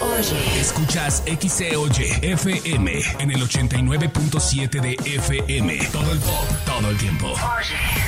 Oye. 0.00 0.60
Escuchas 0.60 1.22
XCOY 1.26 2.18
FM 2.22 2.92
en 3.20 3.30
el 3.30 3.40
89.7 3.40 4.80
de 4.80 4.96
FM. 5.04 5.78
Todo 5.92 6.10
el 6.10 6.18
pop, 6.18 6.44
todo 6.66 6.90
el 6.90 6.96
tiempo. 6.96 7.32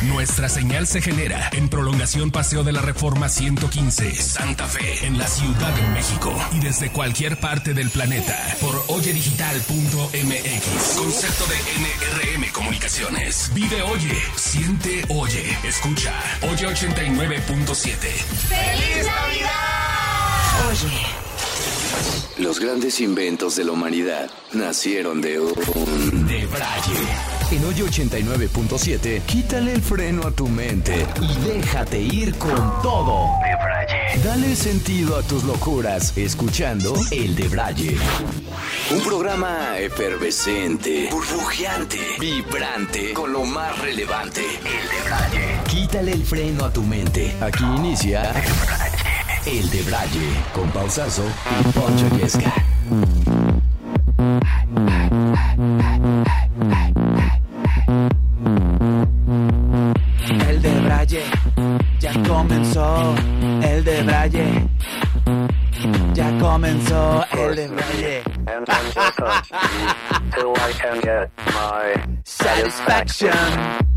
Nuestra 0.03 0.49
señal 0.49 0.89
se 0.89 1.01
genera 1.01 1.51
en 1.53 1.69
prolongación 1.69 2.33
Paseo 2.33 2.65
de 2.65 2.73
la 2.73 2.83
Reforma 2.83 3.29
115, 3.29 4.13
Santa 4.17 4.67
Fe, 4.67 5.07
en 5.07 5.19
la 5.19 5.29
Ciudad 5.29 5.73
de 5.73 5.83
México. 5.91 6.35
Y 6.53 6.59
desde 6.59 6.91
cualquier 6.91 7.39
parte 7.39 7.73
del 7.73 7.89
planeta 7.91 8.37
por 8.61 8.75
oyedigital.mx. 8.89 10.97
Concepto 10.97 11.45
de 11.47 12.35
NRM 12.35 12.51
Comunicaciones. 12.53 13.53
Vive 13.55 13.83
Oye, 13.83 14.19
siente 14.35 15.05
Oye, 15.11 15.57
escucha. 15.63 16.13
Oye 16.43 16.67
89.7. 16.67 17.99
¡Feliz 18.49 19.07
Navidad! 19.07 19.80
Oye. 20.69 21.21
Los 22.39 22.59
grandes 22.59 23.01
inventos 23.01 23.57
de 23.57 23.65
la 23.65 23.73
humanidad 23.73 24.31
nacieron 24.53 25.21
de 25.21 25.41
un... 25.41 26.27
De 26.27 26.47
Braille. 26.47 26.97
En 27.51 27.65
Hoy 27.65 27.75
89.7, 27.75 29.23
quítale 29.27 29.75
el 29.75 29.83
freno 29.83 30.27
a 30.27 30.31
tu 30.31 30.49
mente 30.49 31.07
y 31.21 31.47
déjate 31.47 32.01
ir 32.01 32.35
con 32.39 32.57
todo. 32.81 33.27
De 33.43 33.57
Braille. 33.57 34.25
Dale 34.25 34.57
sentido 34.57 35.19
a 35.19 35.23
tus 35.23 35.45
locuras 35.45 36.17
escuchando 36.17 36.95
El 37.11 37.37
de 37.37 37.49
Braille. 37.49 37.99
Un 38.91 39.01
programa 39.03 39.79
efervescente, 39.79 41.09
burbujeante, 41.11 41.99
vibrante, 42.19 43.13
con 43.13 43.33
lo 43.35 43.45
más 43.45 43.79
relevante. 43.81 44.41
El 44.41 44.89
de 44.89 45.03
Braille. 45.05 45.61
Quítale 45.69 46.13
el 46.13 46.25
freno 46.25 46.65
a 46.65 46.73
tu 46.73 46.83
mente. 46.83 47.37
Aquí 47.43 47.65
inicia 47.65 48.33
El 49.47 49.71
de 49.71 49.83
Braille, 49.83 50.45
con 50.55 50.71
Pausazo 50.71 51.25
y 51.25 51.73
Poncho 51.73 52.09
Yesca. 52.17 52.53
El 60.49 60.63
de 60.63 60.81
Braille 60.81 61.23
ya 61.99 62.13
comenzó. 62.29 63.15
El 63.63 63.85
de 63.85 64.03
Braille 64.03 64.69
ya 66.15 66.39
comenzó. 66.39 67.25
El 67.33 67.57
de 67.57 67.69
Braille. 67.69 68.23
and 68.47 68.67
then 68.67 68.93
just 68.93 69.17
touch 69.17 69.53
me 69.53 70.31
till 70.33 70.55
I 70.57 70.73
can 70.73 71.01
get 71.01 71.31
my 71.47 72.21
Satisfaction. 72.25 73.90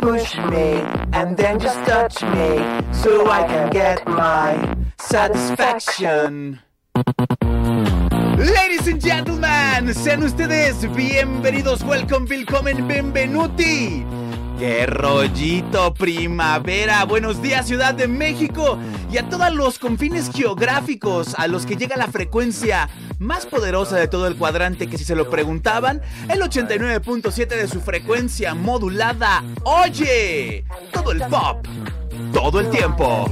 Push 0.00 0.36
me 0.48 0.80
and 1.12 1.36
then 1.36 1.60
just 1.60 1.76
touch 1.84 2.22
me 2.22 2.56
so 2.90 3.30
I 3.30 3.46
can 3.46 3.70
get 3.70 4.06
my 4.08 4.74
satisfaction. 4.98 6.58
Ladies 8.38 8.86
and 8.88 8.98
gentlemen, 8.98 9.92
sean 9.92 10.22
ustedes 10.22 10.86
bienvenidos, 10.96 11.82
welcome, 11.84 12.26
willkommen, 12.26 12.88
benvenuti. 12.88 14.19
¡Qué 14.60 14.84
rollito 14.84 15.94
primavera! 15.94 17.06
Buenos 17.06 17.40
días 17.40 17.66
Ciudad 17.66 17.94
de 17.94 18.06
México 18.06 18.78
y 19.10 19.16
a 19.16 19.26
todos 19.26 19.50
los 19.54 19.78
confines 19.78 20.30
geográficos 20.30 21.34
a 21.38 21.46
los 21.46 21.64
que 21.64 21.76
llega 21.76 21.96
la 21.96 22.08
frecuencia 22.08 22.90
más 23.18 23.46
poderosa 23.46 23.96
de 23.96 24.06
todo 24.06 24.26
el 24.26 24.36
cuadrante 24.36 24.86
que 24.86 24.98
si 24.98 25.04
se 25.04 25.16
lo 25.16 25.30
preguntaban, 25.30 26.02
el 26.28 26.42
89.7 26.42 27.48
de 27.48 27.68
su 27.68 27.80
frecuencia 27.80 28.54
modulada. 28.54 29.42
Oye, 29.64 30.66
todo 30.92 31.12
el 31.12 31.22
pop, 31.22 31.66
todo 32.34 32.60
el 32.60 32.68
tiempo. 32.68 33.24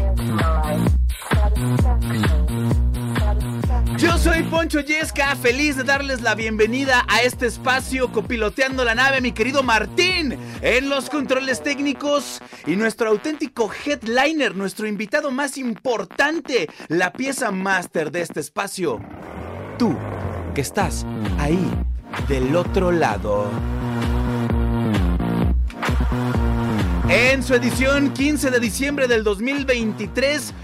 Yo 3.98 4.16
soy 4.16 4.44
Poncho 4.44 4.78
Yesca, 4.78 5.34
feliz 5.34 5.76
de 5.76 5.82
darles 5.82 6.22
la 6.22 6.36
bienvenida 6.36 7.04
a 7.08 7.22
este 7.22 7.46
espacio 7.46 8.12
copiloteando 8.12 8.84
la 8.84 8.94
nave, 8.94 9.20
mi 9.20 9.32
querido 9.32 9.64
Martín, 9.64 10.38
en 10.62 10.88
los 10.88 11.10
controles 11.10 11.64
técnicos 11.64 12.38
y 12.64 12.76
nuestro 12.76 13.08
auténtico 13.08 13.68
headliner, 13.84 14.54
nuestro 14.54 14.86
invitado 14.86 15.32
más 15.32 15.58
importante, 15.58 16.68
la 16.86 17.12
pieza 17.12 17.50
máster 17.50 18.12
de 18.12 18.20
este 18.20 18.38
espacio. 18.38 19.00
Tú, 19.80 19.96
que 20.54 20.60
estás 20.60 21.04
ahí, 21.36 21.68
del 22.28 22.54
otro 22.54 22.92
lado. 22.92 23.50
En 27.08 27.42
su 27.42 27.54
edición 27.54 28.12
15 28.12 28.50
de 28.50 28.60
diciembre 28.60 29.08
del 29.08 29.24
2023, 29.24 30.54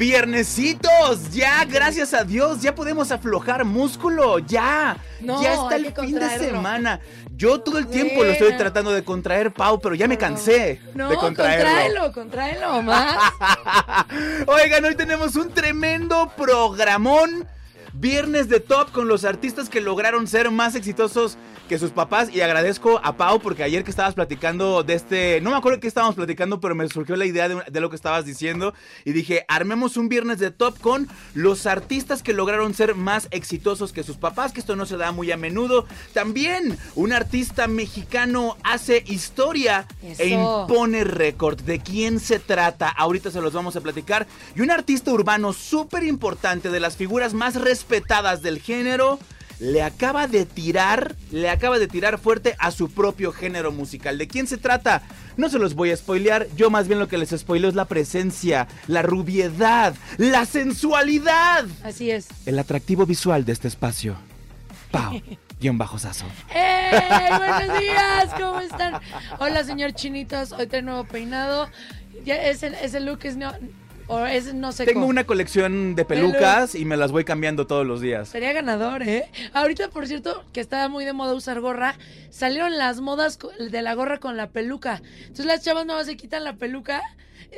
Viernesitos, 0.00 1.30
ya, 1.30 1.62
gracias 1.66 2.14
a 2.14 2.24
Dios, 2.24 2.62
ya 2.62 2.74
podemos 2.74 3.12
aflojar 3.12 3.66
músculo, 3.66 4.38
ya. 4.38 4.96
No, 5.20 5.42
ya 5.42 5.52
está 5.52 5.76
el 5.76 5.92
fin 5.92 6.14
de 6.18 6.38
semana. 6.38 7.00
Yo 7.36 7.60
todo 7.60 7.76
el 7.76 7.86
tiempo 7.86 8.24
lo 8.24 8.30
estoy 8.30 8.56
tratando 8.56 8.92
de 8.92 9.04
contraer, 9.04 9.52
Pau, 9.52 9.78
pero 9.78 9.94
ya 9.94 10.08
me 10.08 10.16
cansé 10.16 10.80
No, 10.94 11.10
de 11.10 11.16
contraerlo. 11.16 12.12
contraelo, 12.12 12.12
contraelo 12.12 12.82
más. 12.82 13.30
Oigan, 14.46 14.86
hoy 14.86 14.94
tenemos 14.94 15.36
un 15.36 15.50
tremendo 15.50 16.32
programón. 16.34 17.46
Viernes 17.92 18.48
de 18.48 18.60
top 18.60 18.92
con 18.92 19.08
los 19.08 19.24
artistas 19.24 19.68
que 19.68 19.80
lograron 19.80 20.26
ser 20.26 20.50
más 20.50 20.74
exitosos 20.74 21.36
que 21.68 21.78
sus 21.78 21.90
papás. 21.90 22.30
Y 22.32 22.40
agradezco 22.40 23.00
a 23.02 23.16
Pau 23.16 23.40
porque 23.40 23.62
ayer 23.62 23.84
que 23.84 23.90
estabas 23.90 24.14
platicando 24.14 24.82
de 24.82 24.94
este. 24.94 25.40
No 25.40 25.50
me 25.50 25.56
acuerdo 25.56 25.80
qué 25.80 25.88
estábamos 25.88 26.16
platicando, 26.16 26.60
pero 26.60 26.74
me 26.74 26.88
surgió 26.88 27.16
la 27.16 27.26
idea 27.26 27.48
de, 27.48 27.62
de 27.70 27.80
lo 27.80 27.90
que 27.90 27.96
estabas 27.96 28.24
diciendo. 28.24 28.74
Y 29.04 29.12
dije, 29.12 29.44
armemos 29.48 29.96
un 29.96 30.08
viernes 30.08 30.38
de 30.38 30.50
top 30.50 30.78
con 30.80 31.08
los 31.34 31.66
artistas 31.66 32.22
que 32.22 32.32
lograron 32.32 32.74
ser 32.74 32.94
más 32.94 33.28
exitosos 33.30 33.92
que 33.92 34.02
sus 34.02 34.16
papás, 34.16 34.52
que 34.52 34.60
esto 34.60 34.76
no 34.76 34.86
se 34.86 34.96
da 34.96 35.12
muy 35.12 35.30
a 35.30 35.36
menudo. 35.36 35.86
También 36.12 36.78
un 36.94 37.12
artista 37.12 37.66
mexicano 37.68 38.56
hace 38.62 39.04
historia 39.06 39.86
Eso. 40.02 40.22
e 40.22 40.28
impone 40.28 41.04
récord. 41.04 41.60
¿De 41.60 41.78
quién 41.80 42.20
se 42.20 42.38
trata? 42.38 42.88
Ahorita 42.88 43.30
se 43.30 43.40
los 43.40 43.52
vamos 43.52 43.76
a 43.76 43.80
platicar. 43.80 44.26
Y 44.54 44.60
un 44.60 44.70
artista 44.70 45.12
urbano 45.12 45.52
súper 45.52 46.04
importante, 46.04 46.70
de 46.70 46.80
las 46.80 46.96
figuras 46.96 47.34
más 47.34 47.54
respetadas 47.80 48.42
del 48.42 48.60
género, 48.60 49.18
le 49.58 49.82
acaba 49.82 50.26
de 50.26 50.44
tirar, 50.44 51.16
le 51.30 51.48
acaba 51.48 51.78
de 51.78 51.88
tirar 51.88 52.18
fuerte 52.18 52.56
a 52.58 52.70
su 52.70 52.90
propio 52.90 53.32
género 53.32 53.72
musical. 53.72 54.18
¿De 54.18 54.28
quién 54.28 54.46
se 54.46 54.58
trata? 54.58 55.02
No 55.38 55.48
se 55.48 55.58
los 55.58 55.74
voy 55.74 55.90
a 55.90 55.96
spoilear, 55.96 56.46
yo 56.56 56.68
más 56.68 56.88
bien 56.88 56.98
lo 56.98 57.08
que 57.08 57.16
les 57.16 57.30
spoileo 57.30 57.70
es 57.70 57.74
la 57.74 57.86
presencia, 57.86 58.68
la 58.86 59.00
rubiedad, 59.00 59.94
la 60.18 60.44
sensualidad, 60.44 61.66
Así 61.82 62.10
es. 62.10 62.28
el 62.44 62.58
atractivo 62.58 63.06
visual 63.06 63.44
de 63.46 63.52
este 63.52 63.68
espacio. 63.68 64.16
Pau, 64.90 65.20
guion 65.60 65.78
bajo 65.78 65.98
sazo. 65.98 66.26
¡Ey! 66.54 67.38
Buenos 67.38 67.80
días, 67.80 68.34
¿cómo 68.38 68.60
están? 68.60 69.00
Hola, 69.38 69.64
señor 69.64 69.92
Chinitos, 69.92 70.52
hoy 70.52 70.66
tengo 70.66 70.90
nuevo 70.90 71.04
peinado. 71.04 71.68
Ya, 72.24 72.36
ese, 72.42 72.72
ese 72.82 73.00
look 73.00 73.20
es 73.22 73.36
no, 73.36 73.52
o 74.10 74.26
es 74.26 74.52
no 74.54 74.72
sé 74.72 74.84
Tengo 74.86 75.06
una 75.06 75.24
colección 75.24 75.94
de 75.94 76.04
pelucas 76.04 76.74
y 76.74 76.84
me 76.84 76.96
las 76.96 77.12
voy 77.12 77.24
cambiando 77.24 77.66
todos 77.66 77.86
los 77.86 78.00
días. 78.00 78.28
Sería 78.28 78.52
ganador, 78.52 79.02
¿eh? 79.02 79.30
Ahorita, 79.52 79.88
por 79.88 80.06
cierto, 80.08 80.44
que 80.52 80.60
estaba 80.60 80.88
muy 80.88 81.04
de 81.04 81.12
moda 81.12 81.32
usar 81.34 81.60
gorra, 81.60 81.94
salieron 82.30 82.76
las 82.76 83.00
modas 83.00 83.38
de 83.58 83.82
la 83.82 83.94
gorra 83.94 84.18
con 84.18 84.36
la 84.36 84.48
peluca. 84.48 85.00
Entonces 85.20 85.46
las 85.46 85.62
chavas 85.62 85.86
no 85.86 86.02
se 86.04 86.16
quitan 86.16 86.42
la 86.42 86.54
peluca, 86.54 87.00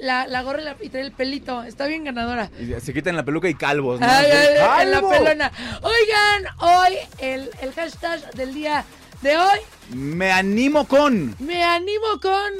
la, 0.00 0.26
la 0.26 0.42
gorra 0.42 0.60
y, 0.60 0.64
la, 0.64 0.76
y 0.82 0.88
trae 0.90 1.02
el 1.04 1.12
pelito. 1.12 1.62
Está 1.64 1.86
bien 1.86 2.04
ganadora. 2.04 2.50
Y 2.60 2.78
se 2.80 2.92
quitan 2.92 3.16
la 3.16 3.24
peluca 3.24 3.48
y 3.48 3.54
calvos, 3.54 3.98
¿no? 3.98 4.06
Ay, 4.06 4.26
ay, 4.30 4.46
ay, 4.60 4.82
en 4.82 4.90
la 4.90 5.00
pelona. 5.08 5.52
Oigan, 5.82 6.54
hoy 6.60 6.96
el, 7.18 7.50
el 7.62 7.72
hashtag 7.72 8.30
del 8.34 8.52
día 8.52 8.84
de 9.22 9.36
hoy, 9.38 9.58
Me 9.94 10.32
animo 10.32 10.86
con. 10.86 11.34
me 11.38 11.62
animo 11.64 12.20
con 12.20 12.52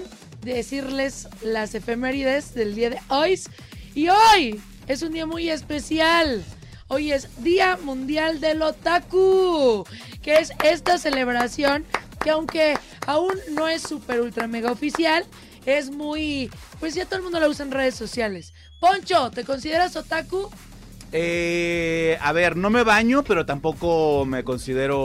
decirles 0.43 1.29
las 1.43 1.75
efemérides 1.75 2.55
del 2.55 2.75
día 2.75 2.91
de 2.91 2.99
hoy. 3.09 3.39
Y 3.95 4.09
hoy 4.09 4.61
es 4.87 5.03
un 5.03 5.13
día 5.13 5.27
muy 5.27 5.51
especial. 5.51 6.43
Hoy 6.89 7.13
es 7.13 7.29
Día 7.43 7.79
Mundial 7.83 8.41
del 8.41 8.63
Otaku, 8.63 9.85
que 10.23 10.37
es 10.37 10.53
esta 10.65 10.99
celebración 10.99 11.85
que 12.23 12.31
aunque 12.31 12.79
aún 13.07 13.35
no 13.51 13.69
es 13.69 13.83
súper 13.83 14.21
ultra 14.21 14.47
mega 14.47 14.71
oficial, 14.71 15.25
es 15.67 15.91
muy, 15.91 16.51
pues 16.81 16.95
ya 16.95 17.05
todo 17.05 17.17
el 17.17 17.23
mundo 17.23 17.41
la 17.41 17.49
usa 17.49 17.65
en 17.65 17.73
redes 17.73 17.95
sociales. 17.95 18.53
Poncho, 18.81 19.31
¿te 19.31 19.45
consideras 19.45 19.97
otaku? 19.97 20.51
Eh, 21.15 22.17
a 22.23 22.33
ver, 22.33 22.57
no 22.57 22.71
me 22.71 22.83
baño, 22.85 23.23
pero 23.23 23.45
tampoco 23.45 24.25
me 24.25 24.45
considero 24.45 24.99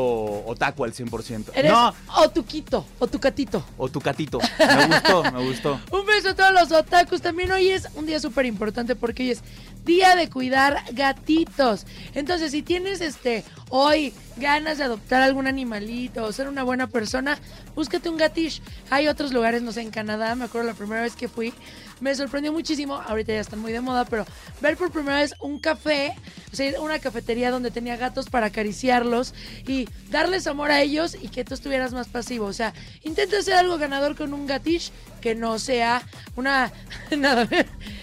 otaku 0.46 0.86
al 0.86 0.94
100%. 0.94 1.52
Eres 1.54 1.72
No, 1.72 1.94
otuquito, 2.18 2.86
o 3.00 3.08
tu 3.08 3.20
catito. 3.20 3.64
o 3.78 3.90
tu 3.90 4.00
catito. 4.00 4.40
Me 4.60 4.88
gustó, 4.88 5.24
me 5.32 5.44
gustó. 5.46 5.80
Un 5.92 6.06
beso 6.06 6.30
a 6.30 6.36
todos 6.36 6.54
los 6.54 6.72
otakus. 6.72 7.22
También 7.22 7.52
hoy 7.52 7.70
es 7.70 7.88
un 7.96 8.06
día 8.06 8.20
súper 8.20 8.46
importante 8.46 8.96
porque 8.96 9.24
hoy 9.24 9.32
es 9.32 9.44
día 9.86 10.16
de 10.16 10.30
cuidar 10.30 10.82
gatitos. 10.94 11.86
Entonces, 12.16 12.52
si 12.52 12.62
tienes 12.62 13.02
este 13.02 13.44
hoy 13.70 14.14
ganas 14.38 14.78
de 14.78 14.84
adoptar 14.84 15.22
algún 15.22 15.48
animalito 15.48 16.24
o 16.24 16.32
ser 16.32 16.48
una 16.48 16.64
buena 16.64 16.88
persona, 16.88 17.38
búscate 17.76 18.10
un 18.10 18.18
gatish. 18.18 18.62
Hay 18.90 19.08
otros 19.08 19.34
lugares, 19.34 19.62
no 19.62 19.72
sé, 19.72 19.82
en 19.82 19.92
Canadá, 19.92 20.36
me 20.36 20.46
acuerdo 20.46 20.68
la 20.68 20.74
primera 20.74 21.02
vez 21.02 21.16
que 21.16 21.28
fui, 21.28 21.54
me 22.00 22.14
sorprendió 22.14 22.54
muchísimo, 22.54 22.96
ahorita 22.96 23.34
ya 23.34 23.40
están 23.40 23.60
muy 23.60 23.72
de 23.72 23.82
moda, 23.82 24.06
pero 24.06 24.26
ver 24.62 24.78
por 24.78 24.92
primera 24.92 25.18
vez 25.18 25.34
un 25.42 25.60
café, 25.60 26.16
o 26.52 26.56
sea, 26.56 26.80
una 26.82 27.00
cafetería 27.00 27.52
donde 27.52 27.72
tenía 27.72 27.98
gatos 27.98 28.30
para 28.30 28.48
acariciarlos 28.48 29.34
y 29.66 29.88
darles 30.10 30.48
amor 30.48 30.72
a 30.72 30.82
ellos 30.82 31.18
y 31.20 31.30
que 31.30 31.44
tú 31.44 31.54
estuvieras 31.54 31.94
más 31.94 32.08
pasivo. 32.08 32.46
O 32.46 32.54
sea, 32.54 32.74
intenta 33.04 33.40
hacer 33.40 33.56
algo 33.56 33.78
ganador 33.78 34.16
con 34.16 34.34
un 34.34 34.46
gatish 34.46 34.92
que 35.22 35.36
no 35.36 35.60
sea 35.60 36.04
una... 36.36 36.72
nada. 37.18 37.48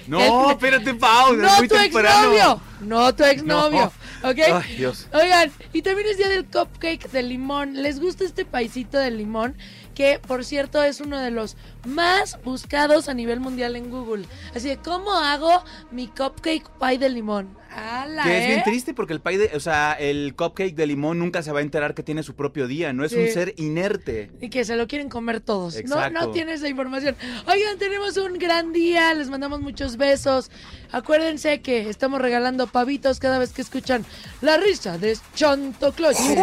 No, 0.06 0.50
espérate, 0.50 0.94
Pau. 0.94 1.36
no 1.36 1.46
es 1.46 1.58
muy 1.58 1.68
tu 1.68 1.76
exnovio, 1.76 2.60
no 2.80 3.14
tu 3.14 3.24
exnovio, 3.24 3.92
¿ok? 4.24 4.38
Ay, 4.52 4.76
Dios. 4.76 5.06
Oigan, 5.12 5.52
y 5.72 5.82
también 5.82 6.08
es 6.08 6.18
día 6.18 6.28
del 6.28 6.46
cupcake 6.46 7.10
de 7.10 7.22
limón. 7.22 7.82
¿Les 7.82 8.00
gusta 8.00 8.24
este 8.24 8.44
paisito 8.44 8.98
de 8.98 9.10
limón? 9.10 9.56
Que, 9.94 10.18
por 10.18 10.44
cierto, 10.44 10.82
es 10.82 11.00
uno 11.00 11.20
de 11.20 11.30
los 11.30 11.56
más 11.86 12.38
buscados 12.42 13.08
a 13.08 13.14
nivel 13.14 13.40
mundial 13.40 13.76
en 13.76 13.90
Google. 13.90 14.26
Así 14.54 14.68
de, 14.68 14.78
¿cómo 14.78 15.12
hago 15.14 15.62
mi 15.90 16.08
cupcake 16.08 16.68
pie 16.80 16.98
de 16.98 17.10
limón? 17.10 17.56
¡Hala, 17.76 18.22
Que 18.22 18.38
es 18.38 18.44
eh! 18.44 18.46
bien 18.48 18.62
triste 18.62 18.94
porque 18.94 19.12
el 19.12 19.20
pie 19.20 19.38
de, 19.38 19.56
o 19.56 19.60
sea, 19.60 19.92
el 19.98 20.34
cupcake 20.36 20.74
de 20.74 20.86
limón 20.86 21.18
nunca 21.18 21.42
se 21.42 21.50
va 21.52 21.58
a 21.58 21.62
enterar 21.62 21.94
que 21.94 22.02
tiene 22.02 22.22
su 22.22 22.34
propio 22.34 22.66
día, 22.68 22.92
no 22.92 23.04
es 23.04 23.12
Sí. 23.12 23.18
un 23.18 23.28
ser 23.28 23.54
inerte. 23.56 24.30
Y 24.40 24.48
que 24.50 24.64
se 24.64 24.76
lo 24.76 24.86
quieren 24.86 25.08
comer 25.08 25.40
todos. 25.40 25.74
No, 25.74 25.80
Exacto. 25.80 26.10
no 26.20 26.30
tiene 26.30 26.52
esa 26.54 26.68
información. 26.68 27.16
Oigan, 27.46 27.78
tenemos 27.78 28.16
un 28.16 28.38
gran 28.38 28.72
día. 28.72 29.12
Les 29.14 29.28
mandamos 29.28 29.60
muchos 29.60 29.96
besos. 29.96 30.50
Acuérdense 30.92 31.60
que 31.60 31.88
estamos 31.88 32.20
regalando 32.20 32.66
pavitos 32.66 33.18
cada 33.18 33.38
vez 33.38 33.52
que 33.52 33.62
escuchan 33.62 34.04
la 34.40 34.56
risa 34.56 34.98
de 34.98 35.16
Chontocloche. 35.34 36.36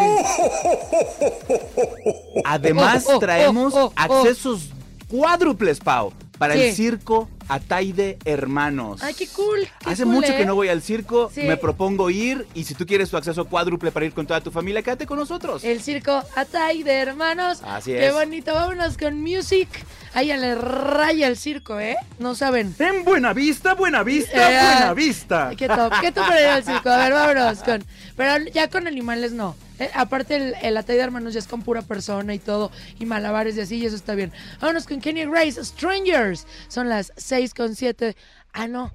Además, 2.45 3.05
Oh, 3.07 3.15
oh, 3.15 3.19
traemos 3.19 3.73
oh, 3.73 3.85
oh. 3.85 3.93
accesos 3.95 4.69
cuádruples, 5.07 5.79
Pau, 5.79 6.13
para 6.37 6.53
el 6.55 6.73
circo 6.73 7.29
Ataide 7.51 8.17
Hermanos. 8.23 9.03
¡Ay, 9.03 9.13
qué 9.13 9.27
cool! 9.27 9.67
Hace 9.83 10.05
mucho 10.05 10.29
que 10.29 10.43
¿eh? 10.43 10.45
no 10.45 10.55
voy 10.55 10.69
al 10.69 10.81
circo, 10.81 11.29
me 11.35 11.57
propongo 11.57 12.09
ir 12.09 12.47
y 12.53 12.63
si 12.63 12.75
tú 12.75 12.85
quieres 12.85 13.09
tu 13.09 13.17
acceso 13.17 13.43
cuádruple 13.43 13.91
para 13.91 14.05
ir 14.05 14.13
con 14.13 14.25
toda 14.25 14.39
tu 14.39 14.51
familia, 14.51 14.81
quédate 14.81 15.05
con 15.05 15.19
nosotros. 15.19 15.61
El 15.65 15.81
circo 15.81 16.23
Ataide 16.37 16.93
Hermanos. 16.93 17.61
Así 17.65 17.91
es. 17.91 17.99
Qué 17.99 18.11
bonito, 18.13 18.53
vámonos 18.53 18.97
con 18.97 19.19
music. 19.19 19.67
Ahí 20.13 20.27
le 20.27 20.55
raya 20.55 21.27
el 21.27 21.37
circo, 21.37 21.79
¿eh? 21.79 21.95
No 22.19 22.35
saben. 22.35 22.75
En 22.79 23.03
buena 23.03 23.33
vista, 23.33 23.73
buena 23.75 24.03
vista, 24.03 24.35
eh, 24.35 24.55
buena 24.55 24.89
ah, 24.89 24.93
vista. 24.93 25.51
Qué 25.57 25.67
top, 25.67 25.93
qué 25.99 26.11
top 26.11 26.27
para 26.27 26.41
ir 26.41 26.47
al 26.47 26.63
circo. 26.63 26.89
A 26.89 26.97
ver, 26.97 27.13
vámonos 27.13 27.59
con. 27.63 27.83
Pero 28.15 28.45
ya 28.53 28.69
con 28.69 28.87
animales 28.87 29.31
no. 29.33 29.55
Eh, 29.79 29.89
aparte, 29.95 30.35
el, 30.35 30.55
el 30.61 30.77
ataque 30.77 30.97
de 30.97 31.03
hermanos 31.03 31.33
ya 31.33 31.39
es 31.39 31.47
con 31.47 31.63
pura 31.63 31.81
persona 31.81 32.35
y 32.35 32.39
todo. 32.39 32.71
Y 32.99 33.05
malabares 33.05 33.57
y 33.57 33.61
así, 33.61 33.77
y 33.77 33.85
eso 33.87 33.95
está 33.95 34.13
bien. 34.13 34.31
Vámonos 34.59 34.85
con 34.85 35.01
Kenny 35.01 35.25
Grace, 35.25 35.63
Strangers. 35.63 36.45
Son 36.67 36.87
las 36.87 37.13
seis 37.17 37.40
6.7. 37.41 38.15
Ah, 38.53 38.67
no. 38.67 38.93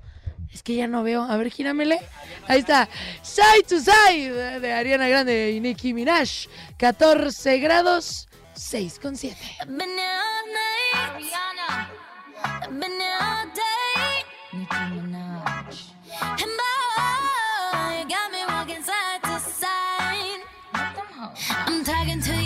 Es 0.53 0.63
que 0.63 0.77
ya 0.77 0.87
no 0.87 1.03
veo. 1.03 1.23
A 1.23 1.37
ver, 1.37 1.51
gíramele. 1.51 2.01
Ahí 2.47 2.61
está. 2.61 2.89
Side 3.23 3.65
to 3.69 3.81
side 3.81 4.57
eh, 4.57 4.61
de 4.61 4.73
Ariana 4.73 5.09
Grande 5.09 5.53
y 5.53 5.61
Nicki 5.61 5.93
Minaj. 5.93 6.47
14 6.79 7.59
grados, 7.59 8.29
6.7. 8.55 9.37
Ariana. 9.69 10.07
I'm 21.69 21.85
talking 21.85 22.21
to 22.21 22.35
you. 22.35 22.46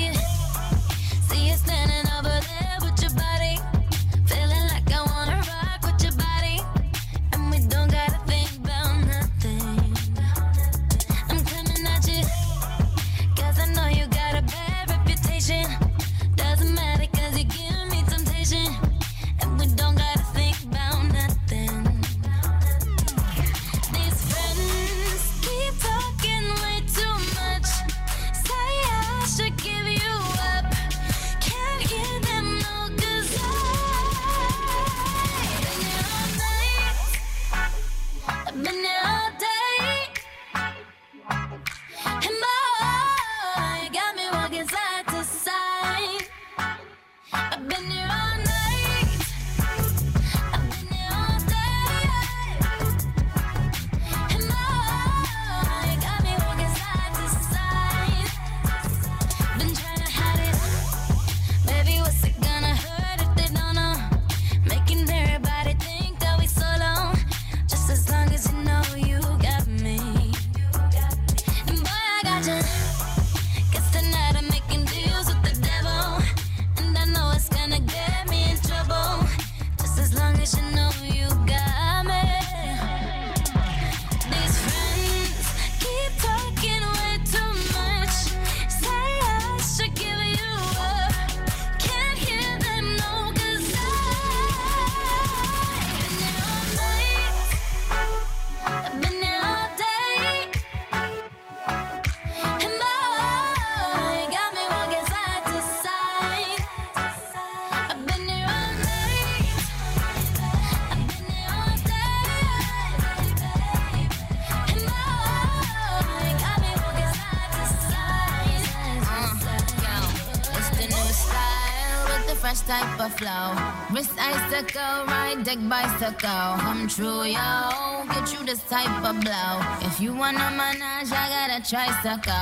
Deck 126.11 126.23
bicycle. 126.23 126.59
Come 126.59 126.89
true, 126.89 127.25
yo. 127.25 128.05
Get 128.09 128.33
you 128.33 128.45
this 128.47 128.63
type 128.69 129.05
of 129.05 129.21
blow. 129.21 129.61
If 129.83 130.01
you 130.01 130.15
wanna 130.15 130.51
manage, 130.51 131.13
I 131.13 131.29
got 131.29 131.61
a 131.61 131.69
tricycle. 131.69 132.33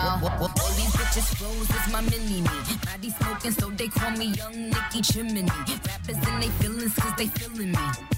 All 0.40 0.72
these 0.76 0.94
bitches 0.96 1.37
froze 1.37 1.70
is 1.70 1.92
my 1.92 2.00
mini 2.00 2.42
me. 2.42 2.48
Body 2.84 3.10
smoking, 3.10 3.52
so 3.52 3.70
they 3.70 3.88
call 3.88 4.10
me 4.12 4.26
Young 4.26 4.70
Nicky 4.70 5.02
Chimney. 5.02 5.42
Rappers 5.42 6.28
in 6.28 6.40
they 6.40 6.48
feelings, 6.60 6.94
cause 6.94 7.14
they 7.16 7.26
feeling 7.26 7.72
me. 7.72 8.17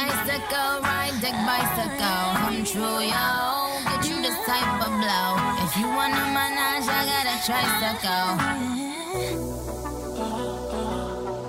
Icicle, 0.00 0.80
ride 0.82 1.12
deck 1.20 1.36
bicycle. 1.44 2.32
Come 2.40 2.64
true, 2.64 3.04
yo. 3.04 3.68
Get 3.84 4.08
you 4.08 4.16
this 4.22 4.38
type 4.46 4.80
of 4.80 4.88
blow. 5.00 5.36
If 5.64 5.76
you 5.76 5.88
want 5.88 6.14
a 6.14 6.24
menage, 6.32 6.88
I 6.88 7.04
got 7.10 7.26
a 7.26 7.36
tricycle. 7.44 8.28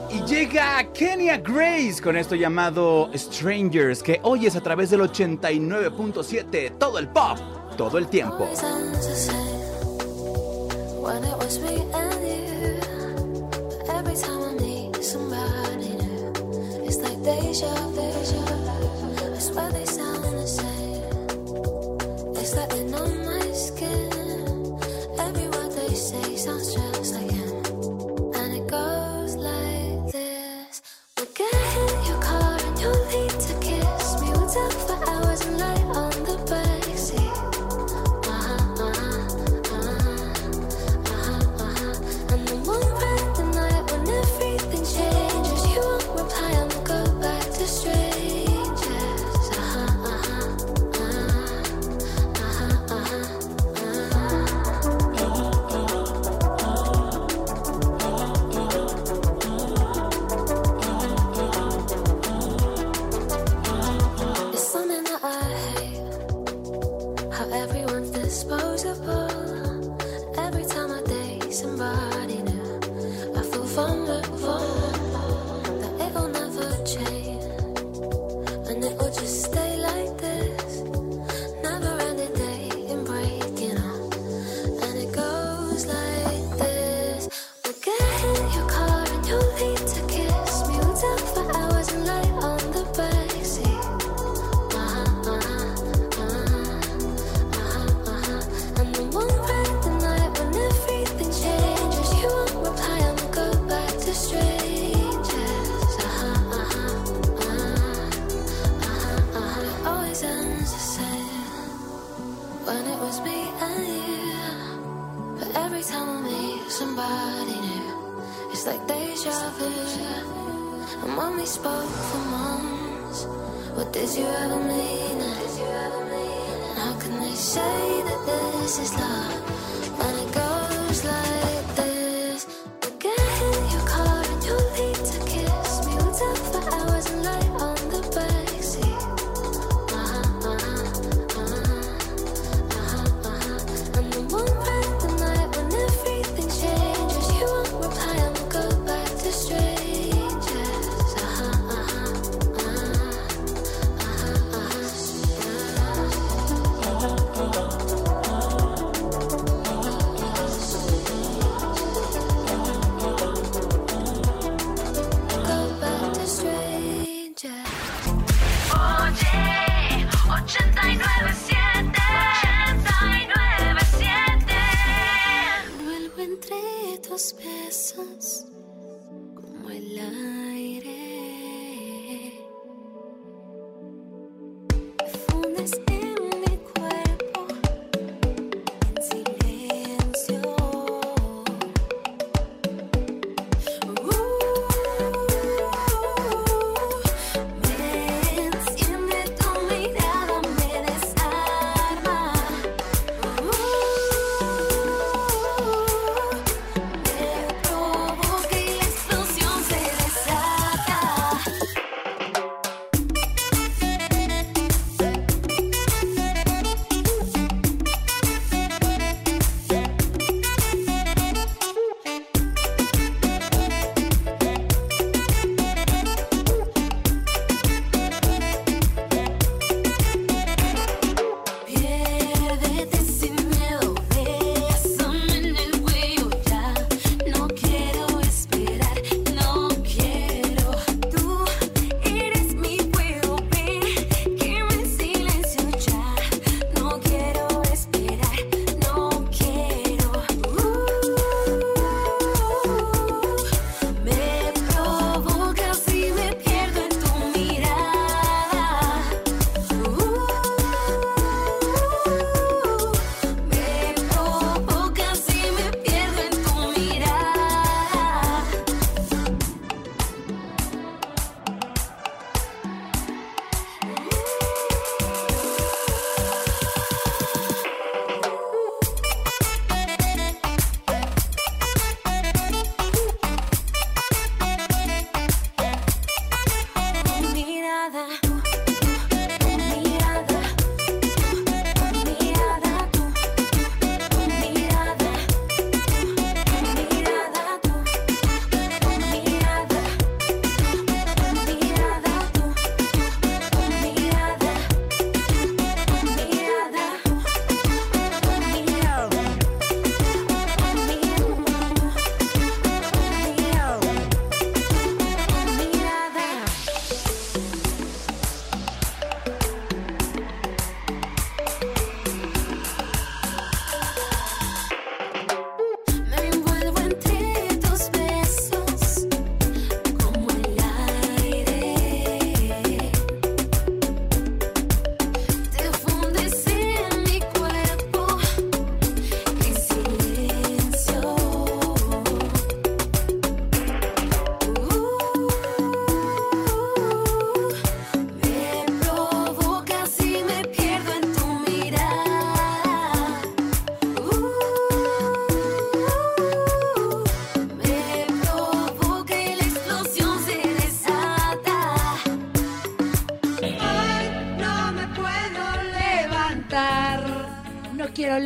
Y 0.10 0.22
llega 0.26 0.84
Kenya 0.94 1.38
Grace 1.38 2.02
con 2.02 2.18
esto 2.18 2.36
llamado 2.36 3.10
Strangers, 3.16 4.04
que 4.04 4.20
oyes 4.24 4.56
a 4.56 4.62
través 4.62 4.90
del 4.90 5.02
89.7, 5.02 6.78
todo 6.78 7.00
el 7.00 7.08
pop, 7.08 7.38
todo 7.78 7.98
el 7.98 8.08
tiempo. 8.08 8.50
when 11.02 11.24
deja, 17.24 17.74
deja. 17.96 18.42
I 19.36 19.40
swear 19.40 19.72
they 19.72 19.86
sound 19.86 20.24
the 20.24 20.48
same. 20.48 21.04
It's 22.36 22.56
like 22.56 22.70
they 22.70 22.84
know 22.84 23.06
my. 23.26 23.31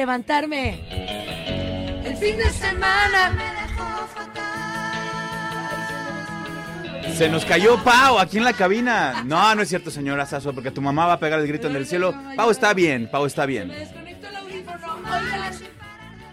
Levantarme. 0.05 0.79
El 2.05 2.15
fin 2.17 2.37
de 2.37 2.51
semana 2.51 3.31
me 3.31 3.43
dejó 3.43 4.07
fatal. 4.13 4.35
Se 7.17 7.27
nos 7.27 7.43
cayó 7.43 7.83
Pau 7.83 8.19
aquí 8.19 8.37
en 8.37 8.43
la 8.43 8.53
cabina. 8.53 9.23
No, 9.25 9.55
no 9.55 9.63
es 9.63 9.69
cierto, 9.69 9.89
señora 9.89 10.27
Sasso, 10.27 10.53
porque 10.53 10.69
tu 10.69 10.79
mamá 10.79 11.07
va 11.07 11.13
a 11.13 11.19
pegar 11.19 11.39
el 11.39 11.47
grito 11.47 11.65
en 11.67 11.75
el 11.75 11.87
cielo. 11.87 12.13
Pau 12.35 12.51
está 12.51 12.75
bien, 12.75 13.09
Pau 13.09 13.25
está 13.25 13.47
bien. 13.47 13.71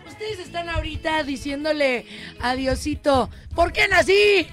ustedes 0.06 0.38
están 0.38 0.68
ahorita 0.68 1.22
diciéndole 1.22 2.04
a 2.42 2.54
Diosito, 2.54 3.30
¿por 3.54 3.72
qué 3.72 3.88
nací? 3.88 4.46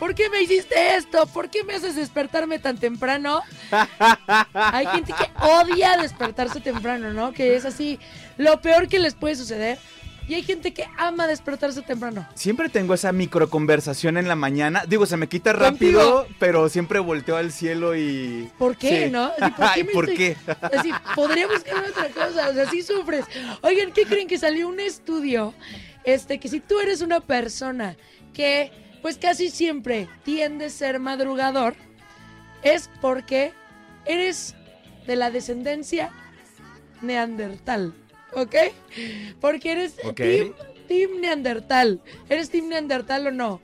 ¿Por 0.00 0.14
qué 0.14 0.28
me 0.28 0.42
hiciste 0.42 0.96
esto? 0.96 1.26
¿Por 1.26 1.48
qué 1.48 1.62
me 1.62 1.74
haces 1.74 1.94
despertarme 1.94 2.58
tan 2.58 2.76
temprano? 2.76 3.42
Hay 4.52 4.86
gente 4.86 5.12
que 5.12 5.23
odia 5.44 5.96
despertarse 5.96 6.60
temprano, 6.60 7.12
¿no? 7.12 7.32
Que 7.32 7.56
es 7.56 7.64
así 7.64 7.98
lo 8.36 8.60
peor 8.60 8.88
que 8.88 8.98
les 8.98 9.14
puede 9.14 9.36
suceder. 9.36 9.78
Y 10.26 10.32
hay 10.32 10.42
gente 10.42 10.72
que 10.72 10.86
ama 10.96 11.26
despertarse 11.26 11.82
temprano. 11.82 12.26
Siempre 12.34 12.70
tengo 12.70 12.94
esa 12.94 13.12
microconversación 13.12 14.16
en 14.16 14.26
la 14.26 14.34
mañana. 14.34 14.84
Digo, 14.88 15.04
se 15.04 15.18
me 15.18 15.28
quita 15.28 15.52
rápido, 15.52 16.26
pero 16.38 16.70
siempre 16.70 16.98
volteo 16.98 17.36
al 17.36 17.52
cielo 17.52 17.94
y. 17.94 18.50
¿Por 18.58 18.76
qué, 18.78 19.04
Sí. 19.04 19.10
no? 19.10 19.30
Así, 19.38 19.52
¿por 19.52 19.74
qué? 19.74 19.84
Me 19.84 19.92
¿por 19.92 20.08
estoy- 20.08 20.16
qué? 20.16 20.36
Así, 20.78 20.90
podría 21.14 21.46
buscar 21.46 21.84
otra 21.84 22.08
cosa, 22.08 22.48
o 22.48 22.54
sea, 22.54 22.70
sí 22.70 22.80
sufres. 22.82 23.26
Oigan, 23.60 23.92
¿qué 23.92 24.06
creen 24.06 24.26
que 24.26 24.38
salió 24.38 24.66
un 24.66 24.80
estudio? 24.80 25.52
Este, 26.04 26.40
que 26.40 26.48
si 26.48 26.60
tú 26.60 26.80
eres 26.80 27.02
una 27.02 27.20
persona 27.20 27.94
que, 28.32 28.72
pues 29.02 29.18
casi 29.18 29.50
siempre 29.50 30.08
tiende 30.24 30.64
a 30.66 30.70
ser 30.70 31.00
madrugador, 31.00 31.74
es 32.62 32.88
porque 33.02 33.52
eres 34.06 34.54
de 35.06 35.16
la 35.16 35.30
descendencia 35.30 36.10
neandertal, 37.02 37.92
¿ok? 38.32 38.54
Porque 39.40 39.72
eres 39.72 39.94
Ok. 40.04 40.16
team, 40.16 40.52
team 40.88 41.10
neandertal. 41.20 42.00
¿Eres 42.28 42.50
team 42.50 42.68
neandertal 42.68 43.26
o 43.26 43.30
no? 43.30 43.60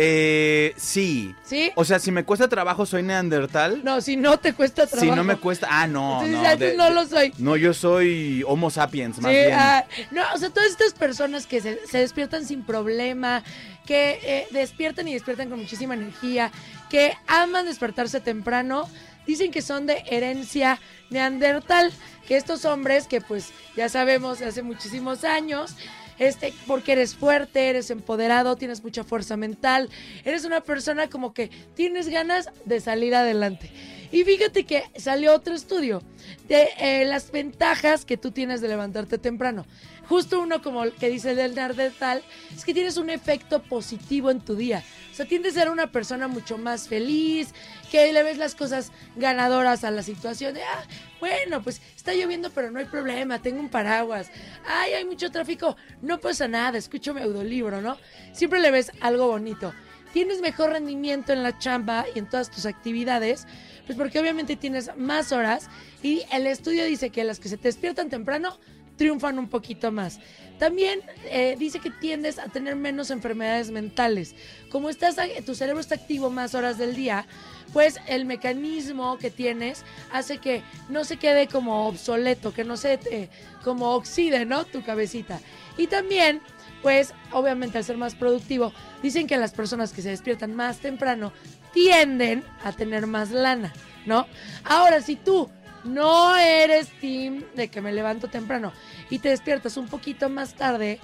Eh, 0.00 0.74
sí. 0.76 1.34
¿Sí? 1.42 1.72
O 1.74 1.84
sea, 1.84 1.98
si 1.98 2.12
me 2.12 2.24
cuesta 2.24 2.48
trabajo, 2.48 2.86
soy 2.86 3.02
neandertal. 3.02 3.80
No, 3.82 4.00
si 4.00 4.16
no 4.16 4.38
te 4.38 4.52
cuesta 4.52 4.86
trabajo. 4.86 5.10
si 5.10 5.16
no 5.16 5.24
me 5.24 5.36
cuesta. 5.36 5.66
Ah, 5.68 5.88
no. 5.88 6.22
Entonces, 6.24 6.40
no, 6.40 6.56
de- 6.56 6.76
no 6.76 6.90
lo 6.90 7.04
soy. 7.08 7.32
No, 7.38 7.56
yo 7.56 7.74
soy 7.74 8.44
Homo 8.46 8.70
sapiens, 8.70 9.18
más 9.20 9.32
Sí, 9.32 9.36
bien. 9.38 9.54
ah, 9.54 9.84
no, 10.12 10.22
o 10.34 10.38
sea, 10.38 10.50
todas 10.50 10.68
estas 10.70 10.92
personas 10.94 11.46
que 11.48 11.60
se, 11.60 11.84
se 11.88 11.98
despiertan 11.98 12.46
sin 12.46 12.62
problema, 12.62 13.42
que 13.86 14.20
eh, 14.22 14.46
despiertan 14.52 15.08
y 15.08 15.14
despiertan 15.14 15.48
con 15.50 15.58
muchísima 15.58 15.94
energía, 15.94 16.52
que 16.90 17.14
aman 17.26 17.66
despertarse 17.66 18.20
temprano, 18.20 18.88
dicen 19.28 19.50
que 19.50 19.60
son 19.60 19.86
de 19.86 20.02
herencia 20.06 20.80
neandertal, 21.10 21.92
que 22.26 22.36
estos 22.36 22.64
hombres 22.64 23.06
que 23.06 23.20
pues 23.20 23.52
ya 23.76 23.90
sabemos 23.90 24.40
hace 24.40 24.62
muchísimos 24.62 25.22
años, 25.22 25.76
este, 26.18 26.54
porque 26.66 26.92
eres 26.92 27.14
fuerte, 27.14 27.68
eres 27.68 27.90
empoderado, 27.90 28.56
tienes 28.56 28.82
mucha 28.82 29.04
fuerza 29.04 29.36
mental, 29.36 29.90
eres 30.24 30.46
una 30.46 30.62
persona 30.62 31.10
como 31.10 31.34
que 31.34 31.50
tienes 31.74 32.08
ganas 32.08 32.48
de 32.64 32.80
salir 32.80 33.14
adelante. 33.14 33.70
Y 34.10 34.24
fíjate 34.24 34.64
que 34.64 34.84
salió 34.96 35.34
otro 35.34 35.54
estudio 35.54 36.02
de 36.48 36.70
eh, 36.78 37.04
las 37.04 37.30
ventajas 37.30 38.06
que 38.06 38.16
tú 38.16 38.30
tienes 38.30 38.62
de 38.62 38.68
levantarte 38.68 39.18
temprano. 39.18 39.66
Justo 40.08 40.40
uno 40.40 40.62
como 40.62 40.84
el 40.84 40.92
que 40.92 41.10
dice 41.10 41.32
el 41.32 41.54
Neandertal, 41.54 42.22
es 42.54 42.64
que 42.64 42.72
tienes 42.72 42.96
un 42.96 43.10
efecto 43.10 43.62
positivo 43.62 44.30
en 44.30 44.40
tu 44.40 44.56
día. 44.56 44.82
O 45.12 45.14
sea, 45.14 45.26
tiendes 45.26 45.56
a 45.56 45.60
ser 45.60 45.70
una 45.70 45.92
persona 45.92 46.28
mucho 46.28 46.56
más 46.56 46.88
feliz, 46.88 47.52
que 47.90 48.10
le 48.12 48.22
ves 48.22 48.38
las 48.38 48.54
cosas 48.54 48.90
ganadoras 49.16 49.84
a 49.84 49.90
la 49.90 50.02
situación 50.02 50.54
de, 50.54 50.62
ah, 50.62 50.84
bueno, 51.20 51.62
pues 51.62 51.82
está 51.94 52.14
lloviendo, 52.14 52.50
pero 52.50 52.70
no 52.70 52.78
hay 52.78 52.86
problema, 52.86 53.42
tengo 53.42 53.60
un 53.60 53.68
paraguas. 53.68 54.30
Ay, 54.66 54.94
hay 54.94 55.04
mucho 55.04 55.30
tráfico, 55.30 55.76
no 56.00 56.18
pasa 56.18 56.48
nada, 56.48 56.78
escucho 56.78 57.12
mi 57.12 57.20
audiolibro, 57.20 57.82
¿no? 57.82 57.98
Siempre 58.32 58.60
le 58.60 58.70
ves 58.70 58.92
algo 59.00 59.26
bonito. 59.26 59.74
Tienes 60.14 60.40
mejor 60.40 60.70
rendimiento 60.70 61.34
en 61.34 61.42
la 61.42 61.58
chamba 61.58 62.06
y 62.14 62.18
en 62.18 62.26
todas 62.26 62.50
tus 62.50 62.64
actividades, 62.64 63.46
pues 63.84 63.98
porque 63.98 64.18
obviamente 64.18 64.56
tienes 64.56 64.90
más 64.96 65.32
horas 65.32 65.68
y 66.02 66.22
el 66.32 66.46
estudio 66.46 66.86
dice 66.86 67.10
que 67.10 67.24
las 67.24 67.40
que 67.40 67.50
se 67.50 67.58
despiertan 67.58 68.08
temprano 68.08 68.58
triunfan 68.98 69.38
un 69.38 69.48
poquito 69.48 69.90
más. 69.90 70.20
También 70.58 71.00
eh, 71.30 71.54
dice 71.56 71.78
que 71.78 71.90
tiendes 71.90 72.38
a 72.38 72.48
tener 72.48 72.74
menos 72.76 73.10
enfermedades 73.10 73.70
mentales. 73.70 74.34
Como 74.70 74.90
estás, 74.90 75.16
tu 75.46 75.54
cerebro 75.54 75.80
está 75.80 75.94
activo 75.94 76.30
más 76.30 76.54
horas 76.54 76.76
del 76.76 76.96
día, 76.96 77.26
pues 77.72 77.98
el 78.08 78.24
mecanismo 78.24 79.18
que 79.18 79.30
tienes 79.30 79.84
hace 80.12 80.38
que 80.38 80.62
no 80.88 81.04
se 81.04 81.16
quede 81.16 81.46
como 81.46 81.86
obsoleto, 81.86 82.52
que 82.52 82.64
no 82.64 82.76
se 82.76 82.98
eh, 83.10 83.30
como 83.62 83.94
oxide, 83.94 84.44
¿no? 84.44 84.64
Tu 84.64 84.82
cabecita. 84.82 85.40
Y 85.76 85.86
también, 85.86 86.42
pues 86.82 87.14
obviamente 87.30 87.78
al 87.78 87.84
ser 87.84 87.96
más 87.96 88.16
productivo, 88.16 88.72
dicen 89.00 89.28
que 89.28 89.36
las 89.36 89.52
personas 89.52 89.92
que 89.92 90.02
se 90.02 90.10
despiertan 90.10 90.56
más 90.56 90.78
temprano 90.78 91.32
tienden 91.72 92.42
a 92.64 92.72
tener 92.72 93.06
más 93.06 93.30
lana, 93.30 93.72
¿no? 94.06 94.26
Ahora, 94.64 95.00
si 95.02 95.14
tú 95.14 95.48
no 95.88 96.36
eres 96.36 96.88
team 97.00 97.44
de 97.54 97.68
que 97.68 97.80
me 97.80 97.92
levanto 97.92 98.28
temprano 98.28 98.72
y 99.10 99.18
te 99.18 99.30
despiertas 99.30 99.76
un 99.76 99.88
poquito 99.88 100.28
más 100.28 100.54
tarde, 100.54 101.00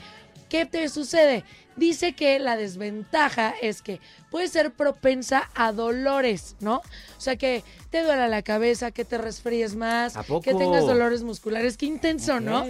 ¿qué 0.48 0.66
te 0.66 0.88
sucede? 0.88 1.44
Dice 1.76 2.14
que 2.14 2.38
la 2.38 2.56
desventaja 2.56 3.54
es 3.60 3.82
que 3.82 4.00
puedes 4.30 4.52
ser 4.52 4.72
propensa 4.72 5.50
a 5.54 5.72
dolores, 5.72 6.54
¿no? 6.60 6.76
O 6.76 7.20
sea, 7.20 7.36
que 7.36 7.64
te 7.90 8.02
duela 8.02 8.28
la 8.28 8.42
cabeza, 8.42 8.92
que 8.92 9.04
te 9.04 9.18
resfríes 9.18 9.74
más, 9.74 10.14
que 10.42 10.54
tengas 10.54 10.86
dolores 10.86 11.24
musculares. 11.24 11.76
Qué 11.76 11.86
intenso, 11.86 12.38
¿no? 12.38 12.64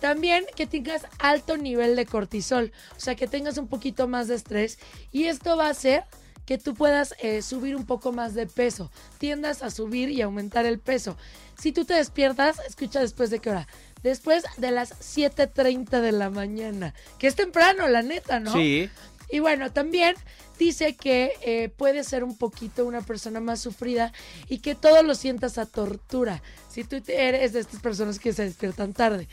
También 0.00 0.46
que 0.56 0.66
tengas 0.66 1.06
alto 1.18 1.58
nivel 1.58 1.94
de 1.94 2.06
cortisol, 2.06 2.72
o 2.96 3.00
sea, 3.00 3.14
que 3.14 3.26
tengas 3.26 3.58
un 3.58 3.68
poquito 3.68 4.08
más 4.08 4.28
de 4.28 4.36
estrés 4.36 4.78
y 5.12 5.24
esto 5.24 5.58
va 5.58 5.66
a 5.66 5.70
hacer 5.70 6.04
que 6.50 6.58
tú 6.58 6.74
puedas 6.74 7.14
eh, 7.20 7.42
subir 7.42 7.76
un 7.76 7.86
poco 7.86 8.10
más 8.10 8.34
de 8.34 8.44
peso, 8.44 8.90
tiendas 9.18 9.62
a 9.62 9.70
subir 9.70 10.10
y 10.10 10.20
aumentar 10.20 10.66
el 10.66 10.80
peso. 10.80 11.16
Si 11.56 11.70
tú 11.70 11.84
te 11.84 11.94
despiertas, 11.94 12.58
escucha 12.66 12.98
después 12.98 13.30
de 13.30 13.38
qué 13.38 13.50
hora, 13.50 13.68
después 14.02 14.42
de 14.56 14.72
las 14.72 14.90
7.30 14.98 16.00
de 16.00 16.10
la 16.10 16.28
mañana, 16.28 16.92
que 17.20 17.28
es 17.28 17.36
temprano, 17.36 17.86
la 17.86 18.02
neta, 18.02 18.40
¿no? 18.40 18.52
Sí. 18.52 18.90
Y 19.30 19.38
bueno, 19.38 19.70
también 19.70 20.16
dice 20.58 20.96
que 20.96 21.34
eh, 21.42 21.68
puede 21.68 22.02
ser 22.02 22.24
un 22.24 22.36
poquito 22.36 22.84
una 22.84 23.02
persona 23.02 23.38
más 23.38 23.60
sufrida 23.60 24.12
y 24.48 24.58
que 24.58 24.74
todo 24.74 25.04
lo 25.04 25.14
sientas 25.14 25.56
a 25.56 25.66
tortura. 25.66 26.42
Si 26.68 26.82
tú 26.82 27.00
eres 27.06 27.52
de 27.52 27.60
estas 27.60 27.80
personas 27.80 28.18
que 28.18 28.32
se 28.32 28.42
despiertan 28.42 28.92
tarde. 28.92 29.28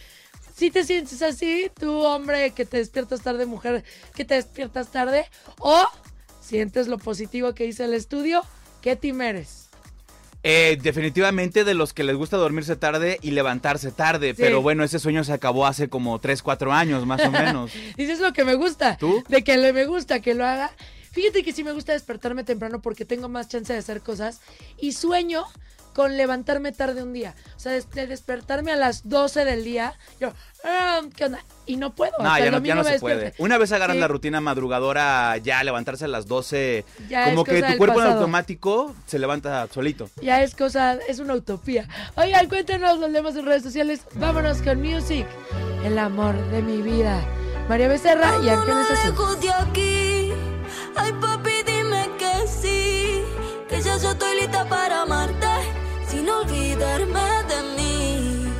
Si 0.56 0.70
te 0.70 0.84
sientes 0.84 1.24
así, 1.24 1.72
tú 1.80 1.98
hombre 1.98 2.52
que 2.52 2.66
te 2.66 2.78
despiertas 2.78 3.22
tarde, 3.22 3.48
mujer 3.48 3.84
que 4.14 4.24
te 4.24 4.36
despiertas 4.36 4.92
tarde, 4.92 5.26
o 5.58 5.84
sientes 6.48 6.88
lo 6.88 6.98
positivo 6.98 7.54
que 7.54 7.66
dice 7.66 7.84
el 7.84 7.94
estudio, 7.94 8.42
¿qué 8.82 8.96
team 8.96 9.22
eres? 9.22 9.68
Eh, 10.44 10.78
definitivamente 10.82 11.66
de 11.66 11.74
los 11.74 11.94
que 11.94 12.06
les 12.06 12.16
gusta 12.16 12.38
dormirse 12.38 12.78
tarde 12.78 13.20
y 13.22 13.32
levantarse 13.32 13.92
tarde. 13.92 14.30
Sí. 14.30 14.36
Pero 14.38 14.62
bueno, 14.62 14.84
ese 14.84 14.98
sueño 14.98 15.26
se 15.26 15.34
acabó 15.34 15.66
hace 15.66 15.90
como 15.90 16.20
3, 16.20 16.42
4 16.42 16.72
años, 16.72 17.06
más 17.06 17.26
o 17.26 17.32
menos. 17.32 17.72
Dices 17.98 18.22
lo 18.22 18.32
que 18.32 18.46
me 18.46 18.56
gusta. 18.56 18.98
¿Tú? 18.98 19.24
De 19.28 19.44
que 19.44 19.58
le 19.58 19.74
me 19.74 19.86
gusta 19.86 20.22
que 20.22 20.36
lo 20.36 20.46
haga. 20.46 20.72
Fíjate 21.12 21.44
que 21.44 21.52
sí 21.52 21.64
me 21.66 21.74
gusta 21.74 21.94
despertarme 21.94 22.46
temprano 22.46 22.82
porque 22.82 23.04
tengo 23.04 23.28
más 23.28 23.50
chance 23.50 23.74
de 23.74 23.80
hacer 23.80 24.02
cosas. 24.02 24.40
Y 24.80 24.94
sueño 24.94 25.44
con 25.98 26.16
levantarme 26.16 26.72
tarde 26.74 27.02
un 27.02 27.12
día. 27.12 27.34
O 27.56 27.60
sea, 27.60 27.72
de 27.72 28.06
despertarme 28.06 28.72
a 28.72 28.76
las 28.76 29.10
12 29.10 29.46
del 29.46 29.64
día. 29.64 29.96
Yo, 30.20 30.32
ah, 30.64 31.02
¿qué 31.16 31.26
onda? 31.26 31.40
Y 31.66 31.78
no 31.78 31.96
puedo. 31.96 32.12
No, 32.20 32.30
hasta 32.30 32.46
ya 32.46 32.52
no, 32.52 32.60
ya 32.64 32.84
se 32.84 33.00
puede. 33.00 33.34
Una 33.40 33.58
vez 33.58 33.72
agarran 33.72 33.96
Sí. 33.96 34.02
la 34.02 34.08
rutina 34.08 34.40
madrugadora, 34.40 35.38
ya 35.38 35.64
levantarse 35.64 36.06
a 36.06 36.08
las 36.08 36.28
12, 36.28 36.86
Ya 37.10 37.26
como 37.32 37.44
que 37.44 37.64
tu 37.64 37.78
cuerpo 37.78 37.96
en 37.96 38.04
pasado. 38.04 38.14
automático 38.20 38.96
se 39.08 39.18
levanta 39.18 39.68
solito. 39.74 40.08
Ya 40.22 40.44
es 40.44 40.54
cosa, 40.54 41.00
es 41.08 41.18
una 41.18 41.34
utopía. 41.34 41.88
Oigan, 42.16 42.48
cuéntanos 42.48 43.00
los 43.00 43.12
demás 43.12 43.36
en 43.36 43.48
redes 43.48 43.64
sociales. 43.64 44.02
Vámonos 44.14 44.62
con 44.62 44.80
Music, 44.80 45.26
el 45.84 45.98
amor 45.98 46.36
de 46.52 46.62
mi 46.62 46.84
vida. 46.84 47.20
María 47.68 47.88
Becerra 47.88 48.34
y 48.44 48.50
Ángeles 48.50 48.86
Azul. 48.92 49.50
aquí. 49.68 50.32
Ay, 50.96 51.12
papi, 51.20 51.52
dime 51.66 52.08
que 52.20 52.48
sí. 52.48 53.24
Que 53.68 53.82
ya 53.82 53.98
yo 53.98 54.12
estoy 54.12 54.40
lista 54.40 54.64
para 54.70 55.02
amarte. 55.02 55.37
Olvidarme 56.30 57.30
de 57.52 57.60
mí. 57.76 58.52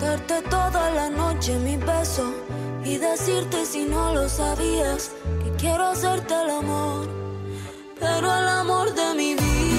Darte 0.00 0.42
toda 0.42 0.90
la 0.90 1.08
noche 1.10 1.58
mi 1.58 1.76
beso. 1.76 2.32
Y 2.84 2.98
decirte 2.98 3.64
si 3.64 3.84
no 3.84 4.14
lo 4.14 4.28
sabías. 4.28 5.12
Que 5.42 5.50
quiero 5.56 5.86
hacerte 5.86 6.34
el 6.34 6.50
amor. 6.50 7.08
Pero 7.98 8.26
el 8.38 8.48
amor 8.48 8.94
de 8.94 9.14
mi 9.14 9.34
vida. 9.34 9.71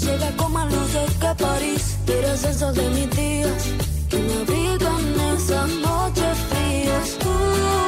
llega 0.00 0.30
como 0.36 0.58
a 0.58 0.64
luces 0.64 1.10
que 1.20 1.42
París. 1.42 1.96
Tiras 2.06 2.44
esos 2.44 2.74
de 2.74 2.88
mis 2.90 3.10
días 3.10 3.64
que 4.08 4.18
me 4.18 4.34
abrigan 4.34 5.36
esas 5.36 5.68
noches 5.68 6.38
frías. 6.48 7.18
Uh. 7.24 7.81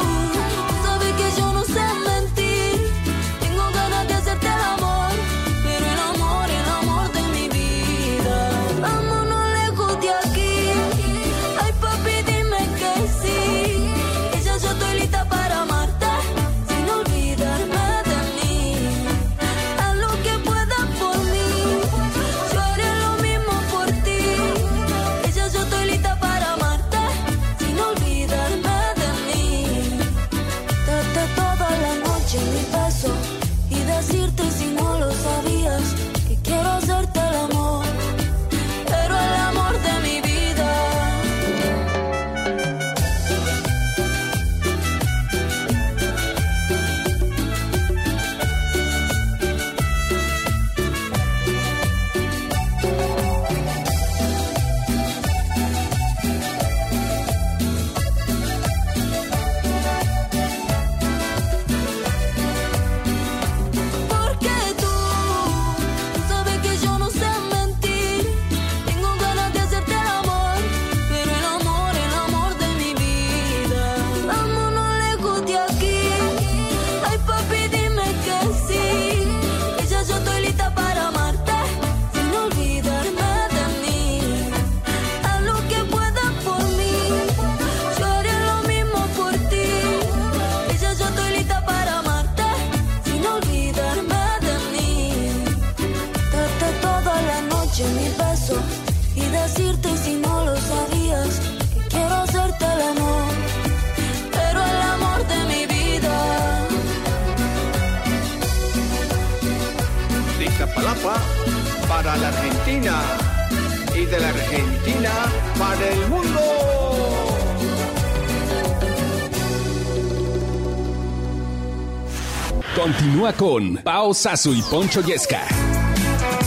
con 123.36 123.76
Pao 123.82 124.14
Sasu 124.14 124.52
y 124.52 124.62
Poncho 124.62 125.00
Yesca. 125.00 125.46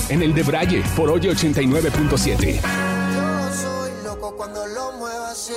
En 0.10 0.22
el 0.22 0.34
de 0.34 0.44
Braille 0.44 0.84
por 0.96 1.10
hoy 1.10 1.22
89.7. 1.22 2.62
Yo 3.16 3.54
soy 3.54 3.92
loco 4.04 4.36
cuando 4.36 4.66
lo 4.68 4.94
muevo 4.94 5.26
así, 5.26 5.54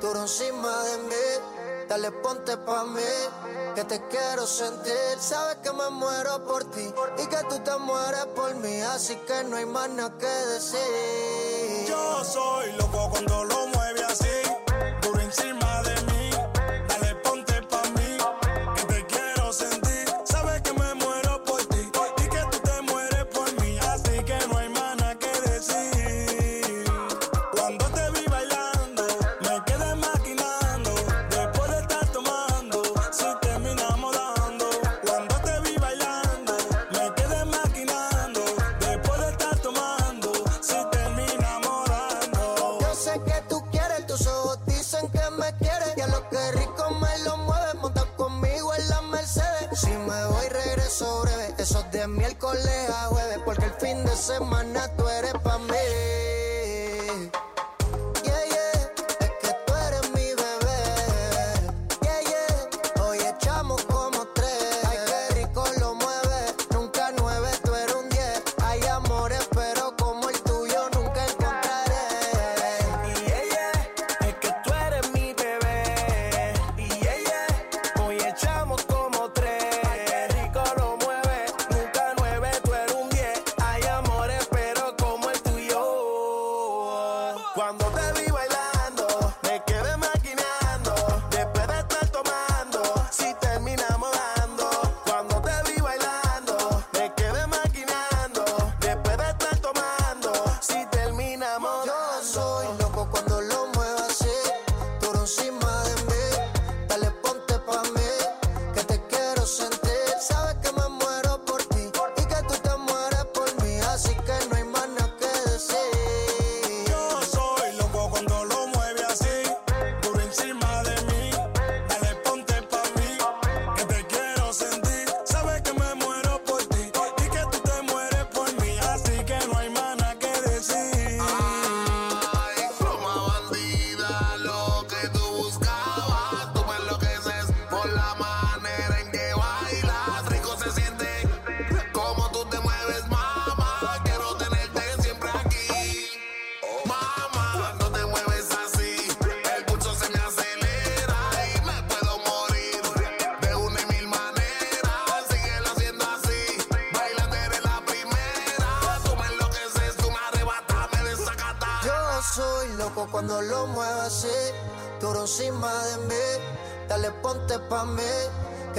duro 0.00 0.22
encima 0.22 0.84
de 0.84 0.98
mí. 1.08 1.86
Dale 1.88 2.10
ponte 2.10 2.56
pa' 2.56 2.84
mí, 2.84 3.00
que 3.74 3.84
te 3.84 4.00
quiero 4.08 4.46
sentir. 4.46 4.92
Sabes 5.18 5.56
que 5.62 5.72
me 5.72 5.90
muero 5.90 6.44
por 6.44 6.64
ti 6.70 6.88
y 7.22 7.26
que 7.26 7.36
tú 7.48 7.58
te 7.58 7.76
mueres 7.78 8.26
por 8.34 8.54
mí. 8.56 8.80
Así 8.80 9.16
que 9.26 9.44
no 9.44 9.56
hay 9.56 9.66
más 9.66 9.90
nada 9.90 10.16
que 10.18 10.26
decir. 10.26 11.86
Yo 11.88 12.24
soy 12.24 12.72
loco 12.78 13.10
cuando 13.10 13.44
lo 13.44 13.56
muevo 13.66 13.71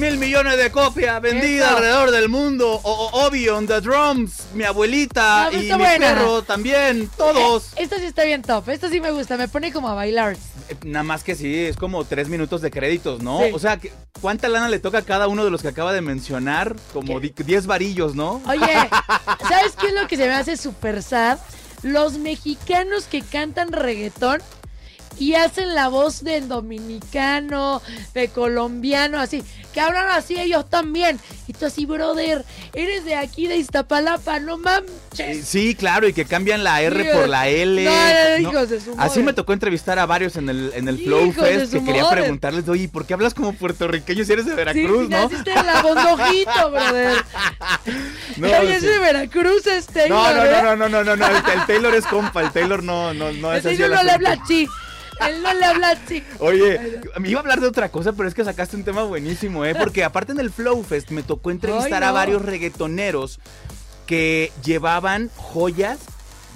Mil 0.00 0.16
millones 0.16 0.56
de 0.56 0.70
copias 0.72 1.20
vendidas 1.20 1.68
Eso. 1.68 1.76
alrededor 1.76 2.10
del 2.10 2.28
mundo. 2.28 2.80
O, 2.82 2.90
o- 3.12 3.26
Obi 3.26 3.48
on 3.48 3.66
the 3.66 3.80
drums, 3.80 4.44
mi 4.54 4.64
abuelita 4.64 5.44
No, 5.44 5.50
pero 5.50 5.62
y 5.62 5.66
mi 5.66 5.72
buena. 5.78 6.06
perro 6.14 6.42
también, 6.42 7.08
todos. 7.16 7.68
Esta 7.76 7.98
sí 7.98 8.06
está 8.06 8.24
bien 8.24 8.42
top. 8.42 8.68
Esta 8.70 8.88
sí 8.88 9.00
me 9.00 9.10
gusta. 9.12 9.36
Me 9.36 9.46
pone 9.48 9.72
como 9.72 9.88
a 9.88 9.94
bailar. 9.94 10.36
Eh, 10.68 10.76
Nada 10.84 11.02
más 11.04 11.22
que 11.22 11.34
sí, 11.34 11.66
es 11.66 11.76
como 11.76 12.04
tres 12.04 12.28
minutos 12.28 12.62
de 12.62 12.70
créditos, 12.70 13.22
¿no? 13.22 13.40
Sí. 13.40 13.50
O 13.52 13.58
sea, 13.58 13.78
¿cuánta 14.20 14.48
lana 14.48 14.68
le 14.68 14.78
toca 14.78 14.98
a 14.98 15.02
cada 15.02 15.28
uno 15.28 15.44
de 15.44 15.50
los 15.50 15.62
que 15.62 15.68
acaba 15.68 15.92
de 15.92 16.00
mencionar? 16.00 16.74
Como 16.92 17.20
di- 17.20 17.34
10 17.36 17.66
varillos, 17.66 18.14
¿no? 18.14 18.40
Oye, 18.48 18.60
¿sabes 19.48 19.72
qué 19.80 19.88
es 19.88 19.94
lo 19.94 20.08
que 20.08 20.16
se 20.16 20.26
me 20.26 20.34
hace 20.34 20.56
súper 20.56 21.02
sad? 21.02 21.38
Los 21.82 22.18
mexicanos 22.18 23.04
que 23.04 23.22
cantan 23.22 23.72
reggaetón 23.72 24.40
y 25.20 25.34
hacen 25.34 25.74
la 25.74 25.86
voz 25.88 26.24
del 26.24 26.48
dominicano, 26.48 27.80
de 28.14 28.28
colombiano, 28.28 29.20
así, 29.20 29.44
que 29.72 29.80
hablan 29.80 30.08
así 30.10 30.40
ellos 30.40 30.68
también. 30.68 31.20
Y 31.46 31.52
tú 31.52 31.66
así, 31.66 31.84
brother, 31.86 32.44
eres 32.72 33.04
de 33.04 33.14
aquí, 33.14 33.46
de 33.46 33.56
Iztapalapa, 33.56 34.40
no 34.40 34.54
Eh, 34.54 34.58
manches. 34.58 35.46
Sí, 35.46 35.74
claro, 35.74 36.08
y 36.08 36.12
que 36.12 36.24
cambian 36.24 36.64
la 36.64 36.80
R 36.82 37.02
Dios. 37.02 37.16
por 37.16 37.28
la 37.28 37.48
L. 37.48 37.84
No, 37.84 37.90
no, 37.90 37.98
no, 37.98 38.42
¿no? 38.42 38.50
hijos 38.50 38.70
de 38.70 38.80
su 38.80 38.94
Así 38.98 39.22
me 39.22 39.32
tocó 39.32 39.52
entrevistar 39.52 39.98
a 39.98 40.06
varios 40.06 40.36
en 40.36 40.48
el, 40.48 40.72
en 40.74 40.88
el 40.88 40.98
Flow 40.98 41.32
Fest 41.32 41.72
que 41.72 41.84
quería 41.84 42.02
madre. 42.04 42.22
preguntarles, 42.22 42.68
oye, 42.68 42.88
¿por 42.88 43.06
qué 43.06 43.14
hablas 43.14 43.34
como 43.34 43.52
puertorriqueño 43.52 44.24
si 44.24 44.32
eres 44.32 44.46
de 44.46 44.54
Veracruz, 44.54 45.02
sí, 45.04 45.08
no? 45.10 45.28
naciste 45.28 45.52
en 45.52 45.66
la 45.66 45.82
bondojito, 45.82 46.70
brother. 46.70 47.24
No, 48.36 48.46
es 48.48 48.80
sí. 48.80 48.86
de 48.86 48.98
Veracruz 49.00 49.66
este. 49.66 50.08
No, 50.08 50.32
no, 50.32 50.44
¿eh? 50.44 50.60
no, 50.62 50.76
no, 50.76 50.88
no, 50.88 51.04
no, 51.04 51.16
no, 51.16 51.26
el, 51.26 51.36
el 51.36 51.66
Taylor 51.66 51.94
es 51.94 52.06
compa, 52.06 52.40
el 52.42 52.50
Taylor 52.52 52.82
no, 52.82 53.12
no, 53.12 53.32
no 53.32 53.52
es 53.52 53.66
así 53.66 53.76
no, 53.78 53.88
no 53.88 54.02
le 54.02 54.10
habla 54.12 54.38
así. 54.42 54.66
Él 55.28 55.42
no 55.42 55.52
le 55.54 55.64
habla 55.64 55.90
así. 55.90 56.22
Oye, 56.38 57.00
me 57.18 57.28
iba 57.28 57.40
a 57.40 57.42
hablar 57.42 57.60
de 57.60 57.66
otra 57.68 57.90
cosa, 57.90 58.12
pero 58.12 58.28
es 58.28 58.34
que 58.34 58.44
sacaste 58.44 58.76
un 58.76 58.84
tema 58.84 59.02
buenísimo, 59.04 59.64
¿eh? 59.64 59.74
Porque 59.74 60.04
aparte 60.04 60.32
en 60.32 60.40
el 60.40 60.50
Flow 60.50 60.82
Fest 60.82 61.10
me 61.10 61.22
tocó 61.22 61.50
entrevistar 61.50 62.02
Ay, 62.02 62.08
a 62.08 62.12
varios 62.12 62.42
reggaetoneros 62.42 63.40
que 64.06 64.52
llevaban 64.64 65.30
joyas 65.36 65.98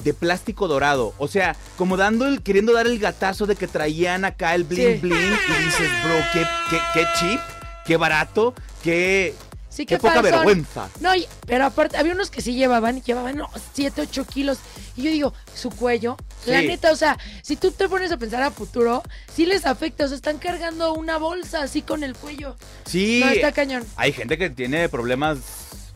de 0.03 0.13
plástico 0.13 0.67
dorado. 0.67 1.15
O 1.19 1.29
sea, 1.29 1.57
como 1.77 1.97
dando 1.97 2.27
el, 2.27 2.43
queriendo 2.43 2.73
dar 2.73 2.87
el 2.87 2.99
gatazo 2.99 3.47
de 3.47 3.55
que 3.57 3.69
traían 3.69 4.25
acá 4.25 4.55
el 4.55 4.65
bling 4.65 4.95
Sí. 4.95 4.99
bling. 5.03 5.17
Y 5.17 5.65
dices, 5.65 5.91
bro, 6.05 6.15
qué, 6.33 6.47
qué, 6.71 6.79
qué 6.93 7.07
cheap, 7.19 7.41
qué 7.87 7.97
barato, 7.97 8.55
qué, 8.83 9.35
Sí, 9.75 9.87
qué 9.87 9.97
qué 9.97 9.99
poca 10.01 10.23
vergüenza. 10.23 10.89
No, 11.01 11.15
y- 11.17 11.27
pero 11.47 11.65
aparte, 11.67 11.97
había 11.97 12.13
unos 12.13 12.31
que 12.31 12.41
sí 12.41 12.55
llevaban, 12.55 13.03
llevaban 13.03 13.43
7, 13.73 14.03
8 14.03 14.25
kilos. 14.25 14.59
Y 14.97 15.03
yo 15.03 15.11
digo, 15.11 15.35
su 15.55 15.71
cuello, 15.71 16.17
la 16.47 16.61
neta, 16.63 16.93
o 16.93 16.97
sea, 16.97 17.19
si 17.43 17.57
tú 17.57 17.73
te 17.73 17.89
pones 17.89 18.13
a 18.13 18.17
pensar 18.17 18.43
a 18.45 18.53
futuro, 18.53 19.03
sí 19.35 19.47
les 19.47 19.67
afecta. 19.67 20.05
O 20.05 20.09
sea, 20.09 20.15
están 20.17 20.39
cargando 20.39 20.95
una 20.95 21.19
bolsa 21.19 21.63
así 21.63 21.83
con 21.83 22.05
el 22.05 22.15
cuello. 22.15 22.55
Sí, 22.85 23.21
No, 23.25 23.31
está 23.31 23.51
cañón. 23.51 23.85
hay 23.97 24.13
gente 24.13 24.39
que 24.39 24.49
tiene 24.51 24.89
problemas, 24.89 25.39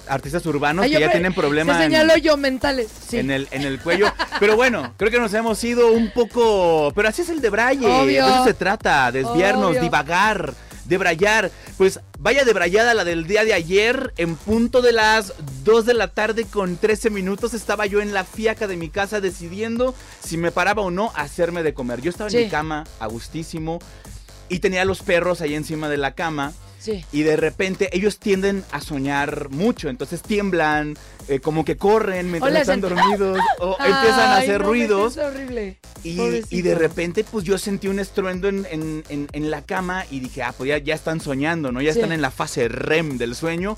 artistas 0.08 0.44
urbanos 0.46 0.84
Ay, 0.84 0.90
que 0.92 0.98
ya 1.00 1.06
me- 1.06 1.12
tienen 1.12 1.34
problemas. 1.34 1.76
Se 1.76 1.84
en- 1.84 1.90
señaló 1.92 2.16
yo 2.16 2.36
mentales. 2.36 2.88
Sí. 3.08 3.18
en 3.18 3.30
el, 3.30 3.46
en 3.52 3.62
el 3.62 3.78
cuello. 3.78 4.12
Pero 4.40 4.56
bueno, 4.56 4.94
creo 4.96 5.10
que 5.12 5.20
nos 5.20 5.32
hemos 5.34 5.62
ido 5.62 5.92
un 5.92 6.10
poco. 6.10 6.90
Pero 6.96 7.08
así 7.08 7.22
es 7.22 7.28
el 7.28 7.40
de 7.40 7.50
Braille. 7.50 7.86
Obvio. 7.86 8.26
De 8.26 8.32
eso 8.32 8.44
se 8.44 8.54
trata, 8.54 9.12
desviarnos, 9.12 9.70
Obvio. 9.72 9.82
divagar, 9.82 10.54
debrayar. 10.88 11.50
Pues 11.76 12.00
vaya 12.18 12.44
debrayada 12.44 12.94
la 12.94 13.04
del 13.04 13.26
día 13.26 13.44
de 13.44 13.52
ayer. 13.54 14.12
En 14.16 14.34
punto 14.36 14.82
de 14.82 14.92
las 14.92 15.34
2 15.64 15.86
de 15.86 15.94
la 15.94 16.08
tarde 16.08 16.44
con 16.44 16.76
13 16.76 17.10
minutos 17.10 17.54
estaba 17.54 17.86
yo 17.86 18.00
en 18.00 18.12
la 18.12 18.24
fiaca 18.24 18.66
de 18.66 18.76
mi 18.76 18.88
casa 18.88 19.20
decidiendo 19.20 19.94
si 20.24 20.36
me 20.36 20.50
paraba 20.50 20.82
o 20.82 20.90
no 20.90 21.12
a 21.14 21.22
hacerme 21.22 21.62
de 21.62 21.74
comer. 21.74 22.00
Yo 22.00 22.10
estaba 22.10 22.28
en 22.30 22.36
Sí. 22.36 22.44
mi 22.44 22.50
cama, 22.50 22.84
a 22.98 23.06
gustísimo. 23.06 23.78
Y 24.48 24.60
tenía 24.60 24.82
a 24.82 24.84
los 24.86 25.02
perros 25.02 25.40
ahí 25.42 25.54
encima 25.54 25.88
de 25.88 25.98
la 25.98 26.14
cama. 26.14 26.52
Sí. 26.78 27.04
Y 27.12 27.22
de 27.22 27.36
repente 27.36 27.88
ellos 27.92 28.18
tienden 28.18 28.64
a 28.70 28.80
soñar 28.80 29.48
mucho, 29.50 29.88
entonces 29.88 30.22
tiemblan, 30.22 30.96
eh, 31.28 31.40
como 31.40 31.64
que 31.64 31.76
corren 31.76 32.30
mientras 32.30 32.50
Hola, 32.50 32.60
están 32.60 32.80
dormidos, 32.80 33.38
o 33.58 33.76
empiezan 33.80 34.20
a 34.30 34.36
hacer 34.38 34.60
no, 34.60 34.68
ruidos. 34.68 35.16
horrible. 35.16 35.78
Y, 36.04 36.20
y 36.50 36.62
de 36.62 36.74
repente, 36.76 37.24
pues 37.24 37.44
yo 37.44 37.58
sentí 37.58 37.88
un 37.88 37.98
estruendo 37.98 38.48
en, 38.48 38.66
en- 38.70 39.02
en- 39.08 39.28
en 39.32 39.50
la 39.50 39.62
cama 39.62 40.04
y 40.10 40.20
dije, 40.20 40.42
ah, 40.44 40.54
pues 40.56 40.68
ya, 40.68 40.78
ya 40.78 40.94
están 40.94 41.20
soñando, 41.20 41.72
¿no? 41.72 41.80
Ya 41.82 41.92
Sí. 41.92 41.98
están 41.98 42.12
en 42.12 42.22
la 42.22 42.30
fase 42.30 42.68
REM 42.68 43.18
del 43.18 43.34
sueño. 43.34 43.76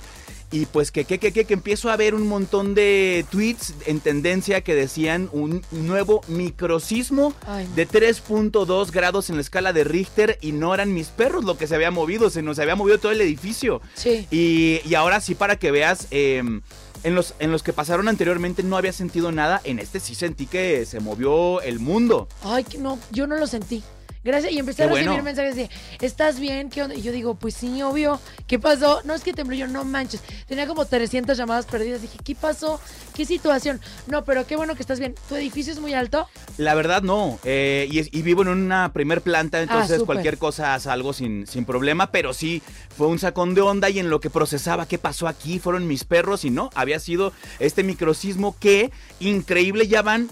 Y 0.52 0.66
pues 0.66 0.90
que, 0.90 1.04
que, 1.04 1.18
que, 1.18 1.32
que, 1.32 1.44
que 1.44 1.54
empiezo 1.54 1.90
a 1.90 1.96
ver 1.96 2.14
un 2.14 2.26
montón 2.26 2.74
de 2.74 3.24
tweets 3.30 3.74
en 3.86 4.00
tendencia 4.00 4.62
que 4.62 4.74
decían 4.74 5.28
un 5.32 5.62
nuevo 5.70 6.22
microsismo 6.26 7.34
Ay, 7.46 7.68
de 7.76 7.86
3.2 7.88 8.90
grados 8.90 9.30
en 9.30 9.36
la 9.36 9.42
escala 9.42 9.72
de 9.72 9.84
Richter 9.84 10.38
y 10.40 10.52
no 10.52 10.74
eran 10.74 10.92
mis 10.92 11.08
perros 11.08 11.44
lo 11.44 11.56
que 11.56 11.66
se 11.66 11.74
había 11.74 11.90
movido, 11.90 12.30
se 12.30 12.42
nos 12.42 12.58
había 12.58 12.74
movido 12.74 12.98
todo 12.98 13.12
el 13.12 13.20
edificio. 13.20 13.80
Sí. 13.94 14.26
Y, 14.30 14.80
y 14.84 14.94
ahora 14.94 15.20
sí, 15.20 15.34
para 15.34 15.56
que 15.56 15.70
veas, 15.70 16.08
eh, 16.10 16.42
en, 17.02 17.14
los, 17.14 17.34
en 17.38 17.52
los 17.52 17.62
que 17.62 17.72
pasaron 17.72 18.08
anteriormente 18.08 18.62
no 18.62 18.76
había 18.76 18.92
sentido 18.92 19.32
nada, 19.32 19.60
en 19.64 19.78
este 19.78 20.00
sí 20.00 20.14
sentí 20.14 20.46
que 20.46 20.84
se 20.84 21.00
movió 21.00 21.60
el 21.62 21.78
mundo. 21.78 22.28
Ay, 22.42 22.64
que 22.64 22.78
no, 22.78 22.98
yo 23.10 23.26
no 23.26 23.36
lo 23.36 23.46
sentí. 23.46 23.82
Gracias, 24.22 24.52
y 24.52 24.58
empecé 24.58 24.78
Qué 24.78 24.82
a 24.82 24.86
recibir 24.88 25.08
bueno. 25.08 25.22
mensajes 25.24 25.56
de, 25.56 25.70
¿estás 26.02 26.38
bien? 26.38 26.68
¿Qué 26.68 26.82
onda? 26.82 26.94
Y 26.94 27.00
yo 27.00 27.10
digo, 27.10 27.36
pues 27.36 27.54
sí, 27.54 27.80
obvio. 27.80 28.20
¿Qué 28.46 28.58
pasó? 28.58 29.00
No 29.04 29.14
es 29.14 29.22
que 29.22 29.32
tembló, 29.32 29.56
yo 29.56 29.66
no 29.66 29.82
manches. 29.84 30.20
Tenía 30.46 30.66
como 30.66 30.84
300 30.84 31.38
llamadas 31.38 31.64
perdidas. 31.64 32.02
Dije, 32.02 32.18
¿qué 32.22 32.34
pasó? 32.34 32.78
¿Qué 33.14 33.24
situación? 33.24 33.80
No, 34.08 34.24
pero 34.24 34.46
qué 34.46 34.56
bueno 34.56 34.74
que 34.74 34.82
estás 34.82 34.98
bien. 34.98 35.14
¿Tu 35.28 35.36
edificio 35.36 35.72
es 35.72 35.80
muy 35.80 35.94
alto? 35.94 36.28
La 36.58 36.74
verdad 36.74 37.00
no, 37.02 37.38
eh, 37.44 37.88
y, 37.90 37.98
es- 37.98 38.08
y 38.12 38.20
vivo 38.20 38.42
en 38.42 38.48
una 38.48 38.92
primer 38.92 39.22
planta, 39.22 39.62
entonces 39.62 39.92
Ah, 39.92 39.94
súper. 40.00 40.06
cualquier 40.06 40.36
cosa 40.36 40.78
salgo 40.80 41.14
sin, 41.14 41.46
sin 41.46 41.64
problema, 41.64 42.10
pero 42.10 42.34
sí 42.34 42.62
fue 42.96 43.06
un 43.06 43.18
sacón 43.18 43.54
de 43.54 43.62
onda 43.62 43.88
y 43.88 44.00
en 44.00 44.10
lo 44.10 44.20
que 44.20 44.28
procesaba 44.28 44.86
qué 44.86 44.98
pasó 44.98 45.28
aquí 45.28 45.58
fueron 45.58 45.86
mis 45.86 46.04
perros 46.04 46.44
y 46.44 46.50
no, 46.50 46.68
había 46.74 46.98
sido 47.00 47.32
este 47.58 47.82
microsismo 47.84 48.54
que 48.60 48.90
increíble 49.18 49.88
ya 49.88 50.02
van 50.02 50.28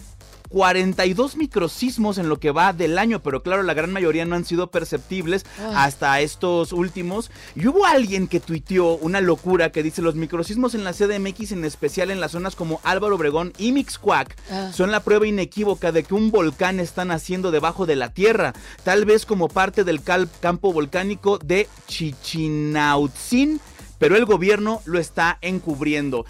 42 0.48 1.36
microsismos 1.36 2.18
en 2.18 2.28
lo 2.28 2.38
que 2.40 2.50
va 2.50 2.72
del 2.72 2.98
año, 2.98 3.22
pero 3.22 3.42
claro, 3.42 3.62
la 3.62 3.74
gran 3.74 3.92
mayoría 3.92 4.24
no 4.24 4.34
han 4.36 4.44
sido 4.44 4.70
perceptibles 4.70 5.44
Ay. 5.58 5.72
hasta 5.76 6.20
estos 6.20 6.72
últimos. 6.72 7.30
Y 7.54 7.66
hubo 7.66 7.84
alguien 7.86 8.28
que 8.28 8.40
tuiteó 8.40 8.96
una 8.96 9.20
locura 9.20 9.70
que 9.72 9.82
dice 9.82 10.02
los 10.02 10.14
microsismos 10.14 10.74
en 10.74 10.84
la 10.84 10.92
CDMX, 10.92 11.52
en 11.52 11.64
especial 11.64 12.10
en 12.10 12.20
las 12.20 12.32
zonas 12.32 12.56
como 12.56 12.80
Álvaro 12.84 13.16
Obregón 13.16 13.52
y 13.58 13.72
Mixcuac, 13.72 14.36
Ah. 14.50 14.70
son 14.74 14.90
la 14.90 15.00
prueba 15.00 15.26
inequívoca 15.26 15.92
de 15.92 16.02
que 16.04 16.14
un 16.14 16.30
volcán 16.30 16.80
está 16.80 17.04
naciendo 17.04 17.50
debajo 17.50 17.86
de 17.86 17.96
la 17.96 18.12
tierra, 18.12 18.52
tal 18.84 19.04
vez 19.04 19.26
como 19.26 19.48
parte 19.48 19.84
del 19.84 20.02
campo 20.02 20.72
volcánico 20.72 21.38
de 21.38 21.68
Chichinautzin, 21.86 23.60
pero 23.98 24.16
el 24.16 24.24
gobierno 24.24 24.80
lo 24.84 24.98
está 24.98 25.38
encubriendo. 25.40 26.24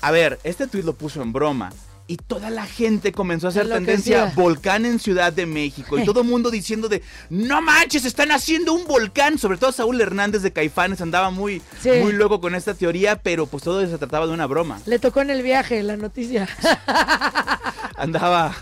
A 0.00 0.10
ver, 0.10 0.38
este 0.44 0.66
tuit 0.66 0.84
lo 0.84 0.94
puso 0.94 1.22
en 1.22 1.32
broma. 1.32 1.72
Y 2.06 2.18
toda 2.18 2.50
la 2.50 2.66
gente 2.66 3.12
comenzó 3.12 3.46
a 3.46 3.50
hacer 3.50 3.66
tendencia 3.66 4.26
volcán 4.36 4.84
en 4.84 4.98
Ciudad 4.98 5.32
de 5.32 5.46
México. 5.46 5.98
Y 5.98 6.04
todo 6.04 6.20
el 6.20 6.26
mundo 6.26 6.50
diciendo 6.50 6.90
de, 6.90 7.02
no 7.30 7.62
manches, 7.62 8.04
están 8.04 8.30
haciendo 8.30 8.74
un 8.74 8.84
volcán. 8.86 9.38
Sobre 9.38 9.56
todo 9.56 9.72
Saúl 9.72 9.98
Hernández 10.00 10.42
de 10.42 10.52
Caifanes 10.52 11.00
andaba 11.00 11.30
muy, 11.30 11.62
Sí. 11.80 11.88
muy 12.02 12.12
loco 12.12 12.42
con 12.42 12.54
esta 12.54 12.74
teoría, 12.74 13.16
pero 13.22 13.46
pues 13.46 13.62
todo 13.64 13.80
se 13.86 13.96
trataba 13.96 14.26
de 14.26 14.34
una 14.34 14.44
broma. 14.46 14.80
Le 14.84 14.98
tocó 14.98 15.22
en 15.22 15.30
el 15.30 15.42
viaje 15.42 15.82
la 15.82 15.96
noticia. 15.96 16.46
Andaba... 17.96 18.54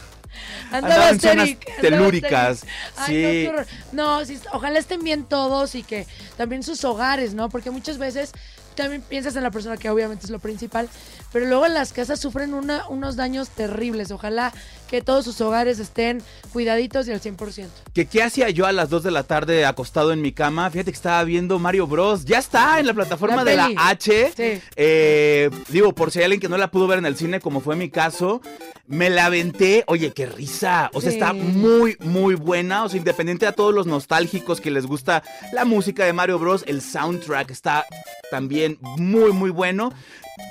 Andaba 0.70 0.94
Andaba 0.94 1.10
en 1.10 1.20
zonas 1.20 1.48
andaba 1.50 1.80
telúricas. 1.80 2.64
asteric. 2.96 2.96
Ay, 2.96 3.46
Sí. 3.46 3.50
no. 3.92 4.18
No, 4.20 4.24
sí, 4.24 4.38
ojalá 4.52 4.78
estén 4.78 5.02
bien 5.04 5.24
todos 5.24 5.74
y 5.74 5.82
que 5.82 6.06
también 6.38 6.62
sus 6.62 6.82
hogares, 6.84 7.34
¿no? 7.34 7.50
Porque 7.50 7.70
muchas 7.70 7.98
veces 7.98 8.32
también 8.74 9.02
piensas 9.02 9.36
en 9.36 9.42
la 9.42 9.50
persona 9.50 9.76
que 9.76 9.90
obviamente 9.90 10.26
es 10.26 10.30
lo 10.30 10.38
principal, 10.38 10.88
pero 11.32 11.46
luego 11.46 11.66
las 11.68 11.92
casas 11.92 12.20
sufren 12.20 12.54
una, 12.54 12.88
unos 12.88 13.16
daños 13.16 13.48
terribles. 13.50 14.10
Ojalá 14.10 14.52
que 14.92 15.00
todos 15.00 15.24
sus 15.24 15.40
hogares 15.40 15.78
estén 15.78 16.22
cuidaditos 16.52 17.08
y 17.08 17.12
al 17.12 17.20
100%. 17.22 17.66
Que 17.94 18.04
qué 18.04 18.22
hacía 18.22 18.50
yo 18.50 18.66
a 18.66 18.72
las 18.72 18.90
2 18.90 19.02
de 19.04 19.10
la 19.10 19.22
tarde 19.22 19.64
acostado 19.64 20.12
en 20.12 20.20
mi 20.20 20.32
cama. 20.32 20.68
Fíjate 20.70 20.92
que 20.92 20.96
estaba 20.96 21.24
viendo 21.24 21.58
Mario 21.58 21.86
Bros. 21.86 22.26
Ya 22.26 22.38
está 22.38 22.78
en 22.78 22.86
la 22.86 22.92
plataforma 22.92 23.36
La 23.36 23.44
de 23.44 23.56
la. 23.56 23.70
H. 23.74 24.32
Sí. 24.36 24.60
Eh, 24.76 25.48
digo, 25.68 25.94
por 25.94 26.10
si 26.10 26.18
hay 26.18 26.26
alguien 26.26 26.40
que 26.42 26.48
no 26.50 26.58
la 26.58 26.70
pudo 26.70 26.86
ver 26.86 26.98
en 26.98 27.06
el 27.06 27.16
cine, 27.16 27.40
como 27.40 27.60
fue 27.62 27.74
mi 27.74 27.88
caso, 27.88 28.42
me 28.86 29.08
la 29.08 29.24
aventé. 29.26 29.82
Oye, 29.86 30.12
qué 30.12 30.26
risa. 30.26 30.90
O 30.92 31.00
sea, 31.00 31.10
Sí. 31.10 31.16
está 31.16 31.32
muy, 31.32 31.96
muy 32.00 32.34
buena. 32.34 32.84
O 32.84 32.90
sea, 32.90 32.98
independiente 32.98 33.46
a 33.46 33.52
todos 33.52 33.72
los 33.74 33.86
nostálgicos 33.86 34.60
que 34.60 34.70
les 34.70 34.84
gusta 34.84 35.22
la 35.54 35.64
música 35.64 36.04
de 36.04 36.12
Mario 36.12 36.38
Bros, 36.38 36.64
el 36.66 36.82
soundtrack 36.82 37.50
está 37.50 37.86
también 38.30 38.76
muy, 38.98 39.32
muy 39.32 39.48
bueno. 39.48 39.90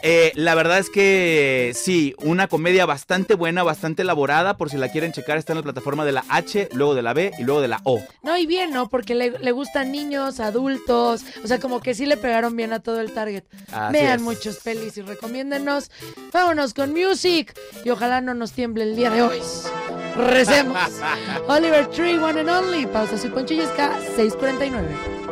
Eh, 0.04 0.32
la 0.36 0.56
verdad 0.56 0.80
es 0.80 0.90
que 0.90 1.72
sí, 1.76 2.16
una 2.20 2.48
comedia 2.48 2.86
bastante 2.86 3.36
buena, 3.36 3.64
bastante 3.64 4.02
elaborada. 4.04 4.58
Por 4.58 4.70
si 4.70 4.78
la 4.78 4.90
quieren 4.90 5.12
checar, 5.12 5.38
está 5.38 5.54
en 5.54 5.58
la 5.58 5.64
plataforma 5.64 6.06
de 6.06 6.12
la 6.12 6.24
H, 6.30 6.70
luego 6.74 6.96
de 6.96 7.02
la 7.02 7.14
B 7.14 7.32
y 7.38 7.44
luego 7.44 7.62
de 7.62 7.68
la 7.68 7.82
O. 7.84 8.00
No, 8.24 8.38
y 8.38 8.46
bien, 8.46 8.72
¿no? 8.72 8.90
Porque 8.90 9.16
le, 9.16 9.38
le 9.40 9.52
gustan 9.52 9.92
niños, 9.92 10.40
adultos, 10.40 11.24
o 11.44 11.48
sea, 11.48 11.60
como 11.60 11.82
que 11.82 11.94
sí 11.94 12.06
le 12.06 12.18
pegaron 12.18 12.56
bien 12.56 12.74
a 12.74 12.80
todo 12.80 13.02
el 13.02 13.12
target. 13.14 13.44
Así 13.72 13.94
Vean 13.94 14.16
es. 14.18 14.22
muchos 14.22 14.58
pelis 14.58 14.98
y 14.98 15.02
recomiéndenos. 15.02 15.92
Vámonos 16.32 16.74
con 16.74 16.92
music 16.94 17.54
y 17.84 17.90
ojalá 17.90 18.22
no 18.22 18.34
nos 18.34 18.52
tiemble 18.52 18.84
el 18.84 18.96
día 18.96 19.10
de 19.10 19.22
hoy. 19.24 19.40
Recemos. 20.18 20.78
Oliver 21.48 21.88
Tree, 21.88 22.18
One 22.18 22.42
and 22.42 22.50
Only. 22.50 22.86
Pausa 22.86 23.18
su 23.18 23.30
Ponchillesca, 23.32 23.98
649. 24.16 25.31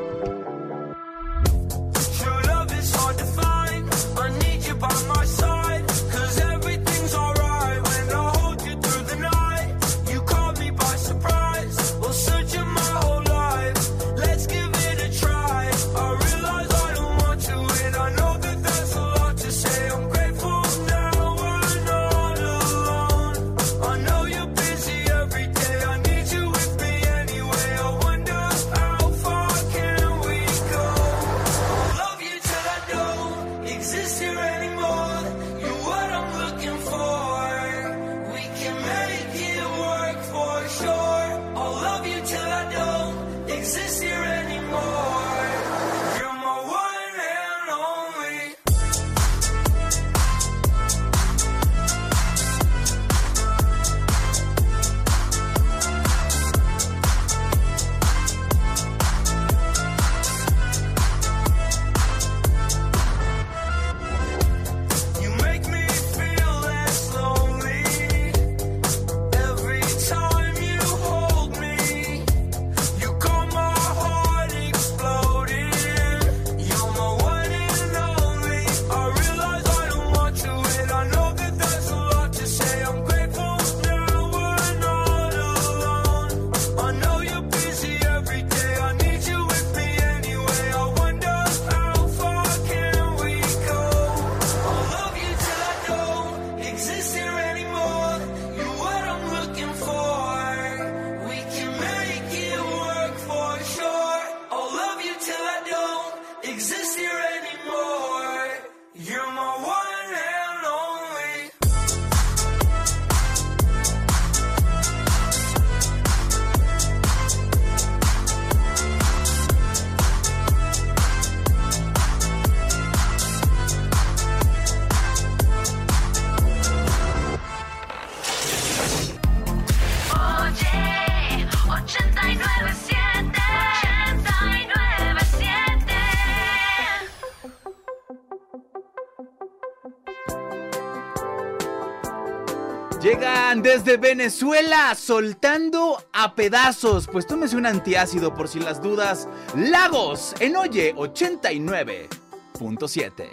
Desde 143.62 143.98
Venezuela 143.98 144.96
soltando 144.96 146.02
a 146.14 146.34
pedazos. 146.34 147.10
Pues 147.12 147.28
tómese 147.28 147.58
un 147.58 147.66
antiácido 147.66 148.34
por 148.34 148.48
si 148.48 148.58
las 148.60 148.82
dudas. 148.82 149.28
Lagos 149.54 150.34
en 150.40 150.56
Oye 150.56 150.96
89.7. 150.96 153.32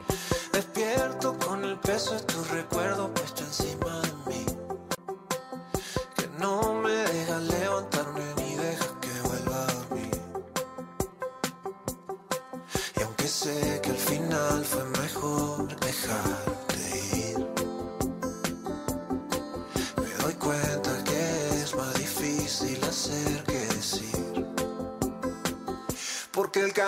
Despierto 0.53 1.39
con 1.39 1.65
el 1.65 1.79
peso 1.79 2.15
de 2.15 2.23
tu 2.23 2.43
recuerdo 2.45 3.15
puesto 3.15 3.45
encima 3.45 3.86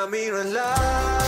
camino 0.01 0.39
es 0.39 0.47
largo, 0.47 1.28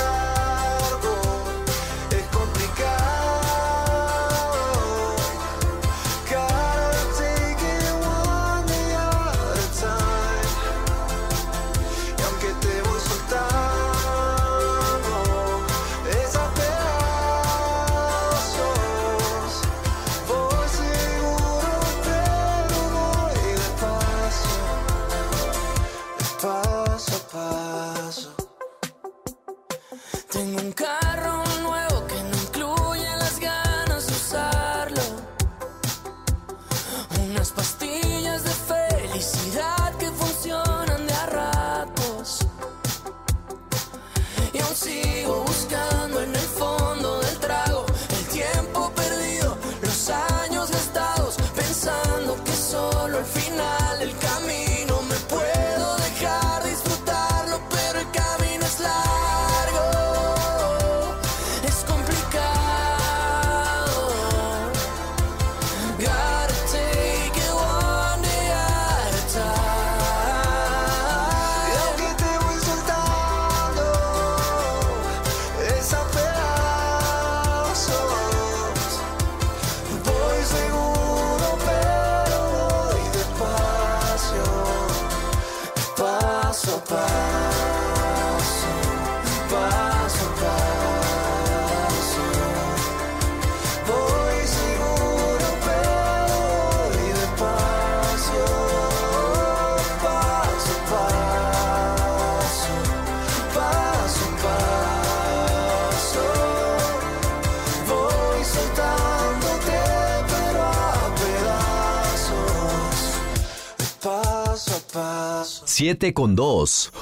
7 115.91 116.15
con 116.15 116.37
2. 116.37 116.93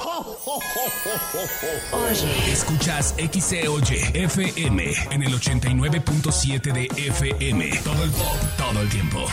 Escuchas 2.47 3.13
XCOY 3.19 3.99
FM 4.15 4.93
en 5.11 5.23
el 5.23 5.39
89.7 5.39 6.73
de 6.73 6.87
FM. 6.95 7.69
Todo 7.83 8.03
el 8.03 8.09
pop, 8.09 8.35
todo 8.57 8.81
el 8.81 8.89
tiempo. 8.89 9.27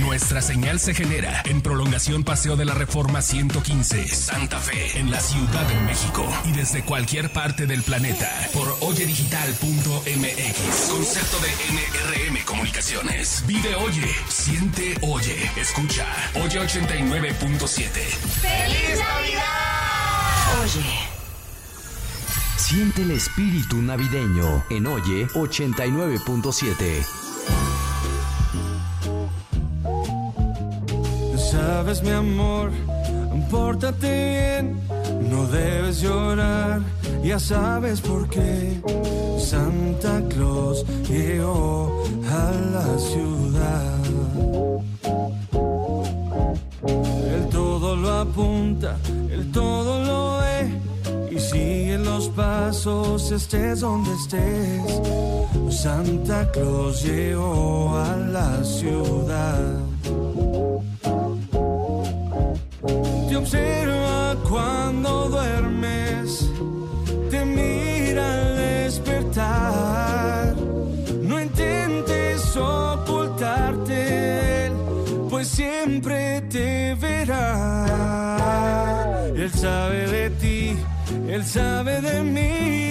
Nuestra 0.00 0.42
señal 0.42 0.80
se 0.80 0.94
genera 0.94 1.42
en 1.44 1.62
prolongación 1.62 2.24
Paseo 2.24 2.56
de 2.56 2.64
la 2.64 2.74
Reforma 2.74 3.22
115, 3.22 4.08
Santa 4.08 4.58
Fe, 4.58 4.98
en 4.98 5.12
la 5.12 5.20
Ciudad 5.20 5.64
de 5.68 5.76
México. 5.82 6.26
Y 6.44 6.50
desde 6.52 6.82
cualquier 6.82 7.32
parte 7.32 7.66
del 7.66 7.84
planeta 7.84 8.28
por 8.52 8.68
oyedigital.mx. 8.80 10.90
Concepto 10.90 11.38
de 11.38 11.50
NRM 11.70 12.44
Comunicaciones. 12.44 13.44
Vive 13.46 13.76
Oye, 13.76 14.10
siente 14.28 14.98
Oye, 15.02 15.48
escucha. 15.56 16.04
Oye 16.34 16.58
89.7. 16.58 18.31
¡Feliz 18.62 18.98
Navidad! 18.98 20.62
Oye. 20.62 21.12
Siente 22.56 23.02
el 23.02 23.10
espíritu 23.10 23.82
navideño 23.82 24.64
en 24.70 24.86
Oye 24.86 25.26
89.7. 25.34 27.04
Sabes, 31.36 32.02
mi 32.02 32.10
amor, 32.10 32.70
pórtate 33.50 34.08
bien, 34.08 34.80
no 35.28 35.46
debes 35.46 36.00
llorar, 36.00 36.80
ya 37.22 37.38
sabes 37.38 38.00
por 38.00 38.28
qué. 38.28 38.80
Santa 39.38 40.22
Claus 40.30 40.84
llegó 41.08 42.04
a 42.30 42.52
la 42.72 42.98
ciudad. 42.98 44.01
Estés 53.36 53.80
donde 53.80 54.12
estés. 54.14 55.00
Santa 55.70 56.50
Claus 56.52 57.02
llegó 57.02 57.96
a 57.96 58.16
la 58.16 58.64
ciudad. 58.64 59.60
Te 63.28 63.36
observa 63.36 64.36
cuando 64.48 65.28
duermes, 65.28 66.48
te 67.30 67.44
mira 67.44 68.34
al 68.34 68.56
despertar. 68.56 70.54
No 71.22 71.40
intentes 71.40 72.56
ocultarte 72.56 74.32
pues 75.32 75.48
siempre 75.48 76.42
te 76.42 76.94
verá. 76.94 77.86
Él 79.34 79.50
sabe 79.50 80.06
de 80.06 80.30
ti, 80.30 80.76
él 81.26 81.42
sabe 81.44 82.00
de 82.02 82.22
mí, 82.22 82.81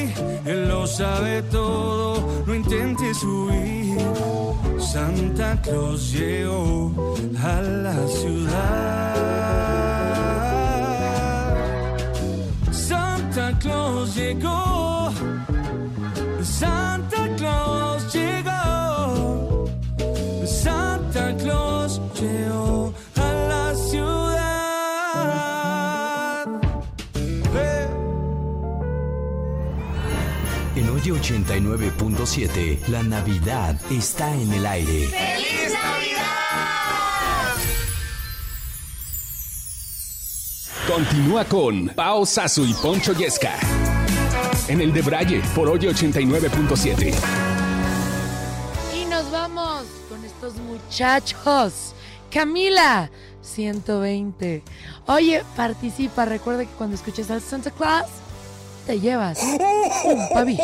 sabe 0.92 1.42
todo, 1.44 2.44
no 2.46 2.54
intentes 2.54 3.24
huir. 3.24 3.98
Santa 4.80 5.60
Claus 5.62 6.12
llegó 6.12 6.92
a 7.42 7.62
la 7.62 8.08
ciudad. 8.08 9.16
Santa 12.72 13.58
Claus 13.60 14.16
llegó. 14.16 14.61
89.7, 31.32 32.88
la 32.88 33.04
Navidad 33.04 33.80
está 33.90 34.36
en 34.36 34.52
el 34.52 34.66
aire. 34.66 35.08
¡Feliz 35.08 35.74
Navidad! 35.74 36.32
Continúa 40.88 41.46
con 41.46 41.88
Pao 41.96 42.26
Sasu 42.26 42.66
y 42.66 42.74
Poncho 42.74 43.14
Yesca. 43.14 43.54
En 44.68 44.82
el 44.82 44.92
de 44.92 45.02
Braille 45.02 45.42
por 45.56 45.70
Oye 45.70 45.90
89.7. 45.90 47.14
Y 48.94 49.06
nos 49.06 49.32
vamos 49.32 49.86
con 50.10 50.24
estos 50.26 50.56
muchachos. 50.58 51.96
Camila, 52.30 53.10
120. 53.42 54.64
Oye, 55.08 55.44
participa. 55.56 56.26
Recuerda 56.26 56.66
que 56.66 56.72
cuando 56.72 56.96
escuches 56.96 57.32
al 57.32 57.42
Santa 57.42 57.72
Claus, 57.72 58.10
te 58.86 59.00
llevas 59.00 59.40
un 60.06 60.30
pavillo. 60.34 60.64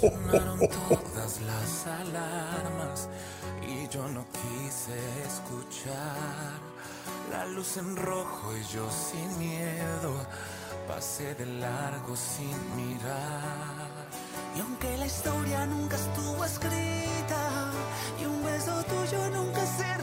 Sonaron 0.00 0.58
todas 0.58 1.40
las 1.42 1.86
alarmas 1.86 3.08
y 3.66 3.88
yo 3.88 4.06
no 4.08 4.24
quise 4.32 4.98
escuchar 5.26 6.60
la 7.30 7.46
luz 7.46 7.76
en 7.76 7.96
rojo 7.96 8.52
y 8.56 8.74
yo 8.74 8.86
sin 8.90 9.38
miedo 9.38 10.26
pasé 10.88 11.34
de 11.34 11.46
largo 11.46 12.14
sin 12.16 12.56
mirar. 12.76 13.90
Y 14.56 14.60
aunque 14.60 14.96
la 14.98 15.06
historia 15.06 15.66
nunca 15.66 15.96
estuvo 15.96 16.44
escrita 16.44 17.72
y 18.20 18.24
un 18.26 18.44
beso 18.44 18.82
tuyo 18.84 19.30
nunca 19.30 19.64
se 19.66 19.98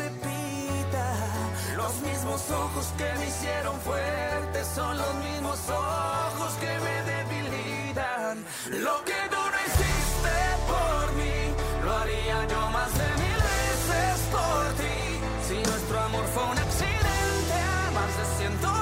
Los 1.90 2.02
mismos 2.02 2.52
ojos 2.52 2.86
que 3.00 3.12
me 3.18 3.28
hicieron 3.28 3.76
fuerte 3.80 4.64
son 4.76 4.96
los 4.96 5.16
mismos 5.26 5.58
ojos 5.70 6.54
que 6.62 6.72
me 6.86 6.96
debilitan. 7.12 8.46
Lo 8.70 9.04
que 9.06 9.20
tú 9.32 9.42
no 9.54 9.58
hiciste 9.66 10.36
por 10.70 11.14
mí, 11.14 11.38
lo 11.84 11.92
haría 11.98 12.48
yo 12.48 12.70
más 12.70 12.94
de 12.94 13.08
mil 13.24 13.40
veces 13.54 14.20
por 14.30 14.66
ti. 14.78 15.00
Si 15.48 15.56
nuestro 15.68 16.00
amor 16.00 16.26
fue 16.36 16.44
un 16.44 16.60
accidente 16.60 17.60
más 17.96 18.12
de 18.20 18.26
120, 18.38 18.79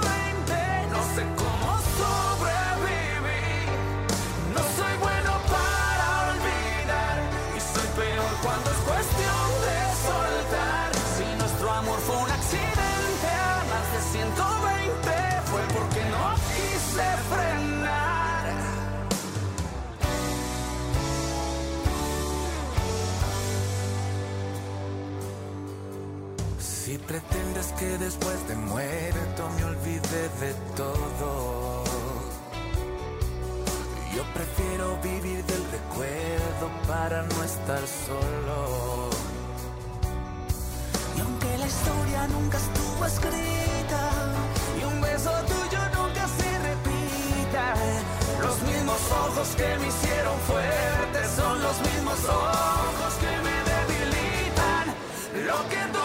pretendes 27.07 27.67
que 27.79 27.97
después 27.97 28.47
de 28.49 28.55
muerto 28.55 29.49
me 29.55 29.63
olvide 29.63 30.21
de 30.41 30.53
todo, 30.75 31.83
yo 34.13 34.23
prefiero 34.33 34.97
vivir 35.01 35.43
del 35.45 35.63
recuerdo 35.71 36.65
para 36.85 37.23
no 37.23 37.43
estar 37.43 37.81
solo. 38.05 39.09
y 41.15 41.19
aunque 41.21 41.57
la 41.57 41.67
historia 41.67 42.27
nunca 42.27 42.57
estuvo 42.57 43.05
escrita 43.05 44.01
y 44.79 44.83
un 44.83 45.01
beso 45.01 45.31
tuyo 45.53 45.79
nunca 45.97 46.27
se 46.37 46.49
repita, 46.69 47.73
Los 48.41 48.61
mismos 48.63 49.01
ojos 49.25 49.47
que 49.55 49.69
me 49.79 49.87
hicieron 49.87 50.37
fuerte 50.51 51.19
son 51.37 51.61
los 51.61 51.77
mismos 51.89 52.19
ojos 52.25 53.13
que 53.23 53.33
me 53.45 53.55
debilitan. 53.71 54.85
Lo 55.47 55.69
que 55.69 55.96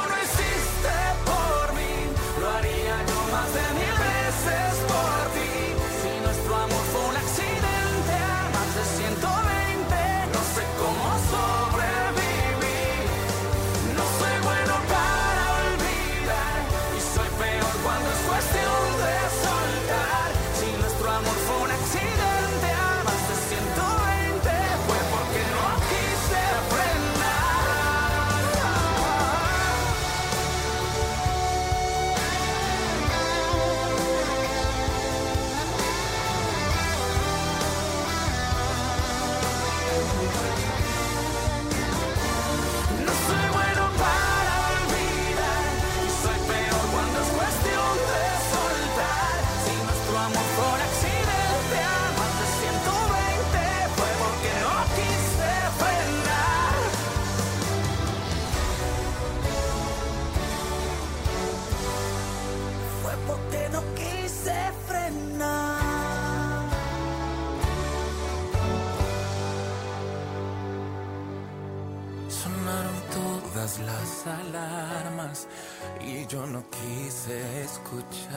yo 76.32 76.46
no 76.46 76.64
quise 76.70 77.62
escuchar. 77.62 78.30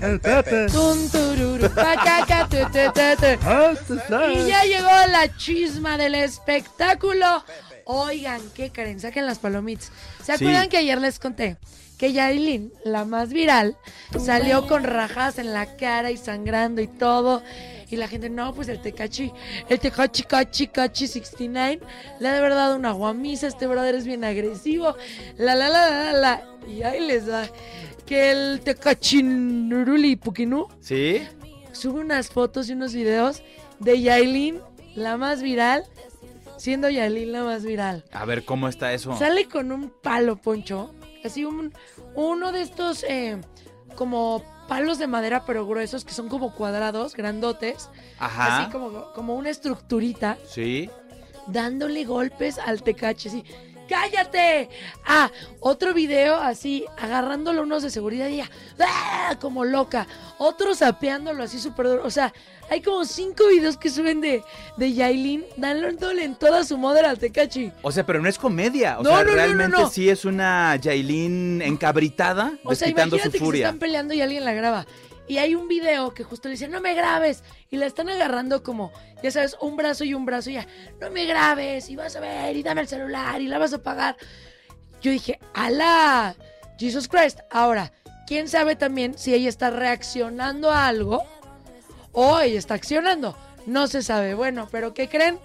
El 0.00 0.18
Pepe. 0.18 0.66
Tururu, 0.68 1.68
tu, 1.68 1.68
tu, 1.68 1.74
tu. 4.06 4.14
Y 4.32 4.46
ya 4.48 4.64
llegó 4.64 4.88
la 5.10 5.36
chisma 5.36 5.98
del 5.98 6.14
espectáculo. 6.14 7.44
Oigan, 7.84 8.40
¿qué 8.54 8.70
Karen? 8.70 8.98
Saquen 8.98 9.26
las 9.26 9.38
palomitas. 9.38 9.92
¿Se 10.24 10.38
Sí. 10.38 10.44
acuerdan 10.44 10.70
que 10.70 10.78
ayer 10.78 10.98
les 10.98 11.18
conté 11.18 11.58
que 11.98 12.12
Yailin, 12.12 12.72
la 12.84 13.04
más 13.04 13.28
viral, 13.28 13.76
salió 14.24 14.66
con 14.66 14.84
rajas 14.84 15.38
en 15.38 15.52
la 15.52 15.76
cara 15.76 16.10
y 16.10 16.16
sangrando 16.16 16.80
y 16.80 16.88
todo? 16.88 17.42
Y 17.94 17.96
la 17.96 18.08
gente, 18.08 18.28
no, 18.28 18.52
pues 18.52 18.66
el 18.68 18.80
Tecachi, 18.80 19.32
el 19.68 19.78
Tecachi, 19.78 20.24
Cachi, 20.24 20.66
Cachi 20.66 21.06
69, 21.06 21.80
le 22.18 22.28
ha 22.28 22.32
de 22.32 22.40
verdad 22.40 22.74
una 22.74 22.90
guamisa, 22.90 23.46
este 23.46 23.68
brother 23.68 23.94
es 23.94 24.04
bien 24.04 24.24
agresivo, 24.24 24.96
la, 25.38 25.54
la, 25.54 25.68
la, 25.68 25.88
la, 25.90 26.12
la, 26.12 26.48
y 26.66 26.82
ahí 26.82 27.06
les 27.06 27.26
da 27.26 27.48
que 28.04 28.32
el 28.32 28.60
Tecachi 28.62 29.22
Nuruli 29.22 30.18
¿Sí? 30.80 31.22
sube 31.70 32.00
unas 32.00 32.30
fotos 32.30 32.68
y 32.68 32.72
unos 32.72 32.94
videos 32.94 33.44
de 33.78 34.02
Yailin, 34.02 34.58
la 34.96 35.16
más 35.16 35.40
viral, 35.40 35.84
siendo 36.56 36.90
Yailin 36.90 37.30
la 37.30 37.44
más 37.44 37.62
viral. 37.62 38.04
A 38.10 38.24
ver, 38.24 38.44
¿cómo 38.44 38.66
está 38.66 38.92
eso? 38.92 39.16
Sale 39.16 39.46
con 39.46 39.70
un 39.70 39.88
palo, 39.88 40.34
Poncho. 40.34 40.92
Así 41.24 41.44
un, 41.44 41.72
uno 42.16 42.50
de 42.50 42.62
estos 42.62 43.04
eh, 43.08 43.40
como 43.94 44.42
palos 44.68 44.98
de 44.98 45.06
madera, 45.06 45.44
pero 45.46 45.66
gruesos, 45.66 46.04
que 46.04 46.12
son 46.12 46.28
como 46.28 46.54
cuadrados, 46.54 47.14
grandotes. 47.14 47.90
Ajá. 48.18 48.62
Así 48.62 48.70
como, 48.72 49.12
como 49.12 49.34
una 49.34 49.50
estructurita, 49.50 50.38
Sí. 50.46 50.90
dándole 51.46 52.04
golpes 52.04 52.58
al 52.58 52.82
tecache, 52.82 53.28
así. 53.28 53.44
¡Cállate! 53.88 54.68
Ah, 55.04 55.30
otro 55.60 55.92
video 55.94 56.36
así, 56.36 56.84
agarrándolo 56.98 57.62
unos 57.62 57.82
de 57.82 57.90
seguridad 57.90 58.28
y 58.28 58.34
ella, 58.34 58.50
¡ah! 58.80 59.36
como 59.40 59.64
loca. 59.64 60.06
Otro 60.38 60.74
sapeándolo 60.74 61.42
así 61.42 61.58
súper 61.58 61.86
duro. 61.88 62.02
O 62.04 62.10
sea, 62.10 62.32
hay 62.70 62.80
como 62.80 63.04
cinco 63.04 63.46
videos 63.48 63.76
que 63.76 63.90
suben 63.90 64.20
de, 64.20 64.42
de 64.76 64.92
Yailin 64.94 65.44
dándole 65.56 66.24
en 66.24 66.34
toda 66.34 66.64
su 66.64 66.78
madre 66.78 67.06
al 67.06 67.18
tecachi. 67.18 67.70
O 67.82 67.92
sea, 67.92 68.04
pero 68.06 68.20
no 68.22 68.28
es 68.28 68.38
comedia. 68.38 68.98
O 68.98 69.02
No, 69.02 69.10
sea, 69.10 69.18
no, 69.18 69.24
no, 69.24 69.30
no, 69.30 69.36
realmente 69.36 69.76
no. 69.78 69.88
sí 69.90 70.08
es 70.08 70.24
una 70.24 70.76
Yailin 70.76 71.62
encabritada, 71.62 72.52
O 72.64 72.74
sea, 72.74 72.88
imagínate 72.88 73.22
su 73.22 73.30
que 73.30 73.38
se 73.38 73.44
furia. 73.44 73.66
están 73.66 73.78
peleando 73.78 74.14
y 74.14 74.20
alguien 74.22 74.44
la 74.44 74.52
graba. 74.54 74.86
Y 75.26 75.38
hay 75.38 75.54
un 75.54 75.68
video 75.68 76.12
que 76.12 76.24
justo 76.24 76.48
le 76.48 76.52
dice, 76.52 76.68
no 76.68 76.80
me 76.80 76.94
grabes. 76.94 77.42
Y 77.70 77.76
la 77.76 77.86
están 77.86 78.08
agarrando 78.08 78.62
como, 78.62 78.92
ya 79.22 79.30
sabes, 79.30 79.56
un 79.60 79.76
brazo 79.76 80.04
y 80.04 80.14
un 80.14 80.26
brazo. 80.26 80.50
Y 80.50 80.54
ya, 80.54 80.66
no 81.00 81.10
me 81.10 81.24
grabes. 81.24 81.88
Y 81.88 81.96
vas 81.96 82.14
a 82.16 82.20
ver, 82.20 82.56
y 82.56 82.62
dame 82.62 82.82
el 82.82 82.88
celular, 82.88 83.40
y 83.40 83.48
la 83.48 83.58
vas 83.58 83.72
a 83.72 83.82
pagar. 83.82 84.16
Yo 85.00 85.10
dije, 85.10 85.38
¡ala! 85.54 86.36
Jesus 86.78 87.08
Christ. 87.08 87.40
Ahora, 87.50 87.92
quién 88.26 88.48
sabe 88.48 88.76
también 88.76 89.16
si 89.16 89.34
ella 89.34 89.48
está 89.48 89.70
reaccionando 89.70 90.70
a 90.70 90.86
algo 90.86 91.22
o 92.12 92.40
ella 92.40 92.58
está 92.58 92.74
accionando. 92.74 93.36
No 93.66 93.86
se 93.86 94.02
sabe. 94.02 94.34
Bueno, 94.34 94.68
pero 94.70 94.94
¿qué 94.94 95.08
creen? 95.08 95.38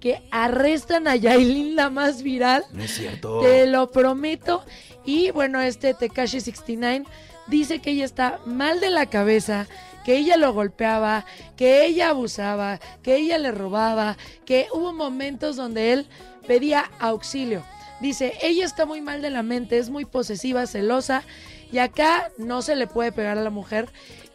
Que 0.00 0.22
arrestan 0.30 1.08
a 1.08 1.16
Yailin, 1.16 1.76
la 1.76 1.90
más 1.90 2.22
viral. 2.22 2.64
No 2.72 2.82
es 2.84 2.94
cierto. 2.94 3.40
Te 3.40 3.66
lo 3.66 3.90
prometo. 3.90 4.64
Y 5.04 5.30
bueno, 5.30 5.60
este 5.60 5.94
Tekashi 5.94 6.40
69 6.40 7.04
dice 7.46 7.80
que 7.80 7.90
ella 7.90 8.04
está 8.04 8.38
mal 8.44 8.80
de 8.80 8.90
la 8.90 9.06
cabeza, 9.06 9.66
que 10.04 10.16
ella 10.16 10.36
lo 10.36 10.52
golpeaba, 10.52 11.24
que 11.56 11.84
ella 11.84 12.10
abusaba, 12.10 12.78
que 13.02 13.16
ella 13.16 13.38
le 13.38 13.50
robaba, 13.50 14.16
que 14.44 14.68
hubo 14.72 14.92
momentos 14.92 15.56
donde 15.56 15.92
él 15.92 16.06
pedía 16.46 16.90
auxilio. 17.00 17.64
Dice, 18.00 18.34
ella 18.42 18.64
está 18.64 18.84
muy 18.86 19.00
mal 19.00 19.22
de 19.22 19.30
la 19.30 19.42
mente, 19.42 19.78
es 19.78 19.90
muy 19.90 20.04
posesiva, 20.04 20.66
celosa, 20.66 21.24
y 21.72 21.78
acá 21.78 22.30
no 22.38 22.62
se 22.62 22.76
le 22.76 22.86
puede 22.86 23.10
pegar 23.10 23.38
a 23.38 23.42
la 23.42 23.50
mujer. 23.50 23.90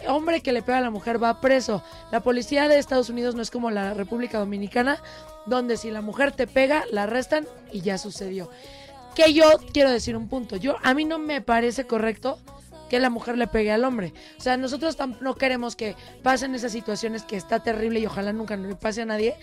Hombre 0.07 0.41
que 0.41 0.51
le 0.51 0.61
pega 0.61 0.79
a 0.79 0.81
la 0.81 0.89
mujer 0.89 1.23
va 1.23 1.39
preso. 1.39 1.83
La 2.11 2.21
policía 2.21 2.67
de 2.67 2.79
Estados 2.79 3.09
Unidos 3.09 3.35
no 3.35 3.41
es 3.41 3.51
como 3.51 3.71
la 3.71 3.93
República 3.93 4.39
Dominicana, 4.39 5.01
donde 5.45 5.77
si 5.77 5.91
la 5.91 6.01
mujer 6.01 6.31
te 6.31 6.47
pega, 6.47 6.83
la 6.91 7.03
arrestan 7.03 7.47
y 7.71 7.81
ya 7.81 7.97
sucedió. 7.97 8.49
Que 9.15 9.33
yo 9.33 9.45
quiero 9.73 9.91
decir 9.91 10.17
un 10.17 10.27
punto. 10.27 10.57
Yo 10.57 10.75
a 10.83 10.93
mí 10.93 11.05
no 11.05 11.19
me 11.19 11.41
parece 11.41 11.85
correcto 11.85 12.39
que 12.91 12.99
la 12.99 13.09
mujer 13.09 13.37
le 13.37 13.47
pegue 13.47 13.71
al 13.71 13.85
hombre. 13.85 14.13
O 14.37 14.41
sea, 14.41 14.57
nosotros 14.57 14.97
no 15.21 15.35
queremos 15.35 15.77
que 15.77 15.95
pasen 16.23 16.53
esas 16.55 16.73
situaciones 16.73 17.23
que 17.23 17.37
está 17.37 17.63
terrible 17.63 18.01
y 18.01 18.05
ojalá 18.05 18.33
nunca 18.33 18.57
le 18.57 18.75
pase 18.75 19.03
a 19.03 19.05
nadie. 19.05 19.35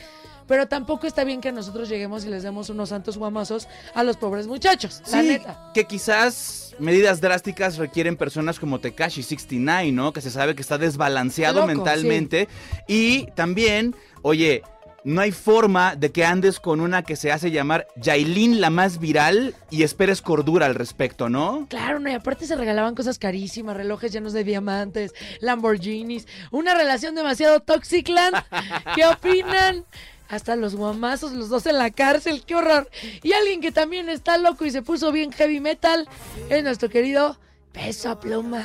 Pero 0.47 0.69
tampoco 0.69 1.07
está 1.07 1.25
bien 1.25 1.41
que 1.41 1.51
nosotros 1.51 1.89
lleguemos 1.89 2.27
y 2.27 2.29
les 2.29 2.43
demos 2.43 2.69
unos 2.69 2.91
santos 2.91 3.17
guamazos 3.17 3.67
a 3.95 4.05
los 4.05 4.19
pobres 4.19 4.47
muchachos. 4.47 5.01
La 5.11 5.23
neta. 5.23 5.71
que 5.73 5.87
quizás 5.87 6.75
medidas 6.79 7.23
drásticas 7.23 7.79
requieren 7.79 8.19
personas 8.19 8.61
como 8.61 8.81
Tekashi 8.81 9.23
69, 9.23 9.93
¿no? 9.93 10.13
Que 10.13 10.21
se 10.21 10.31
sabe 10.31 10.55
que 10.55 10.61
está 10.61 10.77
desbalanceado 10.77 11.61
Loco, 11.61 11.69
mentalmente. 11.69 12.49
Y 12.87 13.31
también, 13.31 13.97
oye, 14.21 14.63
no 15.09 15.23
hay 15.23 15.33
forma 15.33 15.97
de 15.97 16.13
que 16.13 16.27
andes 16.27 16.61
con 16.61 16.81
una 16.81 17.03
que 17.03 17.17
se 17.17 17.33
hace 17.33 17.51
llamar 17.51 17.89
Yailin 17.97 18.61
la 18.61 18.69
más 18.69 18.99
viral 18.99 19.55
y 19.71 19.83
esperes 19.83 20.21
cordura 20.21 20.67
al 20.67 20.75
respecto, 20.75 21.31
¿no? 21.31 21.67
Claro, 21.71 21.99
no, 21.99 22.11
y 22.11 22.13
aparte 22.13 22.47
se 22.47 22.57
regalaban 22.57 22.95
cosas 22.95 23.19
carísimas, 23.19 23.75
relojes 23.75 24.13
llenos 24.13 24.35
de 24.35 24.45
diamantes, 24.45 25.15
Lamborghinis, 25.41 26.27
una 26.51 26.75
relación 26.75 27.15
demasiado 27.15 27.61
Toxicland. 27.61 28.37
¿Qué 28.95 29.07
opinan? 29.07 29.87
Hasta 30.29 30.57
los 30.57 30.77
guamazos, 30.77 31.33
los 31.33 31.49
dos 31.49 31.65
en 31.65 31.79
la 31.79 31.91
cárcel, 31.91 32.43
qué 32.47 32.55
horror. 32.55 32.91
Y 33.23 33.33
alguien 33.33 33.63
que 33.63 33.73
también 33.73 34.11
está 34.11 34.37
loco 34.37 34.67
y 34.67 34.71
se 34.71 34.83
puso 34.83 35.11
bien 35.11 35.33
heavy 35.33 35.59
metal 35.59 36.07
es 36.51 36.63
nuestro 36.63 36.91
querido 36.91 37.39
Peso 37.73 38.19
Pluma. 38.19 38.65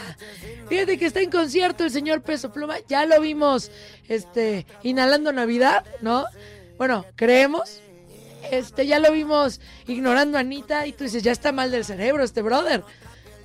Fíjate 0.69 0.97
que 0.97 1.05
está 1.05 1.21
en 1.21 1.29
concierto 1.29 1.83
el 1.83 1.91
señor 1.91 2.21
Peso 2.21 2.51
Pluma, 2.51 2.77
ya 2.87 3.05
lo 3.05 3.19
vimos 3.21 3.71
este 4.07 4.65
inhalando 4.83 5.31
Navidad, 5.31 5.85
¿no? 6.01 6.25
Bueno, 6.77 7.05
creemos. 7.15 7.79
Este, 8.51 8.85
ya 8.85 8.99
lo 8.99 9.11
vimos 9.11 9.61
ignorando 9.87 10.37
a 10.37 10.41
Anita 10.41 10.85
y 10.85 10.91
tú 10.91 11.05
dices, 11.05 11.23
ya 11.23 11.31
está 11.31 11.51
mal 11.51 11.71
del 11.71 11.85
cerebro 11.85 12.23
este 12.23 12.41
brother. 12.41 12.83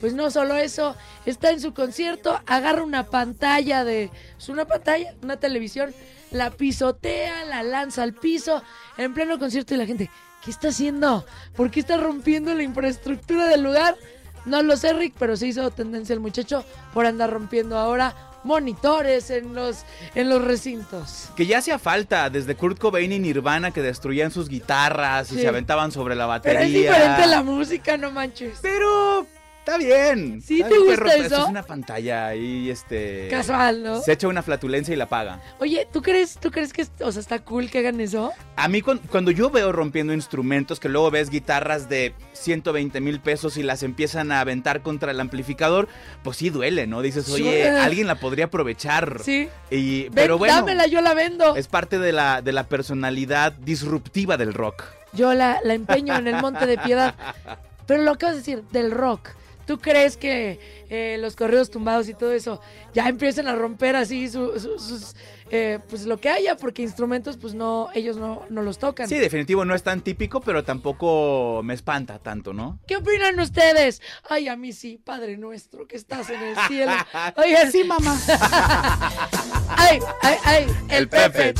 Pues 0.00 0.12
no 0.14 0.30
solo 0.30 0.56
eso, 0.56 0.96
está 1.26 1.50
en 1.50 1.60
su 1.60 1.74
concierto, 1.74 2.40
agarra 2.46 2.82
una 2.84 3.04
pantalla 3.06 3.84
de... 3.84 4.10
Es 4.38 4.48
una 4.48 4.64
pantalla, 4.64 5.14
una 5.22 5.38
televisión, 5.38 5.92
la 6.30 6.50
pisotea, 6.50 7.44
la 7.44 7.62
lanza 7.62 8.02
al 8.02 8.14
piso, 8.14 8.62
en 8.96 9.14
pleno 9.14 9.38
concierto 9.38 9.74
y 9.74 9.78
la 9.78 9.86
gente, 9.86 10.10
¿qué 10.44 10.50
está 10.50 10.68
haciendo? 10.68 11.24
¿Por 11.56 11.70
qué 11.70 11.80
está 11.80 11.96
rompiendo 11.96 12.54
la 12.54 12.62
infraestructura 12.62 13.46
del 13.46 13.62
lugar? 13.62 13.96
No 14.44 14.62
lo 14.62 14.76
sé, 14.76 14.92
Rick, 14.92 15.14
pero 15.18 15.36
se 15.36 15.46
hizo 15.48 15.70
tendencia 15.70 16.12
el 16.14 16.20
muchacho 16.20 16.64
por 16.94 17.06
andar 17.06 17.30
rompiendo 17.30 17.78
ahora 17.78 18.14
monitores 18.44 19.30
en 19.30 19.54
los, 19.54 19.78
en 20.14 20.28
los 20.28 20.42
recintos. 20.42 21.28
Que 21.36 21.44
ya 21.46 21.58
hacía 21.58 21.78
falta, 21.78 22.30
desde 22.30 22.54
Kurt 22.54 22.78
Cobain 22.78 23.12
y 23.12 23.18
Nirvana 23.18 23.72
que 23.72 23.82
destruían 23.82 24.30
sus 24.30 24.48
guitarras 24.48 25.30
y 25.32 25.34
Sí. 25.36 25.40
se 25.42 25.48
aventaban 25.48 25.92
sobre 25.92 26.14
la 26.14 26.24
Pero 26.40 26.54
batería. 26.58 26.62
es 26.62 26.72
diferente 26.72 27.26
la 27.26 27.42
música, 27.42 27.96
no 27.96 28.10
manches. 28.10 28.58
Pero 28.62 29.26
está 29.68 29.78
bien. 29.78 30.40
¿Sí 30.42 30.56
Está 30.56 30.68
te 30.68 30.74
bien, 30.74 30.86
gusta 30.86 31.04
perro, 31.04 31.24
eso? 31.24 31.42
Es 31.42 31.48
una 31.48 31.62
pantalla 31.62 32.26
ahí, 32.28 32.70
este... 32.70 33.28
Casual, 33.28 33.82
¿no? 33.82 34.00
Se 34.00 34.12
echa 34.12 34.28
una 34.28 34.42
flatulencia 34.42 34.94
y 34.94 34.96
la 34.96 35.04
apaga. 35.04 35.40
Oye, 35.60 35.86
¿tú 35.92 36.02
crees, 36.02 36.38
¿tú 36.38 36.50
crees 36.50 36.72
que 36.72 36.86
o 37.00 37.12
sea, 37.12 37.20
está 37.20 37.38
cool 37.40 37.70
que 37.70 37.78
hagan 37.78 38.00
eso? 38.00 38.32
A 38.56 38.68
mí 38.68 38.80
cuan- 38.82 39.00
cuando 39.10 39.30
yo 39.30 39.50
veo 39.50 39.72
rompiendo 39.72 40.12
instrumentos, 40.12 40.80
que 40.80 40.88
luego 40.88 41.10
ves 41.10 41.30
guitarras 41.30 41.88
de 41.88 42.14
120 42.32 43.00
mil 43.00 43.20
pesos 43.20 43.56
y 43.56 43.62
las 43.62 43.82
empiezan 43.82 44.32
a 44.32 44.40
aventar 44.40 44.82
contra 44.82 45.10
el 45.12 45.20
amplificador, 45.20 45.88
pues 46.22 46.36
sí 46.38 46.50
duele, 46.50 46.86
¿no? 46.86 47.02
Dices, 47.02 47.28
oye, 47.30 47.62
Sí. 47.64 47.68
alguien 47.78 48.06
la 48.06 48.14
podría 48.16 48.46
aprovechar. 48.46 49.20
Sí. 49.22 49.48
Y, 49.70 50.04
Ven, 50.04 50.12
pero 50.14 50.38
bueno, 50.38 50.54
dámela, 50.54 50.86
yo 50.86 51.00
la 51.00 51.14
vendo. 51.14 51.56
es 51.56 51.68
parte 51.68 51.98
de 51.98 52.12
la, 52.12 52.42
de 52.42 52.52
la 52.52 52.64
personalidad 52.68 53.52
disruptiva 53.52 54.36
del 54.36 54.54
rock. 54.54 54.84
Yo 55.12 55.32
la, 55.34 55.60
la 55.64 55.74
empeño 55.74 56.16
en 56.16 56.26
el 56.28 56.36
Monte 56.40 56.66
de 56.66 56.78
Piedad. 56.78 57.14
Pero 57.86 58.02
lo 58.02 58.10
acabas 58.12 58.34
de 58.36 58.40
decir, 58.40 58.64
del 58.70 58.90
rock. 58.90 59.30
¿Tú 59.68 59.78
crees 59.78 60.16
que 60.16 60.58
eh, 60.88 61.18
los 61.20 61.36
correos 61.36 61.68
tumbados 61.70 62.08
y 62.08 62.14
todo 62.14 62.32
eso 62.32 62.58
ya 62.94 63.06
empiezan 63.06 63.48
a 63.48 63.54
romper 63.54 63.96
así 63.96 64.26
su- 64.30 64.58
su- 64.58 64.78
sus, 64.78 65.14
eh, 65.50 65.78
pues 65.88 66.06
lo 66.06 66.18
que 66.18 66.28
haya, 66.28 66.56
porque 66.56 66.82
instrumentos 66.82 67.36
pues 67.36 67.54
no, 67.54 67.88
ellos 67.94 68.16
no, 68.16 68.42
no 68.50 68.62
los 68.62 68.78
tocan. 68.78 69.08
Sí, 69.08 69.18
definitivo, 69.18 69.64
no 69.64 69.74
es 69.74 69.82
tan 69.82 70.00
típico, 70.00 70.40
pero 70.40 70.64
tampoco 70.64 71.62
me 71.64 71.74
espanta 71.74 72.18
tanto, 72.18 72.52
¿no? 72.52 72.78
¿Qué 72.86 72.96
opinan 72.96 73.38
ustedes? 73.40 74.02
Ay, 74.28 74.48
a 74.48 74.56
mí 74.56 74.72
sí, 74.72 75.00
Padre 75.02 75.36
nuestro, 75.36 75.86
que 75.86 75.96
estás 75.96 76.30
en 76.30 76.42
el 76.42 76.56
cielo. 76.68 76.92
Ay, 77.36 77.54
sí, 77.70 77.84
mamá. 77.84 78.18
ay, 79.68 79.98
ay, 80.22 80.36
ay, 80.44 80.66
el, 80.88 80.96
el 80.96 81.08
Pepe. 81.08 81.54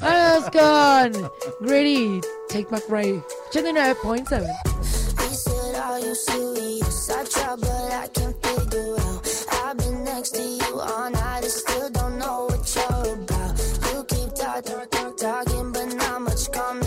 Vamos 0.00 0.50
con 0.50 1.30
Greedy, 1.60 2.20
Take 2.48 2.66
Back 2.70 2.84
Right, 2.88 3.22
89.7. 3.52 4.76
I 5.88 6.12
said. 6.12 6.46
all 10.80 11.10
night 11.10 11.42
and 11.42 11.52
still 11.52 11.90
don't 11.90 12.18
know 12.18 12.46
what 12.48 12.74
you're 12.74 13.14
about. 13.14 13.58
You 13.92 14.04
keep 14.04 14.34
talking, 14.34 15.16
talking, 15.16 15.72
but 15.72 15.94
not 15.94 16.22
much 16.22 16.50
coming. 16.52 16.85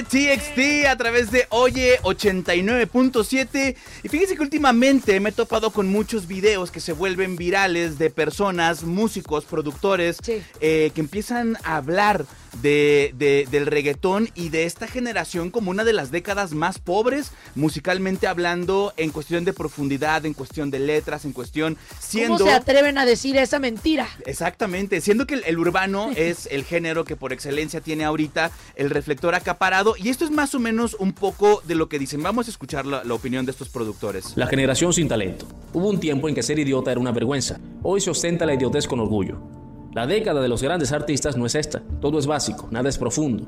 TXT 0.00 0.86
a 0.88 0.96
través 0.96 1.30
de 1.30 1.46
Oye 1.50 2.00
89.7 2.02 3.76
y 4.02 4.08
fíjense 4.08 4.34
que 4.34 4.42
últimamente 4.42 5.20
me 5.20 5.28
he 5.28 5.32
topado 5.32 5.70
con 5.70 5.90
muchos 5.90 6.26
videos 6.26 6.70
que 6.70 6.80
se 6.80 6.94
vuelven 6.94 7.36
virales 7.36 7.98
de 7.98 8.08
personas, 8.08 8.84
músicos, 8.84 9.44
productores 9.44 10.18
eh, 10.60 10.90
que 10.94 11.00
empiezan 11.02 11.58
a 11.64 11.76
hablar 11.76 12.24
de, 12.62 13.12
de- 13.18 13.46
del 13.50 13.66
reggaetón 13.66 14.28
y 14.34 14.48
de 14.48 14.64
esta 14.64 14.86
generación 14.86 15.50
como 15.50 15.70
una 15.70 15.84
de 15.84 15.92
las 15.92 16.10
décadas 16.10 16.52
más 16.52 16.78
pobres 16.78 17.32
musicalmente 17.54 18.26
hablando 18.26 18.92
en 18.96 19.10
cuestión 19.10 19.44
de 19.44 19.52
profundidad, 19.52 20.24
en 20.26 20.34
cuestión 20.34 20.70
de 20.70 20.78
letras, 20.78 21.24
en 21.24 21.32
cuestión 21.32 21.76
siendo... 22.00 22.38
¿Cómo 22.38 22.50
se 22.50 22.54
atreven 22.56 22.98
a 22.98 23.04
decir 23.04 23.36
esa 23.36 23.58
mentira? 23.58 24.08
Exactamente, 24.26 25.00
siendo 25.00 25.26
que 25.26 25.34
el, 25.34 25.44
el 25.44 25.58
urbano 25.58 26.10
es 26.16 26.46
el 26.50 26.64
género 26.64 27.04
que 27.04 27.16
por 27.16 27.32
excelencia 27.32 27.80
tiene 27.80 28.04
ahorita 28.04 28.50
el 28.76 28.90
reflector 28.90 29.34
acaparado 29.34 29.94
y 29.98 30.08
esto 30.08 30.24
es 30.24 30.30
más 30.30 30.54
o 30.54 30.60
menos 30.60 30.94
un 30.98 31.12
poco 31.12 31.62
de 31.66 31.74
lo 31.74 31.88
que 31.88 31.98
dicen. 31.98 32.22
Vamos 32.22 32.46
a 32.46 32.50
escuchar 32.50 32.86
la, 32.86 33.02
la 33.04 33.14
opinión 33.14 33.44
de 33.46 33.52
estos 33.52 33.68
productores. 33.68 34.32
La 34.36 34.46
generación 34.46 34.92
sin 34.92 35.08
talento. 35.08 35.46
Hubo 35.72 35.88
un 35.88 36.00
tiempo 36.00 36.28
en 36.28 36.34
que 36.34 36.42
ser 36.42 36.58
idiota 36.58 36.90
era 36.92 37.00
una 37.00 37.12
vergüenza. 37.12 37.58
Hoy 37.82 38.00
se 38.00 38.10
ostenta 38.10 38.46
la 38.46 38.54
idiotez 38.54 38.86
con 38.86 39.00
orgullo. 39.00 39.61
La 39.94 40.06
década 40.06 40.40
de 40.40 40.48
los 40.48 40.62
grandes 40.62 40.90
artistas 40.90 41.36
no 41.36 41.44
es 41.44 41.54
esta. 41.54 41.82
Todo 42.00 42.18
es 42.18 42.26
básico, 42.26 42.66
nada 42.70 42.88
es 42.88 42.96
profundo. 42.96 43.46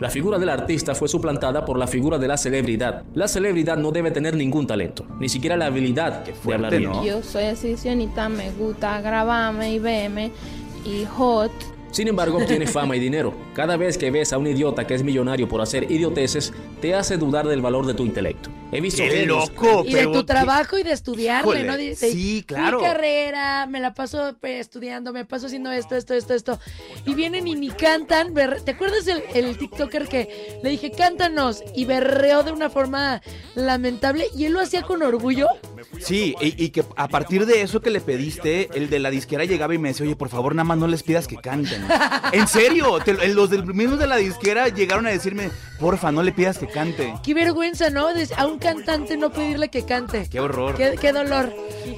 La 0.00 0.08
figura 0.08 0.38
del 0.38 0.48
artista 0.48 0.94
fue 0.94 1.06
suplantada 1.06 1.66
por 1.66 1.78
la 1.78 1.86
figura 1.86 2.18
de 2.18 2.26
la 2.26 2.38
celebridad. 2.38 3.04
La 3.14 3.28
celebridad 3.28 3.76
no 3.76 3.92
debe 3.92 4.10
tener 4.10 4.34
ningún 4.34 4.66
talento, 4.66 5.04
ni 5.20 5.28
siquiera 5.28 5.56
la 5.56 5.66
habilidad 5.66 6.24
de 6.24 6.54
hablar 6.54 6.76
bien. 6.76 6.92
Yo 7.04 7.22
soy 7.22 7.44
exhibicionista, 7.44 8.28
me 8.30 8.50
gusta 8.52 9.02
grabarme 9.02 9.74
y 9.74 9.78
verme 9.78 10.32
y 10.86 11.04
hot. 11.04 11.52
Sin 11.92 12.08
embargo, 12.08 12.38
obtiene 12.38 12.66
fama 12.66 12.96
y 12.96 13.00
dinero. 13.00 13.32
Cada 13.54 13.76
vez 13.76 13.96
que 13.98 14.10
ves 14.10 14.32
a 14.32 14.38
un 14.38 14.46
idiota 14.48 14.86
que 14.86 14.94
es 14.94 15.04
millonario 15.04 15.48
por 15.48 15.60
hacer 15.60 15.90
idioteces, 15.90 16.52
te 16.80 16.94
hace 16.94 17.18
dudar 17.18 17.46
del 17.46 17.60
valor 17.62 17.86
de 17.86 17.94
tu 17.94 18.04
intelecto. 18.04 18.50
He 18.72 18.80
visto 18.80 19.02
¡Qué 19.02 19.10
genios- 19.10 19.50
loco! 19.50 19.84
Y 19.86 19.92
de 19.92 20.06
tu 20.06 20.24
trabajo 20.24 20.78
y 20.78 20.82
de 20.82 20.92
estudiarle, 20.92 21.60
Híjole, 21.60 21.90
¿no? 21.90 21.94
Sí, 21.96 22.42
claro. 22.46 22.78
Mi 22.78 22.84
carrera, 22.84 23.66
me 23.66 23.78
la 23.80 23.92
paso 23.92 24.34
pues, 24.40 24.60
estudiando, 24.60 25.12
me 25.12 25.26
paso 25.26 25.46
haciendo 25.46 25.70
esto, 25.70 25.94
esto, 25.94 26.14
esto, 26.14 26.32
esto. 26.32 26.58
Y 27.04 27.12
vienen 27.14 27.46
y 27.46 27.54
ni 27.54 27.68
cantan. 27.68 28.32
¿Te 28.64 28.70
acuerdas 28.70 29.06
el, 29.06 29.22
el 29.34 29.58
TikToker 29.58 30.08
que 30.08 30.58
le 30.62 30.70
dije, 30.70 30.90
cántanos? 30.90 31.62
Y 31.76 31.84
berreó 31.84 32.42
de 32.42 32.52
una 32.52 32.70
forma 32.70 33.20
lamentable. 33.54 34.26
Y 34.34 34.46
él 34.46 34.54
lo 34.54 34.60
hacía 34.60 34.80
con 34.82 35.02
orgullo. 35.02 35.46
Sí, 36.00 36.34
y, 36.40 36.64
y 36.64 36.70
que 36.70 36.82
a 36.96 37.08
partir 37.08 37.44
de 37.44 37.60
eso 37.60 37.82
que 37.82 37.90
le 37.90 38.00
pediste, 38.00 38.70
el 38.74 38.88
de 38.88 38.98
la 38.98 39.10
disquera 39.10 39.44
llegaba 39.44 39.74
y 39.74 39.78
me 39.78 39.88
decía, 39.88 40.06
oye, 40.06 40.16
por 40.16 40.30
favor, 40.30 40.54
nada 40.54 40.64
más 40.64 40.78
no 40.78 40.86
les 40.88 41.02
pidas 41.02 41.26
que 41.28 41.36
canten. 41.36 41.81
en 42.32 42.48
serio, 42.48 42.98
te- 43.04 43.28
los 43.34 43.50
del 43.50 43.64
mismos 43.74 43.98
de 43.98 44.06
la 44.06 44.16
disquera 44.16 44.68
llegaron 44.68 45.06
a 45.06 45.10
decirme, 45.10 45.50
porfa, 45.78 46.12
no 46.12 46.22
le 46.22 46.32
pidas 46.32 46.58
que 46.58 46.66
cante. 46.66 47.14
Qué 47.22 47.34
vergüenza, 47.34 47.90
¿no? 47.90 48.12
De- 48.12 48.28
a 48.36 48.46
un 48.46 48.58
cantante 48.58 49.16
no 49.16 49.30
pedirle 49.32 49.68
que 49.70 49.84
cante. 49.84 50.28
Qué 50.28 50.40
horror. 50.40 50.76
Qué, 50.76 50.96
qué 51.00 51.12
dolor. 51.12 51.52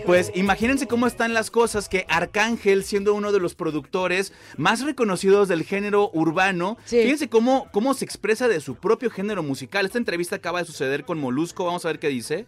Pues 0.07 0.31
imagínense 0.35 0.87
cómo 0.87 1.07
están 1.07 1.33
las 1.35 1.51
cosas 1.51 1.89
que 1.89 2.05
Arcángel, 2.09 2.85
siendo 2.85 3.15
uno 3.15 3.33
de 3.33 3.41
los 3.41 3.55
productores 3.55 4.33
más 4.57 4.81
reconocidos 4.83 5.49
del 5.49 5.65
género 5.65 6.11
urbano, 6.13 6.77
fíjense 7.03 7.29
cómo, 7.29 7.69
cómo 7.73 7.95
se 7.95 8.05
expresa 8.05 8.49
de 8.49 8.61
su 8.61 8.75
propio 8.77 9.11
género 9.11 9.43
musical. 9.43 9.87
Esta 9.87 9.99
entrevista 9.99 10.37
acaba 10.37 10.59
de 10.61 10.67
suceder 10.67 11.05
con 11.05 11.19
Molusco, 11.19 11.65
vamos 11.65 11.85
a 11.85 11.89
ver 11.89 11.99
qué 11.99 12.09
dice. 12.09 12.47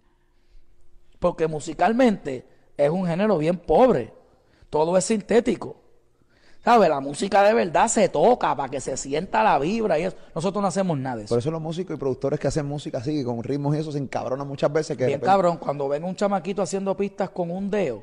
Porque 1.19 1.47
musicalmente 1.47 2.47
es 2.77 2.91
un 2.91 3.07
género 3.07 3.39
bien 3.39 3.57
pobre. 3.57 4.13
Todo 4.69 4.97
es 4.99 5.05
sintético. 5.05 5.81
¿Sabes? 6.67 6.89
La 6.89 6.99
música 6.99 7.45
de 7.45 7.55
verdad 7.55 7.87
se 7.87 8.09
toca 8.09 8.57
para 8.57 8.69
que 8.69 8.81
se 8.81 8.97
sienta 8.97 9.45
la 9.45 9.57
vibra 9.61 10.01
y 10.01 10.03
eso. 10.03 10.17
Nosotros 10.35 10.61
no 10.61 10.67
hacemos 10.67 10.99
nada 10.99 11.19
de 11.19 11.23
eso. 11.23 11.29
Por 11.33 11.39
eso 11.39 11.53
los 11.53 11.63
músicos 11.63 11.95
y 11.95 11.99
productores 11.99 12.41
que 12.41 12.49
hacen 12.49 12.67
música 12.67 12.99
así, 12.99 13.23
con 13.23 13.41
ritmos 13.45 13.77
y 13.77 13.79
eso, 13.79 13.93
se 13.93 13.99
encabronan 13.99 14.49
muchas 14.49 14.73
veces. 14.73 14.97
Que 14.97 15.07
Bien 15.07 15.21
repente- 15.21 15.27
cabrón, 15.27 15.59
cuando 15.59 15.89
ven 15.89 16.03
un 16.03 16.17
chamaquito 16.17 16.63
haciendo 16.63 16.97
pistas 16.97 17.31
con 17.31 17.53
un 17.53 17.71
dedo 17.71 18.03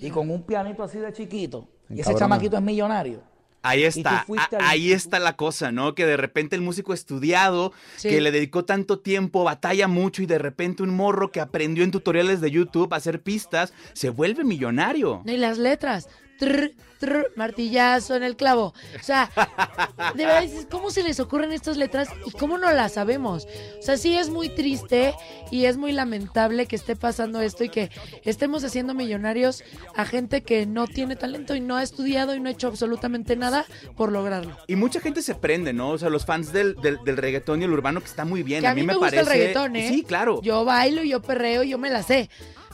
y 0.00 0.08
con 0.10 0.30
un 0.30 0.44
pianito 0.44 0.82
así 0.82 0.96
de 0.98 1.12
chiquito, 1.12 1.68
y 1.90 2.00
ese 2.00 2.14
chamaquito 2.14 2.56
es 2.56 2.62
millonario. 2.62 3.20
Ahí 3.62 3.82
está, 3.84 4.24
ahí 4.60 4.92
está 4.92 5.18
la 5.18 5.36
cosa, 5.36 5.72
¿no? 5.72 5.94
Que 5.94 6.06
de 6.06 6.16
repente 6.16 6.54
el 6.56 6.62
músico 6.62 6.94
estudiado, 6.94 7.72
Sí. 7.96 8.08
que 8.08 8.20
le 8.20 8.30
dedicó 8.30 8.64
tanto 8.64 9.00
tiempo, 9.00 9.42
batalla 9.44 9.88
mucho 9.88 10.22
y 10.22 10.26
de 10.26 10.38
repente 10.38 10.84
un 10.84 10.94
morro 10.96 11.32
que 11.32 11.40
aprendió 11.40 11.82
en 11.84 11.90
tutoriales 11.90 12.40
de 12.40 12.50
YouTube 12.52 12.94
a 12.94 12.96
hacer 12.96 13.22
pistas, 13.22 13.74
se 13.92 14.08
vuelve 14.08 14.44
millonario. 14.44 15.22
Y 15.26 15.36
las 15.36 15.58
letras. 15.58 16.08
Trr, 16.38 16.72
trr, 16.98 17.32
martillazo 17.36 18.14
en 18.14 18.22
el 18.22 18.36
clavo. 18.36 18.74
O 18.98 19.02
sea, 19.02 19.30
de 20.14 20.26
verdad 20.26 20.42
dices, 20.42 20.66
¿cómo 20.70 20.90
se 20.90 21.02
les 21.02 21.20
ocurren 21.20 21.52
estas 21.52 21.76
letras 21.76 22.08
y 22.26 22.30
cómo 22.32 22.58
no 22.58 22.70
las 22.72 22.94
sabemos? 22.94 23.46
O 23.78 23.82
sea, 23.82 23.96
sí 23.96 24.16
es 24.16 24.30
muy 24.30 24.48
triste 24.48 25.14
y 25.50 25.64
es 25.66 25.76
muy 25.76 25.92
lamentable 25.92 26.66
que 26.66 26.76
esté 26.76 26.96
pasando 26.96 27.40
esto 27.40 27.64
y 27.64 27.68
que 27.68 27.90
estemos 28.24 28.64
haciendo 28.64 28.94
millonarios 28.94 29.62
a 29.94 30.04
gente 30.04 30.42
que 30.42 30.66
no 30.66 30.86
tiene 30.86 31.16
talento 31.16 31.54
y 31.54 31.60
no 31.60 31.76
ha 31.76 31.82
estudiado 31.82 32.34
y 32.34 32.40
no 32.40 32.48
ha 32.48 32.52
hecho 32.52 32.68
absolutamente 32.68 33.36
nada 33.36 33.66
por 33.96 34.12
lograrlo. 34.12 34.56
Y 34.66 34.76
mucha 34.76 35.00
gente 35.00 35.22
se 35.22 35.34
prende, 35.34 35.72
¿no? 35.72 35.90
O 35.90 35.98
sea, 35.98 36.10
los 36.10 36.24
fans 36.24 36.52
del, 36.52 36.74
del, 36.76 36.98
del 37.04 37.16
reggaetón 37.16 37.62
y 37.62 37.64
el 37.64 37.72
urbano 37.72 38.00
que 38.00 38.06
está 38.06 38.24
muy 38.24 38.42
bien. 38.42 38.60
Que 38.60 38.66
a 38.66 38.74
mí, 38.74 38.82
me, 38.82 38.94
gusta 38.94 39.10
parece... 39.10 39.20
el 39.20 39.26
reggaetón, 39.26 39.76
¿eh? 39.76 39.88
Sí, 39.88 40.02
claro. 40.02 40.40
Yo 40.42 40.64
bailo, 40.64 41.02
yo 41.02 41.22
perreo, 41.22 41.62
yo 41.62 41.78
me 41.78 41.90
la 41.90 42.02
sé. 42.02 42.30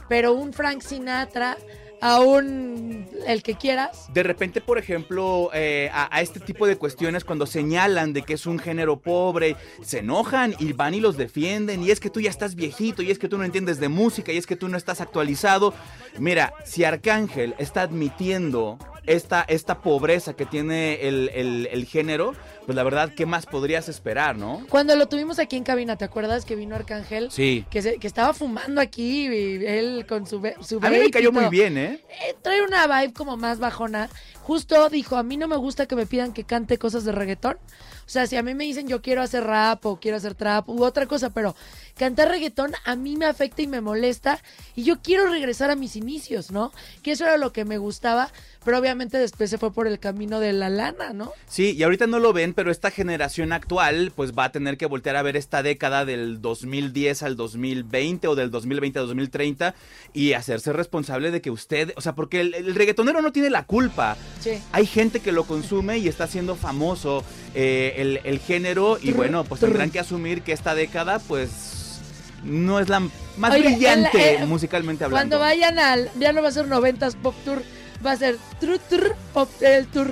Pero 0.08 0.34
un 0.34 0.52
Frank 0.52 0.82
Sinatra, 0.82 1.56
a 2.02 2.20
un 2.20 3.08
el 3.26 3.42
que 3.44 3.54
quieras, 3.54 4.08
De 4.12 4.24
repente, 4.24 4.60
por 4.60 4.76
ejemplo, 4.76 5.50
eh, 5.54 5.88
a, 5.92 6.14
a 6.14 6.20
este 6.20 6.40
tipo 6.40 6.66
de 6.66 6.76
cuestiones, 6.76 7.24
cuando 7.24 7.46
señalan 7.46 8.12
de 8.12 8.22
que 8.22 8.34
es 8.34 8.46
un 8.46 8.58
género 8.58 8.98
pobre, 8.98 9.56
se 9.80 10.00
enojan 10.00 10.56
y 10.58 10.72
van 10.72 10.94
y 10.94 11.00
los 11.00 11.16
defienden. 11.16 11.84
Y 11.84 11.92
es 11.92 12.00
que 12.00 12.10
tú 12.10 12.20
ya 12.20 12.30
estás 12.30 12.56
viejito, 12.56 13.02
y 13.02 13.12
es 13.12 13.20
que 13.20 13.28
tú 13.28 13.38
no 13.38 13.44
entiendes 13.44 13.78
de 13.78 13.88
música, 13.88 14.32
y 14.32 14.38
es 14.38 14.46
que 14.46 14.56
tú 14.56 14.68
no 14.68 14.76
estás 14.76 15.00
actualizado. 15.00 15.72
Mira, 16.18 16.52
si 16.64 16.82
Arcángel 16.82 17.54
está 17.58 17.82
admitiendo 17.82 18.78
esta, 19.06 19.42
esta 19.48 19.80
pobreza 19.80 20.34
que 20.34 20.46
tiene 20.46 21.06
el, 21.08 21.30
el- 21.34 21.68
el 21.70 21.84
género, 21.86 22.34
pues 22.66 22.76
la 22.76 22.82
verdad, 22.84 23.10
¿qué 23.14 23.26
más 23.26 23.46
podrías 23.46 23.88
esperar, 23.88 24.36
no? 24.36 24.64
Cuando 24.68 24.94
lo 24.96 25.08
tuvimos 25.08 25.38
aquí 25.38 25.56
en 25.56 25.64
cabina, 25.64 25.96
¿te 25.96 26.04
acuerdas 26.04 26.44
que 26.44 26.54
vino 26.56 26.74
Arcángel? 26.76 27.30
Sí. 27.30 27.64
Que, 27.70 27.82
se- 27.82 27.98
que 27.98 28.06
estaba 28.06 28.32
fumando 28.34 28.80
aquí 28.80 29.26
y 29.28 29.64
él 29.66 30.06
con 30.08 30.26
su, 30.26 30.40
su 30.60 30.78
A 30.82 30.90
mí 30.90 30.98
me 30.98 31.10
cayó 31.10 31.32
muy 31.32 31.46
bien, 31.46 31.76
¿eh? 31.76 32.00
Eh, 32.28 32.36
Trae 32.42 32.62
una 32.62 32.86
vibe 32.86 33.12
como 33.12 33.36
más 33.36 33.58
bajona. 33.58 34.08
Justo 34.42 34.88
dijo, 34.88 35.16
a 35.16 35.22
mí 35.22 35.36
no 35.36 35.46
me 35.48 35.56
gusta 35.56 35.86
que 35.86 35.94
me 35.96 36.06
pidan 36.06 36.32
que 36.32 36.44
cante 36.44 36.78
cosas 36.78 37.04
de 37.04 37.12
reggaetón. 37.12 37.56
O 38.04 38.08
sea, 38.12 38.26
si 38.26 38.36
a 38.36 38.42
mí 38.42 38.54
me 38.54 38.64
dicen 38.64 38.88
yo 38.88 39.00
quiero 39.00 39.22
hacer 39.22 39.44
rap 39.44 39.86
o 39.86 39.98
quiero 40.00 40.16
hacer 40.16 40.34
trap 40.34 40.68
u 40.68 40.82
otra 40.82 41.06
cosa, 41.06 41.30
pero 41.30 41.54
cantar 41.96 42.28
reggaetón 42.28 42.72
a 42.84 42.96
mí 42.96 43.16
me 43.16 43.26
afecta 43.26 43.62
y 43.62 43.68
me 43.68 43.80
molesta 43.80 44.40
y 44.74 44.82
yo 44.82 45.00
quiero 45.00 45.26
regresar 45.30 45.70
a 45.70 45.76
mis 45.76 45.94
inicios, 45.94 46.50
¿no? 46.50 46.72
Que 47.02 47.12
eso 47.12 47.24
era 47.24 47.36
lo 47.36 47.52
que 47.52 47.64
me 47.64 47.78
gustaba, 47.78 48.30
pero 48.64 48.78
obviamente 48.78 49.18
después 49.18 49.50
se 49.50 49.58
fue 49.58 49.72
por 49.72 49.86
el 49.86 49.98
camino 49.98 50.40
de 50.40 50.52
la 50.52 50.68
lana, 50.68 51.12
¿no? 51.12 51.32
Sí, 51.46 51.74
y 51.76 51.82
ahorita 51.82 52.06
no 52.06 52.18
lo 52.18 52.32
ven, 52.32 52.54
pero 52.54 52.70
esta 52.70 52.90
generación 52.90 53.52
actual 53.52 54.12
pues 54.14 54.32
va 54.32 54.44
a 54.44 54.52
tener 54.52 54.76
que 54.76 54.86
voltear 54.86 55.16
a 55.16 55.22
ver 55.22 55.36
esta 55.36 55.62
década 55.62 56.04
del 56.04 56.40
2010 56.40 57.22
al 57.22 57.36
2020 57.36 58.28
o 58.28 58.34
del 58.34 58.50
2020 58.50 58.98
al 58.98 59.06
2030 59.06 59.74
y 60.12 60.32
hacerse 60.32 60.72
responsable 60.72 61.30
de 61.30 61.40
que 61.40 61.50
usted, 61.50 61.92
o 61.96 62.00
sea, 62.00 62.14
porque 62.14 62.40
el, 62.40 62.54
el 62.54 62.74
reggaetonero 62.74 63.22
no 63.22 63.32
tiene 63.32 63.50
la 63.50 63.64
culpa. 63.64 64.16
Sí. 64.40 64.52
Hay 64.72 64.86
gente 64.86 65.20
que 65.20 65.32
lo 65.32 65.44
consume 65.44 65.98
y 65.98 66.08
está 66.08 66.24
haciendo 66.24 66.56
famoso 66.56 67.24
eh, 67.54 67.94
el, 67.98 68.20
el 68.24 68.38
género 68.38 68.98
y 69.02 69.12
bueno, 69.12 69.44
pues 69.44 69.60
tendrán 69.60 69.90
que 69.90 70.00
asumir 70.00 70.42
que 70.42 70.52
esta 70.52 70.74
década 70.74 71.18
pues 71.18 72.00
no 72.44 72.80
es 72.80 72.88
la 72.88 73.00
más 73.36 73.52
Oye, 73.52 73.62
brillante 73.62 74.34
eh, 74.34 74.46
musicalmente 74.46 75.04
hablando. 75.04 75.36
Cuando 75.36 75.38
vayan 75.38 75.78
al, 75.78 76.10
ya 76.18 76.32
no 76.32 76.42
va 76.42 76.48
a 76.48 76.52
ser 76.52 76.66
90s 76.66 77.14
Pop 77.16 77.34
Tour, 77.44 77.62
va 78.02 78.12
a 78.12 78.16
ser 78.16 78.38
tru, 78.60 78.78
tru, 78.88 79.14
Pop 79.32 79.48
el 79.62 79.86
Tour. 79.86 80.10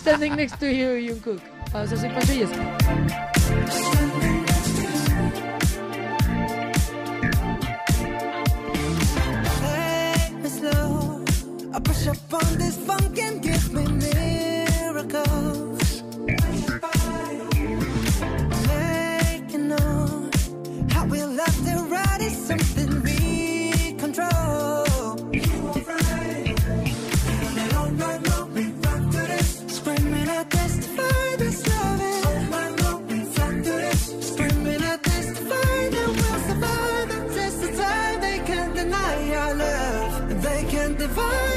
Standing 0.00 0.36
next 0.36 0.58
to 0.58 0.66
you, 0.66 0.98
Jungkook. 0.98 1.40
Vamos 1.72 1.92
a 1.92 1.94
hacer 1.94 2.10
slow. 10.48 11.24
I 11.74 11.80
push 11.80 12.06
up 12.06 12.32
on 12.32 12.58
this 12.58 12.76
funk 12.76 13.18
and 13.18 13.42
give 13.42 13.72
me 13.72 13.86
miracles. 13.86 16.02
How 20.92 21.06
we 21.06 21.22
love 21.22 21.90
ride 21.90 22.22
is 22.22 22.73
divine. 41.06 41.53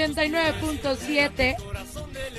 89.7. 0.00 1.56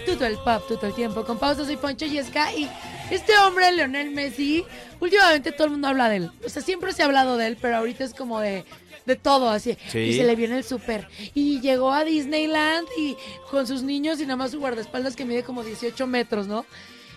Todo 0.05 0.25
el 0.25 0.35
pop, 0.35 0.63
todo 0.67 0.87
el 0.87 0.93
tiempo. 0.93 1.23
Con 1.25 1.37
pausas 1.37 1.69
y 1.69 1.77
Poncho 1.77 2.05
y 2.05 2.21
Sky. 2.21 2.69
Este 3.09 3.37
hombre, 3.39 3.71
Leonel 3.71 4.11
Messi, 4.11 4.65
últimamente 4.99 5.51
todo 5.51 5.65
el 5.65 5.71
mundo 5.71 5.87
habla 5.89 6.09
de 6.09 6.17
él. 6.17 6.31
O 6.45 6.49
sea, 6.49 6.61
siempre 6.61 6.93
se 6.93 7.01
ha 7.01 7.05
hablado 7.05 7.37
de 7.37 7.47
él, 7.47 7.57
pero 7.61 7.77
ahorita 7.77 8.03
es 8.03 8.13
como 8.13 8.39
de, 8.39 8.65
de 9.05 9.15
todo, 9.15 9.49
así. 9.49 9.77
Sí. 9.89 9.99
Y 9.99 10.17
se 10.17 10.23
le 10.23 10.35
viene 10.35 10.57
el 10.57 10.63
súper. 10.63 11.07
Y 11.33 11.59
llegó 11.61 11.91
a 11.91 12.03
Disneyland 12.03 12.87
y 12.97 13.17
con 13.49 13.67
sus 13.67 13.83
niños 13.83 14.19
y 14.19 14.23
nada 14.23 14.37
más 14.37 14.51
su 14.51 14.59
guardaespaldas 14.59 15.15
que 15.15 15.25
mide 15.25 15.43
como 15.43 15.63
18 15.63 16.07
metros, 16.07 16.47
¿no? 16.47 16.65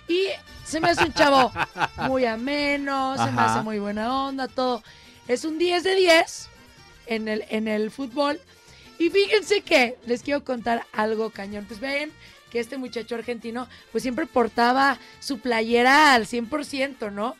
Y 0.09 0.27
se 0.65 0.81
me 0.81 0.91
hace 0.91 1.05
un 1.05 1.13
chavo 1.13 1.53
muy 2.09 2.25
ameno, 2.25 3.17
se 3.17 3.31
me 3.31 3.41
hace 3.41 3.63
muy 3.63 3.79
buena 3.79 4.27
onda, 4.27 4.49
todo. 4.49 4.83
Es 5.29 5.45
un 5.45 5.59
10 5.59 5.83
de 5.85 5.95
10 5.95 6.49
en 7.07 7.29
el, 7.29 7.45
en 7.49 7.69
el 7.69 7.91
fútbol. 7.91 8.41
Y 8.99 9.11
fíjense 9.11 9.63
que 9.63 9.97
les 10.07 10.23
quiero 10.23 10.45
contar 10.45 10.87
algo 10.93 11.31
cañón. 11.31 11.65
Pues 11.67 11.81
ven 11.81 12.13
que 12.51 12.61
este 12.61 12.77
muchacho 12.79 13.15
argentino 13.17 13.69
pues 13.93 14.03
siempre 14.03 14.27
portaba 14.27 14.99
su 15.21 15.41
playera 15.41 16.15
al 16.15 16.27
100%, 16.27 17.11
¿no? 17.13 17.35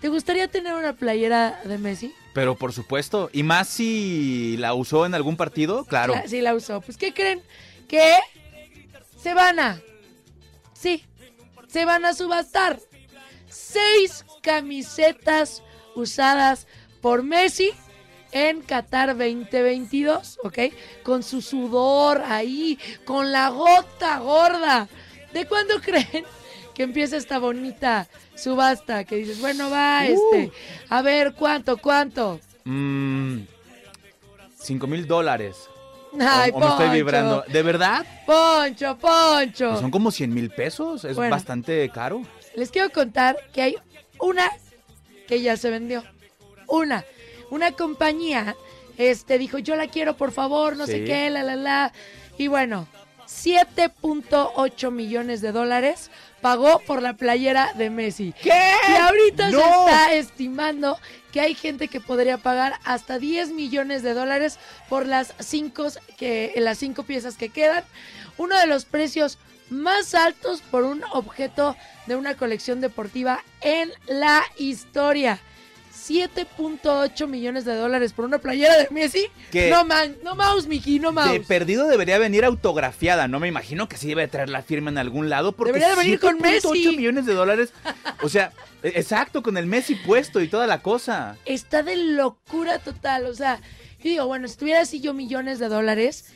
¿Te 0.00 0.08
gustaría 0.08 0.48
tener 0.48 0.74
una 0.74 0.92
playera 0.92 1.60
de 1.64 1.78
Messi? 1.78 2.12
Pero 2.34 2.54
por 2.56 2.72
supuesto, 2.72 3.30
y 3.32 3.42
más 3.44 3.68
si 3.68 4.56
la 4.58 4.74
usó 4.74 5.06
en 5.06 5.14
algún 5.14 5.36
partido, 5.36 5.84
claro. 5.84 6.14
La- 6.14 6.28
sí, 6.28 6.40
la 6.42 6.54
usó. 6.54 6.80
Pues, 6.82 6.96
¿qué 6.98 7.14
creen? 7.14 7.40
Que 7.88 8.14
se 9.22 9.32
van 9.32 9.58
a... 9.58 9.80
Sí, 10.74 11.04
se 11.68 11.84
van 11.86 12.04
a 12.04 12.12
subastar 12.12 12.78
seis 13.48 14.24
camisetas 14.42 15.62
usadas 15.94 16.66
por 17.00 17.22
Messi 17.22 17.70
en 18.32 18.60
Qatar 18.62 19.08
2022, 19.16 20.38
¿ok? 20.42 20.58
Con 21.02 21.22
su 21.22 21.40
sudor 21.42 22.22
ahí, 22.26 22.78
con 23.04 23.32
la 23.32 23.48
gota 23.50 24.18
gorda. 24.18 24.88
¿De 25.32 25.46
cuándo 25.46 25.80
creen 25.82 26.24
que 26.74 26.82
empieza 26.82 27.16
esta 27.16 27.38
bonita 27.38 28.06
subasta? 28.34 29.04
Que 29.04 29.16
dices, 29.16 29.40
bueno, 29.40 29.70
va, 29.70 30.06
este, 30.06 30.50
a 30.88 31.02
ver, 31.02 31.34
¿cuánto, 31.34 31.76
cuánto? 31.78 32.40
Mm, 32.64 33.40
Cinco 34.60 34.86
mil 34.86 35.06
dólares. 35.06 35.56
Ay, 36.18 36.50
o, 36.52 36.56
o 36.56 36.60
me 36.60 36.66
estoy 36.66 36.88
vibrando. 36.88 37.44
¿De 37.46 37.62
verdad? 37.62 38.04
Poncho, 38.24 38.96
Poncho. 38.98 39.68
Pues 39.70 39.80
son 39.80 39.90
como 39.90 40.10
100 40.10 40.32
mil 40.34 40.50
pesos. 40.50 41.04
Es 41.04 41.14
Bueno. 41.16 41.30
bastante 41.30 41.88
caro. 41.90 42.22
Les 42.56 42.70
quiero 42.70 42.90
contar 42.90 43.36
que 43.52 43.62
hay 43.62 43.76
una 44.18 44.50
que 45.28 45.42
ya 45.42 45.56
se 45.56 45.70
vendió. 45.70 46.02
Una. 46.68 47.04
Una 47.50 47.72
compañía 47.72 48.56
este, 48.98 49.38
dijo, 49.38 49.58
yo 49.58 49.76
la 49.76 49.88
quiero, 49.88 50.16
por 50.16 50.32
favor, 50.32 50.76
no 50.76 50.86
sé 50.86 51.04
qué, 51.04 51.30
la, 51.30 51.42
la, 51.42 51.56
la. 51.56 51.92
Y 52.38 52.48
bueno, 52.48 52.86
7.8 53.26 54.90
millones 54.90 55.40
de 55.40 55.52
dólares 55.52 56.10
pagó 56.40 56.80
por 56.80 57.02
la 57.02 57.14
playera 57.14 57.72
de 57.74 57.90
Messi. 57.90 58.34
¿Qué? 58.42 58.72
Y 58.88 58.92
ahorita 58.92 59.50
¡No! 59.50 59.58
se 59.58 59.66
está 59.66 60.14
estimando 60.14 60.98
que 61.32 61.40
hay 61.40 61.54
gente 61.54 61.88
que 61.88 62.00
podría 62.00 62.38
pagar 62.38 62.78
hasta 62.84 63.18
10 63.18 63.50
millones 63.52 64.02
de 64.02 64.14
dólares 64.14 64.58
por 64.88 65.06
las 65.06 65.34
cinco, 65.38 65.88
que, 66.16 66.54
las 66.56 66.78
cinco 66.78 67.02
piezas 67.02 67.36
que 67.36 67.48
quedan. 67.48 67.84
Uno 68.38 68.58
de 68.58 68.66
los 68.66 68.84
precios 68.84 69.38
más 69.70 70.14
altos 70.14 70.62
por 70.62 70.84
un 70.84 71.02
objeto 71.12 71.76
de 72.06 72.16
una 72.16 72.36
colección 72.36 72.80
deportiva 72.80 73.42
en 73.60 73.90
la 74.06 74.44
historia. 74.56 75.40
7.8 76.08 77.26
millones 77.26 77.64
de 77.64 77.74
dólares 77.74 78.12
por 78.12 78.24
una 78.24 78.38
playera 78.38 78.76
de 78.76 78.88
Messi. 78.90 79.26
¿Qué? 79.50 79.70
No, 79.70 79.84
man, 79.84 80.16
no 80.22 80.34
mouse, 80.34 80.66
Mickey, 80.66 80.98
no 80.98 81.12
mouse. 81.12 81.32
De 81.32 81.40
perdido 81.40 81.86
debería 81.88 82.18
venir 82.18 82.44
autografiada, 82.44 83.28
no 83.28 83.40
me 83.40 83.48
imagino 83.48 83.88
que 83.88 83.96
sí 83.96 84.08
debe 84.08 84.28
traer 84.28 84.48
la 84.48 84.62
firma 84.62 84.90
en 84.90 84.98
algún 84.98 85.28
lado. 85.28 85.52
Porque 85.52 85.72
Debería 85.72 85.94
de 85.94 86.02
venir 86.02 86.20
con 86.20 86.38
7.8 86.38 86.42
Messi. 86.42 86.96
millones 86.96 87.26
de 87.26 87.34
dólares. 87.34 87.72
O 88.22 88.28
sea, 88.28 88.52
e- 88.82 88.88
exacto, 88.96 89.42
con 89.42 89.56
el 89.56 89.66
Messi 89.66 89.94
puesto 89.94 90.40
y 90.40 90.48
toda 90.48 90.66
la 90.66 90.82
cosa. 90.82 91.36
está 91.44 91.82
de 91.82 91.96
locura 91.96 92.78
total. 92.78 93.26
O 93.26 93.34
sea, 93.34 93.60
yo 93.98 94.10
digo, 94.10 94.26
bueno, 94.26 94.48
si 94.48 94.56
tuviera 94.56 94.80
así 94.80 95.00
yo 95.00 95.14
millones 95.14 95.58
de 95.58 95.68
dólares, 95.68 96.26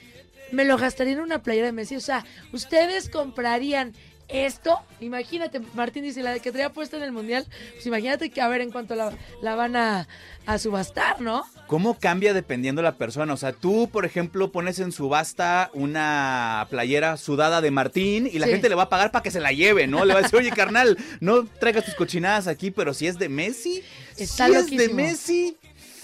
me 0.53 0.64
lo 0.64 0.77
gastaría 0.79 1.12
en 1.12 1.21
una 1.21 1.43
playera 1.43 1.66
de 1.66 1.73
Messi. 1.73 1.97
O 1.97 2.01
sea, 2.01 2.25
ustedes 2.53 3.09
comprarían 3.09 3.95
esto, 4.33 4.78
imagínate, 5.01 5.61
Martín 5.74 6.03
dice, 6.05 6.22
la 6.22 6.39
que 6.39 6.53
traía 6.53 6.70
puesta 6.72 6.97
en 6.97 7.03
el 7.03 7.12
Mundial, 7.12 7.47
pues 7.72 7.87
imagínate 7.87 8.31
que 8.31 8.41
a 8.41 8.49
ver 8.49 8.61
en 8.61 8.70
cuánto 8.70 8.95
la, 8.95 9.12
la 9.43 9.55
van 9.55 9.76
a, 9.76 10.09
a 10.47 10.59
subastar, 10.59 11.20
¿no? 11.20 11.45
¿Cómo 11.66 11.99
cambia 11.99 12.33
dependiendo 12.35 12.83
la 12.83 12.97
persona? 12.97 13.33
O 13.33 13.37
sea, 13.37 13.53
tú, 13.53 13.89
por 13.93 14.05
ejemplo, 14.05 14.51
pones 14.53 14.78
en 14.81 14.93
subasta 14.93 15.70
una 15.74 16.66
playera 16.70 17.16
sudada 17.16 17.61
de 17.61 17.70
Martín 17.70 18.28
y 18.33 18.39
la 18.39 18.47
Sí. 18.47 18.53
gente 18.53 18.68
le 18.68 18.74
va 18.74 18.85
a 18.85 18.89
pagar 18.89 19.11
para 19.12 19.22
que 19.22 19.31
se 19.31 19.41
la 19.41 19.53
lleve, 19.53 19.87
¿no? 19.87 20.05
Le 20.05 20.12
va 20.14 20.20
a 20.20 20.22
decir, 20.22 20.39
oye, 20.39 20.51
carnal, 20.51 20.99
no 21.20 21.47
traigas 21.47 21.85
tus 21.85 21.95
cochinadas 21.95 22.47
aquí, 22.49 22.70
pero 22.70 22.95
si 22.95 23.07
es 23.07 23.18
de 23.18 23.28
Messi, 23.28 23.83
Está 24.16 24.47
si 24.49 24.55
es 24.55 24.70
de. 24.70 24.89
Messi. 24.89 25.57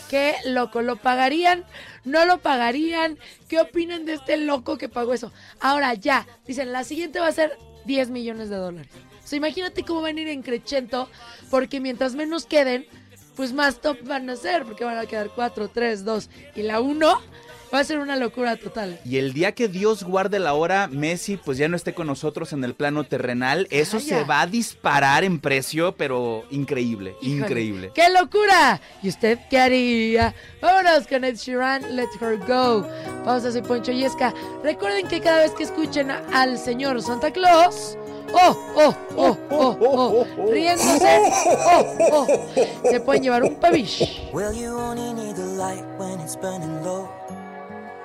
Qué 0.08 0.34
loco, 0.44 0.82
¿lo 0.82 0.94
pagarían? 0.94 1.64
¿No 2.04 2.24
lo 2.26 2.38
pagarían? 2.38 3.18
¿Qué 3.48 3.58
opinan 3.58 4.04
de 4.04 4.14
este 4.14 4.36
loco 4.36 4.78
que 4.78 4.88
pagó 4.88 5.12
eso? 5.14 5.32
Ahora 5.58 5.94
ya, 5.94 6.28
dicen, 6.46 6.70
la 6.70 6.84
siguiente 6.84 7.18
va 7.18 7.26
a 7.26 7.32
ser 7.32 7.58
10 7.86 8.10
millones 8.10 8.48
de 8.50 8.56
dólares. 8.56 8.90
O 9.24 9.26
sea, 9.26 9.36
imagínate 9.38 9.82
cómo 9.82 10.02
van 10.02 10.18
a 10.18 10.20
ir 10.20 10.28
en 10.28 10.42
crescendo, 10.42 11.08
porque 11.50 11.80
mientras 11.80 12.14
menos 12.14 12.46
queden, 12.46 12.86
pues 13.34 13.52
más 13.52 13.80
top 13.80 13.98
van 14.04 14.28
a 14.30 14.36
ser, 14.36 14.64
porque 14.64 14.84
van 14.84 14.98
a 14.98 15.06
quedar 15.06 15.30
4, 15.34 15.68
3, 15.68 16.04
2 16.04 16.30
y 16.54 16.62
la 16.62 16.80
1 16.80 17.20
va 17.72 17.80
a 17.80 17.84
ser 17.84 17.98
una 17.98 18.16
locura 18.16 18.56
total. 18.56 18.98
Y 19.04 19.18
el 19.18 19.32
día 19.32 19.52
que 19.52 19.68
Dios 19.68 20.04
guarde 20.04 20.38
la 20.38 20.54
hora, 20.54 20.88
Messi 20.88 21.36
pues 21.36 21.58
ya 21.58 21.68
no 21.68 21.76
esté 21.76 21.94
con 21.94 22.06
nosotros 22.06 22.52
en 22.52 22.64
el 22.64 22.74
plano 22.74 23.04
terrenal, 23.04 23.66
eso 23.70 24.00
se 24.00 24.24
va 24.24 24.42
a 24.42 24.46
disparar 24.46 25.24
en 25.24 25.40
precio, 25.40 25.92
pero 25.96 26.44
increíble, 26.50 27.16
Híjole, 27.20 27.36
increíble. 27.36 27.90
¡Qué 27.94 28.08
locura! 28.10 28.80
¿Y 29.02 29.08
usted 29.08 29.38
qué 29.50 29.58
haría? 29.58 30.34
Vámonos 30.60 31.06
con 31.06 31.24
Ed 31.24 31.36
Sheeran, 31.36 31.96
Let 31.96 32.08
Her 32.20 32.38
Go. 32.38 32.86
Pausa, 33.24 33.52
soy 33.52 33.62
Poncho 33.62 33.92
Yesca. 33.92 34.32
Recuerden 34.62 35.08
que 35.08 35.20
cada 35.20 35.38
vez 35.38 35.52
que 35.52 35.64
escuchen 35.64 36.10
al 36.10 36.58
señor 36.58 37.02
Santa 37.02 37.32
Claus, 37.32 37.96
oh, 38.32 38.56
oh, 38.76 38.94
oh, 39.16 39.38
oh, 39.50 39.76
oh, 39.80 40.52
riéndose, 40.52 41.20
oh, 41.66 41.96
oh, 42.12 42.26
se 42.90 43.00
pueden 43.00 43.22
llevar 43.22 43.42
un 43.42 43.56
pavish. 43.56 44.22
Well, 44.32 44.52
you 44.52 44.76
only 44.76 45.12
need 45.14 45.36
the 45.36 45.46
light 45.56 45.84
when 45.98 46.20
it's 46.20 46.36
burning 46.36 46.82
low. 46.82 47.08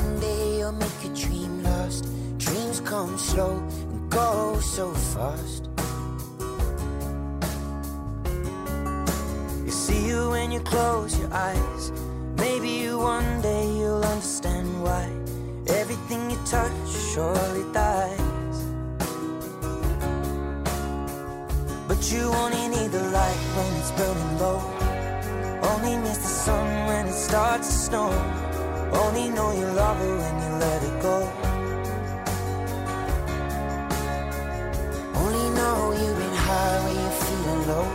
One 0.00 0.20
day 0.20 0.58
you'll 0.58 0.80
make 0.86 1.00
a 1.04 1.12
dream 1.22 1.62
last. 1.64 2.06
Dreams 2.38 2.80
come 2.80 3.18
slow 3.18 3.54
and 3.90 4.10
go 4.10 4.60
so 4.60 4.92
fast. 5.14 5.62
You 9.66 9.72
see 9.84 10.06
you 10.10 10.30
when 10.30 10.52
you 10.52 10.60
close 10.60 11.18
your 11.18 11.32
eyes. 11.32 11.82
Maybe 12.36 12.70
you 12.82 12.98
one 12.98 13.30
day 13.42 13.64
you'll 13.78 14.04
understand 14.14 14.68
why 14.84 15.04
everything 15.80 16.30
you 16.30 16.38
touch 16.54 16.88
surely 17.12 17.64
dies. 17.72 18.56
But 21.88 22.00
you 22.12 22.24
only 22.42 22.64
need 22.74 22.90
the 22.98 23.04
light 23.18 23.42
when 23.56 23.70
it's 23.80 23.92
burning 23.98 24.34
low. 24.44 24.60
Only 25.72 25.96
miss 26.04 26.18
the 26.18 26.34
sun 26.46 26.66
when 26.86 27.08
it 27.08 27.18
starts 27.28 27.66
to 27.68 27.78
snow. 27.86 28.47
Only 28.92 29.28
know 29.30 29.52
you 29.52 29.66
love 29.66 29.98
her 29.98 30.16
when 30.22 30.34
you 30.42 30.50
let 30.64 30.82
it 30.82 31.02
go. 31.02 31.16
Only 35.14 35.50
know 35.56 35.92
you've 35.92 36.18
been 36.18 36.36
high 36.46 36.78
when 36.84 36.96
you're 37.02 37.18
feeling 37.24 37.62
low. 37.68 37.88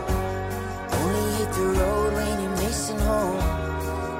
Only 0.99 1.25
hit 1.37 1.51
the 1.53 1.65
road 1.79 2.13
when 2.13 2.41
you're 2.41 2.57
missing 2.63 2.99
home. 2.99 3.39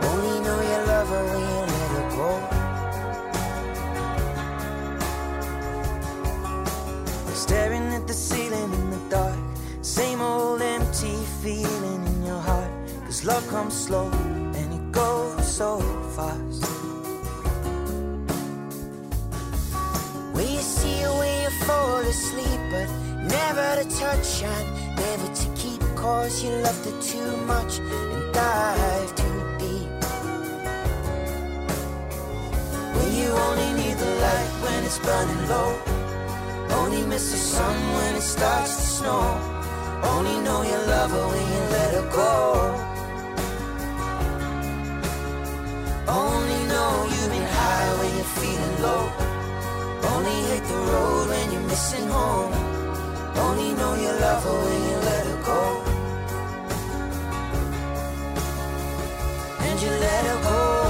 Only 0.10 0.36
know 0.46 0.60
you 0.70 0.80
love 0.92 1.08
her 1.10 1.24
when 1.32 1.44
you 1.52 1.62
let 1.74 1.90
her 1.98 2.08
go. 2.18 2.30
Staring 7.34 7.88
at 7.94 8.08
the 8.08 8.14
ceiling 8.14 8.74
in 8.74 8.90
the 8.90 9.02
dark. 9.10 9.40
Same 9.82 10.22
old 10.22 10.62
empty 10.62 11.16
feeling 11.42 12.06
in 12.08 12.24
your 12.26 12.40
heart. 12.40 12.72
Cause 13.06 13.24
love 13.26 13.48
comes 13.50 13.76
slow 13.76 14.10
goes 14.94 15.48
so 15.48 15.80
fast. 16.16 16.64
When 20.34 20.48
you 20.48 20.62
see 20.62 21.02
her 21.02 21.14
when 21.20 21.36
you 21.44 21.50
fall 21.66 22.00
asleep, 22.14 22.60
but 22.72 22.90
never 23.38 23.68
to 23.82 23.86
touch 24.00 24.44
and 24.44 24.96
never 24.96 25.28
to 25.42 25.48
keep. 25.56 25.82
Cause 25.96 26.44
you 26.44 26.52
loved 26.66 26.86
her 26.86 27.02
too 27.02 27.32
much 27.54 27.80
and 27.80 28.34
dive 28.34 29.16
too 29.16 29.40
deep. 29.64 29.90
When 32.96 33.10
you 33.20 33.30
only 33.48 33.70
need 33.82 33.98
the 33.98 34.12
light 34.26 34.52
when 34.64 34.84
it's 34.84 35.00
burning 35.00 35.48
low. 35.48 35.72
Only 36.80 37.02
miss 37.08 37.32
the 37.32 37.38
sun 37.38 37.76
when 37.96 38.16
it 38.16 38.22
starts 38.22 38.76
to 38.76 38.82
snow. 38.98 39.26
Only 40.04 40.38
know 40.46 40.62
you 40.64 40.78
love 40.94 41.12
her 41.12 41.28
when 41.34 41.46
you 41.54 41.62
let 41.78 41.94
her 41.98 42.10
go. 42.12 42.93
Only 46.14 46.60
know 46.68 47.08
you've 47.10 47.32
been 47.32 47.48
high 47.58 47.90
when 48.00 48.16
you're 48.18 48.34
feeling 48.38 48.76
low. 48.86 49.06
Only 50.14 50.38
hate 50.50 50.66
the 50.72 50.80
road 50.94 51.28
when 51.30 51.52
you're 51.52 51.68
missing 51.74 52.08
home. 52.08 52.54
Only 53.36 53.74
know 53.74 53.96
you 53.96 54.12
love 54.22 54.44
her 54.44 54.58
when 54.68 54.82
you 54.90 54.98
let 55.10 55.26
her 55.26 55.40
go. 55.50 55.62
And 59.66 59.82
you 59.82 59.90
let 59.90 60.26
her 60.26 60.40
go. 60.44 60.83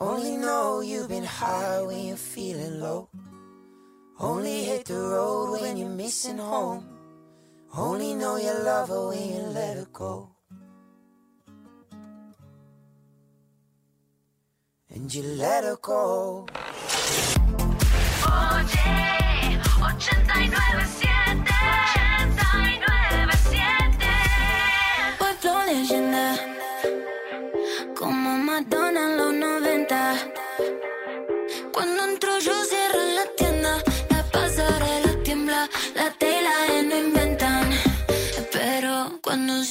Only 0.00 0.36
know 0.36 0.80
you've 0.80 1.08
been 1.08 1.24
high 1.24 1.82
when 1.82 2.06
you're 2.06 2.16
feeling 2.16 2.78
low. 2.80 3.08
Only 4.20 4.62
hit 4.62 4.84
the 4.84 4.94
road 4.94 5.60
when 5.60 5.76
you're 5.76 5.88
missing 5.88 6.38
home. 6.38 6.86
Only 7.76 8.14
know 8.14 8.36
you 8.36 8.52
love 8.64 8.90
her 8.90 9.08
when 9.08 9.28
you 9.28 9.42
let 9.42 9.76
her 9.76 9.88
go. 9.92 10.30
And 14.90 15.12
you 15.12 15.22
let 15.22 15.64
her 15.64 15.76
go. 15.82 16.46
Oye, 18.24 18.68
897 20.30 20.30
897 20.30 21.44
Voy 25.18 25.34
flow 25.40 25.66
leyenda 25.66 26.36
Como 27.94 28.36
Madonna 28.38 29.00
en 29.10 29.16
los 29.16 29.32
90 29.34 29.67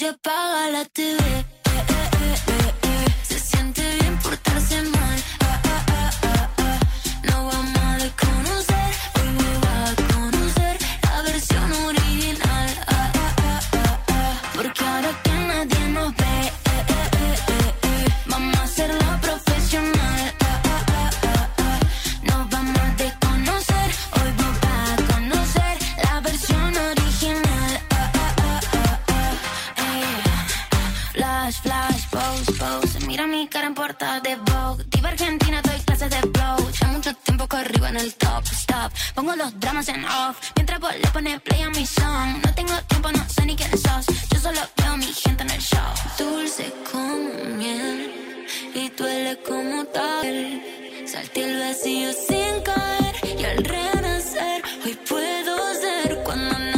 cuando 0.07 0.19
se 0.23 0.29
apaga 0.29 0.69
la 0.69 0.85
TV 0.85 1.46
Pongo 39.27 39.43
los 39.43 39.59
dramas 39.59 39.89
en 39.89 40.05
off. 40.05 40.39
Mientras 40.55 40.79
vos 40.79 40.93
le 40.95 41.07
pones 41.09 41.41
play 41.41 41.61
a 41.61 41.69
mi 41.69 41.85
song. 41.85 42.39
No 42.45 42.53
tengo 42.53 42.73
tiempo, 42.87 43.11
no 43.11 43.27
sé 43.27 43.45
ni 43.45 43.57
quién 43.57 43.71
sos. 43.71 44.05
Yo 44.33 44.39
solo 44.39 44.61
veo 44.77 44.93
a 44.93 44.95
mi 44.95 45.11
gente 45.11 45.43
en 45.43 45.49
el 45.49 45.59
show. 45.59 45.91
Dulce 46.17 46.73
como 46.89 47.57
miel. 47.57 48.45
Y 48.73 48.87
duele 48.91 49.37
como 49.45 49.83
tal. 49.87 50.63
Salté 51.05 51.43
el 51.43 51.59
vacío 51.59 52.13
sin 52.13 52.61
caer 52.63 53.15
Y 53.39 53.43
al 53.45 53.63
renacer 53.63 54.61
Hoy 54.85 54.97
puedo 55.07 55.73
ser 55.75 56.17
cuando 56.23 56.57
nadie 56.59 56.76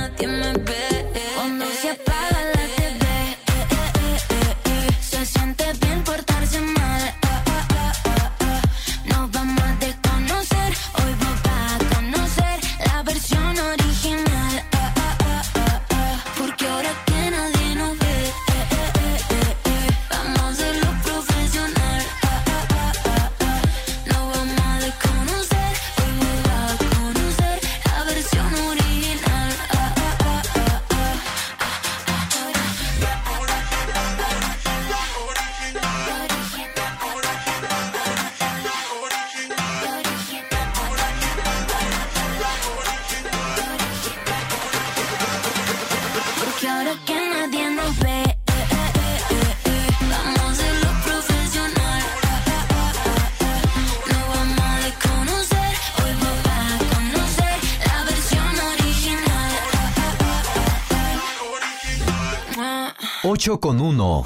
8 63.40 63.57
con 63.61 63.80
1. 63.80 64.26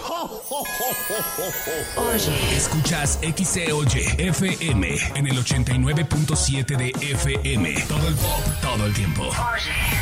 Oye. 1.98 2.56
Escuchas 2.56 3.20
XCOY 3.22 4.16
FM 4.18 4.98
en 5.14 5.28
el 5.28 5.38
89.7 5.38 6.76
de 6.76 6.90
FM. 7.00 7.76
Todo 7.88 8.08
el 8.08 8.16
pop, 8.16 8.42
todo 8.64 8.88
el 8.88 8.94
tiempo. 8.96 9.30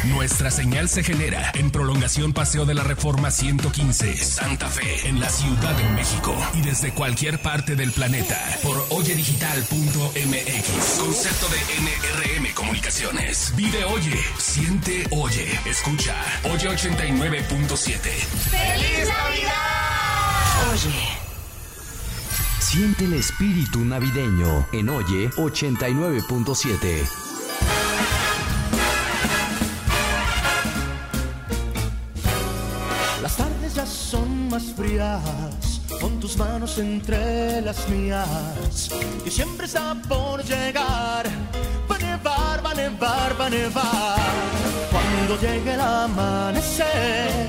Nuestra 0.06 0.50
señal 0.50 0.90
se 0.90 1.04
genera 1.04 1.52
en 1.54 1.70
prolongación 1.70 2.34
Paseo 2.34 2.66
de 2.66 2.74
la 2.74 2.84
Reforma 2.84 3.30
115, 3.30 4.18
Santa 4.18 4.68
Fe, 4.68 5.08
en 5.08 5.20
la 5.20 5.30
Ciudad 5.30 5.76
de 5.76 5.88
México. 5.90 6.36
Y 6.56 6.62
desde 6.62 6.92
cualquier 6.92 7.40
parte 7.40 7.76
del 7.76 7.92
planeta 7.92 8.36
por 8.64 8.84
oyedigital.mx. 8.90 11.00
Concepto 11.00 11.48
de 11.50 11.58
NRM 11.84 12.52
Comunicaciones. 12.56 13.54
Vive 13.56 13.86
Oye, 13.86 14.20
siente 14.40 15.06
Oye, 15.12 15.60
escucha. 15.66 16.16
Oye 16.46 16.68
89.7. 16.70 18.00
¡Feliz 18.00 19.08
Navidad! 19.08 20.72
Oye. 20.74 20.96
Siente 22.60 23.06
el 23.06 23.14
espíritu 23.14 23.86
navideño 23.86 24.66
en 24.72 24.90
Oye 24.90 25.30
89.7. 25.32 27.31
más 34.52 34.74
frías, 34.76 35.22
con 36.02 36.20
tus 36.20 36.36
manos 36.36 36.78
entre 36.78 37.62
las 37.62 37.88
mías. 37.88 38.90
Y 39.26 39.32
siempre 39.32 39.66
está 39.66 39.96
por 40.10 40.44
llegar, 40.44 41.26
va 41.90 41.96
a 41.96 42.00
nevar, 42.00 42.66
va 42.66 42.72
a 42.72 42.74
nevar, 42.74 43.40
va 43.40 43.46
a 43.46 43.50
nevar. 43.50 44.20
Cuando 44.92 45.40
llegue 45.40 45.74
el 45.74 45.80
amanecer, 45.80 47.48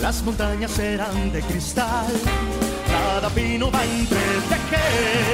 las 0.00 0.22
montañas 0.22 0.70
serán 0.70 1.30
de 1.32 1.42
cristal. 1.42 2.06
Cada 2.86 3.28
pino 3.28 3.70
va 3.70 3.80
a 3.80 3.84
entretejer 3.84 5.26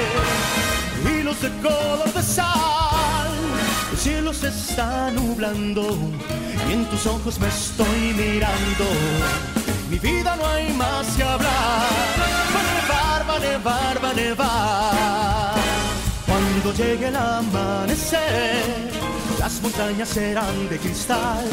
hilos 1.05 1.41
de 1.41 1.49
color 1.61 2.13
de 2.13 2.21
sal. 2.21 3.31
El 3.93 3.97
cielo 3.97 4.33
se 4.33 4.49
está 4.49 5.11
nublando 5.11 5.97
y 6.69 6.73
en 6.73 6.85
tus 6.89 7.05
ojos 7.07 7.39
me 7.39 7.47
estoy 7.47 8.13
mirando. 8.17 9.54
Mi 9.89 9.99
vida 9.99 10.35
no 10.35 10.47
hay 10.47 10.73
más 10.73 11.07
que 11.15 11.23
hablar. 11.23 11.87
Va 12.53 12.59
a 12.59 12.63
nevar, 12.73 13.29
va 13.29 13.35
a 13.35 13.39
nevar, 13.39 14.03
va 14.03 14.09
a 14.09 14.13
nevar. 14.13 15.55
Cuando 16.25 16.73
llegue 16.73 17.07
el 17.07 17.15
amanecer, 17.15 18.63
las 19.39 19.61
montañas 19.61 20.09
serán 20.09 20.69
de 20.69 20.77
cristal. 20.79 21.45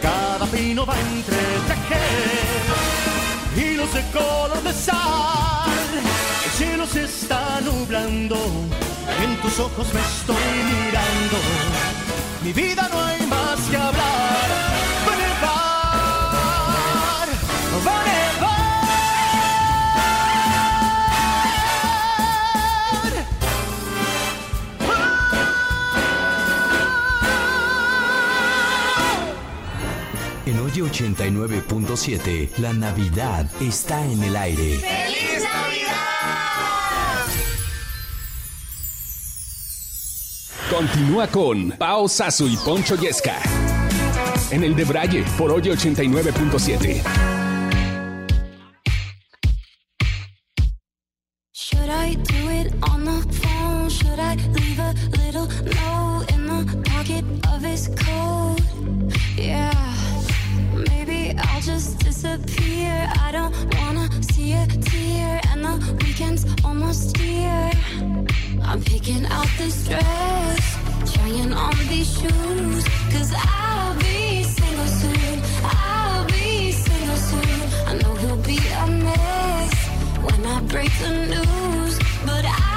Cada 0.00 0.46
pino 0.46 0.86
va 0.86 0.94
a 0.94 1.00
entretejer 1.00 2.46
hilos 3.56 3.92
de 3.94 4.02
color 4.12 4.62
de 4.62 4.72
sal. 4.72 5.70
El 6.44 6.50
cielo 6.52 6.86
se 6.86 7.04
está 7.04 7.60
nublando, 7.62 8.36
en 9.22 9.36
tus 9.40 9.58
ojos 9.58 9.86
me 9.92 10.00
estoy 10.00 10.36
mirando. 10.70 11.38
Mi 12.42 12.52
vida 12.52 12.88
no 12.92 13.04
hay 13.04 13.26
más 13.26 13.60
que 13.70 13.76
hablar. 13.76 14.35
Oye 30.76 30.90
89.7, 30.90 32.58
la 32.58 32.74
Navidad 32.74 33.50
está 33.62 34.04
en 34.04 34.22
el 34.22 34.36
aire. 34.36 34.76
¡Feliz 34.76 35.42
Navidad! 35.42 35.96
Continúa 40.70 41.28
con 41.28 41.70
Pao 41.78 42.06
Sasu 42.08 42.46
y 42.46 42.56
Poncho 42.56 42.94
Yesca. 42.96 43.38
En 44.50 44.64
el 44.64 44.76
de 44.76 44.84
Braille 44.84 45.24
por 45.38 45.50
Oye 45.50 45.72
89.7. 45.72 47.35
almost 66.86 67.16
here. 67.16 67.72
I'm 68.62 68.80
picking 68.80 69.26
out 69.26 69.48
this 69.58 69.88
dress, 69.88 70.78
trying 71.14 71.52
on 71.52 71.74
these 71.88 72.10
shoes. 72.18 72.84
Cause 73.12 73.32
I'll 73.36 73.98
be 73.98 74.44
single 74.44 74.86
soon. 74.86 75.42
I'll 75.64 76.26
be 76.26 76.70
single 76.70 77.16
soon. 77.16 77.60
I 77.88 77.94
know 78.00 78.14
he'll 78.14 78.42
be 78.54 78.58
a 78.58 78.86
mess 78.86 79.74
when 80.26 80.46
I 80.46 80.60
break 80.72 80.92
the 81.00 81.12
news. 81.34 81.98
But 82.24 82.44
I'll 82.44 82.75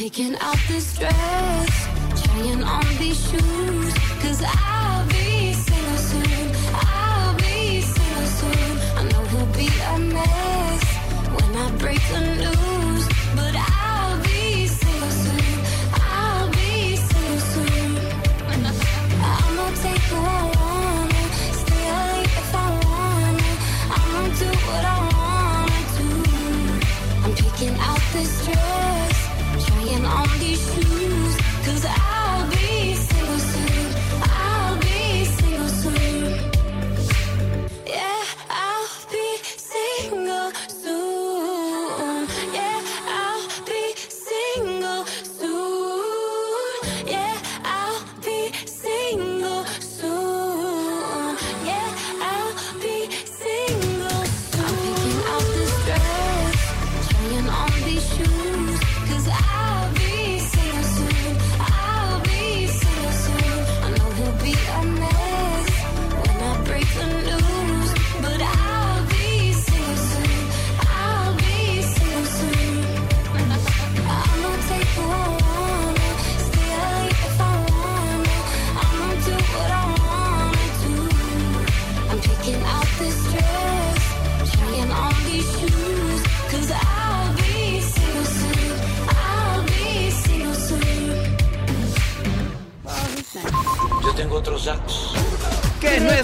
picking 0.00 0.34
out 0.40 0.56
this 0.66 0.96
dress, 0.96 1.88
trying 2.24 2.62
on 2.62 2.82
these 2.96 3.20
shoes. 3.28 3.92
Cause 4.22 4.42
I'll 4.42 4.69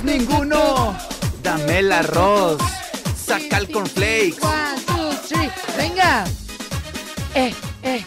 ninguno. 0.06 0.96
Dame 1.42 1.80
el 1.80 1.92
arroz. 1.92 2.58
Saca 3.16 3.58
el 3.58 3.70
cornflakes. 3.70 4.38
One, 4.42 4.80
two, 4.86 5.10
three. 5.28 5.50
Venga. 5.76 6.24
Eh, 7.34 7.54
eh. 7.82 8.04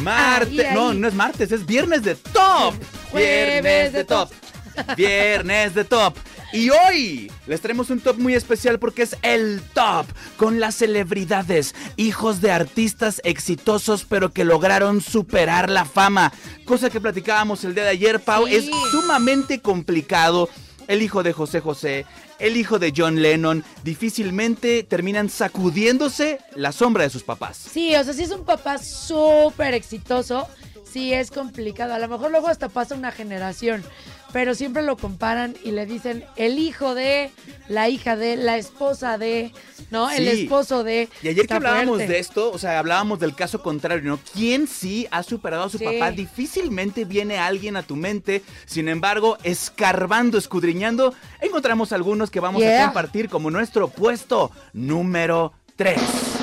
Martes. 0.00 0.66
Ahí, 0.66 0.74
No, 0.74 0.94
no 0.94 1.08
es 1.08 1.14
martes, 1.14 1.50
es 1.50 1.66
viernes 1.66 2.02
de 2.04 2.14
top. 2.14 2.74
Viernes 3.14 3.92
de 3.92 4.04
top. 4.04 4.30
Viernes 4.96 5.74
de 5.74 5.84
top. 5.84 6.14
Y 6.52 6.70
hoy 6.70 7.30
les 7.46 7.60
traemos 7.60 7.90
un 7.90 7.98
top 8.00 8.16
muy 8.18 8.34
especial 8.34 8.78
porque 8.78 9.02
es 9.02 9.16
el 9.22 9.60
top 9.74 10.06
con 10.36 10.60
las 10.60 10.76
celebridades, 10.76 11.74
hijos 11.96 12.40
de 12.40 12.52
artistas 12.52 13.20
exitosos 13.24 14.06
pero 14.08 14.32
que 14.32 14.44
lograron 14.44 15.00
superar 15.00 15.68
la 15.68 15.84
fama. 15.84 16.32
Cosa 16.64 16.90
que 16.90 17.00
platicábamos 17.00 17.64
el 17.64 17.74
día 17.74 17.84
de 17.84 17.90
ayer, 17.90 18.20
Pau, 18.20 18.46
Sí. 18.46 18.54
es 18.54 18.70
sumamente 18.92 19.60
complicado. 19.60 20.48
El 20.88 21.02
hijo 21.02 21.22
de 21.22 21.32
José 21.32 21.60
José, 21.60 22.06
el 22.40 22.56
hijo 22.56 22.78
de 22.78 22.92
John 22.96 23.22
Lennon, 23.22 23.62
difícilmente 23.84 24.82
terminan 24.82 25.28
sacudiéndose 25.28 26.40
la 26.56 26.72
sombra 26.72 27.04
de 27.04 27.10
sus 27.10 27.22
papás. 27.22 27.56
Sí, 27.70 27.94
o 27.94 28.02
sea, 28.02 28.12
si 28.12 28.24
es 28.24 28.30
un 28.32 28.44
papá 28.44 28.78
súper 28.78 29.74
exitoso, 29.74 30.48
sí 30.90 31.12
es 31.12 31.30
complicado. 31.30 31.94
A 31.94 31.98
lo 31.98 32.08
mejor 32.08 32.30
luego 32.30 32.48
hasta 32.48 32.68
pasa 32.68 32.94
una 32.94 33.12
generación, 33.12 33.84
pero 34.32 34.54
siempre 34.54 34.82
lo 34.82 34.96
comparan 34.96 35.56
y 35.64 35.70
le 35.70 35.86
dicen 35.86 36.24
el 36.36 36.58
hijo 36.58 36.94
de, 36.94 37.30
la 37.68 37.88
hija 37.88 38.16
de, 38.16 38.36
la 38.36 38.56
esposa 38.56 39.18
de, 39.18 39.52
¿no? 39.90 40.10
El 40.10 40.28
esposo 40.28 40.84
de. 40.84 41.08
Y 41.22 41.28
ayer 41.28 41.46
que 41.46 41.54
hablábamos 41.54 41.96
fuerte. 41.96 42.12
de 42.12 42.18
esto, 42.18 42.50
o 42.50 42.58
sea, 42.58 42.78
hablábamos 42.78 43.20
del 43.20 43.34
caso 43.34 43.62
contrario, 43.62 44.02
¿no? 44.10 44.18
¿Quién 44.34 44.66
sí 44.66 45.06
ha 45.10 45.22
superado 45.22 45.64
a 45.64 45.70
su 45.70 45.78
Sí. 45.78 45.84
papá? 45.84 46.10
Difícilmente 46.10 47.04
viene 47.04 47.38
alguien 47.38 47.76
a 47.76 47.82
tu 47.82 47.96
mente. 47.96 48.42
Sin 48.66 48.88
embargo, 48.88 49.38
escarbando, 49.44 50.38
escudriñando, 50.38 51.14
encontramos 51.40 51.92
algunos 51.92 52.30
que 52.30 52.40
vamos 52.40 52.62
a 52.62 52.84
compartir 52.84 53.28
como 53.28 53.50
nuestro 53.50 53.88
puesto 53.88 54.50
número 54.72 55.52
3. 55.76 56.37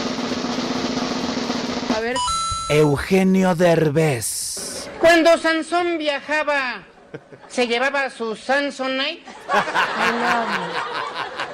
Eugenio 2.70 3.54
Derbez. 3.54 4.90
Cuando 5.00 5.38
Sansón 5.38 6.00
viajaba, 6.00 6.82
¿se 7.48 7.68
llevaba 7.68 8.10
su 8.10 8.36
Samsonite? 8.36 9.24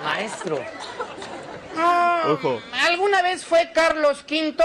Maestro. 0.06 0.64
No. 1.76 2.34
Ojo. 2.34 2.62
¿Alguna 2.86 3.22
vez 3.22 3.44
fue 3.44 3.72
Carlos 3.74 4.24
V? 4.30 4.56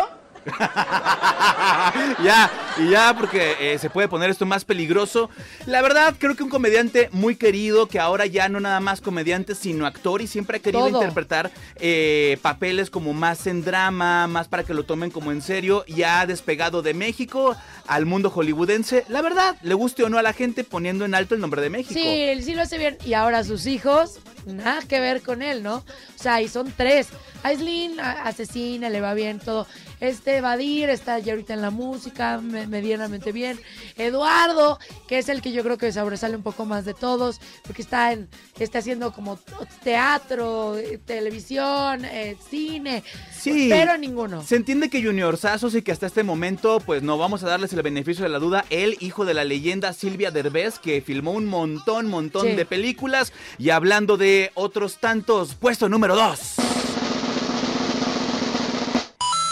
ya, 2.25 2.51
y 2.79 2.91
ya 2.91 3.15
porque 3.17 3.57
eh, 3.61 3.79
se 3.79 3.91
puede 3.91 4.09
poner 4.09 4.31
esto 4.31 4.47
más 4.47 4.65
peligroso. 4.65 5.31
La 5.67 5.83
verdad, 5.83 6.15
creo 6.19 6.35
que 6.37 6.43
un 6.43 6.51
comediante 6.51 7.09
muy 7.13 7.37
querido, 7.37 7.89
que 7.89 7.99
ahora 7.99 8.27
ya 8.27 8.49
no 8.49 8.61
nada 8.61 8.81
más 8.81 9.01
comediante, 9.01 9.55
sino 9.55 9.87
actor 9.87 10.23
y 10.23 10.27
siempre 10.27 10.59
ha 10.59 10.61
querido 10.61 10.87
Todo. 10.89 10.99
interpretar 11.03 11.51
eh, 11.77 12.39
papeles 12.43 12.91
como 12.91 13.13
más 13.13 13.47
en 13.47 13.65
drama, 13.65 14.27
más 14.27 14.49
para 14.49 14.65
que 14.65 14.75
lo 14.75 14.85
tomen 14.85 15.11
como 15.11 15.33
en 15.33 15.43
serio, 15.43 15.85
y 15.87 16.03
ha 16.03 16.27
despegado 16.27 16.83
de 16.83 16.95
México 16.95 17.57
al 17.87 18.07
mundo 18.07 18.31
hollywoodense. 18.31 19.05
La 19.09 19.23
verdad, 19.23 19.57
le 19.63 19.75
guste 19.75 20.03
o 20.05 20.09
no 20.09 20.19
a 20.19 20.23
la 20.23 20.33
gente 20.33 20.65
poniendo 20.65 21.05
en 21.05 21.15
alto 21.15 21.35
el 21.35 21.41
nombre 21.41 21.63
de 21.63 21.71
México. 21.71 21.95
Sí, 21.95 22.07
él 22.07 22.43
sí 22.45 22.55
lo 22.55 22.63
hace 22.63 22.79
bien. 22.79 22.99
Y 23.05 23.15
ahora 23.15 23.45
sus 23.45 23.67
hijos, 23.67 24.19
nada 24.47 24.83
que 24.83 25.01
ver 25.01 25.23
con 25.23 25.43
él, 25.43 25.63
¿no? 25.63 25.77
O 25.77 25.85
sea, 26.23 26.43
y 26.43 26.49
son 26.49 26.73
tres. 26.77 27.09
Aislinn, 27.43 28.01
a- 28.01 28.25
asesina, 28.25 28.89
le 28.91 29.01
va 29.01 29.15
bien 29.15 29.39
todo. 29.39 29.67
Este 30.01 30.41
Badir 30.41 30.91
está 30.91 31.19
ya 31.19 31.33
ahorita 31.33 31.55
en 31.55 31.63
la 31.63 31.71
música, 31.71 32.39
me- 32.43 32.67
medianamente 32.67 33.33
bien. 33.33 33.59
Eduardo, 33.97 34.79
que 35.09 35.19
es 35.19 35.29
el 35.29 35.41
que 35.43 35.53
yo 35.53 35.63
creo 35.63 35.79
que 35.79 35.91
sobresale 35.93 36.37
un 36.37 36.43
poco 36.43 36.65
más 36.67 36.85
de 36.85 36.95
todos, 36.95 37.41
porque 37.63 37.83
está 37.83 38.13
en, 38.13 38.29
está 38.59 38.79
haciendo 38.81 39.13
como 39.13 39.39
teatro, 39.83 40.77
televisión, 41.07 42.05
eh, 42.05 42.37
cine. 42.51 43.03
Sí. 43.37 43.69
Pero 43.71 43.97
ninguno. 43.97 44.43
Se 44.43 44.57
entiende 44.57 44.91
que 44.91 45.03
Junior 45.03 45.37
Sazos 45.37 45.75
y 45.75 45.83
que 45.83 45.93
hasta 45.93 46.07
este 46.07 46.23
momento, 46.23 46.81
pues 46.81 47.03
no 47.03 47.17
vamos 47.19 47.43
a 47.43 47.49
darles 47.49 47.73
el 47.73 47.83
beneficio 47.83 48.23
de 48.25 48.29
la 48.29 48.39
duda. 48.39 48.65
El 48.71 48.97
hijo 49.01 49.25
de 49.25 49.35
la 49.35 49.45
leyenda 49.45 49.93
Silvia 49.93 50.31
Derbez, 50.31 50.79
que 50.79 51.01
filmó 51.01 51.33
un 51.33 51.47
montón, 51.47 52.09
montón 52.09 52.49
Sí. 52.49 52.53
de 52.55 52.67
películas. 52.67 53.33
Y 53.59 53.71
hablando 53.71 54.17
de 54.17 54.51
otros 54.55 54.99
tantos, 54.99 55.55
puesto 55.55 55.89
número 55.89 56.15
2. 56.17 56.57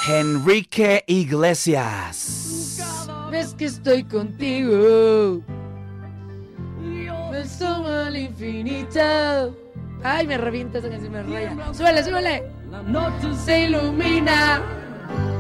Enrique 0.06 1.02
Iglesias. 1.06 2.78
Ves 3.31 3.55
que 3.55 3.64
estoy 3.64 4.05
contigo. 4.05 5.40
Me 7.31 7.48
sumo 7.48 7.89
al 7.89 8.14
infinito. 8.14 9.56
Ay, 10.02 10.26
me 10.26 10.36
revienta 10.36 10.78
esa 10.78 10.90
canción, 10.90 11.10
me 11.10 11.22
raya. 11.22 11.56
Súbele, 11.72 12.05
súbele. 12.05 12.43
La 12.70 12.82
noche 12.82 13.35
se 13.44 13.64
ilumina 13.64 14.60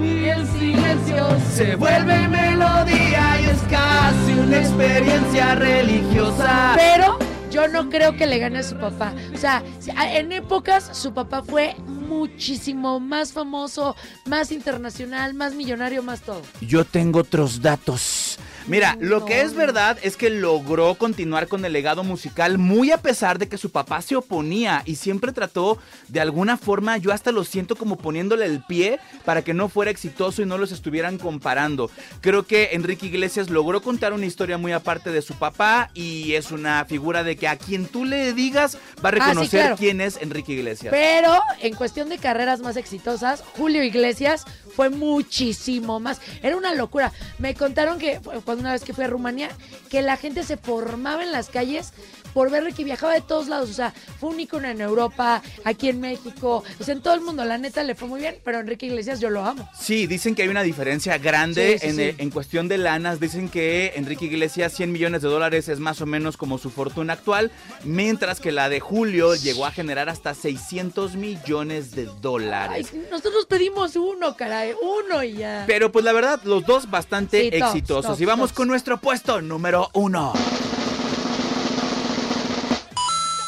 y 0.00 0.24
el 0.24 0.46
silencio 0.46 1.26
Se 1.52 1.76
vuelve 1.76 2.26
melodía 2.28 3.40
y 3.42 3.44
es 3.44 3.60
casi 3.70 4.32
una 4.32 4.58
experiencia 4.58 5.54
religiosa. 5.56 6.72
Pero 6.76 7.18
yo 7.50 7.68
no 7.68 7.90
creo 7.90 8.16
que 8.16 8.26
le 8.26 8.38
gane 8.38 8.60
a 8.60 8.62
su 8.62 8.76
papá. 8.76 9.12
O 9.34 9.36
sea, 9.36 9.62
en 9.86 10.32
épocas 10.32 10.88
su 10.96 11.12
papá 11.12 11.42
fue 11.42 11.76
muchísimo 12.04 13.00
más 13.00 13.32
famoso, 13.32 13.96
más 14.26 14.52
internacional, 14.52 15.34
más 15.34 15.54
millonario, 15.54 16.02
más 16.02 16.20
todo. 16.22 16.42
Yo 16.60 16.84
tengo 16.84 17.20
otros 17.20 17.62
datos. 17.62 18.38
Mira, 18.66 18.96
lo 18.98 19.26
que 19.26 19.42
es 19.42 19.52
verdad 19.52 19.98
es 20.02 20.16
que 20.16 20.30
logró 20.30 20.94
continuar 20.94 21.48
con 21.48 21.62
el 21.66 21.74
legado 21.74 22.02
musical 22.02 22.56
muy 22.56 22.92
a 22.92 22.96
pesar 22.96 23.38
de 23.38 23.46
que 23.46 23.58
su 23.58 23.68
papá 23.70 24.00
se 24.00 24.16
oponía 24.16 24.80
y 24.86 24.94
siempre 24.96 25.32
trató 25.32 25.76
de 26.08 26.20
alguna 26.20 26.56
forma, 26.56 26.96
yo 26.96 27.12
hasta 27.12 27.30
lo 27.30 27.44
siento 27.44 27.76
como 27.76 27.96
poniéndole 27.96 28.46
el 28.46 28.62
pie 28.64 29.00
para 29.26 29.42
que 29.42 29.52
no 29.52 29.68
fuera 29.68 29.90
exitoso 29.90 30.40
y 30.40 30.46
no 30.46 30.56
los 30.56 30.72
estuvieran 30.72 31.18
comparando. 31.18 31.90
Creo 32.22 32.46
que 32.46 32.70
Enrique 32.72 33.04
Iglesias 33.04 33.50
logró 33.50 33.82
contar 33.82 34.14
una 34.14 34.24
historia 34.24 34.56
muy 34.56 34.72
aparte 34.72 35.10
de 35.10 35.20
su 35.20 35.34
papá 35.34 35.90
y 35.92 36.32
es 36.32 36.50
una 36.50 36.86
figura 36.86 37.22
de 37.22 37.36
que 37.36 37.48
a 37.48 37.56
quien 37.56 37.84
tú 37.84 38.06
le 38.06 38.32
digas 38.32 38.78
va 39.04 39.10
a 39.10 39.12
Ah, 39.14 39.16
sí, 39.16 39.18
reconocer 39.28 39.60
claro. 39.60 39.76
quién 39.76 40.00
es 40.00 40.16
Enrique 40.22 40.54
Iglesias. 40.54 40.90
Pero 40.90 41.34
en 41.60 41.74
cuestión 41.74 41.93
de 41.94 42.18
carreras 42.18 42.60
más 42.60 42.76
exitosas, 42.76 43.42
Julio 43.56 43.82
Iglesias 43.84 44.44
fue 44.74 44.90
muchísimo 44.90 46.00
más. 46.00 46.20
Era 46.42 46.56
una 46.56 46.74
locura. 46.74 47.12
Me 47.38 47.54
contaron 47.54 47.98
que 47.98 48.20
cuando 48.44 48.62
una 48.62 48.72
vez 48.72 48.82
que 48.82 48.92
fui 48.92 49.04
a 49.04 49.08
Rumanía, 49.08 49.50
que 49.90 50.02
la 50.02 50.16
gente 50.16 50.42
se 50.42 50.56
formaba 50.56 51.22
en 51.22 51.32
las 51.32 51.48
calles 51.48 51.92
por 52.32 52.50
ver 52.50 52.64
que 52.74 52.82
viajaba 52.82 53.14
de 53.14 53.20
todos 53.20 53.46
lados. 53.46 53.70
O 53.70 53.72
sea, 53.72 53.92
fue 54.18 54.30
un 54.30 54.40
ícono 54.40 54.66
en 54.68 54.80
Europa, 54.80 55.40
aquí 55.64 55.88
en 55.88 56.00
México, 56.00 56.64
o 56.80 56.84
sea, 56.84 56.94
en 56.94 57.00
todo 57.00 57.14
el 57.14 57.20
mundo. 57.20 57.44
La 57.44 57.58
neta 57.58 57.84
le 57.84 57.94
fue 57.94 58.08
muy 58.08 58.20
bien, 58.20 58.36
pero 58.44 58.58
Enrique 58.58 58.86
Iglesias 58.86 59.20
yo 59.20 59.30
lo 59.30 59.44
amo. 59.44 59.68
Sí, 59.78 60.08
dicen 60.08 60.34
que 60.34 60.42
hay 60.42 60.48
una 60.48 60.64
diferencia 60.64 61.16
grande 61.18 61.78
Sí, 61.78 61.78
sí, 61.78 61.86
en, 61.86 61.96
sí. 61.96 62.16
en 62.18 62.30
cuestión 62.30 62.66
de 62.66 62.78
lanas. 62.78 63.20
Dicen 63.20 63.48
que 63.48 63.92
Enrique 63.94 64.24
Iglesias 64.24 64.72
100 64.72 64.90
millones 64.90 65.22
de 65.22 65.28
dólares 65.28 65.68
es 65.68 65.78
más 65.78 66.00
o 66.00 66.06
menos 66.06 66.36
como 66.36 66.58
su 66.58 66.70
fortuna 66.70 67.12
actual, 67.12 67.52
mientras 67.84 68.40
que 68.40 68.50
la 68.50 68.68
de 68.68 68.80
Julio 68.80 69.36
llegó 69.36 69.64
a 69.66 69.70
generar 69.70 70.08
hasta 70.08 70.34
600 70.34 71.14
millones 71.14 71.83
de 71.92 72.06
dólares. 72.20 72.88
Ay, 72.92 73.06
nosotros 73.10 73.46
pedimos 73.46 73.96
uno, 73.96 74.36
caray, 74.36 74.74
uno 74.82 75.22
y 75.22 75.34
ya. 75.34 75.64
Pero 75.66 75.90
pues 75.92 76.04
la 76.04 76.12
verdad, 76.12 76.40
los 76.44 76.64
dos 76.66 76.90
bastante 76.90 77.42
Sí, 77.50 77.50
tops, 77.58 77.62
exitosos. 77.74 78.06
tops, 78.12 78.20
y 78.20 78.24
vamos 78.24 78.50
tops. 78.50 78.56
con 78.56 78.68
nuestro 78.68 78.98
puesto 78.98 79.40
número 79.40 79.90
uno. 79.94 80.32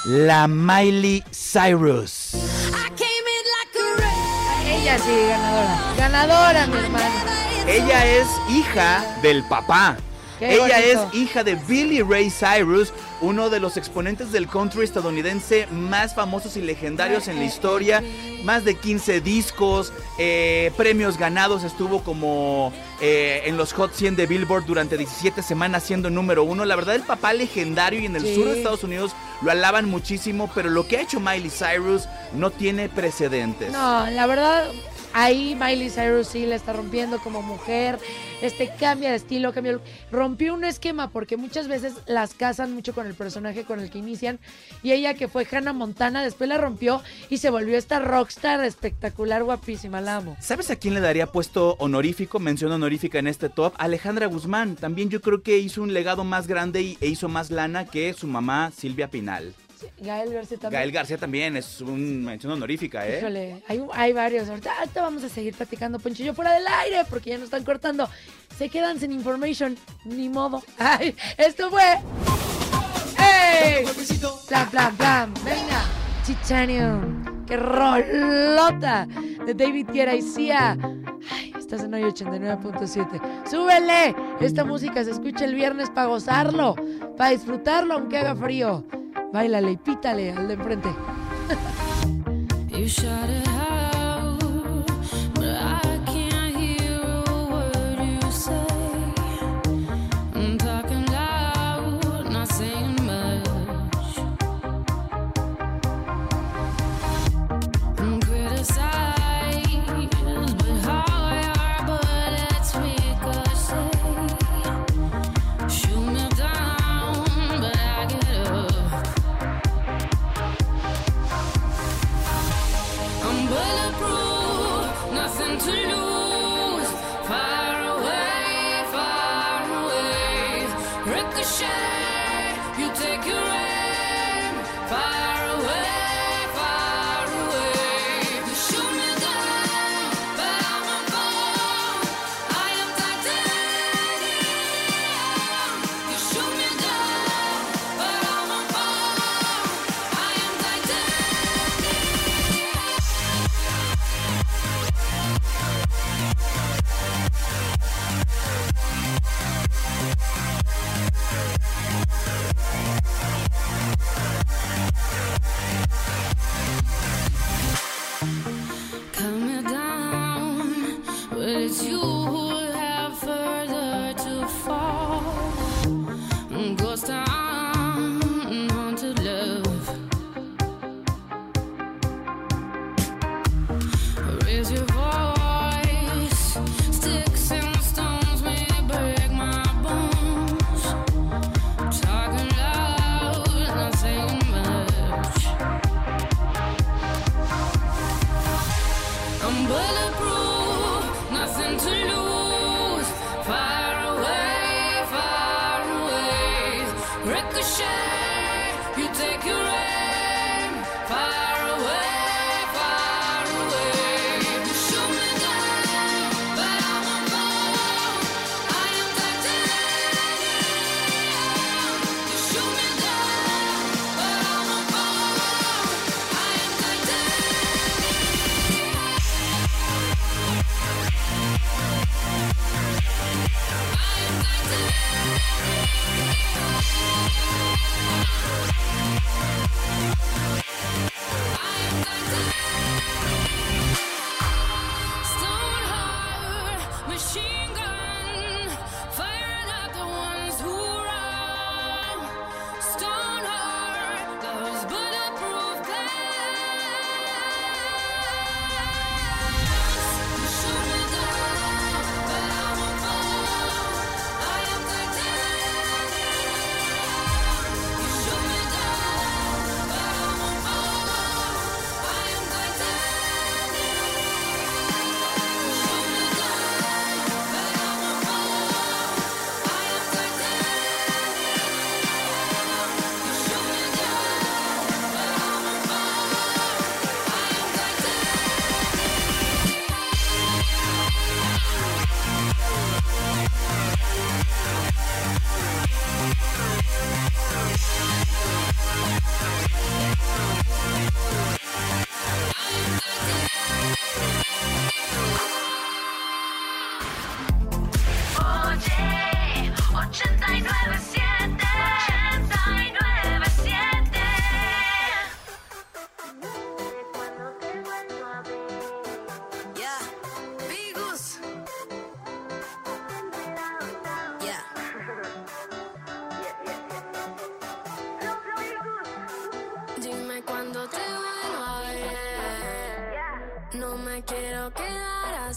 La 0.05 0.47
Miley 0.47 1.25
Cyrus. 1.33 2.31
Ella 4.69 4.99
sí, 4.99 5.11
ganadora. 5.29 5.95
Ganadora, 5.97 6.67
mi 6.69 6.77
hermano. 6.77 7.15
Ella 7.67 8.07
es 8.07 8.27
hija 8.51 9.19
del 9.23 9.43
papá. 9.49 9.97
Qué 10.39 10.55
Ella 10.55 10.81
es 10.81 10.99
hija 11.15 11.43
de 11.45 11.55
Billy 11.55 12.03
Ray 12.03 12.31
Cyrus, 12.31 12.93
uno 13.23 13.49
de 13.49 13.59
los 13.61 13.77
exponentes 13.77 14.33
del 14.33 14.47
country 14.49 14.85
estadounidense 14.85 15.67
más 15.73 16.15
famosos 16.15 16.57
y 16.57 16.61
legendarios 16.63 17.29
en 17.29 17.37
la 17.39 17.45
historia. 17.45 18.03
Más 18.45 18.65
de 18.65 18.75
15 18.75 19.21
discos, 19.23 19.93
eh, 20.19 20.71
premios 20.77 21.17
ganados, 21.19 21.65
estuvo 21.65 22.03
como 22.05 22.73
eh, 23.01 23.43
en 23.47 23.57
los 23.57 23.73
Hot 23.73 23.95
100 23.95 24.17
de 24.17 24.27
Billboard 24.27 24.67
durante 24.67 24.97
17 24.99 25.43
semanas 25.43 25.83
siendo 25.85 26.11
número 26.11 26.45
uno. 26.45 26.65
La 26.65 26.77
verdad, 26.77 26.95
el 26.97 27.03
papá 27.03 27.33
legendario 27.33 28.01
y 28.01 28.07
en 28.07 28.17
el 28.17 28.23
Sí. 28.23 28.35
sur 28.35 28.45
de 28.47 28.59
Estados 28.59 28.85
Unidos 28.85 29.13
lo 29.43 29.51
alaban 29.51 29.89
muchísimo, 29.89 30.51
pero 30.55 30.69
lo 30.71 30.87
que 30.87 30.99
ha 30.99 31.01
hecho 31.01 31.19
Miley 31.21 31.51
Cyrus 31.51 32.09
no 32.35 32.51
tiene 32.51 32.89
precedentes. 32.89 33.73
No, 33.73 34.07
la 34.11 34.27
verdad, 34.27 34.65
ahí 35.17 35.55
Miley 35.55 35.89
Cyrus 35.91 36.29
sí 36.29 36.45
la 36.47 36.55
está 36.55 36.73
rompiendo 36.75 37.19
como 37.19 37.41
mujer. 37.43 37.99
Este 38.43 38.71
cambia 38.79 39.11
de 39.11 39.17
estilo, 39.17 39.53
cambia. 39.55 39.79
Rompió 40.13 40.53
un 40.53 40.65
esquema 40.65 41.09
porque 41.09 41.39
muchas 41.39 41.69
veces 41.69 41.95
las 42.07 42.35
casan 42.35 42.75
mucho 42.75 42.95
con 42.95 43.07
el 43.07 43.15
personaje 43.15 43.65
con 43.65 43.81
el 43.81 43.89
que 43.91 43.99
inician. 43.99 44.39
Y 44.83 44.93
ella, 44.93 45.15
que 45.15 45.27
fue 45.27 45.47
Hannah 45.51 45.73
Montana, 45.73 46.23
después 46.23 46.49
la 46.49 46.59
rompió 46.59 47.03
y 47.31 47.39
se 47.39 47.49
volvió 47.49 47.79
esta 47.79 47.99
rockstar 47.99 48.63
espectacular, 48.65 49.43
guapísima. 49.43 50.03
La 50.03 50.17
amo. 50.17 50.37
¿Sabes 50.39 50.71
a 50.71 50.77
quién 50.77 50.93
le 50.93 51.01
daría 51.01 51.27
puesto 51.27 51.77
honorífico, 51.79 52.39
mención 52.39 52.71
honorífica 52.73 53.19
en 53.19 53.27
este 53.27 53.49
top? 53.49 53.73
Alejandra 53.79 54.27
Guzmán. 54.27 54.77
También 54.77 55.09
yo 55.09 55.23
creo 55.23 55.43
que 55.43 55.57
hizo 55.59 55.83
un 55.83 55.95
legado 55.95 56.25
más 56.25 56.47
grande 56.47 56.83
y- 56.83 56.99
e 57.01 57.07
hizo 57.09 57.29
más 57.31 57.51
lana 57.51 57.87
que 57.87 58.13
su 58.13 58.27
mamá 58.27 58.71
Silvia 58.77 59.09
Pinal. 59.09 59.55
Gael 59.99 60.33
García 60.33 60.59
también. 60.59 60.81
Gael 60.81 60.93
García 60.93 61.19
también 61.19 61.57
es 61.57 61.81
una 61.81 62.31
mención 62.31 62.53
honorífica, 62.53 63.07
¿eh? 63.07 63.19
Híjole, 63.19 63.63
hay, 63.69 63.83
hay 63.93 64.13
varios. 64.13 64.49
Ahorita, 64.49 64.79
ahorita 64.79 65.03
vamos 65.03 65.25
a 65.25 65.29
seguir 65.29 65.55
platicando, 65.55 65.99
Poncho. 65.99 66.23
Yo 66.23 66.35
fuera 66.35 66.53
del 66.55 66.67
aire, 66.67 67.05
porque 67.09 67.31
ya 67.31 67.37
nos 67.37 67.45
están 67.45 67.65
cortando. 67.65 68.09
Se 68.57 68.69
quedan 68.69 68.99
sin 68.99 69.13
information. 69.13 69.77
Ni 70.05 70.29
modo. 70.29 70.63
Ay, 70.79 71.15
esto 71.37 71.71
fue. 71.71 71.99
¡Ey! 73.19 73.85
Plan, 74.49 74.71
plan, 74.71 74.97
plan. 74.97 75.35
Venga. 75.45 75.85
Titanium. 76.27 77.45
¡Qué 77.47 77.57
rolota! 77.57 79.07
De 79.47 79.55
David 79.55 79.89
Guerra 79.93 80.15
y 80.17 80.23
Sia. 80.23 80.77
Ay, 81.31 81.53
estás 81.57 81.85
en 81.85 81.95
hoy 81.95 82.03
89.7. 82.03 83.49
¡Súbele! 83.49 84.15
Esta 84.41 84.65
música 84.65 85.05
se 85.05 85.13
escucha 85.13 85.45
el 85.45 85.55
viernes 85.55 85.89
para 85.91 86.09
gozarlo, 86.09 86.75
para 87.17 87.31
disfrutarlo 87.31 87.95
aunque 87.95 88.19
haga 88.19 88.35
frío. 88.35 88.85
Báilale 89.33 89.73
y 89.73 89.77
pítale 89.77 90.33
al 90.33 90.49
de 90.49 90.55
enfrente. 90.55 90.89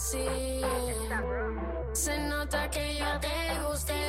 Así. 0.00 0.62
Se 1.92 2.18
nota 2.18 2.70
que 2.70 2.96
yo 2.96 3.20
te 3.20 3.36
gusté. 3.66 4.00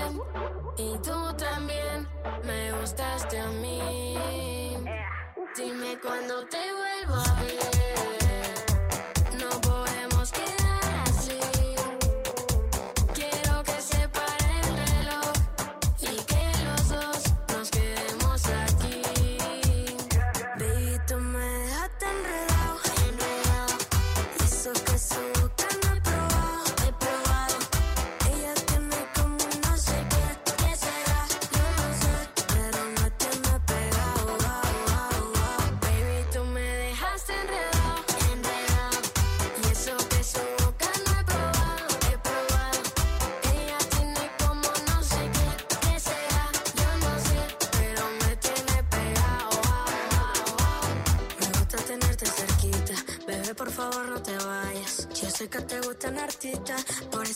Y 0.78 0.98
tú 1.00 1.18
también 1.38 2.08
me 2.44 2.72
gustaste 2.80 3.40
a 3.40 3.48
mí. 3.48 4.78
Dime 5.56 6.00
cuándo 6.02 6.46
te 6.48 6.64
vuelvo 6.80 7.16
a 7.16 7.42
ver. 7.42 8.01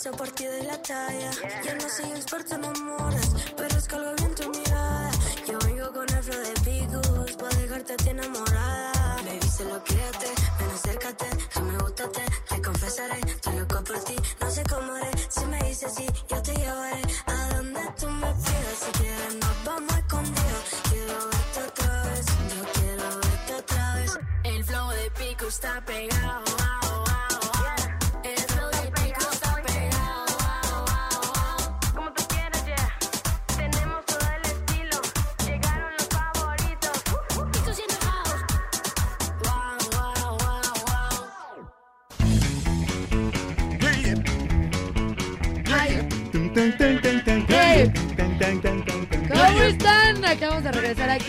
Por 0.06 0.14
eso 0.14 0.18
por 0.18 0.32
ti 0.32 0.46
doy 0.46 0.62
la 0.64 0.82
talla. 0.82 1.32
Yo 1.64 1.76
no 1.76 1.90
soy 1.90 2.12
experto 2.12 2.56
en 2.56 2.66
amores, 2.66 3.30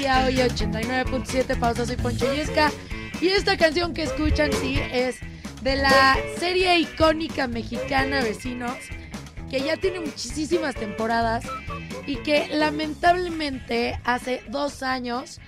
hoy 0.05 0.37
89.7 0.37 1.59
Pausa, 1.59 1.87
soy 1.87 1.97
Poncho 1.97 2.33
Yesca. 2.33 2.71
Y 3.21 3.29
esta 3.29 3.57
canción 3.57 3.95
que 3.95 4.03
escuchan, 4.03 4.53
sí, 4.53 4.79
es 4.93 5.17
de 5.63 5.77
la 5.77 6.17
serie 6.39 6.79
icónica 6.79 7.49
mexicana 7.49 8.23
Vecinos, 8.23 8.77
que 9.51 9.61
ya 9.61 9.79
tiene 9.79 10.01
muchísimas 10.01 10.75
temporadas 10.75 11.47
y 12.07 12.17
que 12.17 12.47
lamentablemente 12.49 13.99
hace 14.05 14.43
dos 14.49 14.83
años 14.83 15.41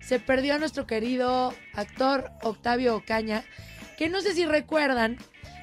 se 0.00 0.18
perdió 0.18 0.56
a 0.56 0.58
nuestro 0.58 0.84
querido 0.84 1.54
actor 1.72 2.32
Octavio 2.42 2.96
Ocaña, 2.96 3.44
que 3.96 4.08
no 4.08 4.20
sé 4.20 4.34
si 4.34 4.44
recuerdan 4.46 5.16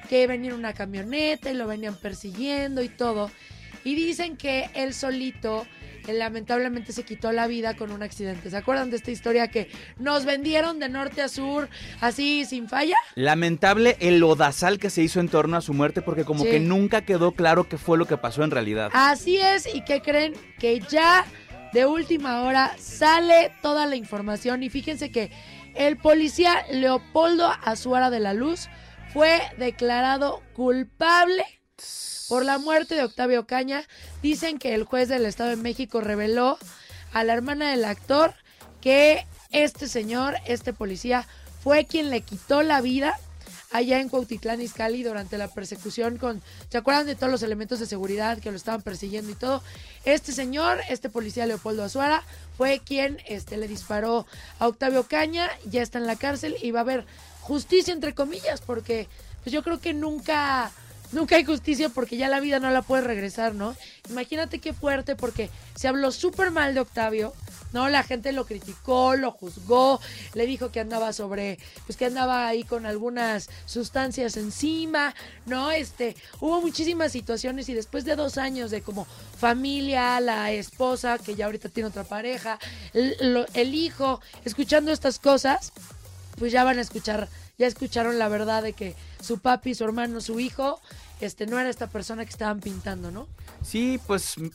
que 0.08 0.26
venía 0.26 0.50
en 0.50 0.56
una 0.56 0.72
camioneta 0.72 1.50
y 1.50 1.54
lo 1.54 1.66
venían 1.66 1.94
persiguiendo 1.94 2.82
y 2.82 2.88
todo. 2.88 3.30
Y 3.84 3.94
dicen 3.94 4.38
que 4.38 4.70
él 4.74 4.94
solito 4.94 5.66
lamentablemente 6.08 6.92
se 6.92 7.04
quitó 7.04 7.32
la 7.32 7.46
vida 7.46 7.76
con 7.76 7.90
un 7.90 8.02
accidente. 8.02 8.50
¿Se 8.50 8.56
acuerdan 8.56 8.90
de 8.90 8.96
esta 8.96 9.10
historia 9.10 9.48
que 9.48 9.70
nos 9.98 10.24
vendieron 10.24 10.78
de 10.78 10.88
norte 10.88 11.22
a 11.22 11.28
sur 11.28 11.68
así 12.00 12.44
sin 12.44 12.68
falla? 12.68 12.96
Lamentable 13.14 13.96
el 14.00 14.22
odazal 14.22 14.78
que 14.78 14.90
se 14.90 15.02
hizo 15.02 15.20
en 15.20 15.28
torno 15.28 15.56
a 15.56 15.60
su 15.60 15.72
muerte 15.74 16.02
porque 16.02 16.24
como 16.24 16.44
Sí. 16.44 16.50
que 16.50 16.60
nunca 16.60 17.02
quedó 17.02 17.32
claro 17.32 17.68
qué 17.68 17.78
fue 17.78 17.98
lo 17.98 18.06
que 18.06 18.16
pasó 18.16 18.42
en 18.44 18.50
realidad. 18.50 18.90
Así 18.92 19.36
es, 19.38 19.72
y 19.72 19.82
que 19.82 20.00
creen 20.02 20.34
que 20.58 20.80
ya 20.80 21.24
de 21.72 21.86
última 21.86 22.42
hora 22.42 22.74
sale 22.78 23.52
toda 23.62 23.86
la 23.86 23.96
información. 23.96 24.62
Y 24.62 24.70
fíjense 24.70 25.10
que 25.12 25.30
el 25.74 25.96
policía 25.96 26.64
Leopoldo 26.70 27.50
Azuara 27.62 28.10
de 28.10 28.20
la 28.20 28.34
Luz 28.34 28.68
fue 29.12 29.40
declarado 29.58 30.42
culpable 30.52 31.44
por 32.30 32.44
la 32.44 32.58
muerte 32.58 32.94
de 32.94 33.02
Octavio 33.02 33.44
Caña. 33.44 33.82
Dicen 34.22 34.60
que 34.60 34.72
el 34.76 34.84
juez 34.84 35.08
del 35.08 35.26
Estado 35.26 35.50
de 35.50 35.56
México 35.56 36.00
reveló 36.00 36.58
a 37.12 37.24
la 37.24 37.32
hermana 37.32 37.72
del 37.72 37.84
actor 37.84 38.34
que 38.80 39.26
este 39.50 39.88
señor, 39.88 40.36
este 40.46 40.72
policía, 40.72 41.26
fue 41.64 41.86
quien 41.86 42.08
le 42.08 42.20
quitó 42.20 42.62
la 42.62 42.80
vida 42.80 43.18
allá 43.72 43.98
en 43.98 44.08
Cuautitlán 44.08 44.60
Izcalli 44.60 45.02
durante 45.02 45.38
la 45.38 45.48
persecución 45.48 46.18
con, 46.18 46.40
¿se 46.68 46.78
acuerdan 46.78 47.06
de 47.06 47.16
todos 47.16 47.32
los 47.32 47.42
elementos 47.42 47.80
de 47.80 47.86
seguridad 47.86 48.38
que 48.38 48.52
lo 48.52 48.56
estaban 48.56 48.82
persiguiendo 48.82 49.32
y 49.32 49.34
todo? 49.34 49.60
Este 50.04 50.30
señor, 50.30 50.78
este 50.88 51.10
policía 51.10 51.46
Leopoldo 51.46 51.82
Azuara, 51.82 52.22
fue 52.56 52.78
quien 52.78 53.18
este, 53.26 53.56
le 53.56 53.66
disparó 53.66 54.24
a 54.60 54.68
Octavio 54.68 55.02
Caña, 55.08 55.50
ya 55.64 55.82
está 55.82 55.98
en 55.98 56.06
la 56.06 56.14
cárcel 56.14 56.56
y 56.62 56.70
va 56.70 56.78
a 56.78 56.82
haber 56.82 57.06
justicia 57.40 57.92
entre 57.92 58.14
comillas, 58.14 58.60
porque 58.60 59.08
pues 59.42 59.52
yo 59.52 59.64
creo 59.64 59.80
que 59.80 59.94
nunca 59.94 60.70
nunca 61.12 61.36
hay 61.36 61.44
justicia 61.44 61.88
porque 61.88 62.16
ya 62.16 62.28
la 62.28 62.40
vida 62.40 62.60
no 62.60 62.70
la 62.70 62.82
puedes 62.82 63.06
regresar, 63.06 63.54
¿no? 63.54 63.76
Imagínate 64.08 64.58
qué 64.58 64.72
fuerte 64.72 65.16
porque 65.16 65.50
se 65.74 65.88
habló 65.88 66.12
súper 66.12 66.50
mal 66.50 66.74
de 66.74 66.80
Octavio, 66.80 67.32
¿no? 67.72 67.88
La 67.88 68.02
gente 68.02 68.32
lo 68.32 68.46
criticó, 68.46 69.16
lo 69.16 69.30
juzgó, 69.30 70.00
le 70.34 70.46
dijo 70.46 70.70
que 70.70 70.80
andaba 70.80 71.12
sobre, 71.12 71.58
pues 71.86 71.96
que 71.96 72.06
andaba 72.06 72.46
ahí 72.46 72.64
con 72.64 72.86
algunas 72.86 73.48
sustancias 73.66 74.36
encima, 74.36 75.14
¿no? 75.46 75.70
Este, 75.70 76.16
hubo 76.40 76.60
muchísimas 76.60 77.12
situaciones 77.12 77.68
y 77.68 77.74
después 77.74 78.04
de 78.04 78.16
dos 78.16 78.38
años 78.38 78.70
de 78.70 78.82
como 78.82 79.06
familia, 79.38 80.20
la 80.20 80.52
esposa, 80.52 81.18
que 81.18 81.34
ya 81.34 81.46
ahorita 81.46 81.68
tiene 81.68 81.88
otra 81.88 82.04
pareja, 82.04 82.58
el, 82.92 83.74
hijo, 83.74 84.20
escuchando 84.44 84.92
estas 84.92 85.18
cosas, 85.18 85.72
pues 86.38 86.52
ya 86.52 86.64
van 86.64 86.78
a 86.78 86.82
escuchar, 86.82 87.28
ya 87.60 87.66
escucharon 87.68 88.18
la 88.18 88.28
verdad 88.28 88.62
de 88.62 88.72
que 88.72 88.96
su 89.22 89.38
papi, 89.38 89.74
su 89.74 89.84
hermano, 89.84 90.20
su 90.20 90.40
hijo, 90.40 90.80
este, 91.20 91.46
no 91.46 91.58
era 91.60 91.68
esta 91.68 91.86
persona 91.88 92.24
que 92.24 92.30
estaban 92.30 92.58
pintando, 92.60 93.10
¿no? 93.10 93.28
Sí, 93.62 94.00
pues 94.06 94.38
mm, 94.38 94.46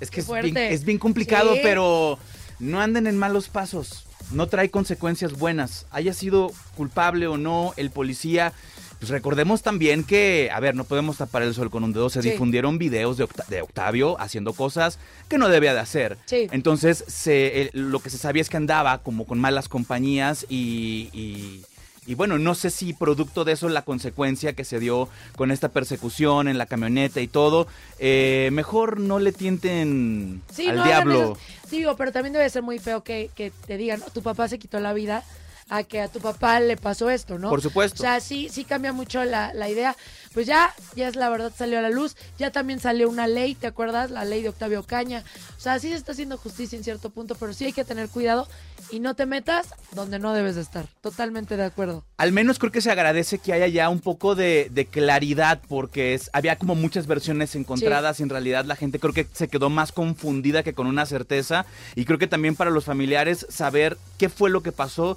es 0.00 0.10
que 0.10 0.20
es 0.20 0.26
bien, 0.26 0.42
fuerte. 0.42 0.72
es 0.72 0.84
bien 0.84 0.98
complicado, 0.98 1.52
Sí. 1.54 1.60
pero 1.62 2.18
no 2.58 2.80
anden 2.80 3.06
en 3.06 3.18
malos 3.18 3.48
pasos. 3.48 4.06
No 4.30 4.46
trae 4.46 4.70
consecuencias 4.70 5.34
buenas. 5.38 5.84
Haya 5.90 6.14
sido 6.14 6.50
culpable 6.74 7.26
o 7.26 7.36
no 7.36 7.74
el 7.76 7.90
policía. 7.90 8.54
Pues 8.98 9.10
recordemos 9.10 9.62
también 9.62 10.04
que, 10.04 10.48
a 10.54 10.60
ver, 10.60 10.74
no 10.76 10.84
podemos 10.84 11.18
tapar 11.18 11.42
el 11.42 11.52
sol 11.54 11.70
con 11.70 11.84
un 11.84 11.92
dedo. 11.92 12.08
Se 12.08 12.22
Sí. 12.22 12.30
difundieron 12.30 12.78
videos 12.78 13.18
de, 13.18 13.24
Octa- 13.24 13.44
de 13.48 13.60
Octavio 13.60 14.18
haciendo 14.20 14.54
cosas 14.54 14.98
que 15.28 15.36
no 15.38 15.48
debía 15.48 15.74
de 15.74 15.80
hacer. 15.80 16.16
Sí. 16.24 16.46
Entonces, 16.52 17.04
se, 17.08 17.68
lo 17.74 17.98
que 18.00 18.08
se 18.10 18.16
sabía 18.16 18.40
es 18.40 18.48
que 18.48 18.56
andaba 18.56 19.02
como 19.02 19.26
con 19.26 19.38
malas 19.40 19.68
compañías 19.68 20.46
y, 20.48 21.10
y- 21.12 21.64
y 22.06 22.14
bueno, 22.14 22.38
no 22.38 22.54
sé 22.54 22.70
si 22.70 22.92
producto 22.92 23.44
de 23.44 23.52
eso 23.52 23.68
la 23.68 23.82
consecuencia 23.82 24.54
que 24.54 24.64
se 24.64 24.80
dio 24.80 25.08
con 25.36 25.50
esta 25.50 25.68
persecución 25.68 26.48
en 26.48 26.58
la 26.58 26.66
camioneta 26.66 27.20
y 27.20 27.28
todo, 27.28 27.66
eh, 27.98 28.50
mejor 28.52 28.98
no 28.98 29.18
le 29.20 29.32
tienten 29.32 30.42
Sí, 30.52 30.66
al 30.68 30.76
no 30.76 30.84
diablo. 30.84 31.32
esas- 31.38 31.70
Digo, 31.70 31.96
pero 31.96 32.12
también 32.12 32.32
debe 32.32 32.50
ser 32.50 32.62
muy 32.62 32.78
feo 32.78 33.02
que, 33.02 33.30
que 33.34 33.50
te 33.66 33.76
digan, 33.76 34.00
"No, 34.00 34.06
tu 34.06 34.22
papá 34.22 34.46
se 34.48 34.58
quitó 34.58 34.78
la 34.80 34.92
vida, 34.92 35.22
a 35.72 35.84
que 35.84 36.02
a 36.02 36.08
tu 36.08 36.20
papá 36.20 36.60
le 36.60 36.76
pasó 36.76 37.08
esto, 37.08 37.38
¿no? 37.38 37.48
Por 37.48 37.62
supuesto. 37.62 38.02
O 38.02 38.04
sea, 38.04 38.20
sí, 38.20 38.50
sí 38.52 38.64
cambia 38.64 38.92
mucho 38.92 39.24
la, 39.24 39.54
la 39.54 39.70
idea. 39.70 39.96
Pues 40.34 40.46
ya, 40.46 40.74
ya 40.96 41.08
es 41.08 41.16
la 41.16 41.30
verdad, 41.30 41.50
salió 41.56 41.78
a 41.78 41.82
la 41.82 41.88
luz. 41.88 42.14
Ya 42.38 42.50
también 42.50 42.78
salió 42.78 43.08
una 43.08 43.26
ley, 43.26 43.54
¿te 43.54 43.68
acuerdas? 43.68 44.10
La 44.10 44.26
ley 44.26 44.42
de 44.42 44.50
Octavio 44.50 44.82
Caña. 44.82 45.24
O 45.56 45.60
sea, 45.60 45.78
sí 45.78 45.88
se 45.88 45.94
está 45.94 46.12
haciendo 46.12 46.36
justicia 46.36 46.76
en 46.76 46.84
cierto 46.84 47.08
punto, 47.08 47.36
pero 47.36 47.54
sí 47.54 47.64
hay 47.64 47.72
que 47.72 47.86
tener 47.86 48.10
cuidado 48.10 48.46
y 48.90 49.00
no 49.00 49.14
te 49.14 49.24
metas 49.24 49.68
donde 49.94 50.18
no 50.18 50.34
debes 50.34 50.56
de 50.56 50.60
estar. 50.60 50.86
Totalmente 51.00 51.56
de 51.56 51.64
acuerdo. 51.64 52.04
Al 52.18 52.32
menos 52.32 52.58
creo 52.58 52.70
que 52.70 52.82
se 52.82 52.90
agradece 52.90 53.38
que 53.38 53.54
haya 53.54 53.66
ya 53.66 53.88
un 53.88 54.00
poco 54.00 54.34
de, 54.34 54.68
de 54.70 54.84
claridad, 54.86 55.62
porque 55.68 56.12
es, 56.12 56.28
había 56.34 56.56
como 56.56 56.74
muchas 56.74 57.06
versiones 57.06 57.54
encontradas 57.54 58.20
y 58.20 58.22
en 58.22 58.28
realidad 58.28 58.66
la 58.66 58.76
gente 58.76 58.98
creo 58.98 59.14
que 59.14 59.26
se 59.32 59.48
quedó 59.48 59.70
más 59.70 59.92
confundida 59.92 60.62
que 60.62 60.74
con 60.74 60.86
una 60.86 61.06
certeza. 61.06 61.64
Y 61.94 62.04
creo 62.04 62.18
que 62.18 62.26
también 62.26 62.56
para 62.56 62.70
los 62.70 62.84
familiares 62.84 63.46
saber 63.48 63.96
qué 64.18 64.28
fue 64.28 64.50
lo 64.50 64.62
que 64.62 64.72
pasó. 64.72 65.16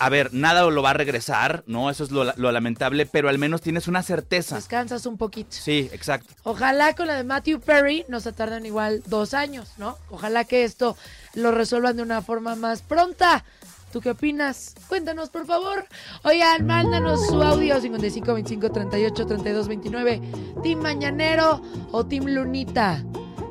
A 0.00 0.08
ver, 0.08 0.32
nada 0.32 0.64
lo 0.70 0.82
va 0.82 0.90
a 0.90 0.94
regresar, 0.94 1.62
¿no? 1.66 1.90
Eso 1.90 2.04
es 2.04 2.10
lo, 2.10 2.24
lo 2.34 2.52
lamentable, 2.52 3.04
pero 3.04 3.28
al 3.28 3.36
menos 3.36 3.60
tienes 3.60 3.86
una 3.86 4.02
certeza. 4.02 4.56
Descansas 4.56 5.04
un 5.04 5.18
poquito. 5.18 5.50
Sí, 5.52 5.90
exacto. 5.92 6.32
Ojalá 6.42 6.94
con 6.94 7.06
la 7.06 7.16
de 7.16 7.24
Matthew 7.24 7.60
Perry 7.60 8.06
no 8.08 8.18
se 8.20 8.32
tarden 8.32 8.64
igual 8.64 9.02
dos 9.06 9.34
años, 9.34 9.68
¿no? 9.76 9.98
Ojalá 10.08 10.44
que 10.44 10.64
esto 10.64 10.96
lo 11.34 11.50
resuelvan 11.52 11.98
de 11.98 12.02
una 12.02 12.22
forma 12.22 12.56
más 12.56 12.80
pronta. 12.80 13.44
¿Tú 13.92 14.00
qué 14.00 14.10
opinas? 14.10 14.74
Cuéntanos, 14.88 15.30
por 15.30 15.46
favor. 15.46 15.84
Oigan, 16.22 16.64
mándanos 16.64 17.26
su 17.26 17.42
audio 17.42 17.80
55 17.80 18.34
25 18.34 18.70
38 18.72 19.26
32 19.26 19.68
29. 19.68 20.22
Team 20.62 20.80
Mañanero 20.80 21.60
o 21.90 22.06
Team 22.06 22.26
Lunita. 22.26 23.04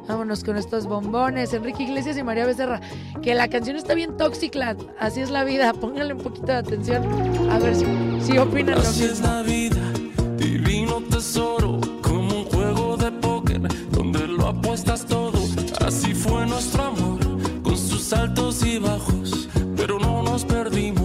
Vámonos 0.09 0.43
con 0.43 0.57
estos 0.57 0.87
bombones. 0.87 1.53
Enrique 1.53 1.83
Iglesias 1.83 2.17
y 2.17 2.23
María 2.23 2.47
Becerra. 2.47 2.81
Que 3.21 3.35
la 3.35 3.47
canción 3.47 3.75
está 3.75 3.93
bien 3.93 4.17
Toxicland. 4.17 4.81
Así 4.99 5.21
es 5.21 5.29
la 5.29 5.43
vida. 5.43 5.71
Pónganle 5.71 6.15
un 6.15 6.21
poquito 6.21 6.47
de 6.47 6.53
atención. 6.55 7.03
A 7.51 7.59
ver 7.59 7.75
si, 7.75 7.85
si 8.19 8.37
opinan 8.39 8.75
lo 8.75 8.81
Así 8.81 9.03
es 9.03 9.11
mismo. 9.19 9.27
la 9.27 9.41
vida, 9.43 9.77
divino 10.37 11.03
tesoro, 11.11 11.79
como 12.01 12.39
un 12.39 12.45
juego 12.45 12.97
de 12.97 13.11
póker 13.11 13.61
donde 13.91 14.27
lo 14.27 14.47
apuestas 14.47 15.05
todo. 15.05 15.37
Así 15.85 16.15
fue 16.15 16.43
nuestro 16.47 16.85
amor, 16.85 17.19
con 17.61 17.77
sus 17.77 18.11
altos 18.11 18.65
y 18.65 18.79
bajos, 18.79 19.47
pero 19.77 19.99
no 19.99 20.23
nos 20.23 20.43
perdimos 20.43 20.98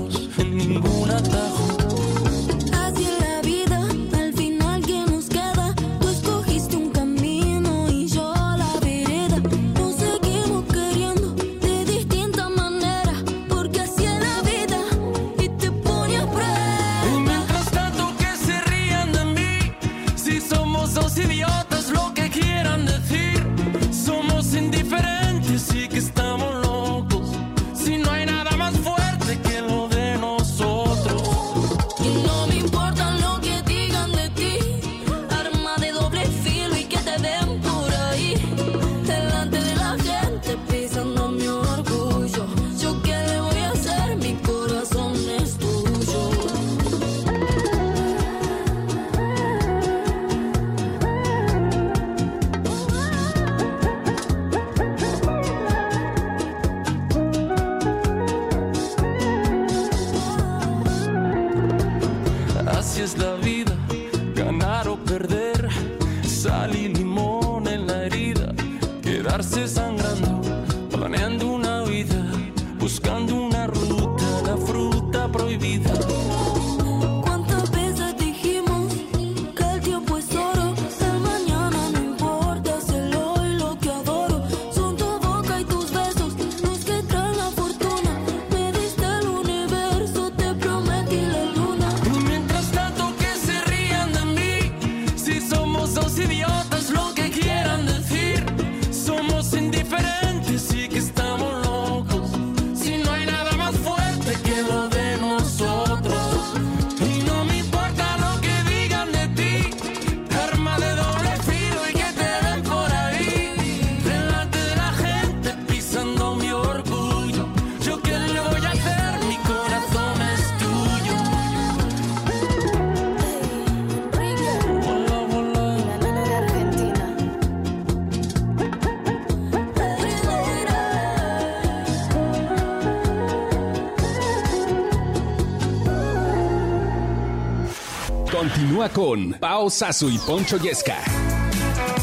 Con 138.93 139.33
Pao 139.41 139.71
Sasu 139.71 140.11
y 140.11 140.19
Poncho 140.19 140.59
Yesca. 140.59 140.99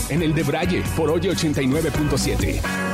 En 0.09 0.23
el 0.23 0.33
de 0.33 0.43
por 0.95 1.11
hoy 1.11 1.21
89.7. 1.21 2.90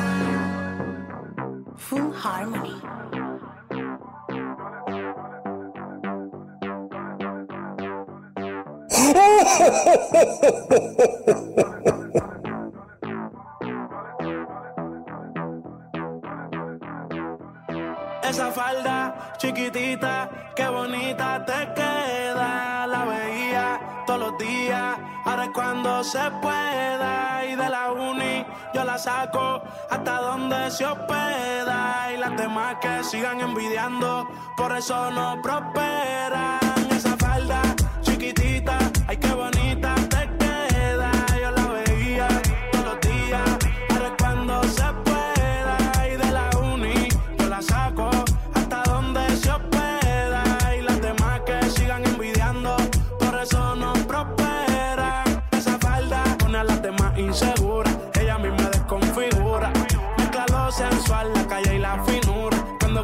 se 30.70 30.86
hospeda. 30.86 32.12
Y 32.14 32.18
las 32.18 32.36
demás 32.38 32.78
que 32.82 33.04
sigan 33.04 33.40
envidiando, 33.42 34.28
por 34.56 34.76
eso 34.76 35.12
no 35.12 35.42
prosperan. 35.42 36.60
Esa 36.92 37.16
falda 37.18 37.62
chiquitita, 38.02 38.78
ay 39.08 39.18
qué 39.18 39.34
bonita 39.34 39.57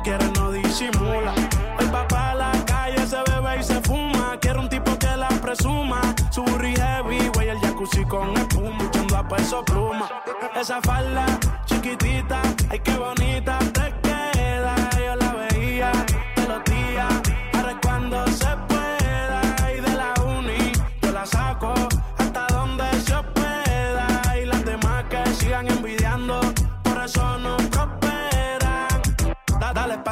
quiere 0.03 0.29
no 0.35 0.51
disimula. 0.51 1.33
El 1.79 1.89
papá 1.89 2.31
a 2.31 2.35
la 2.35 2.51
calle 2.65 3.07
se 3.07 3.17
bebe 3.29 3.59
y 3.59 3.63
se 3.63 3.81
fuma. 3.81 4.37
Quiere 4.39 4.59
un 4.59 4.69
tipo 4.69 4.97
que 4.99 5.15
la 5.17 5.29
presuma. 5.41 6.01
Su 6.29 6.43
burri 6.43 6.75
heavy, 6.75 7.29
güey, 7.33 7.49
el 7.49 7.59
jacuzzi 7.59 8.03
con 8.05 8.35
espuma. 8.37 8.83
Echando 8.83 9.17
a 9.17 9.27
peso 9.27 9.63
pluma. 9.63 10.09
Esa 10.59 10.81
falda 10.81 11.25
chiquitita, 11.65 12.41
ay 12.69 12.79
qué 12.79 12.95
bonita 12.95 13.57
te 13.73 14.02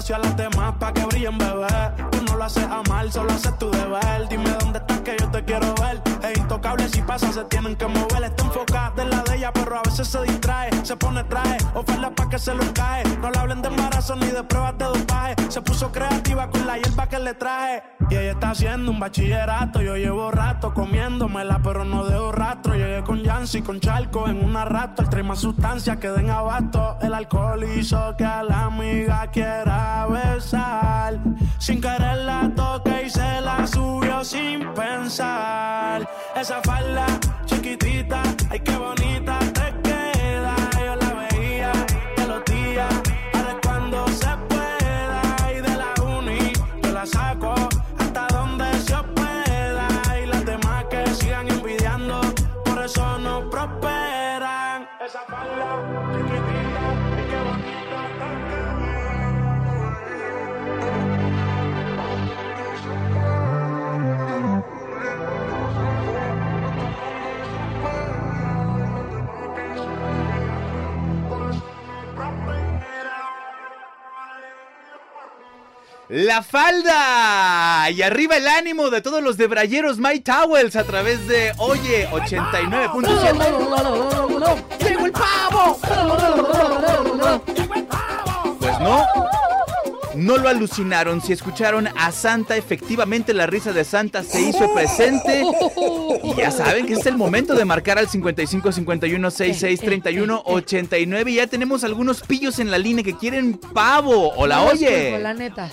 espacio 0.01 0.15
a 0.15 0.19
las 0.19 0.35
demás 0.35 0.73
pa' 0.79 0.93
que 0.93 1.05
brillen, 1.05 1.37
bebé. 1.37 1.67
Tú 2.11 2.23
no 2.23 2.35
lo 2.35 2.43
haces 2.43 2.63
a 2.63 2.81
mal, 2.89 3.11
solo 3.11 3.31
haces 3.31 3.57
tu 3.59 3.69
deber. 3.69 4.27
Dime 4.29 4.49
dónde 4.59 4.79
estás 4.79 5.01
que 5.01 5.15
yo 5.19 5.29
te 5.29 5.43
quiero 5.45 5.73
ver. 5.75 6.01
Es 6.23 6.37
intocable 6.37 6.87
si 6.89 7.01
pasa, 7.01 7.31
se 7.31 7.43
tienen 7.45 7.75
que 7.75 7.87
mover. 7.87 8.23
Está 8.23 8.43
enfocada 8.43 9.03
en 9.03 9.09
la 9.11 9.21
de 9.21 9.35
ella, 9.37 9.51
pero 9.53 9.77
a 9.77 9.81
veces 9.83 10.07
se 10.07 10.21
distrae. 10.23 10.69
Se 10.83 10.95
pone 10.95 11.23
traje, 11.25 11.57
oferta 11.75 12.09
pa' 12.09 12.29
que 12.29 12.39
se 12.39 12.53
lo 12.53 12.63
cae. 12.73 13.03
No 13.21 13.29
le 13.29 13.37
hablen 13.37 13.61
de 13.61 13.67
embarazo 13.67 14.15
ni 14.15 14.27
de 14.27 14.33
dopaje. 14.33 14.70
Se 15.51 15.61
puso 15.61 15.91
creativa 15.91 16.49
con 16.49 16.65
la 16.65 16.77
hierba 16.77 17.09
que 17.09 17.19
le 17.19 17.33
traje. 17.33 17.83
Y 18.09 18.15
ella 18.15 18.31
está 18.31 18.51
haciendo 18.51 18.89
un 18.89 19.01
bachillerato. 19.01 19.81
Yo 19.81 19.97
llevo 19.97 20.31
rato 20.31 20.73
comiéndomela, 20.73 21.59
pero 21.61 21.83
no 21.83 22.05
dejo 22.05 22.31
rastro. 22.31 22.73
Llegué 22.73 23.03
con 23.03 23.21
Yancy, 23.21 23.61
con 23.61 23.81
Charco 23.81 24.29
en 24.29 24.45
una 24.45 24.63
rato. 24.63 25.01
El 25.01 25.09
trae 25.09 25.23
más 25.23 25.39
sustancias 25.39 25.97
que 25.97 26.07
den 26.07 26.29
abasto. 26.29 26.97
El 27.01 27.13
alcohol 27.13 27.65
hizo 27.65 28.15
que 28.15 28.23
a 28.23 28.43
la 28.43 28.67
amiga 28.67 29.27
quiera 29.27 30.07
besar. 30.07 31.19
Sin 31.59 31.81
querer 31.81 32.19
la 32.19 32.49
toque 32.55 33.03
y 33.07 33.09
se 33.09 33.41
la 33.41 33.67
subió 33.67 34.23
sin 34.23 34.73
pensar. 34.73 36.09
Esa 36.33 36.61
falda 36.63 37.05
chiquitita, 37.45 38.23
ay 38.49 38.61
qué 38.61 38.77
bonita 38.77 39.50
Lord. 55.71 56.30
La 76.11 76.43
falda 76.43 77.89
y 77.89 78.01
arriba 78.01 78.35
el 78.35 78.45
ánimo 78.45 78.89
de 78.89 78.99
todos 78.99 79.23
los 79.23 79.37
debrayeros 79.37 79.97
My 79.97 80.19
Towels 80.19 80.75
a 80.75 80.83
través 80.83 81.25
de 81.25 81.53
Oye 81.57 82.05
89.7. 82.09 84.85
¡Llegó 84.85 85.05
el 85.05 85.13
pavo! 85.13 85.79
Pues 88.59 88.77
no, 88.81 89.05
no 90.15 90.37
lo 90.37 90.49
alucinaron. 90.49 91.21
Si 91.21 91.33
escucharon 91.33 91.87
a 91.95 92.11
Santa, 92.11 92.57
efectivamente 92.57 93.33
la 93.33 93.47
risa 93.47 93.73
de 93.73 93.83
Santa 93.83 94.23
se 94.23 94.41
hizo 94.41 94.73
presente. 94.73 95.43
Y 96.23 96.35
ya 96.35 96.51
saben 96.51 96.85
que 96.85 96.93
es 96.93 97.05
el 97.05 97.17
momento 97.17 97.55
de 97.55 97.65
marcar 97.65 97.97
al 97.97 98.07
55 98.07 98.71
51 98.71 99.31
66 99.31 99.79
31 99.79 100.43
89. 100.45 101.31
Y 101.31 101.35
ya 101.35 101.47
tenemos 101.47 101.83
algunos 101.83 102.21
pillos 102.21 102.59
en 102.59 102.71
la 102.71 102.77
línea 102.77 103.03
que 103.03 103.15
quieren 103.17 103.57
pavo. 103.57 104.33
Hola, 104.35 104.57
No 104.57 104.61
los 104.63 104.71
culpo, 104.79 104.85
oye. 104.85 105.19
La 105.19 105.33
neta. 105.33 105.69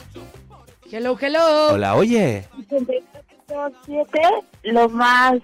Hello, 0.90 1.18
hello. 1.20 1.72
Hola, 1.72 1.94
oye. 1.96 2.44
7, 3.86 4.06
lo 4.64 4.88
más. 4.88 5.34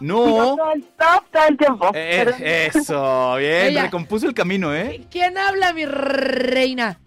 No. 0.00 0.24
Todo 0.24 0.72
el 0.74 0.82
top 0.82 1.24
todo 1.32 1.42
el 1.48 1.56
tiempo. 1.56 1.90
Eh, 1.94 2.70
eso, 2.74 3.36
bien. 3.36 3.66
Ella. 3.68 3.82
Recompuso 3.84 4.26
el 4.26 4.34
camino, 4.34 4.74
¿eh? 4.74 5.06
¿Quién 5.10 5.38
habla, 5.38 5.72
mi 5.72 5.86
reina? 5.86 6.98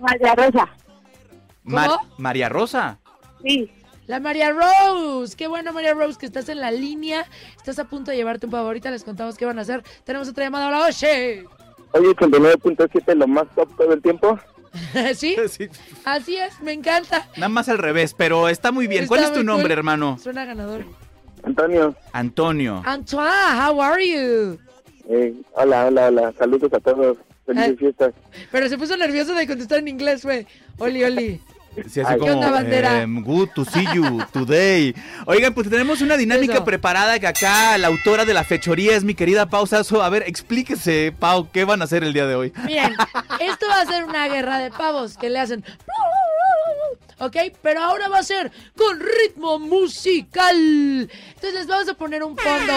María 0.00 0.34
Rosa. 0.34 0.68
Mar- 1.64 1.90
¿Cómo? 1.90 2.14
María 2.18 2.48
Rosa. 2.48 2.98
Sí. 3.42 3.70
La 4.06 4.20
María 4.20 4.52
Rose. 4.52 5.36
Qué 5.36 5.48
bueno, 5.48 5.72
María 5.72 5.92
Rose, 5.94 6.18
que 6.18 6.26
estás 6.26 6.48
en 6.48 6.60
la 6.60 6.70
línea. 6.70 7.26
Estás 7.56 7.78
a 7.78 7.84
punto 7.84 8.10
de 8.10 8.16
llevarte 8.16 8.46
un 8.46 8.52
pavo. 8.52 8.66
Ahorita 8.66 8.90
les 8.90 9.04
contamos 9.04 9.36
qué 9.36 9.44
van 9.44 9.58
a 9.58 9.62
hacer. 9.62 9.82
Tenemos 10.04 10.28
otra 10.28 10.44
llamada. 10.44 10.68
Hola, 10.68 10.86
oye. 10.86 11.44
Oye, 11.92 12.08
89.7, 12.08 13.14
lo 13.14 13.26
más 13.26 13.46
top 13.54 13.68
todo 13.76 13.92
el 13.92 14.00
tiempo. 14.00 14.38
¿Sí? 15.14 15.36
Así 16.04 16.36
es, 16.36 16.60
me 16.62 16.72
encanta. 16.72 17.28
Nada 17.36 17.48
más 17.48 17.68
al 17.68 17.78
revés, 17.78 18.14
pero 18.14 18.48
está 18.48 18.72
muy 18.72 18.86
bien. 18.86 19.06
¿Cuál 19.06 19.24
es 19.24 19.32
tu 19.32 19.42
nombre, 19.44 19.68
cool. 19.68 19.72
hermano? 19.78 20.18
Suena 20.18 20.44
ganador. 20.44 20.84
Antonio. 21.42 21.94
Antonio. 22.12 22.82
Antoine, 22.84 23.30
how 23.60 23.80
are 23.82 24.06
you? 24.06 24.58
Eh, 25.08 25.34
hola, 25.52 25.86
hola, 25.86 26.06
hola. 26.08 26.32
Saludos 26.38 26.72
a 26.72 26.80
todos. 26.80 27.16
Felices 27.48 27.70
Ay. 27.70 27.76
fiestas. 27.78 28.12
Pero 28.52 28.68
se 28.68 28.76
puso 28.76 28.94
nervioso 28.98 29.34
de 29.34 29.46
contestar 29.46 29.78
en 29.78 29.88
inglés, 29.88 30.22
güey. 30.22 30.46
Oli, 30.76 31.02
oli. 31.02 31.40
Sí, 31.88 32.00
así 32.00 32.12
¿Qué 32.14 32.18
como, 32.18 32.32
onda, 32.32 32.50
bandera? 32.50 33.00
em, 33.02 33.22
good 33.22 33.48
to 33.54 33.64
see 33.64 33.86
you 33.94 34.18
today. 34.32 34.94
Oigan, 35.26 35.54
pues 35.54 35.70
tenemos 35.70 36.02
una 36.02 36.16
dinámica 36.18 36.54
Eso. 36.54 36.64
preparada 36.64 37.18
que 37.18 37.26
acá 37.26 37.78
la 37.78 37.86
autora 37.86 38.24
de 38.26 38.34
la 38.34 38.44
fechoría 38.44 38.96
es 38.96 39.04
mi 39.04 39.14
querida 39.14 39.48
Pau 39.48 39.66
Sasso. 39.66 40.02
A 40.02 40.10
ver, 40.10 40.24
explíquese, 40.26 41.14
Pau, 41.18 41.48
¿qué 41.50 41.64
van 41.64 41.80
a 41.80 41.84
hacer 41.84 42.04
el 42.04 42.12
día 42.12 42.26
de 42.26 42.34
hoy? 42.34 42.52
Miren, 42.66 42.92
esto 43.40 43.66
va 43.70 43.80
a 43.80 43.86
ser 43.86 44.04
una 44.04 44.28
guerra 44.28 44.58
de 44.58 44.70
pavos 44.70 45.16
que 45.16 45.30
le 45.30 45.38
hacen. 45.38 45.64
¿Ok? 47.20 47.36
Pero 47.62 47.80
ahora 47.80 48.08
va 48.08 48.18
a 48.18 48.22
ser 48.24 48.52
con 48.76 49.00
ritmo 49.00 49.58
musical. 49.58 50.56
Entonces 50.56 51.54
les 51.54 51.66
vamos 51.66 51.88
a 51.88 51.94
poner 51.94 52.22
un 52.22 52.36
fondo 52.36 52.72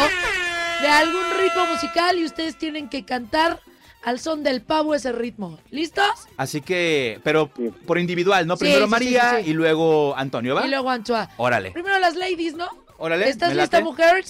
de 0.81 0.87
algún 0.87 1.23
ritmo 1.41 1.65
musical 1.67 2.17
y 2.17 2.25
ustedes 2.25 2.55
tienen 2.57 2.87
que 2.89 3.03
cantar 3.03 3.59
al 4.03 4.19
son 4.19 4.43
del 4.43 4.61
pavo 4.61 4.95
ese 4.95 5.11
ritmo. 5.11 5.59
¿Listos? 5.69 6.05
Así 6.37 6.61
que, 6.61 7.19
pero 7.23 7.49
por 7.85 7.99
individual, 7.99 8.47
¿no? 8.47 8.55
Sí, 8.57 8.61
Primero 8.65 8.85
sí, 8.85 8.91
María 8.91 9.37
sí, 9.37 9.43
sí. 9.45 9.49
y 9.51 9.53
luego 9.53 10.15
Antonio, 10.17 10.55
¿va? 10.55 10.65
Y 10.65 10.69
luego 10.69 10.89
Anchoa. 10.89 11.29
Órale. 11.37 11.71
Primero 11.71 11.99
las 11.99 12.15
ladies, 12.15 12.55
¿no? 12.55 12.67
Órale, 12.97 13.29
¿Estás 13.29 13.53
lista, 13.55 13.77
late. 13.79 13.83
mujer? 13.83 14.25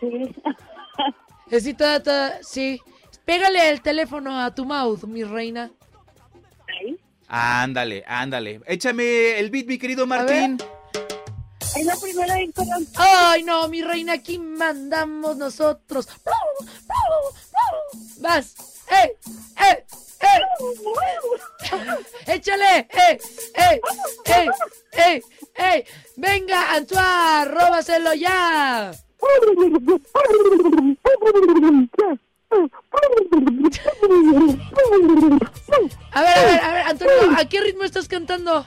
Sí. 0.00 1.60
Sí, 1.60 1.74
toda, 1.74 2.02
toda- 2.02 2.42
sí. 2.42 2.80
Pégale 3.24 3.70
el 3.70 3.80
teléfono 3.82 4.38
a 4.40 4.54
tu 4.54 4.64
mouth, 4.64 5.04
mi 5.04 5.24
reina. 5.24 5.70
Ándale, 7.28 8.04
ándale. 8.06 8.60
Échame 8.66 9.38
el 9.40 9.50
beat, 9.50 9.66
mi 9.66 9.78
querido 9.78 10.06
Martín. 10.06 10.58
Es 11.76 11.84
la 11.84 11.96
primera 11.96 12.34
vez 12.34 12.50
que 12.54 12.62
Ay, 12.96 13.42
no, 13.42 13.68
mi 13.68 13.82
reina, 13.82 14.14
aquí 14.14 14.38
mandamos 14.38 15.36
nosotros. 15.36 16.08
Vas. 18.18 18.54
¡Eh! 18.90 19.16
¡Eh! 19.60 19.84
¡Échale! 22.26 22.78
¡Eh! 22.78 23.20
¡Eh! 23.54 23.80
¡Eh! 24.24 24.48
¡Eh! 24.92 25.22
¡Eh! 25.58 25.84
¡Venga, 26.16 26.72
Antoine! 26.72 27.44
¡Róbaselo 27.46 28.14
ya! 28.14 28.92
A 36.12 36.22
ver, 36.22 36.38
a 36.38 36.44
ver, 36.44 36.60
a 36.60 36.72
ver, 36.72 36.82
Antonio, 36.86 37.36
¿a 37.36 37.44
qué 37.44 37.60
ritmo 37.60 37.84
estás 37.84 38.08
cantando? 38.08 38.64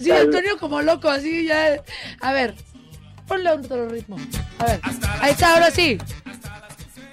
Sí, 0.00 0.10
Antonio 0.10 0.58
como 0.58 0.82
loco, 0.82 1.08
así 1.08 1.46
ya. 1.46 1.82
A 2.20 2.32
ver, 2.32 2.54
ponle 3.26 3.50
otro 3.50 3.88
ritmo. 3.88 4.16
A 4.58 4.64
ver, 4.66 4.80
ahí 5.20 5.32
está, 5.32 5.54
ahora 5.54 5.70
sí. 5.70 5.98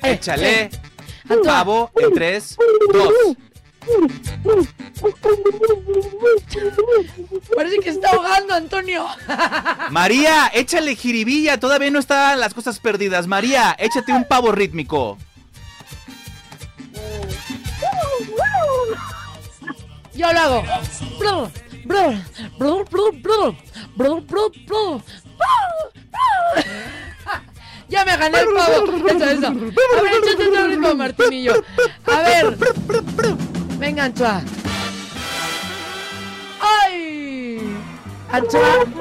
Échale. 0.01 0.61
eh. 0.63 0.69
Antoine. 1.23 1.43
Pavo 1.45 1.91
en 2.01 2.13
3, 2.13 2.57
2. 2.93 3.13
Parece 7.55 7.77
que 7.77 7.83
se 7.83 7.89
está 7.91 8.09
ahogando, 8.11 8.53
Antonio. 8.53 9.05
María, 9.91 10.49
échale 10.53 10.95
jiribilla. 10.95 11.59
Todavía 11.59 11.91
no 11.91 11.99
están 11.99 12.39
las 12.39 12.53
cosas 12.53 12.79
perdidas. 12.79 13.27
María, 13.27 13.75
échate 13.79 14.11
un 14.13 14.23
pavo 14.25 14.51
rítmico. 14.51 15.17
Yo 20.13 20.33
lo 20.33 20.39
hago. 20.39 20.63
Bro, 21.89 22.13
bro, 22.59 22.85
bro, 22.85 23.11
bro, 23.11 23.55
bro, 23.95 24.21
bro, 24.21 24.21
bro, 24.21 24.51
bro. 24.67 25.01
Ya 27.87 28.05
me 28.05 28.15
gané 28.15 28.41
el 28.41 28.47
pavo. 28.55 29.07
Eso, 29.07 29.25
eso. 29.25 29.47
A 29.47 30.01
ver, 30.03 30.13
échate 30.23 30.47
otro 30.49 30.67
ritmo, 30.67 30.93
Martín 30.93 31.33
y 31.33 31.43
yo. 31.45 31.53
A 32.05 32.21
ver. 32.21 32.55
Venga, 33.79 34.03
Antoine. 34.03 34.45
¡Ay! 36.61 37.75
Antoine. 38.31 38.93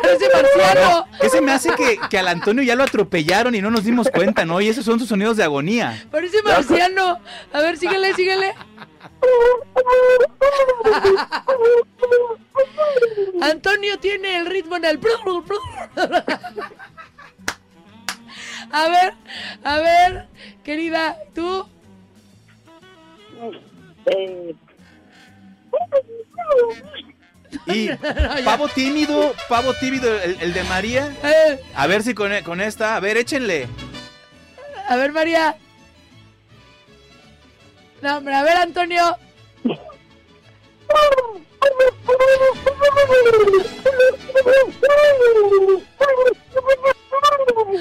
Parece 0.00 0.28
marciano. 0.32 1.06
¿Qué 1.20 1.28
se 1.28 1.40
me 1.40 1.50
hace 1.50 1.70
que, 1.74 1.98
que 2.08 2.18
al 2.18 2.28
Antonio 2.28 2.62
ya 2.62 2.76
lo 2.76 2.84
atropellaron 2.84 3.56
y 3.56 3.60
no 3.60 3.72
nos 3.72 3.82
dimos 3.82 4.08
cuenta, 4.14 4.44
¿no? 4.44 4.60
Y 4.60 4.68
esos 4.68 4.84
son 4.84 5.00
sus 5.00 5.08
sonidos 5.08 5.36
de 5.36 5.42
agonía. 5.42 6.06
Parece 6.12 6.40
marciano. 6.44 7.18
A 7.52 7.60
ver, 7.60 7.76
síguele, 7.76 8.14
síguele. 8.14 8.54
Antonio 13.42 13.98
tiene 13.98 14.38
el 14.38 14.46
ritmo 14.46 14.76
en 14.76 14.84
el. 14.84 15.00
A 18.74 18.88
ver, 18.88 19.12
a 19.64 19.78
ver, 19.80 20.28
querida, 20.64 21.18
tú. 21.34 21.68
Y 27.66 27.90
pavo 28.44 28.66
tímido, 28.68 29.34
pavo 29.50 29.74
tímido, 29.74 30.18
el, 30.22 30.38
el 30.40 30.54
de 30.54 30.64
María. 30.64 31.14
Eh, 31.22 31.60
A 31.74 31.86
ver 31.86 32.02
si 32.02 32.14
con, 32.14 32.32
con 32.44 32.62
esta, 32.62 32.96
a 32.96 33.00
ver, 33.00 33.18
échenle. 33.18 33.68
a 34.88 34.96
ver, 34.96 35.12
María. 35.12 35.54
No, 38.02 38.16
hombre, 38.18 38.34
a 38.34 38.42
ver, 38.42 38.56
Antonio. 38.56 39.16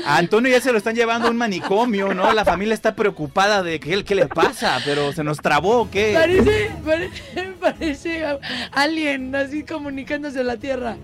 A 0.05 0.17
Antonio 0.17 0.51
ya 0.51 0.61
se 0.61 0.71
lo 0.71 0.77
están 0.77 0.95
llevando 0.95 1.27
a 1.27 1.31
un 1.31 1.37
manicomio, 1.37 2.13
¿no? 2.13 2.31
La 2.33 2.45
familia 2.45 2.73
está 2.73 2.95
preocupada 2.95 3.61
de 3.61 3.79
qué, 3.79 4.03
qué 4.03 4.15
le 4.15 4.27
pasa, 4.27 4.79
pero 4.85 5.11
se 5.13 5.23
nos 5.23 5.37
trabó, 5.39 5.81
¿o 5.81 5.91
¿qué? 5.91 6.13
Parece, 6.15 6.71
parece, 6.85 7.53
parece 7.59 8.25
a- 8.25 8.39
alien 8.71 9.35
así 9.35 9.63
comunicándose 9.63 10.39
a 10.39 10.43
la 10.43 10.57
Tierra. 10.57 10.95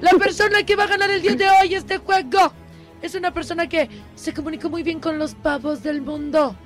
La 0.00 0.10
persona 0.12 0.64
que 0.64 0.76
va 0.76 0.84
a 0.84 0.88
ganar 0.88 1.10
el 1.10 1.22
día 1.22 1.34
de 1.36 1.50
hoy 1.50 1.74
este 1.74 1.98
juego 1.98 2.52
es 3.00 3.14
una 3.14 3.32
persona 3.32 3.68
que 3.68 3.88
se 4.14 4.32
comunicó 4.32 4.70
muy 4.70 4.82
bien 4.82 4.98
con 5.00 5.18
los 5.18 5.34
pavos 5.34 5.82
del 5.82 6.00
mundo. 6.02 6.56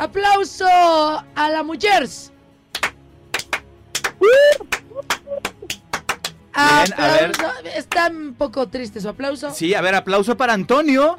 Aplauso 0.00 0.66
a 0.66 1.50
la 1.50 1.62
mujer. 1.62 2.08
Bien, 4.18 4.32
a 6.56 6.84
ver. 6.86 7.32
Aplauso. 7.34 7.60
Está 7.76 8.06
un 8.06 8.32
poco 8.32 8.66
triste 8.66 8.98
su 9.02 9.10
aplauso. 9.10 9.52
Sí, 9.52 9.74
a 9.74 9.82
ver, 9.82 9.94
aplauso 9.94 10.38
para 10.38 10.54
Antonio. 10.54 11.18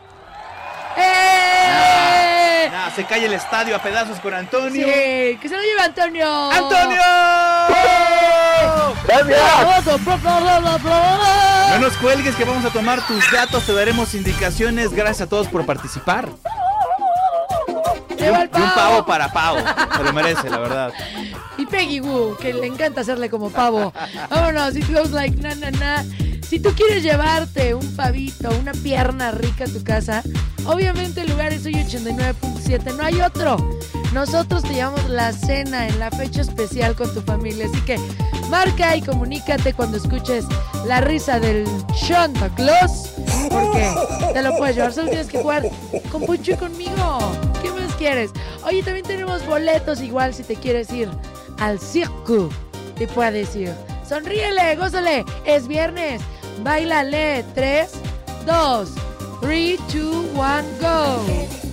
¡Eh! 0.97 2.69
Nah, 2.71 2.89
se 2.89 3.05
cae 3.05 3.23
el 3.23 3.33
estadio 3.33 3.75
a 3.75 3.83
pedazos 3.83 4.19
con 4.19 4.33
Antonio. 4.33 4.87
Sí, 4.87 5.37
que 5.39 5.47
se 5.47 5.55
lo 5.55 5.61
lleve 5.61 5.81
Antonio. 5.81 6.51
¡Antonio! 6.51 7.01
No 11.69 11.79
nos 11.79 11.97
cuelgues 11.97 12.35
que 12.35 12.45
vamos 12.45 12.65
a 12.65 12.71
tomar 12.71 13.05
tus 13.05 13.31
datos, 13.31 13.63
te 13.63 13.73
daremos 13.73 14.15
indicaciones. 14.15 14.91
Gracias 14.91 15.21
a 15.21 15.29
todos 15.29 15.47
por 15.47 15.67
participar. 15.67 16.29
Y 18.21 18.29
un, 18.29 18.37
y 18.37 18.61
un 18.61 18.73
pavo. 18.73 19.05
para 19.05 19.31
pavo. 19.31 19.57
Se 19.97 20.03
lo 20.03 20.13
merece, 20.13 20.49
la 20.49 20.59
verdad. 20.59 20.93
Y 21.57 21.65
Peggy 21.65 21.99
Woo, 21.99 22.37
que 22.37 22.53
le 22.53 22.67
encanta 22.67 23.01
hacerle 23.01 23.29
como 23.29 23.49
pavo. 23.49 23.93
Vámonos, 24.29 24.75
it 24.75 24.87
goes 24.91 25.11
like 25.11 25.37
na 25.41 25.55
na 25.55 25.71
na. 25.71 26.05
Si 26.47 26.59
tú 26.59 26.71
quieres 26.75 27.01
llevarte 27.01 27.73
un 27.73 27.95
pavito, 27.95 28.49
una 28.59 28.73
pierna 28.73 29.31
rica 29.31 29.63
a 29.63 29.67
tu 29.67 29.83
casa, 29.85 30.21
obviamente 30.65 31.21
el 31.21 31.29
lugar 31.29 31.53
es 31.53 31.65
hoy 31.65 31.75
89.7, 31.75 32.93
no 32.97 33.03
hay 33.03 33.21
otro. 33.21 33.55
Nosotros 34.13 34.63
te 34.63 34.73
llevamos 34.73 35.07
la 35.07 35.31
cena 35.31 35.87
en 35.87 35.97
la 35.97 36.11
fecha 36.11 36.41
especial 36.41 36.95
con 36.95 37.13
tu 37.13 37.21
familia, 37.21 37.67
así 37.71 37.79
que 37.81 37.97
marca 38.49 38.97
y 38.97 39.01
comunícate 39.01 39.73
cuando 39.73 39.95
escuches 39.95 40.43
la 40.85 40.99
risa 40.99 41.39
del 41.39 41.65
Santa 41.95 42.49
Claus, 42.49 43.13
porque 43.49 43.89
te 44.33 44.41
lo 44.41 44.57
puedes 44.57 44.75
llevar, 44.75 44.91
solo 44.91 45.07
tienes 45.07 45.27
que 45.27 45.41
jugar 45.41 45.63
con 46.11 46.25
Poncho 46.25 46.51
y 46.51 46.55
conmigo. 46.55 47.31
¿Qué 47.61 47.71
más 47.71 47.80
quieres? 48.01 48.31
Oye, 48.65 48.81
también 48.81 49.05
tenemos 49.05 49.45
boletos 49.45 50.01
igual 50.01 50.33
si 50.33 50.41
te 50.41 50.55
quieres 50.55 50.91
ir 50.91 51.07
al 51.59 51.79
circo. 51.79 52.49
Te 52.97 53.07
puedes 53.07 53.55
ir. 53.55 53.71
Sonríele, 54.09 54.75
gózale. 54.75 55.23
Es 55.45 55.67
viernes. 55.67 56.19
Bailale. 56.63 57.45
3, 57.53 57.91
2, 58.47 58.89
3, 59.41 59.79
2, 59.93 60.25
1, 60.33 60.63
go. 60.81 61.70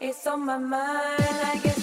it's 0.00 0.26
on 0.26 0.46
my 0.46 0.58
mind. 0.58 1.20
I 1.20 1.60
guess 1.62 1.77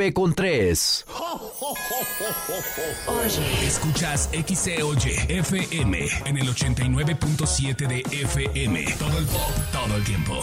9 0.00 0.12
con 0.14 0.32
3. 0.32 1.04
Escuchas 3.62 4.30
XCOY 4.32 5.26
FM 5.28 6.08
en 6.24 6.38
el 6.38 6.48
89.7 6.48 7.88
de 7.88 8.00
FM. 8.22 8.84
Todo 8.98 9.18
el 9.18 9.26
pop, 9.26 9.50
todo 9.72 9.96
el 9.96 10.04
tiempo. 10.04 10.40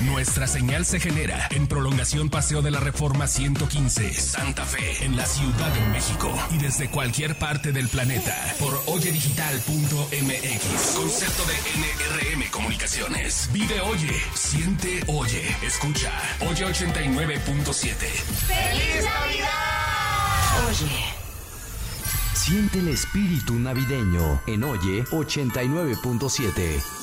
Nuestra 0.00 0.46
señal 0.46 0.84
se 0.84 0.98
genera 0.98 1.46
en 1.50 1.68
prolongación 1.68 2.28
Paseo 2.28 2.60
de 2.60 2.72
la 2.72 2.80
Reforma 2.80 3.26
115, 3.26 4.12
Santa 4.14 4.64
Fe, 4.64 5.04
en 5.04 5.16
la 5.16 5.26
Ciudad 5.26 5.72
de 5.72 5.80
México. 5.88 6.32
Y 6.50 6.58
desde 6.58 6.90
cualquier 6.90 7.38
parte 7.38 7.72
del 7.72 7.88
planeta 7.88 8.34
por 8.58 8.82
oyedigital.mx. 8.86 10.96
Concepto 10.96 11.44
de 11.44 11.54
NRM 11.78 12.50
Comunicaciones. 12.50 13.48
Vive 13.52 13.80
Oye, 13.80 14.20
siente 14.34 15.02
Oye, 15.06 15.56
escucha. 15.62 16.10
Oye 16.40 16.66
89.7. 16.66 17.94
¡Feliz 17.94 19.04
Navidad! 19.04 19.73
Oye. 20.62 21.04
Siente 22.34 22.78
el 22.78 22.88
espíritu 22.88 23.54
navideño 23.54 24.40
en 24.46 24.64
Oye 24.64 25.04
89.7. 25.06 26.93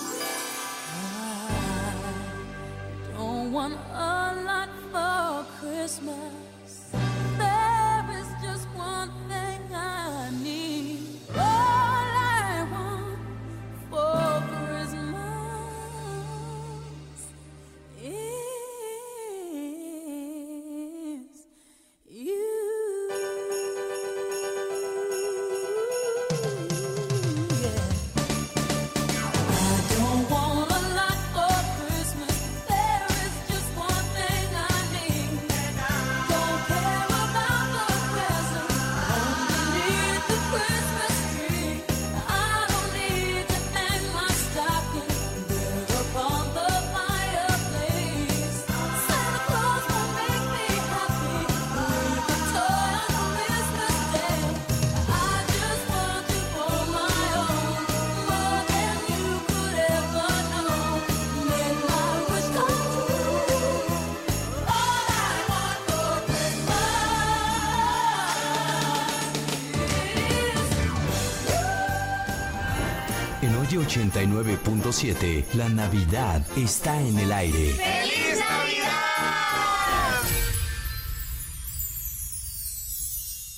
89.7, 75.01 75.53
la 75.53 75.67
Navidad 75.67 76.45
está 76.55 77.01
en 77.01 77.17
el 77.17 77.31
aire. 77.31 77.71
¡Feliz 77.73 78.39
Navidad! 78.39 78.91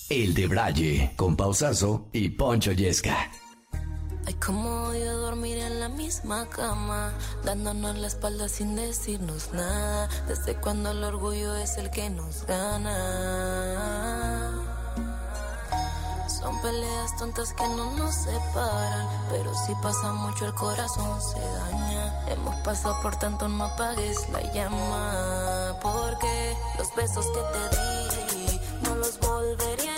El 0.09 0.33
de 0.33 0.47
Braille, 0.47 1.11
con 1.17 1.35
Pausazo 1.35 2.07
y 2.13 2.29
Poncho 2.29 2.71
Yesca. 2.71 3.29
Ay, 4.25 4.35
cómo 4.35 4.83
odio 4.83 5.17
dormir 5.17 5.57
en 5.57 5.81
la 5.81 5.89
misma 5.89 6.47
cama, 6.47 7.11
dándonos 7.43 7.97
la 7.97 8.07
espalda 8.07 8.47
sin 8.47 8.77
decirnos 8.77 9.49
nada. 9.51 10.07
Desde 10.29 10.55
cuando 10.55 10.91
el 10.91 11.03
orgullo 11.03 11.57
es 11.57 11.77
el 11.77 11.89
que 11.89 12.09
nos 12.09 12.45
gana. 12.45 14.22
Son 16.53 16.61
peleas 16.61 17.15
tontas 17.17 17.53
que 17.53 17.67
no 17.69 17.89
nos 17.95 18.13
separan, 18.13 19.07
pero 19.31 19.55
si 19.55 19.73
pasa 19.75 20.13
mucho 20.13 20.45
el 20.45 20.53
corazón 20.53 21.19
se 21.19 21.39
daña. 21.39 22.25
Hemos 22.27 22.55
pasado 22.57 22.95
por 23.01 23.15
tanto, 23.15 23.47
no 23.47 23.63
apagues 23.63 24.29
la 24.29 24.41
llama, 24.53 25.75
porque 25.81 26.55
los 26.77 26.93
besos 26.93 27.25
que 27.25 27.41
te 27.53 27.75
di 27.75 28.61
no 28.83 28.95
los 28.95 29.19
volvería 29.19 29.92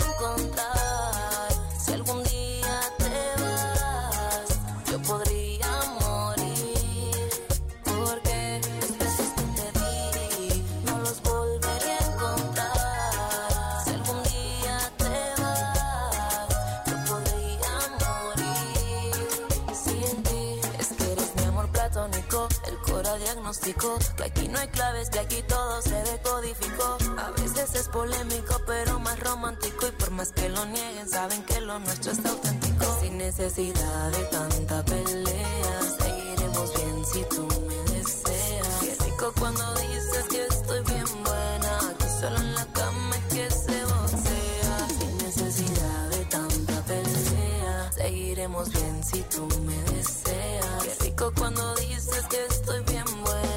Que 24.16 24.24
aquí 24.24 24.48
no 24.48 24.58
hay 24.58 24.68
claves, 24.68 25.10
que 25.10 25.20
aquí 25.20 25.42
todo 25.42 25.80
se 25.80 25.94
decodificó. 26.02 26.98
A 27.18 27.30
veces 27.40 27.74
es 27.74 27.88
polémico, 27.88 28.60
pero 28.66 28.98
más 28.98 29.18
romántico. 29.20 29.86
Y 29.86 29.90
por 29.92 30.10
más 30.10 30.32
que 30.32 30.48
lo 30.48 30.64
nieguen, 30.66 31.08
saben 31.08 31.42
que 31.44 31.60
lo 31.60 31.78
nuestro 31.78 32.12
es 32.12 32.24
auténtico. 32.26 32.84
Sin 33.00 33.18
necesidad 33.18 34.10
de 34.10 34.24
tanta 34.24 34.84
pelea, 34.84 35.80
seguiremos 36.00 36.74
bien 36.74 37.04
si 37.04 37.24
tú 37.24 37.48
me 37.68 37.94
deseas. 37.94 38.80
Qué 38.80 38.96
rico 39.04 39.32
cuando 39.38 39.74
dices 39.74 40.24
que 40.30 40.46
estoy 40.46 40.82
bien 40.84 41.24
buena. 41.24 41.94
Que 41.98 42.08
solo 42.20 42.36
en 42.38 42.54
la 42.54 42.66
cama 42.72 43.16
es 43.16 43.34
que 43.34 43.50
se 43.50 43.84
boxea. 43.84 44.88
Sin 44.98 45.18
necesidad 45.18 46.08
de 46.10 46.24
tanta 46.24 46.82
pelea, 46.82 47.92
seguiremos 47.92 48.68
bien 48.70 49.04
si 49.04 49.20
tú 49.22 49.46
me 49.60 49.76
deseas. 49.94 50.82
Qué 50.82 51.04
rico 51.04 51.32
cuando 51.38 51.74
dices 51.76 52.24
que 52.28 52.44
estoy 52.46 52.82
bien 52.84 53.04
buena. 53.24 53.55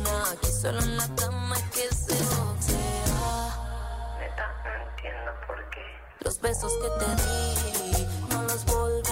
Solo 0.61 0.79
en 0.81 0.97
la 0.97 1.07
cama 1.15 1.55
es 1.55 1.63
que 1.71 1.95
se 1.95 2.15
boxea. 2.35 2.75
Neta, 4.19 4.45
no 4.65 4.71
entiendo 4.89 5.31
por 5.47 5.69
qué. 5.69 5.85
Los 6.19 6.41
besos 6.41 6.73
que 6.81 6.89
te 6.99 7.05
di 7.23 8.07
no 8.29 8.43
los 8.43 8.65
volvería 8.65 9.08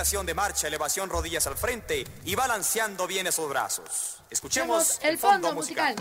Imitación 0.00 0.24
de 0.24 0.32
marcha, 0.32 0.66
elevación, 0.66 1.10
rodillas 1.10 1.46
al 1.46 1.58
frente 1.58 2.06
y 2.24 2.34
balanceando 2.34 3.06
bien 3.06 3.26
esos 3.26 3.46
brazos. 3.50 4.16
Escuchemos 4.30 4.98
el 5.02 5.18
fondo 5.18 5.52
musical. 5.52 5.94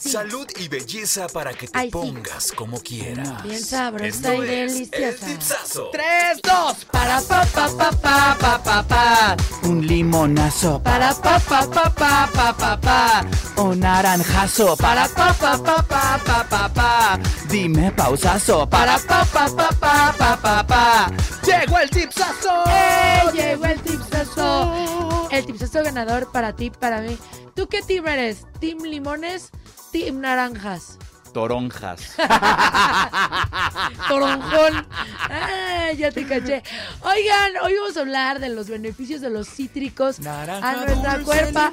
Salud 0.00 0.46
y 0.58 0.68
belleza 0.68 1.26
para 1.28 1.52
que 1.52 1.68
te 1.68 1.78
Ay, 1.78 1.88
sí. 1.88 1.92
pongas 1.92 2.52
como 2.52 2.80
quieras. 2.80 3.42
Bien 3.42 3.62
sabrosa 3.62 4.34
y 4.34 4.40
es 4.40 4.48
deliciosa. 4.74 5.08
el 5.08 5.16
tipsazo. 5.36 5.90
¡Tres, 5.92 6.40
dos! 6.42 6.84
Para 6.90 7.20
pa 7.20 7.44
pa 7.44 7.68
pa 7.68 7.90
pa 7.92 8.36
pa 8.40 8.62
pa 8.62 8.82
pa. 8.88 9.36
Un 9.64 9.86
limonazo. 9.86 10.82
Para 10.82 11.12
pa 11.14 11.38
pa 11.38 11.66
pa 11.70 11.90
pa 11.94 12.30
pa 12.32 12.52
pa 12.56 12.80
pa. 12.80 13.26
Un 13.62 13.80
naranjazo. 13.80 14.74
Para 14.78 15.06
pa 15.08 15.34
pa 15.34 15.58
pa 15.58 15.82
pa 15.82 16.18
pa 16.24 16.44
pa 16.48 16.68
pa. 16.72 17.18
Dime 17.50 17.92
pausazo. 17.92 18.66
Para 18.70 18.98
pa 18.98 19.24
pa 19.26 19.46
pa 19.54 19.68
pa 19.78 20.14
pa 20.16 20.36
pa 20.40 20.66
pa. 20.66 21.12
¡Llegó 21.44 21.78
el 21.78 21.90
tipsazo! 21.90 22.64
¡Eh! 22.70 23.22
Llegó 23.34 23.66
el 23.66 23.80
tipsazo. 23.82 25.28
El 25.30 25.44
tipsazo 25.44 25.82
ganador 25.84 26.32
para 26.32 26.56
ti, 26.56 26.70
para 26.70 27.02
mí. 27.02 27.18
¿Tú 27.54 27.68
qué 27.68 27.82
team 27.82 28.06
eres? 28.08 28.46
¿Team 28.60 28.78
limones? 28.84 29.50
¿Team 29.90 30.20
naranjas? 30.20 30.98
toronjas. 31.30 32.16
Toronjón. 34.08 34.86
Ah, 35.30 35.92
ya 35.96 36.10
te 36.10 36.26
caché. 36.26 36.62
Oigan, 37.02 37.52
hoy 37.62 37.74
vamos 37.76 37.96
a 37.96 38.00
hablar 38.00 38.40
de 38.40 38.48
los 38.48 38.68
beneficios 38.68 39.20
de 39.20 39.30
los 39.30 39.48
cítricos 39.48 40.18
a 40.26 40.84
nuestra 40.86 41.20
cuerpa. 41.20 41.72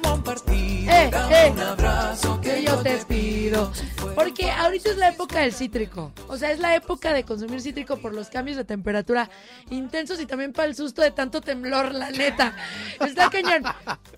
Eh, 0.90 1.10
eh, 1.30 1.52
que 2.42 2.62
yo 2.62 2.78
te 2.78 2.98
pido. 3.04 3.72
Porque 4.14 4.50
ahorita 4.50 4.90
es 4.90 4.96
la 4.96 5.08
época 5.08 5.40
del 5.40 5.52
cítrico. 5.52 6.12
O 6.28 6.36
sea, 6.36 6.50
es 6.50 6.60
la 6.60 6.74
época 6.74 7.12
de 7.12 7.24
consumir 7.24 7.60
cítrico 7.60 7.98
por 7.98 8.14
los 8.14 8.28
cambios 8.28 8.56
de 8.56 8.64
temperatura 8.64 9.28
intensos 9.70 10.20
y 10.20 10.26
también 10.26 10.52
para 10.52 10.68
el 10.68 10.74
susto 10.74 11.02
de 11.02 11.10
tanto 11.10 11.40
temblor, 11.40 11.94
la 11.94 12.10
neta. 12.10 12.54
Está 13.00 13.30
cañón. 13.30 13.64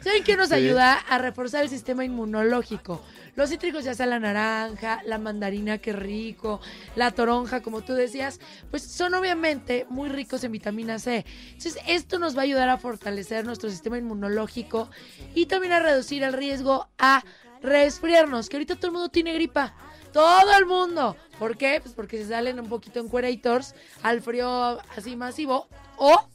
¿Saben 0.03 0.25
qué 0.25 0.37
nos 0.37 0.53
ayuda 0.53 0.95
a 0.95 1.19
reforzar 1.19 1.65
el 1.65 1.71
sistema 1.71 2.05
inmunológico? 2.05 3.03
Los 3.41 3.49
cítricos, 3.49 3.85
ya 3.85 3.95
sea 3.95 4.05
la 4.05 4.21
naranja, 4.21 5.01
la 5.07 5.17
mandarina, 5.17 5.79
qué 5.79 5.95
rico, 5.95 6.61
la 6.95 7.11
toronja, 7.11 7.63
como 7.63 7.81
tú 7.81 7.95
decías, 7.95 8.39
pues 8.71 8.83
son 8.83 9.15
obviamente 9.15 9.87
muy 9.89 10.11
ricos 10.11 10.45
en 10.45 10.53
vitamina 10.53 10.99
C. 10.99 11.25
Entonces, 11.47 11.79
esto 11.87 12.19
nos 12.19 12.37
va 12.37 12.41
a 12.41 12.45
ayudar 12.45 12.69
a 12.69 12.77
fortalecer 12.77 13.47
nuestro 13.47 13.71
sistema 13.71 13.97
inmunológico 13.97 14.91
y 15.35 15.47
también 15.47 15.73
a 15.73 15.81
reducir 15.81 16.23
el 16.23 16.35
riesgo 16.35 16.91
a 16.99 17.25
resfriarnos, 17.63 18.51
que 18.51 18.59
ahorita 18.59 18.77
todo 18.77 18.89
el 18.89 18.93
mundo 18.93 19.09
tiene 19.09 19.33
gripa. 19.33 19.75
Todo 20.13 20.59
el 20.59 20.67
mundo. 20.67 21.17
¿Por 21.39 21.57
qué? 21.57 21.81
Pues 21.83 21.95
porque 21.95 22.19
se 22.19 22.29
salen 22.29 22.61
un 22.61 22.69
poquito 22.69 23.01
en 23.01 23.09
cuerators 23.09 23.75
al 24.03 24.21
frío 24.21 24.83
así 24.95 25.17
masivo 25.17 25.67
o 25.97 26.29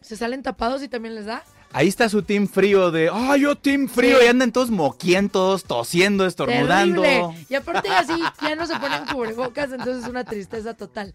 se 0.00 0.16
salen 0.16 0.42
tapados 0.42 0.82
y 0.82 0.88
también 0.88 1.14
les 1.14 1.26
da. 1.26 1.44
Ahí 1.72 1.86
está 1.86 2.08
su 2.08 2.22
team 2.22 2.48
frío 2.48 2.90
de, 2.90 3.08
ah, 3.12 3.36
yo 3.36 3.54
team 3.54 3.86
frío, 3.88 4.18
Sí. 4.18 4.24
y 4.26 4.28
andan 4.28 4.50
todos 4.50 4.70
moquientos, 4.70 5.62
tosiendo, 5.64 6.26
estornudando. 6.26 7.02
Terrible. 7.02 7.46
Y 7.48 7.54
aparte 7.54 7.88
así 7.90 8.20
ya 8.42 8.56
no 8.56 8.66
se 8.66 8.76
ponen 8.80 9.06
cubrebocas, 9.06 9.70
entonces 9.70 10.02
es 10.02 10.08
una 10.08 10.24
tristeza 10.24 10.74
total. 10.74 11.14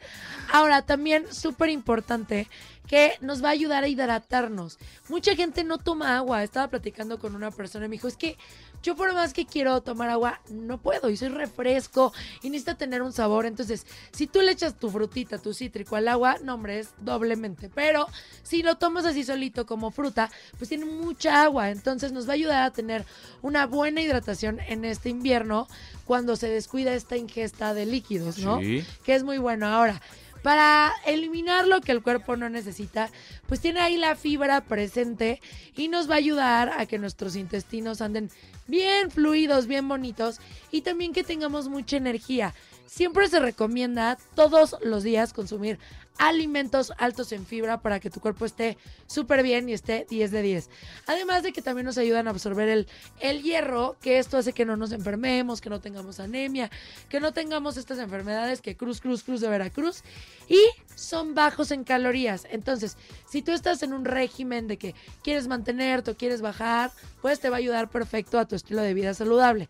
Ahora, 0.53 0.82
también 0.82 1.26
súper 1.30 1.69
importante 1.69 2.48
que 2.87 3.13
nos 3.21 3.43
va 3.43 3.49
a 3.49 3.51
ayudar 3.51 3.83
a 3.83 3.87
hidratarnos. 3.87 4.77
Mucha 5.09 5.35
gente 5.35 5.63
no 5.63 5.77
toma 5.77 6.17
agua. 6.17 6.43
Estaba 6.43 6.67
platicando 6.69 7.19
con 7.19 7.35
una 7.35 7.51
persona 7.51 7.85
y 7.85 7.89
me 7.89 7.95
dijo, 7.95 8.07
es 8.07 8.17
que 8.17 8.37
yo 8.83 8.95
por 8.95 9.13
más 9.13 9.33
que 9.33 9.45
quiero 9.45 9.81
tomar 9.81 10.09
agua, 10.09 10.41
no 10.49 10.77
puedo. 10.77 11.09
Y 11.09 11.17
soy 11.17 11.29
refresco 11.29 12.13
y 12.43 12.49
necesita 12.49 12.77
tener 12.77 13.01
un 13.01 13.13
sabor. 13.13 13.45
Entonces, 13.45 13.85
si 14.11 14.27
tú 14.27 14.41
le 14.41 14.51
echas 14.51 14.77
tu 14.77 14.89
frutita, 14.89 15.39
tu 15.39 15.53
cítrico 15.53 15.95
al 15.95 16.07
agua, 16.07 16.37
no, 16.43 16.53
hombre, 16.53 16.79
es 16.79 16.89
doblemente. 16.99 17.69
Pero 17.73 18.07
si 18.43 18.61
lo 18.61 18.77
tomas 18.77 19.05
así 19.05 19.23
solito 19.23 19.65
como 19.65 19.89
fruta, 19.91 20.29
pues 20.57 20.69
tiene 20.69 20.85
mucha 20.85 21.43
agua. 21.43 21.71
Entonces 21.71 22.11
nos 22.11 22.27
va 22.27 22.31
a 22.31 22.35
ayudar 22.35 22.63
a 22.63 22.71
tener 22.71 23.05
una 23.41 23.65
buena 23.65 24.01
hidratación 24.01 24.59
en 24.59 24.85
este 24.85 25.09
invierno 25.09 25.67
cuando 26.05 26.35
se 26.35 26.47
descuida 26.47 26.93
esta 26.93 27.17
ingesta 27.17 27.73
de 27.73 27.87
líquidos, 27.87 28.37
¿no? 28.37 28.59
Sí. 28.59 28.85
Que 29.03 29.15
es 29.15 29.23
muy 29.23 29.39
bueno. 29.39 29.65
Ahora, 29.67 29.99
para 30.45 30.93
eliminar 31.07 31.65
lo 31.65 31.81
que 31.81 31.91
el 31.91 32.03
cuerpo 32.03 32.35
no 32.35 32.49
necesita, 32.49 33.09
pues 33.47 33.61
tiene 33.61 33.80
ahí 33.80 33.97
la 33.97 34.15
fibra 34.15 34.61
presente 34.61 35.41
y 35.76 35.88
nos 35.88 36.07
va 36.07 36.13
a 36.13 36.17
ayudar 36.17 36.69
a 36.77 36.85
que 36.85 36.99
nuestros 36.99 37.35
intestinos 37.35 37.99
anden 37.99 38.30
bien 38.67 39.09
fluidos, 39.09 39.65
bien 39.65 39.88
bonitos 39.88 40.39
y 40.69 40.81
también 40.81 41.13
que 41.13 41.23
tengamos 41.23 41.67
mucha 41.67 41.97
energía. 41.97 42.53
Siempre 42.87 43.27
se 43.27 43.39
recomienda 43.39 44.17
todos 44.35 44.75
los 44.83 45.03
días 45.03 45.33
consumir 45.33 45.79
alimentos 46.17 46.93
altos 46.97 47.31
en 47.31 47.45
fibra 47.45 47.81
para 47.81 47.99
que 47.99 48.09
tu 48.09 48.19
cuerpo 48.19 48.45
esté 48.45 48.77
súper 49.07 49.43
bien 49.43 49.67
y 49.67 49.73
esté 49.73 50.05
10 50.09 50.31
de 50.31 50.41
10. 50.41 50.69
Además 51.07 51.43
de 51.43 51.51
que 51.51 51.61
también 51.61 51.85
nos 51.85 51.97
ayudan 51.97 52.27
a 52.27 52.31
absorber 52.31 52.69
el, 52.69 52.87
el 53.19 53.41
hierro, 53.41 53.97
que 54.01 54.19
esto 54.19 54.37
hace 54.37 54.53
que 54.53 54.65
no 54.65 54.77
nos 54.77 54.91
enfermemos, 54.91 55.61
que 55.61 55.69
no 55.69 55.81
tengamos 55.81 56.19
anemia, 56.19 56.69
que 57.09 57.19
no 57.19 57.33
tengamos 57.33 57.77
estas 57.77 57.99
enfermedades 57.99 58.61
que 58.61 58.77
cruz, 58.77 59.01
cruz, 59.01 59.23
cruz 59.23 59.41
de 59.41 59.49
Veracruz. 59.49 60.03
Y 60.47 60.59
son 60.95 61.35
bajos 61.35 61.71
en 61.71 61.83
calorías. 61.83 62.47
Entonces, 62.49 62.97
si 63.27 63.41
tú 63.41 63.51
estás 63.51 63.83
en 63.83 63.93
un 63.93 64.05
régimen 64.05 64.67
de 64.67 64.77
que 64.77 64.95
quieres 65.23 65.47
mantenerte 65.47 66.11
o 66.11 66.17
quieres 66.17 66.41
bajar, 66.41 66.91
pues 67.21 67.39
te 67.39 67.49
va 67.49 67.57
a 67.57 67.59
ayudar 67.59 67.89
perfecto 67.89 68.39
a 68.39 68.45
tu 68.45 68.55
estilo 68.55 68.81
de 68.81 68.93
vida 68.93 69.13
saludable. 69.13 69.69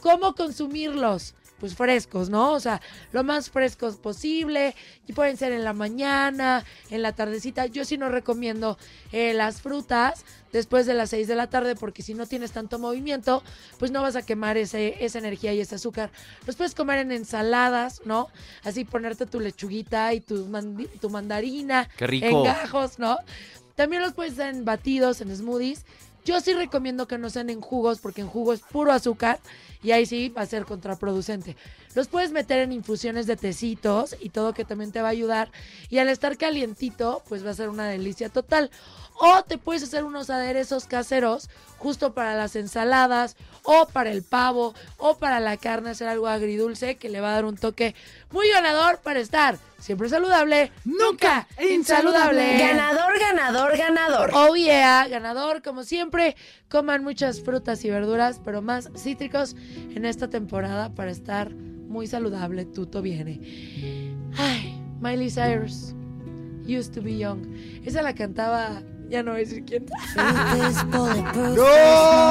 ¿Cómo 0.00 0.34
consumirlos? 0.34 1.34
Pues 1.60 1.76
frescos, 1.76 2.30
¿no? 2.30 2.52
O 2.52 2.60
sea, 2.60 2.80
lo 3.12 3.22
más 3.22 3.50
frescos 3.50 3.96
posible. 3.96 4.74
Y 5.06 5.12
pueden 5.12 5.36
ser 5.36 5.52
en 5.52 5.62
la 5.62 5.74
mañana, 5.74 6.64
en 6.90 7.02
la 7.02 7.12
tardecita. 7.12 7.66
Yo 7.66 7.84
sí 7.84 7.98
no 7.98 8.08
recomiendo 8.08 8.78
eh, 9.12 9.34
las 9.34 9.60
frutas 9.60 10.24
después 10.52 10.86
de 10.86 10.94
las 10.94 11.10
6 11.10 11.28
de 11.28 11.34
la 11.34 11.48
tarde 11.48 11.76
porque 11.76 12.02
si 12.02 12.14
no 12.14 12.26
tienes 12.26 12.52
tanto 12.52 12.78
movimiento, 12.78 13.42
pues 13.78 13.90
no 13.90 14.02
vas 14.02 14.16
a 14.16 14.22
quemar 14.22 14.56
ese, 14.56 15.04
esa 15.04 15.18
energía 15.18 15.52
y 15.52 15.60
ese 15.60 15.76
azúcar. 15.76 16.10
Los 16.46 16.56
puedes 16.56 16.74
comer 16.74 16.98
en 16.98 17.12
ensaladas, 17.12 18.02
¿no? 18.04 18.28
Así 18.64 18.84
ponerte 18.84 19.26
tu 19.26 19.38
lechuguita 19.40 20.12
y 20.14 20.20
tu, 20.20 20.50
tu 21.00 21.10
mandarina. 21.10 21.88
Qué 21.96 22.06
rico. 22.06 22.26
En 22.26 22.42
gajos, 22.44 22.98
¿no? 22.98 23.18
También 23.74 24.02
los 24.02 24.12
puedes 24.12 24.34
hacer 24.34 24.54
en 24.54 24.64
batidos, 24.64 25.20
en 25.20 25.34
smoothies. 25.34 25.84
Yo 26.24 26.40
sí 26.40 26.52
recomiendo 26.52 27.06
que 27.08 27.16
no 27.16 27.30
sean 27.30 27.48
en 27.50 27.60
jugos 27.60 28.00
porque 28.00 28.20
en 28.20 28.28
jugo 28.28 28.52
es 28.52 28.60
puro 28.60 28.92
azúcar 28.92 29.40
y 29.82 29.92
ahí 29.92 30.06
sí 30.06 30.28
va 30.28 30.42
a 30.42 30.46
ser 30.46 30.64
contraproducente. 30.64 31.56
Los 31.94 32.08
puedes 32.08 32.32
meter 32.32 32.60
en 32.60 32.72
infusiones 32.72 33.26
de 33.26 33.36
tecitos 33.36 34.16
y 34.20 34.30
todo 34.30 34.52
que 34.52 34.64
también 34.64 34.92
te 34.92 35.02
va 35.02 35.08
a 35.08 35.12
ayudar 35.12 35.50
y 35.88 35.98
al 35.98 36.08
estar 36.08 36.36
calientito 36.36 37.22
pues 37.28 37.44
va 37.44 37.50
a 37.50 37.54
ser 37.54 37.68
una 37.68 37.88
delicia 37.88 38.28
total. 38.28 38.70
O 39.22 39.42
te 39.42 39.58
puedes 39.58 39.82
hacer 39.82 40.04
unos 40.04 40.30
aderezos 40.30 40.86
caseros 40.86 41.50
justo 41.78 42.14
para 42.14 42.36
las 42.36 42.56
ensaladas 42.56 43.36
o 43.64 43.86
para 43.86 44.10
el 44.10 44.22
pavo 44.22 44.74
o 44.96 45.18
para 45.18 45.40
la 45.40 45.56
carne, 45.56 45.90
hacer 45.90 46.08
algo 46.08 46.26
agridulce 46.26 46.96
que 46.96 47.10
le 47.10 47.20
va 47.20 47.30
a 47.30 47.34
dar 47.34 47.44
un 47.44 47.56
toque 47.56 47.94
muy 48.30 48.48
ganador 48.48 49.00
para 49.00 49.20
estar 49.20 49.58
siempre 49.80 50.08
saludable, 50.08 50.70
nunca 50.84 51.48
insaludable. 51.70 52.58
Ganador, 52.58 53.18
ganador, 53.18 53.76
ganador. 53.76 54.30
Oh 54.34 54.54
yeah, 54.54 55.08
ganador 55.08 55.62
como 55.62 55.82
siempre. 55.82 56.36
Coman 56.68 57.02
muchas 57.02 57.42
frutas 57.42 57.84
y 57.84 57.90
verduras, 57.90 58.40
pero 58.44 58.62
más 58.62 58.90
cítricos 58.96 59.56
en 59.94 60.04
esta 60.04 60.28
temporada 60.28 60.94
para 60.94 61.10
estar 61.10 61.50
muy 61.52 62.06
saludable. 62.06 62.64
Tuto 62.64 63.02
viene. 63.02 63.40
Ay, 64.36 64.80
Miley 65.00 65.30
Cyrus. 65.30 65.94
Used 66.66 66.92
to 66.94 67.02
be 67.02 67.18
young. 67.18 67.42
Esa 67.84 68.02
la 68.02 68.14
cantaba, 68.14 68.82
ya 69.08 69.22
no 69.22 69.32
voy 69.32 69.40
a 69.40 69.44
decir 69.44 69.64
quién. 69.64 69.86
No! 71.56 72.30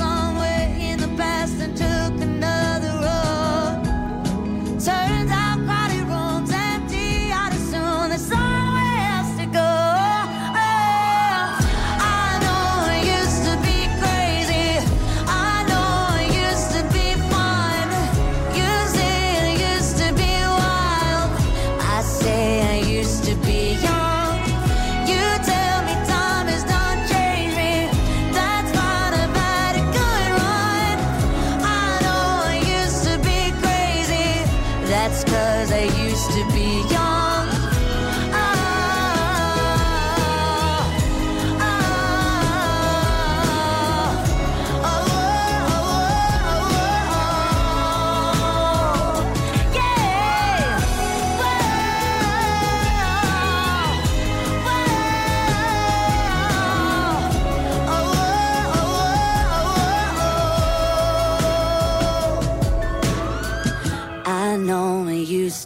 song 0.00 0.29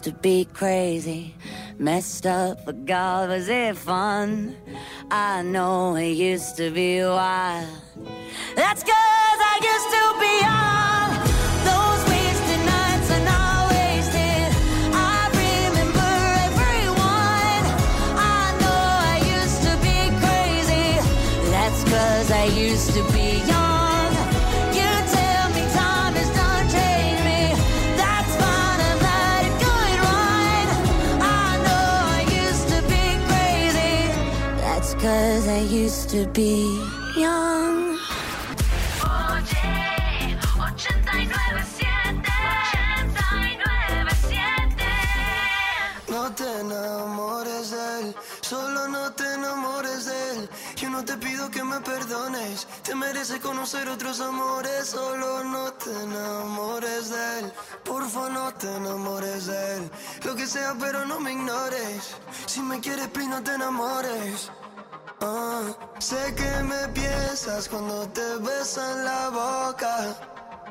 to 0.05 0.11
be 0.11 0.45
crazy, 0.53 1.33
messed 1.79 2.27
up, 2.27 2.63
but 2.63 2.85
God, 2.85 3.29
was 3.29 3.49
it 3.49 3.75
fun? 3.75 4.55
I 5.09 5.41
know 5.41 5.95
it 5.95 6.11
used 6.11 6.57
to 6.57 6.69
be 6.69 7.01
wild. 7.01 7.67
That's 8.55 8.83
cause 8.83 9.39
I 9.51 9.55
used 9.73 9.89
to 9.97 10.03
be 10.21 10.33
young. 10.45 11.09
Those 11.69 12.01
wasted 12.11 12.61
nights 12.69 13.09
are 13.17 13.25
not 13.33 13.71
wasted. 13.73 14.49
I 14.93 15.21
remember 15.41 16.13
everyone. 16.45 17.63
I 18.37 18.45
know 18.61 18.83
I 19.09 19.17
used 19.41 19.61
to 19.65 19.73
be 19.87 19.99
crazy. 20.21 20.87
That's 21.49 21.83
cause 21.85 22.29
I 22.29 22.45
used 22.45 22.93
to 22.93 23.01
be 23.11 23.39
young. 23.47 23.54
Cause 35.05 35.47
I 35.47 35.59
used 35.59 36.09
to 36.13 36.25
be 36.33 36.65
young. 37.15 37.99
No 46.09 46.31
te 46.31 46.59
enamores 46.59 47.69
de 47.69 47.99
él, 47.99 48.15
solo 48.41 48.87
no 48.87 49.11
te 49.13 49.25
enamores 49.33 50.05
de 50.05 50.31
él. 50.31 50.49
Yo 50.75 50.89
no 50.89 51.05
te 51.05 51.15
pido 51.17 51.51
que 51.51 51.63
me 51.63 51.79
perdones, 51.81 52.67
te 52.83 52.95
mereces 52.95 53.39
conocer 53.39 53.87
otros 53.89 54.19
amores, 54.21 54.87
solo 54.87 55.43
no 55.43 55.71
te 55.73 55.91
enamores 56.03 57.09
de 57.09 57.39
él. 57.39 57.53
Porfa, 57.83 58.29
no 58.29 58.51
te 58.55 58.75
enamores 58.75 59.45
de 59.45 59.75
él. 59.75 59.91
Lo 60.23 60.35
que 60.35 60.47
sea, 60.47 60.73
pero 60.79 61.05
no 61.05 61.19
me 61.19 61.31
ignores. 61.33 62.15
Si 62.47 62.59
me 62.61 62.79
quieres, 62.79 63.07
please, 63.09 63.29
no 63.29 63.43
te 63.43 63.53
enamores. 63.53 64.49
Ah, 65.21 65.61
sé 65.99 66.33
que 66.35 66.63
me 66.63 66.87
piensas 66.89 67.69
cuando 67.69 68.07
te 68.09 68.37
besan 68.37 69.05
la 69.05 69.29
boca. 69.29 70.15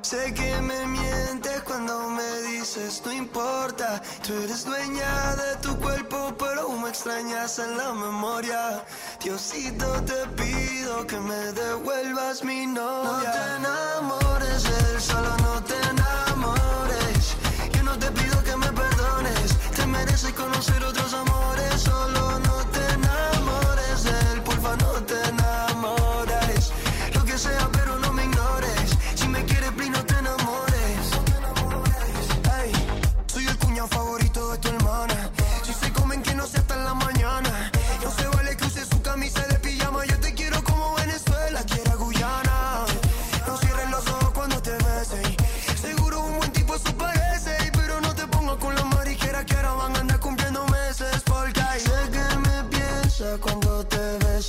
Sé 0.02 0.34
que 0.34 0.60
me 0.60 0.86
mientes 0.86 1.62
cuando 1.62 2.10
me 2.10 2.42
dices 2.42 3.02
no 3.06 3.12
importa. 3.12 4.02
Tú 4.26 4.34
eres 4.34 4.64
dueña 4.66 5.34
de 5.36 5.56
tu 5.62 5.74
cuerpo, 5.80 6.34
pero 6.38 6.68
me 6.70 6.90
extrañas 6.90 7.58
en 7.58 7.78
la 7.78 7.92
memoria. 7.92 8.84
Diosito, 9.22 9.86
te 10.02 10.26
pido 10.36 11.06
que 11.06 11.18
me 11.18 11.52
devuelvas 11.52 12.44
mi 12.44 12.66
novia. 12.66 13.12
No 13.14 13.32
te 13.32 13.56
enamores 13.56 14.64
él, 14.64 15.00
solo 15.00 15.36
no 15.38 15.62
te 15.64 15.74
enamores. 15.92 17.36
Yo 17.72 17.82
no 17.82 17.98
te 17.98 18.10
pido 18.10 18.44
que 18.44 18.56
me 18.56 18.70
perdones. 18.72 19.56
Te 19.74 19.86
mereces 19.86 20.32
conocer 20.34 20.84
otros 20.84 21.14
amores, 21.14 21.43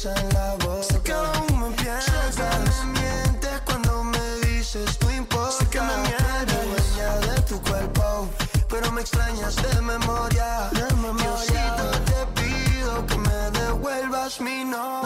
besan 0.05 0.29
la 0.33 0.55
boca. 0.65 0.83
Sé 0.83 1.01
que 1.01 1.11
aún 1.11 1.59
me 1.59 1.69
piensas. 1.71 2.37
me 2.85 2.99
mientes 2.99 3.61
cuando 3.65 4.03
me 4.03 4.47
dices 4.47 4.97
no 5.01 5.11
importa. 5.11 5.51
Sé 5.51 5.65
que 5.69 5.81
me 5.81 5.97
mientes. 5.97 6.65
dueña 6.69 7.09
de 7.27 7.41
tu 7.41 7.61
cuerpo. 7.61 8.27
Pero 8.69 8.91
me 8.91 9.01
extrañas 9.01 9.55
de 9.55 9.81
memoria. 9.81 10.69
Diosito, 10.71 11.85
te 12.09 12.41
pido 12.41 13.05
que 13.05 13.17
me 13.17 13.51
devuelvas 13.59 14.39
mi 14.41 14.65
novia. 14.65 15.04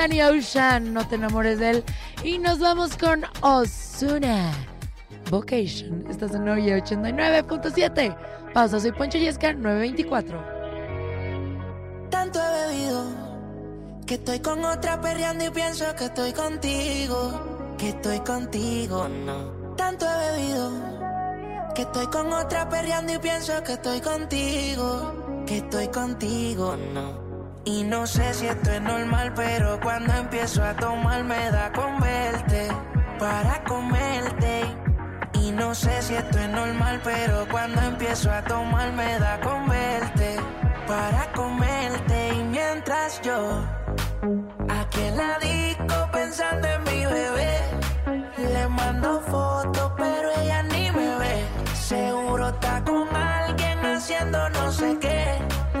Danny 0.00 0.22
Ocean. 0.22 0.94
No 0.94 1.06
te 1.06 1.16
enamores 1.16 1.58
de 1.58 1.70
él. 1.70 1.84
Y 2.24 2.38
nos 2.38 2.58
vamos 2.58 2.96
con 2.96 3.22
Osuna. 3.42 4.50
Vocation. 5.30 6.06
Estás 6.08 6.34
en 6.34 6.46
Noria 6.46 6.78
89.7. 6.78 8.16
Pausa, 8.54 8.80
soy 8.80 8.92
Poncho 8.92 9.18
Yesca, 9.18 9.52
924. 9.52 10.42
Tanto 12.08 12.40
he 12.40 12.66
bebido 12.66 13.04
que 14.06 14.14
estoy 14.14 14.40
con 14.40 14.64
otra 14.64 14.98
perreando 15.02 15.44
y 15.44 15.50
pienso 15.50 15.84
que 15.94 16.06
estoy 16.06 16.32
contigo. 16.32 17.74
Que 17.76 17.90
estoy 17.90 18.20
contigo, 18.20 19.06
no. 19.06 19.74
Tanto 19.76 20.06
he 20.06 20.32
bebido 20.32 20.72
que 21.74 21.82
estoy 21.82 22.06
con 22.06 22.32
otra 22.32 22.70
perreando 22.70 23.12
y 23.12 23.18
pienso 23.18 23.62
que 23.64 23.74
estoy 23.74 24.00
contigo. 24.00 25.44
Que 25.46 25.58
estoy 25.58 25.88
contigo, 25.88 26.74
no. 26.94 27.19
Y 27.64 27.84
no 27.84 28.06
sé 28.06 28.32
si 28.34 28.46
esto 28.46 28.70
es 28.70 28.80
normal, 28.80 29.32
pero 29.34 29.78
cuando 29.80 30.12
empiezo 30.14 30.64
a 30.64 30.74
tomar 30.74 31.24
me 31.24 31.50
da 31.50 31.70
con 31.72 32.00
verte 32.00 32.68
para 33.18 33.62
comerte. 33.64 34.62
Y 35.34 35.52
no 35.52 35.74
sé 35.74 36.02
si 36.02 36.14
esto 36.14 36.38
es 36.38 36.48
normal, 36.48 37.00
pero 37.04 37.46
cuando 37.50 37.80
empiezo 37.82 38.30
a 38.32 38.42
tomar 38.42 38.92
me 38.92 39.18
da 39.18 39.40
con 39.40 39.68
verte 39.68 40.36
para 40.86 41.30
comerte. 41.32 42.34
Y 42.34 42.44
mientras 42.44 43.20
yo 43.22 43.64
aquí 44.68 45.00
en 45.02 45.16
la 45.16 45.38
disco 45.38 45.94
pensando 46.12 46.66
en 46.66 46.82
mi 46.84 47.04
bebé, 47.06 47.58
le 48.38 48.68
mando 48.68 49.20
fotos, 49.20 49.92
pero 49.98 50.30
ella 50.40 50.62
ni 50.62 50.90
me 50.92 51.16
ve. 51.16 51.44
Seguro 51.74 52.48
está 52.48 52.82
con 52.84 53.09
haciendo 54.00 54.48
no 54.48 54.72
sé 54.72 54.96
qué. 54.98 55.22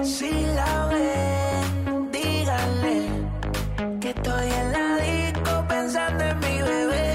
Si 0.02 0.30
la 0.54 0.86
ven, 0.92 2.10
díganle 2.12 2.96
que 3.98 4.10
estoy 4.10 4.48
en 4.60 4.72
la 4.72 4.96
disco 4.98 5.64
pensando 5.66 6.24
en 6.24 6.38
mi 6.40 6.56
bebé. 6.60 7.09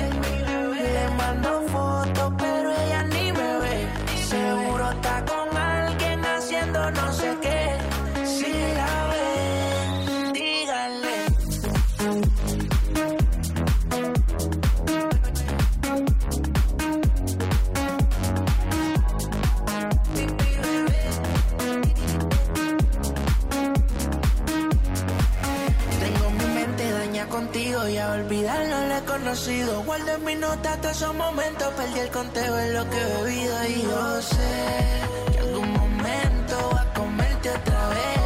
conocido. 29.18 29.84
Guardo 29.84 30.16
en 30.16 30.26
mis 30.26 30.38
notas 30.38 30.82
todos 30.82 30.98
esos 30.98 31.16
momentos. 31.16 31.74
Perdí 31.76 32.00
el 32.00 32.10
conteo 32.10 32.60
en 32.60 32.74
lo 32.74 32.90
que 32.90 32.98
he 32.98 33.24
bebido. 33.24 33.56
Y 33.68 33.82
yo 33.84 34.22
sé 34.22 35.02
que 35.32 35.40
algún 35.40 35.72
momento 35.74 36.56
va 36.74 36.82
a 36.82 36.94
comerte 36.94 37.50
otra 37.50 37.90
vez. 37.90 38.25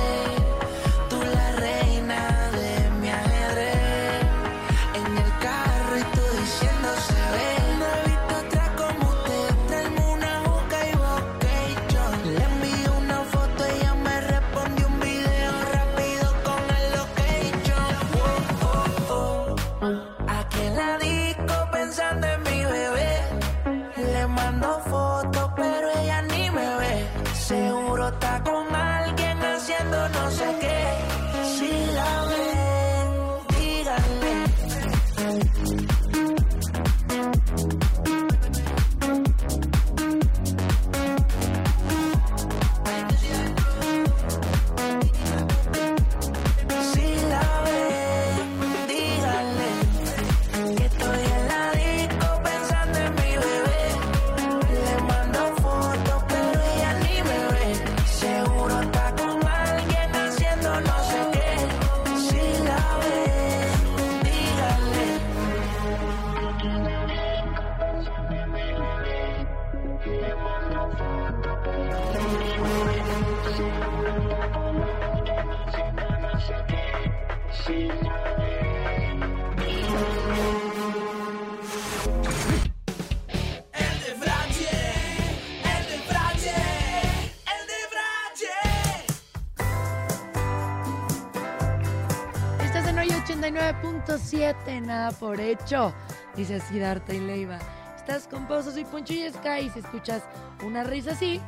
nada 94.82 95.12
por 95.12 95.40
hecho, 95.40 95.94
dice 96.36 96.56
así 96.56 96.80
Darte 96.80 97.16
y 97.16 97.20
Leiva. 97.20 97.60
Estás 97.96 98.28
con 98.28 98.48
Pozo 98.48 98.78
y 98.78 98.86
Poncho 98.86 99.14
y 99.14 99.30
Sky 99.30 99.68
y 99.68 99.70
si 99.70 99.80
escuchas 99.80 100.24
una 100.64 100.84
risa 100.84 101.12
así, 101.12 101.40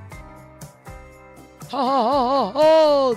¡Oh, 1.74 2.52
oh, 2.54 3.14
oh, 3.14 3.16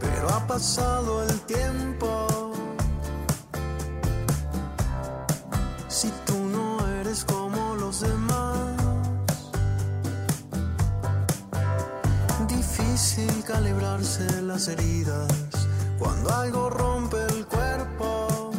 Pero 0.00 0.28
ha 0.28 0.46
pasado 0.46 1.24
el 1.24 1.40
tiempo. 1.40 2.52
Si 5.88 6.08
tú 6.24 6.36
no 6.36 6.78
eres 7.00 7.24
como 7.24 7.74
los 7.74 8.00
demás, 8.02 8.76
difícil 12.46 13.42
calibrarse 13.44 14.40
las 14.42 14.68
heridas 14.68 15.57
cuando 15.98 16.32
algo 16.34 16.70
rompe 16.70 17.16
el 17.30 17.46
cuerpo, 17.46 18.50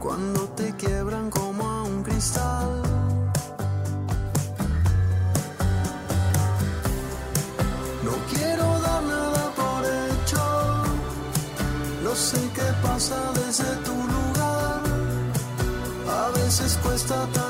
cuando 0.00 0.40
te 0.50 0.74
quiebran 0.76 1.30
como 1.30 1.64
a 1.64 1.82
un 1.84 2.02
cristal. 2.02 2.82
No 8.04 8.12
quiero 8.32 8.66
dar 8.80 9.02
nada 9.02 9.50
por 9.60 9.84
hecho, 9.84 10.44
no 12.02 12.14
sé 12.14 12.40
qué 12.54 12.68
pasa 12.82 13.16
desde 13.34 13.70
tu 13.86 13.94
lugar, 13.94 14.80
a 16.08 16.30
veces 16.38 16.78
cuesta 16.82 17.14
tanto. 17.32 17.43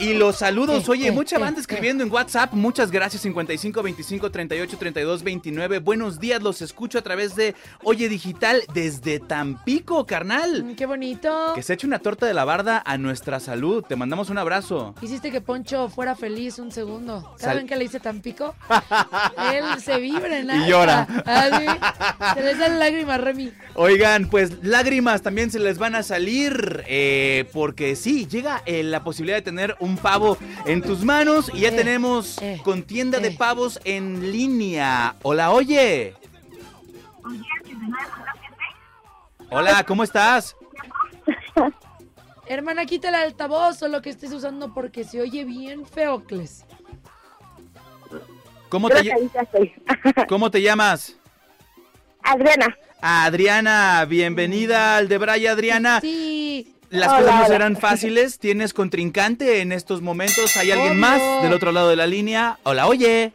Y 0.00 0.14
los 0.14 0.36
saludos. 0.36 0.88
Oye, 0.88 1.10
mucha 1.12 1.38
banda 1.38 1.60
escribiendo 1.60 2.02
en 2.04 2.10
WhatsApp. 2.10 2.52
Muchas 2.52 2.90
gracias. 2.90 3.22
55 3.22 3.82
25 3.82 4.30
38 4.30 4.76
32 4.78 5.22
29. 5.22 5.78
Buenos 5.78 6.18
días. 6.18 6.42
Los 6.42 6.62
escucho 6.62 6.98
a 6.98 7.02
través 7.02 7.34
de 7.36 7.54
Oye 7.82 8.08
Digital 8.08 8.62
desde 8.74 9.20
Tampico, 9.20 10.06
carnal. 10.06 10.64
Mm, 10.64 10.74
Qué 10.76 10.86
bonito. 10.86 11.52
Que 11.54 11.62
se 11.62 11.74
eche 11.74 11.86
una 11.86 11.98
torta 11.98 12.26
de 12.26 12.34
la 12.34 12.44
barda 12.44 12.82
a 12.84 12.98
nuestra 12.98 13.40
salud. 13.40 13.84
Te 13.84 13.96
mandamos 13.96 14.30
un 14.30 14.38
abrazo. 14.38 14.94
Hiciste 15.02 15.30
que 15.30 15.40
Poncho 15.40 15.88
fuera 15.88 16.14
feliz 16.14 16.58
un 16.58 16.70
segundo. 16.72 17.34
Vez 17.40 17.64
que 17.64 17.76
le 17.76 17.84
dice 17.84 18.00
Tampico, 18.00 18.54
él 19.52 19.80
se 19.80 19.98
vibra 19.98 20.38
en 20.38 20.50
Y 20.62 20.68
llora. 20.68 21.06
Ah. 21.26 22.34
Se 22.34 22.42
le 22.42 22.54
salen 22.56 22.78
lágrimas, 22.78 23.20
Remy. 23.20 23.52
Oigan, 23.74 24.28
pues 24.28 24.52
lágrimas 24.62 25.22
también 25.22 25.50
se 25.50 25.58
les 25.58 25.78
van 25.78 25.94
a 25.94 26.02
salir. 26.02 26.84
eh, 26.86 27.46
porque 27.52 27.96
sí, 27.96 28.26
llega 28.26 28.62
eh, 28.66 28.82
la 28.82 29.02
posibilidad 29.04 29.36
de 29.38 29.42
tener 29.42 29.67
un 29.80 29.96
pavo 29.96 30.38
en 30.66 30.82
tus 30.82 31.04
manos. 31.04 31.50
Y 31.54 31.60
ya 31.60 31.68
Eh, 31.68 31.72
tenemos 31.72 32.38
eh, 32.40 32.60
contienda 32.64 33.20
de 33.20 33.28
eh. 33.28 33.36
pavos 33.38 33.80
en 33.84 34.30
línea. 34.32 35.16
Hola, 35.22 35.50
oye. 35.50 36.14
Hola, 39.50 39.84
¿cómo 39.84 40.04
estás? 40.04 40.56
Hermana, 42.46 42.86
quita 42.86 43.08
el 43.08 43.14
altavoz 43.14 43.82
o 43.82 43.88
lo 43.88 44.00
que 44.00 44.10
estés 44.10 44.32
usando 44.32 44.72
porque 44.72 45.04
se 45.04 45.20
oye 45.20 45.44
bien 45.44 45.84
feocles. 45.86 46.64
¿Cómo 48.68 48.88
te. 48.88 49.12
¿Cómo 50.28 50.50
te 50.50 50.60
llamas? 50.62 51.16
Adriana. 52.22 52.76
Adriana, 53.00 54.04
bienvenida 54.06 54.96
al 54.96 55.08
de 55.08 55.18
Braya, 55.18 55.52
Adriana. 55.52 56.00
Sí. 56.00 56.74
Las 56.90 57.08
Hola, 57.08 57.18
cosas 57.18 57.34
no 57.34 57.38
hola. 57.40 57.46
serán 57.48 57.76
fáciles. 57.76 58.38
¿Tienes 58.38 58.72
contrincante 58.72 59.60
en 59.60 59.72
estos 59.72 60.00
momentos? 60.00 60.56
¿Hay 60.56 60.70
alguien 60.70 60.92
Obvio. 60.92 61.00
más 61.00 61.42
del 61.42 61.52
otro 61.52 61.72
lado 61.72 61.88
de 61.90 61.96
la 61.96 62.06
línea? 62.06 62.58
Hola, 62.62 62.86
oye. 62.86 63.32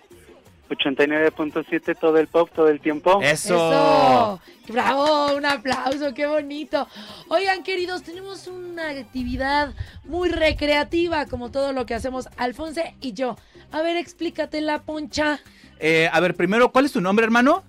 89.7 0.69 1.95
todo 1.99 2.17
el 2.17 2.27
pop, 2.27 2.49
todo 2.55 2.67
el 2.69 2.80
tiempo. 2.80 3.19
Eso. 3.21 3.55
Eso. 3.55 4.41
Bravo, 4.69 5.35
un 5.35 5.45
aplauso, 5.45 6.13
qué 6.15 6.25
bonito. 6.25 6.88
Oigan, 7.27 7.61
queridos, 7.63 8.01
tenemos 8.01 8.47
una 8.47 8.89
actividad 8.89 9.73
muy 10.05 10.30
recreativa, 10.30 11.27
como 11.27 11.51
todo 11.51 11.73
lo 11.73 11.85
que 11.85 11.93
hacemos 11.93 12.27
Alfonse 12.38 12.95
y 13.01 13.13
yo. 13.13 13.38
A 13.71 13.81
ver, 13.84 13.97
explícate 13.97 14.61
la 14.61 14.81
poncha. 14.81 15.39
Eh, 15.80 16.09
a 16.11 16.19
ver, 16.21 16.34
primero, 16.35 16.71
¿cuál 16.71 16.85
es 16.85 16.91
tu 16.93 17.01
nombre, 17.01 17.23
hermano? 17.25 17.63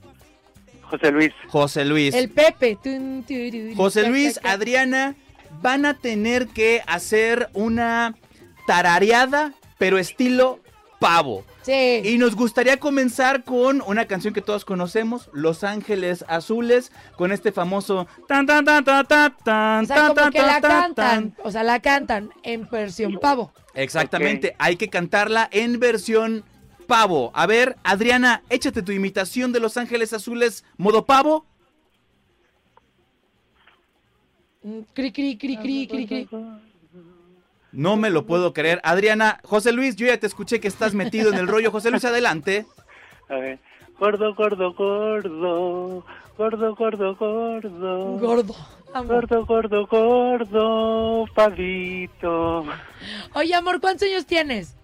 José 0.82 1.10
Luis. 1.10 1.32
José 1.48 1.84
Luis. 1.84 2.14
El 2.14 2.30
Pepe. 2.30 2.78
José 3.76 4.08
Luis. 4.08 4.38
Adriana, 4.44 5.16
van 5.62 5.86
a 5.86 5.94
tener 5.94 6.48
que 6.48 6.82
hacer 6.86 7.48
una 7.52 8.14
tarareada, 8.66 9.52
pero 9.78 9.98
estilo 9.98 10.60
pavo. 10.98 11.44
Sí. 11.62 12.02
Y 12.04 12.18
nos 12.18 12.34
gustaría 12.36 12.78
comenzar 12.78 13.44
con 13.44 13.82
una 13.86 14.06
canción 14.06 14.34
que 14.34 14.40
todos 14.40 14.64
conocemos, 14.64 15.30
Los 15.32 15.64
Ángeles 15.64 16.24
Azules, 16.28 16.92
con 17.16 17.32
este 17.32 17.52
famoso 17.52 18.06
tan 18.28 18.46
tan 18.46 18.64
tan 18.64 18.84
tan 18.84 19.06
tan 19.06 19.36
tan 19.44 19.84
O 19.84 19.86
sea, 19.86 19.96
tan 19.96 20.08
como 20.08 20.20
tan 20.20 20.32
que 20.32 20.42
la 20.42 20.60
tan, 20.60 20.62
tan, 20.62 20.80
cantan. 20.80 21.30
tan. 21.32 21.44
O 21.44 21.50
sea, 21.50 21.62
la 21.62 21.80
cantan 21.80 22.30
en 22.42 22.68
versión 22.70 23.18
pavo. 23.20 23.52
Exactamente, 23.74 24.54
hay 24.58 24.76
que 24.76 24.88
cantarla 24.88 25.48
en 25.52 25.80
versión 25.80 26.44
pavo. 26.86 27.32
A 27.34 27.46
ver, 27.46 27.76
Adriana, 27.82 28.42
échate 28.48 28.82
tu 28.82 28.92
imitación 28.92 29.52
de 29.52 29.60
Los 29.60 29.76
Ángeles 29.76 30.12
Azules 30.12 30.64
modo 30.76 31.04
pavo. 31.04 31.46
Mm, 34.53 34.53
Cri, 34.94 35.12
cri, 35.12 35.36
cri, 35.36 35.56
cri, 35.58 35.86
cri, 35.86 36.06
cri. 36.06 36.28
No 37.72 37.96
me 37.96 38.08
lo 38.08 38.24
puedo 38.24 38.54
creer. 38.54 38.80
Adriana, 38.82 39.40
José 39.44 39.72
Luis, 39.72 39.96
yo 39.96 40.06
ya 40.06 40.18
te 40.18 40.26
escuché 40.26 40.58
que 40.58 40.68
estás 40.68 40.94
metido 40.94 41.30
en 41.30 41.38
el 41.38 41.48
rollo. 41.48 41.70
José 41.70 41.90
Luis, 41.90 42.04
adelante. 42.04 42.66
A 43.28 43.34
ver. 43.34 43.58
Gordo, 43.98 44.34
gordo, 44.34 44.72
gordo. 44.72 46.04
Gordo, 46.38 46.74
gordo, 46.74 47.14
gordo. 47.14 48.18
Gordo. 48.18 48.54
amor. 48.94 49.26
Gordo, 49.26 49.46
gordo, 49.46 49.86
gordo. 49.86 51.26
Pavito. 51.34 52.64
Oye, 53.34 53.54
amor, 53.54 53.80
¿cuántos 53.80 54.08
años 54.08 54.24
tienes? 54.24 54.76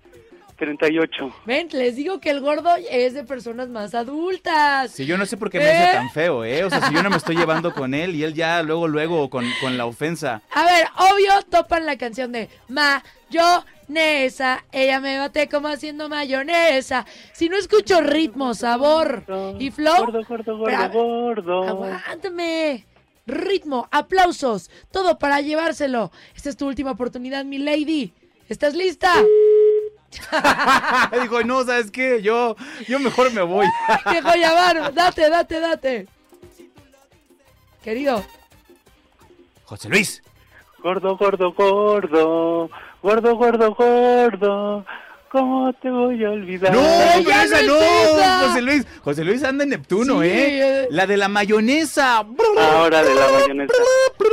38. 0.60 1.34
Ven, 1.46 1.68
les 1.72 1.96
digo 1.96 2.20
que 2.20 2.28
el 2.30 2.40
gordo 2.40 2.68
es 2.90 3.14
de 3.14 3.24
personas 3.24 3.68
más 3.70 3.94
adultas. 3.94 4.90
Si 4.92 5.06
yo 5.06 5.16
no 5.16 5.24
sé 5.24 5.36
por 5.38 5.50
qué 5.50 5.58
me 5.58 5.64
dice 5.64 5.90
¿Eh? 5.90 5.94
tan 5.94 6.10
feo, 6.10 6.44
¿eh? 6.44 6.62
O 6.64 6.70
sea, 6.70 6.86
si 6.86 6.94
yo 6.94 7.02
no 7.02 7.08
me 7.10 7.16
estoy 7.16 7.34
llevando 7.34 7.72
con 7.72 7.94
él 7.94 8.14
y 8.14 8.22
él 8.24 8.34
ya 8.34 8.62
luego, 8.62 8.86
luego 8.86 9.30
con, 9.30 9.44
con 9.62 9.78
la 9.78 9.86
ofensa. 9.86 10.42
A 10.52 10.64
ver, 10.66 10.86
obvio, 10.98 11.32
topan 11.50 11.86
la 11.86 11.96
canción 11.96 12.30
de 12.32 12.50
mayonesa. 12.68 14.64
Ella 14.70 15.00
me 15.00 15.18
bate 15.18 15.48
como 15.48 15.68
haciendo 15.68 16.08
mayonesa. 16.10 17.06
Si 17.32 17.48
no 17.48 17.56
escucho 17.56 18.02
ritmo, 18.02 18.52
sabor 18.54 19.24
y 19.58 19.70
flow. 19.70 19.96
Gordo, 20.04 20.24
gordo, 20.28 20.58
gordo, 20.58 20.64
Pero- 20.76 20.92
gordo. 20.92 21.62
Aguántame. 21.68 22.86
Ritmo, 23.26 23.88
aplausos, 23.92 24.70
todo 24.90 25.18
para 25.18 25.40
llevárselo. 25.40 26.10
Esta 26.34 26.48
es 26.50 26.56
tu 26.56 26.66
última 26.66 26.90
oportunidad, 26.90 27.44
mi 27.44 27.58
lady. 27.58 28.12
¿Estás 28.48 28.74
lista? 28.74 29.12
Dijo, 31.22 31.42
no, 31.44 31.64
¿sabes 31.64 31.90
qué? 31.90 32.20
Yo, 32.22 32.56
yo 32.88 32.98
mejor 32.98 33.32
me 33.32 33.42
voy. 33.42 33.66
¡Qué 34.10 34.20
joya, 34.22 34.52
Bar! 34.52 34.94
Date, 34.94 35.28
date, 35.30 35.60
date. 35.60 36.06
Querido, 37.82 38.22
José 39.64 39.88
Luis. 39.88 40.22
Gordo, 40.82 41.16
gordo, 41.16 41.52
gordo. 41.52 42.70
Gordo, 43.02 43.36
gordo, 43.36 43.74
gordo. 43.74 44.84
¿Cómo 45.30 45.72
te 45.74 45.88
voy 45.88 46.24
a 46.24 46.30
olvidar? 46.30 46.74
No, 46.74 46.80
pero 47.24 47.78
esa. 47.80 48.48
José 48.48 48.62
Luis. 48.62 48.86
José 49.02 49.24
Luis 49.24 49.44
anda 49.44 49.62
en 49.64 49.70
Neptuno, 49.70 50.20
Sí, 50.22 50.26
¿eh? 50.26 50.82
eh. 50.82 50.88
La 50.90 51.06
de 51.06 51.16
la 51.16 51.28
mayonesa. 51.28 52.26
Ahora 52.58 53.02
de 53.02 53.14
la 53.14 53.28
mayonesa. 53.32 53.72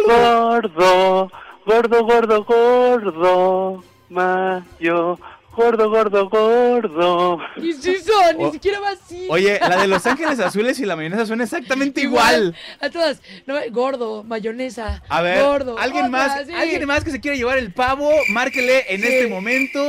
Gordo, 0.07 1.31
gordo, 1.65 2.03
gordo, 2.03 2.43
gordo. 2.43 3.83
Mayo. 4.09 5.19
Gordo, 5.57 5.89
gordo, 5.89 6.29
gordo. 6.29 7.39
¿qué 7.59 7.69
es 7.69 7.83
eso? 7.83 8.13
Ni 8.37 8.51
siquiera 8.51 8.79
va 8.79 8.91
así. 8.91 9.25
Oye, 9.27 9.57
la 9.59 9.77
de 9.81 9.87
Los 9.87 10.05
Ángeles 10.05 10.39
Azules 10.39 10.79
y 10.79 10.85
la 10.85 10.95
mayonesa 10.95 11.25
suena 11.25 11.45
exactamente 11.45 12.01
igual. 12.01 12.55
A 12.79 12.91
todas. 12.91 13.23
No, 13.47 13.55
gordo, 13.71 14.23
mayonesa. 14.23 15.01
A 15.09 15.21
ver, 15.23 15.43
gordo. 15.43 15.79
alguien 15.79 16.05
otra, 16.05 16.17
más, 16.27 16.45
sí. 16.45 16.53
alguien 16.53 16.85
más 16.85 17.03
que 17.03 17.09
se 17.09 17.19
quiera 17.19 17.35
llevar 17.35 17.57
el 17.57 17.73
pavo, 17.73 18.11
márquele 18.29 18.85
en 18.93 19.01
Sí. 19.01 19.07
este 19.07 19.27
momento. 19.27 19.83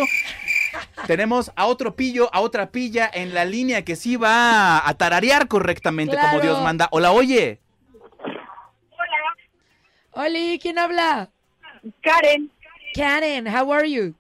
Tenemos 1.07 1.53
a 1.55 1.67
otro 1.67 1.95
pillo, 1.95 2.31
a 2.33 2.41
otra 2.41 2.71
pilla 2.71 3.11
en 3.13 3.35
la 3.35 3.45
línea 3.45 3.85
que 3.85 3.95
sí 3.95 4.17
va 4.17 4.89
a 4.89 4.95
tararear 4.95 5.49
correctamente 5.49 6.17
como. 6.17 6.41
Dios 6.41 6.63
manda. 6.63 6.89
Hola, 6.93 7.13
oye. 7.13 7.61
Oli, 10.13 10.59
¿quién 10.63 10.79
habla? 10.79 11.29
Karen. 12.03 12.51
Karen, 12.95 13.47
how 13.47 13.71
are 13.71 13.89
you? 13.91 14.15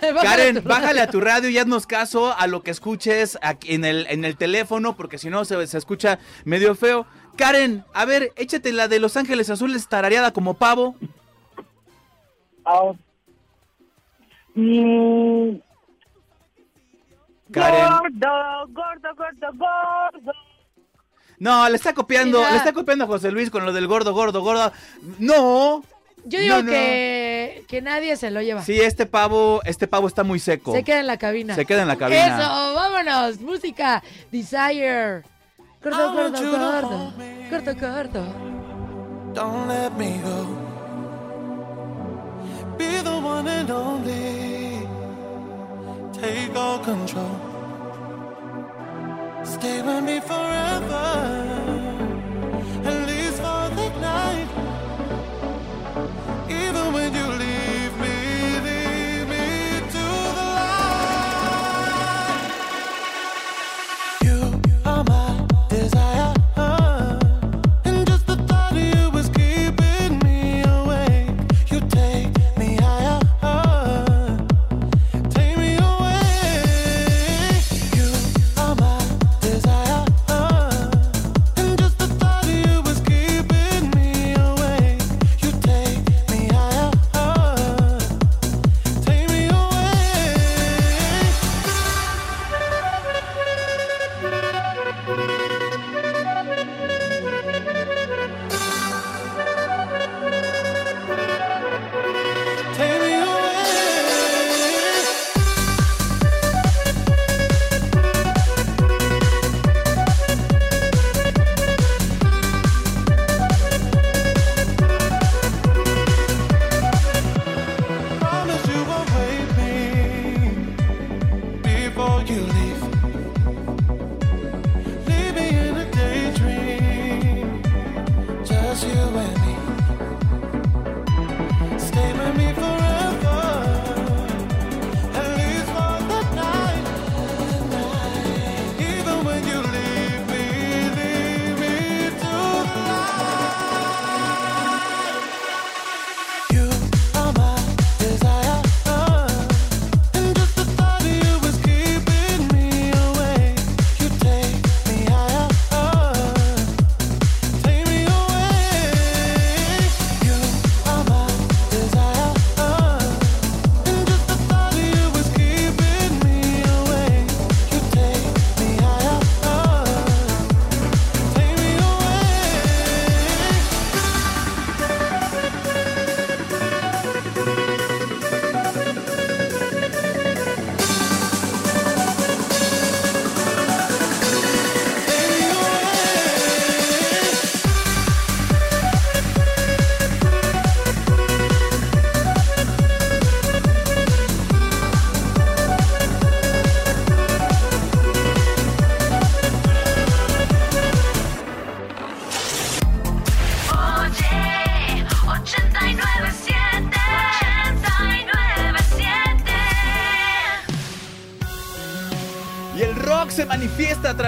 Karen, 0.22 0.62
bájale 0.64 1.00
a 1.00 1.06
tu 1.06 1.20
radio 1.20 1.48
y 1.48 1.58
haznos 1.58 1.86
caso 1.86 2.34
a 2.36 2.46
lo 2.46 2.62
que 2.62 2.70
escuches 2.70 3.38
aquí 3.42 3.74
en 3.74 3.84
el, 3.84 4.06
en 4.08 4.24
el 4.24 4.36
teléfono, 4.36 4.96
porque 4.96 5.18
si 5.18 5.30
no 5.30 5.44
se, 5.44 5.66
se 5.66 5.78
escucha 5.78 6.18
medio 6.44 6.74
feo. 6.74 7.06
Karen, 7.36 7.84
a 7.94 8.04
ver, 8.04 8.32
échate 8.36 8.72
la 8.72 8.88
de 8.88 8.98
Los 8.98 9.16
Ángeles 9.16 9.48
Azules 9.50 9.88
tarareada 9.88 10.32
como 10.32 10.54
pavo. 10.54 10.96
Oh. 12.64 12.96
Karen. 17.52 17.88
Gordo, 17.88 18.66
gordo, 18.68 19.14
gordo, 19.16 19.52
gordo. 19.54 20.32
No, 21.42 21.68
le 21.68 21.74
está 21.74 21.92
copiando, 21.92 22.38
le 22.38 22.56
está 22.56 22.72
copiando 22.72 23.02
a 23.02 23.08
José 23.08 23.32
Luis 23.32 23.50
con 23.50 23.66
lo 23.66 23.72
del 23.72 23.88
gordo, 23.88 24.12
gordo, 24.12 24.42
gordo. 24.42 24.72
No, 25.18 25.82
yo 26.24 26.40
digo 26.40 26.56
no, 26.56 26.62
no. 26.62 26.70
Que, 26.70 27.64
que 27.66 27.82
nadie 27.82 28.16
se 28.16 28.30
lo 28.30 28.42
lleva. 28.42 28.62
Sí, 28.62 28.80
este 28.80 29.06
pavo, 29.06 29.60
este 29.64 29.88
pavo 29.88 30.06
está 30.06 30.22
muy 30.22 30.38
seco. 30.38 30.72
Se 30.72 30.84
queda 30.84 31.00
en 31.00 31.06
la 31.06 31.16
cabina. 31.16 31.54
Se 31.54 31.66
queda 31.66 31.82
en 31.82 31.88
la 31.88 31.96
cabina. 31.96 32.38
Eso, 32.38 32.74
vámonos. 32.74 33.40
Música, 33.40 34.02
Desire. 34.30 35.22
Corto, 35.82 36.12
corto, 36.14 36.42
corto. 36.50 37.12
Corto, 37.50 37.76
corto. 37.76 38.24
Don't 39.34 39.66
let 39.66 39.90
me 39.96 40.20
go. 40.22 40.46
Be 42.78 43.02
the 43.02 43.10
one 43.10 43.48
and 43.48 43.70
only. 43.70 44.86
Take 46.12 46.54
all 46.54 46.78
control. 46.78 47.36
Stay 49.44 49.82
with 49.82 50.04
me 50.04 50.20
forever. 50.20 51.08
At 52.84 53.06
least 53.08 53.38
for 53.42 53.70
the 53.74 53.88
night. 54.00 54.71
you 57.14 57.41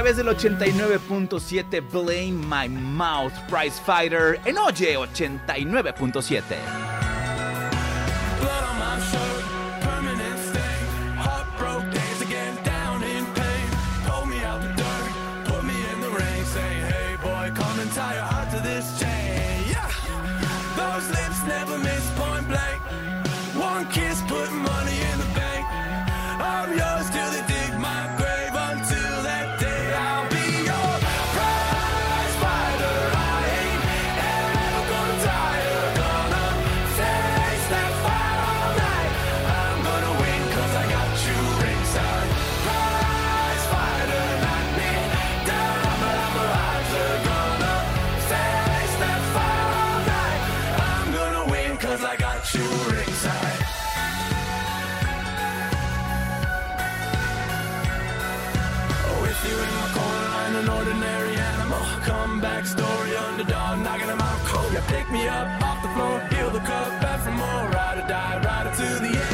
través 0.05 0.19
del 0.19 0.29
89.7 0.29 1.81
Blame 1.91 2.33
My 2.33 2.69
Mouth 2.69 3.33
Prize 3.49 3.81
Fighter 3.87 4.39
en 4.45 4.59
Oye 4.59 4.99
89.7. 4.99 6.84
to 68.77 68.83
the 68.99 69.07
end. 69.07 69.34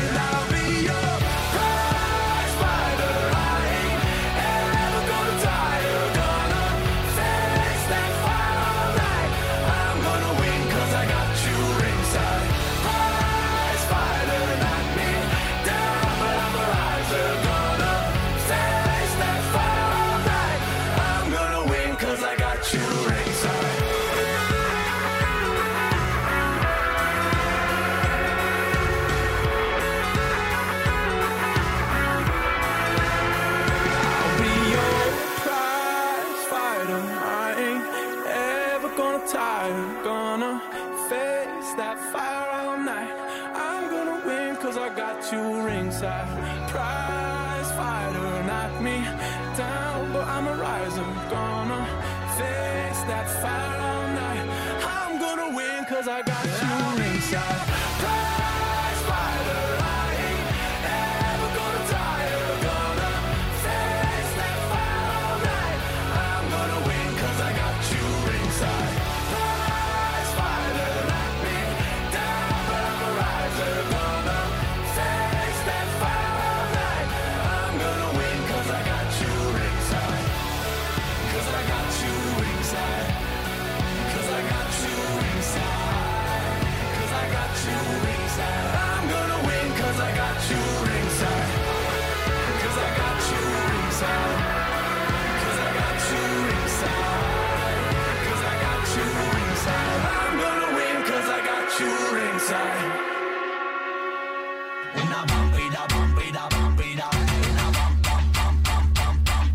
fight 53.43 53.79
all 53.79 54.09
night. 54.09 54.49
I'm 54.85 55.19
gonna 55.19 55.55
win 55.57 55.85
cause 55.85 56.09
I 56.09 56.23
got 56.23 56.45
you 56.45 57.05
inside. 57.05 57.60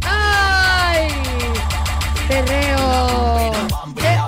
¡Ay! 0.02 1.08
Perreo. 2.28 3.52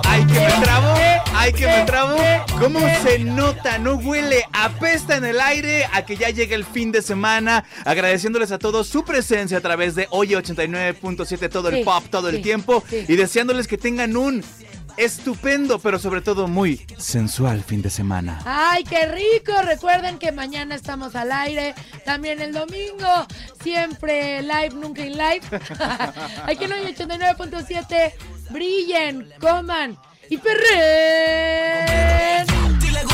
¡Ay, 0.04 0.24
que 0.26 0.34
me 0.34 0.62
trabo! 0.62 0.94
¡Ay, 1.34 1.52
que 1.52 1.66
me 1.66 1.84
trabo! 1.84 2.16
¿Cómo 2.60 2.80
se 3.02 3.18
nota? 3.20 3.78
No 3.78 3.94
huele, 3.94 4.44
apesta 4.52 5.16
en 5.16 5.24
el 5.24 5.40
aire 5.40 5.86
a 5.92 6.04
que 6.04 6.16
ya 6.16 6.30
llegue 6.30 6.54
el 6.54 6.64
fin 6.64 6.90
de 6.92 7.02
semana. 7.02 7.64
Agradeciéndoles 7.84 8.50
a 8.52 8.58
todos 8.58 8.88
su 8.88 9.04
presencia 9.04 9.58
a 9.58 9.60
través 9.60 9.94
de 9.94 10.08
Oye 10.10 10.36
89.7, 10.36 11.48
todo 11.48 11.68
el 11.68 11.84
pop, 11.84 12.04
todo 12.10 12.28
el 12.28 12.42
tiempo. 12.42 12.82
Y 12.90 13.16
deseándoles 13.16 13.68
que 13.68 13.78
tengan 13.78 14.16
un 14.16 14.42
estupendo, 14.98 15.78
pero 15.78 15.98
sobre 15.98 16.20
todo 16.20 16.48
muy 16.48 16.84
sensual 16.98 17.62
fin 17.62 17.80
de 17.82 17.90
semana. 17.90 18.40
¡Ay, 18.44 18.84
qué 18.84 19.06
rico! 19.06 19.52
Recuerden 19.62 20.18
que 20.18 20.32
mañana 20.32 20.74
estamos 20.74 21.14
al 21.14 21.30
aire, 21.32 21.74
también 22.04 22.40
el 22.40 22.52
domingo, 22.52 23.26
siempre 23.62 24.42
live, 24.42 24.74
nunca 24.74 25.02
en 25.02 25.12
live. 25.12 25.42
Aquí 26.46 26.64
en 26.64 26.72
89.7, 26.72 28.12
brillen, 28.50 29.32
coman 29.40 29.96
y 30.28 30.36
perren. 30.36 30.66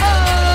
¡Oh! 0.01 0.55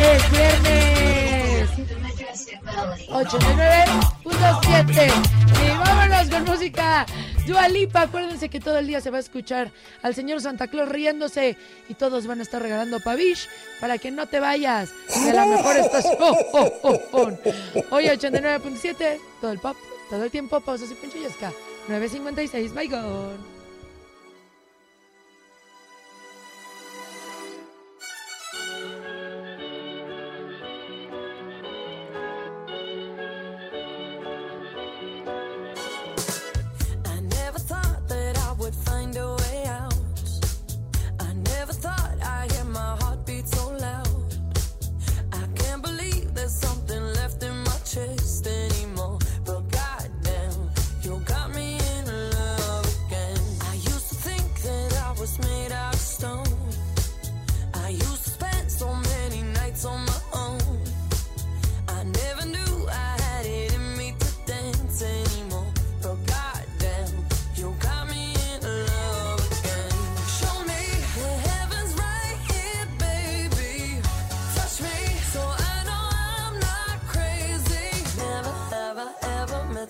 Es 0.00 0.30
viernes. 0.30 1.70
89.7. 3.08 5.12
Y 5.64 5.68
vámonos 5.78 6.28
con 6.28 6.44
música. 6.44 7.06
Dualipa, 7.46 8.02
acuérdense 8.02 8.48
que 8.48 8.60
todo 8.60 8.78
el 8.78 8.86
día 8.86 9.00
se 9.00 9.10
va 9.10 9.18
a 9.18 9.20
escuchar 9.20 9.70
al 10.02 10.14
señor 10.14 10.40
Santa 10.40 10.68
Claus 10.68 10.88
riéndose 10.88 11.56
y 11.88 11.94
todos 11.94 12.26
van 12.26 12.40
a 12.40 12.42
estar 12.42 12.62
regalando 12.62 13.00
pavish 13.00 13.48
para 13.80 13.98
que 13.98 14.10
no 14.10 14.26
te 14.26 14.40
vayas 14.40 14.90
de 15.24 15.32
la 15.32 15.44
mejor 15.46 15.76
estación. 15.76 16.16
Hoy 17.90 18.04
89.7, 18.06 19.18
todo 19.40 19.52
el 19.52 19.58
pop, 19.58 19.76
todo 20.08 20.24
el 20.24 20.30
tiempo, 20.30 20.60
pausas 20.60 20.90
y 20.90 20.94
punchillesca. 20.94 21.52
9.56, 21.88 22.72
my 22.72 22.88
God. 22.88 23.53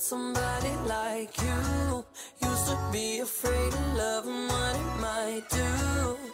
somebody 0.04 0.68
like 0.86 1.34
you. 1.40 2.04
Used 2.42 2.66
to 2.66 2.78
be 2.92 3.20
afraid 3.20 3.72
of 3.72 3.94
love 3.96 4.26
what 4.26 4.76
it 4.76 5.00
might 5.00 5.44
do. 5.48 6.33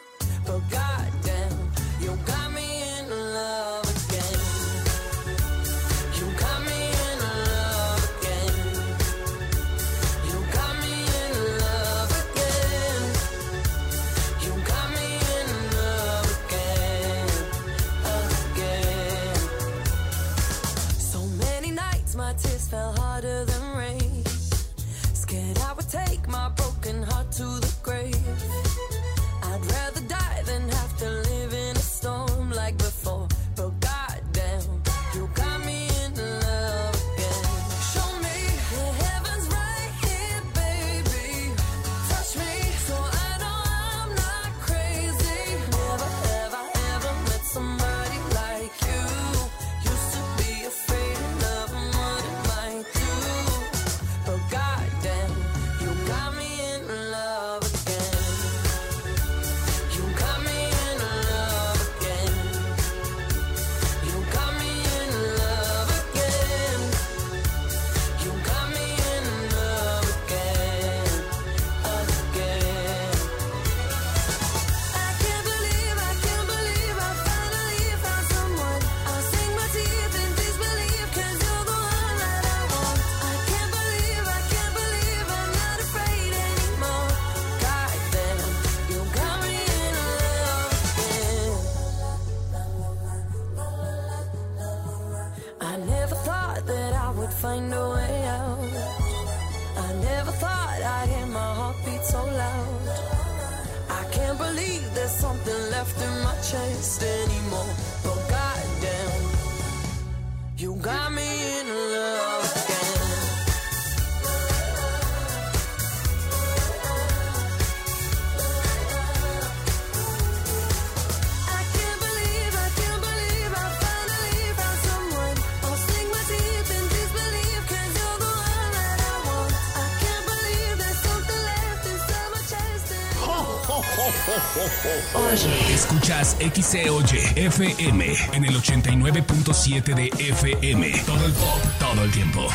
Escuchas 135.90 136.36
XCOY 136.38 137.18
FM 137.34 138.14
en 138.34 138.44
el 138.44 138.54
89.7 138.54 139.92
de 139.92 140.06
FM. 140.30 140.88
Todo 141.04 141.26
el 141.26 141.32
pop, 141.32 141.58
todo 141.80 142.04
el 142.04 142.12
tiempo. 142.12 142.46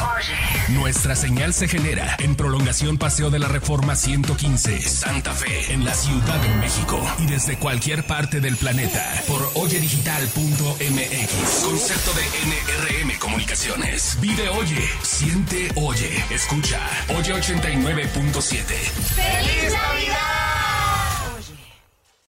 Nuestra 0.69 1.17
señal 1.17 1.53
se 1.53 1.67
genera 1.67 2.15
en 2.19 2.35
prolongación 2.35 2.97
Paseo 2.97 3.29
de 3.29 3.39
la 3.39 3.49
Reforma 3.49 3.97
115, 3.97 4.81
Santa 4.81 5.33
Fe, 5.33 5.73
en 5.73 5.83
la 5.83 5.93
Ciudad 5.93 6.41
de 6.41 6.47
México. 6.55 7.05
Y 7.19 7.25
desde 7.25 7.57
cualquier 7.57 8.07
parte 8.07 8.39
del 8.39 8.55
planeta 8.55 9.03
por 9.27 9.51
oyedigital.mx. 9.55 11.65
Concepto 11.65 12.11
de 12.13 13.03
NRM 13.03 13.19
Comunicaciones. 13.19 14.17
Vive 14.21 14.47
Oye, 14.47 14.81
siente 15.03 15.73
Oye, 15.75 16.23
escucha. 16.29 16.79
Oye 17.09 17.33
89.7. 17.33 18.63
¡Feliz 18.63 19.73
Navidad! 19.73 20.44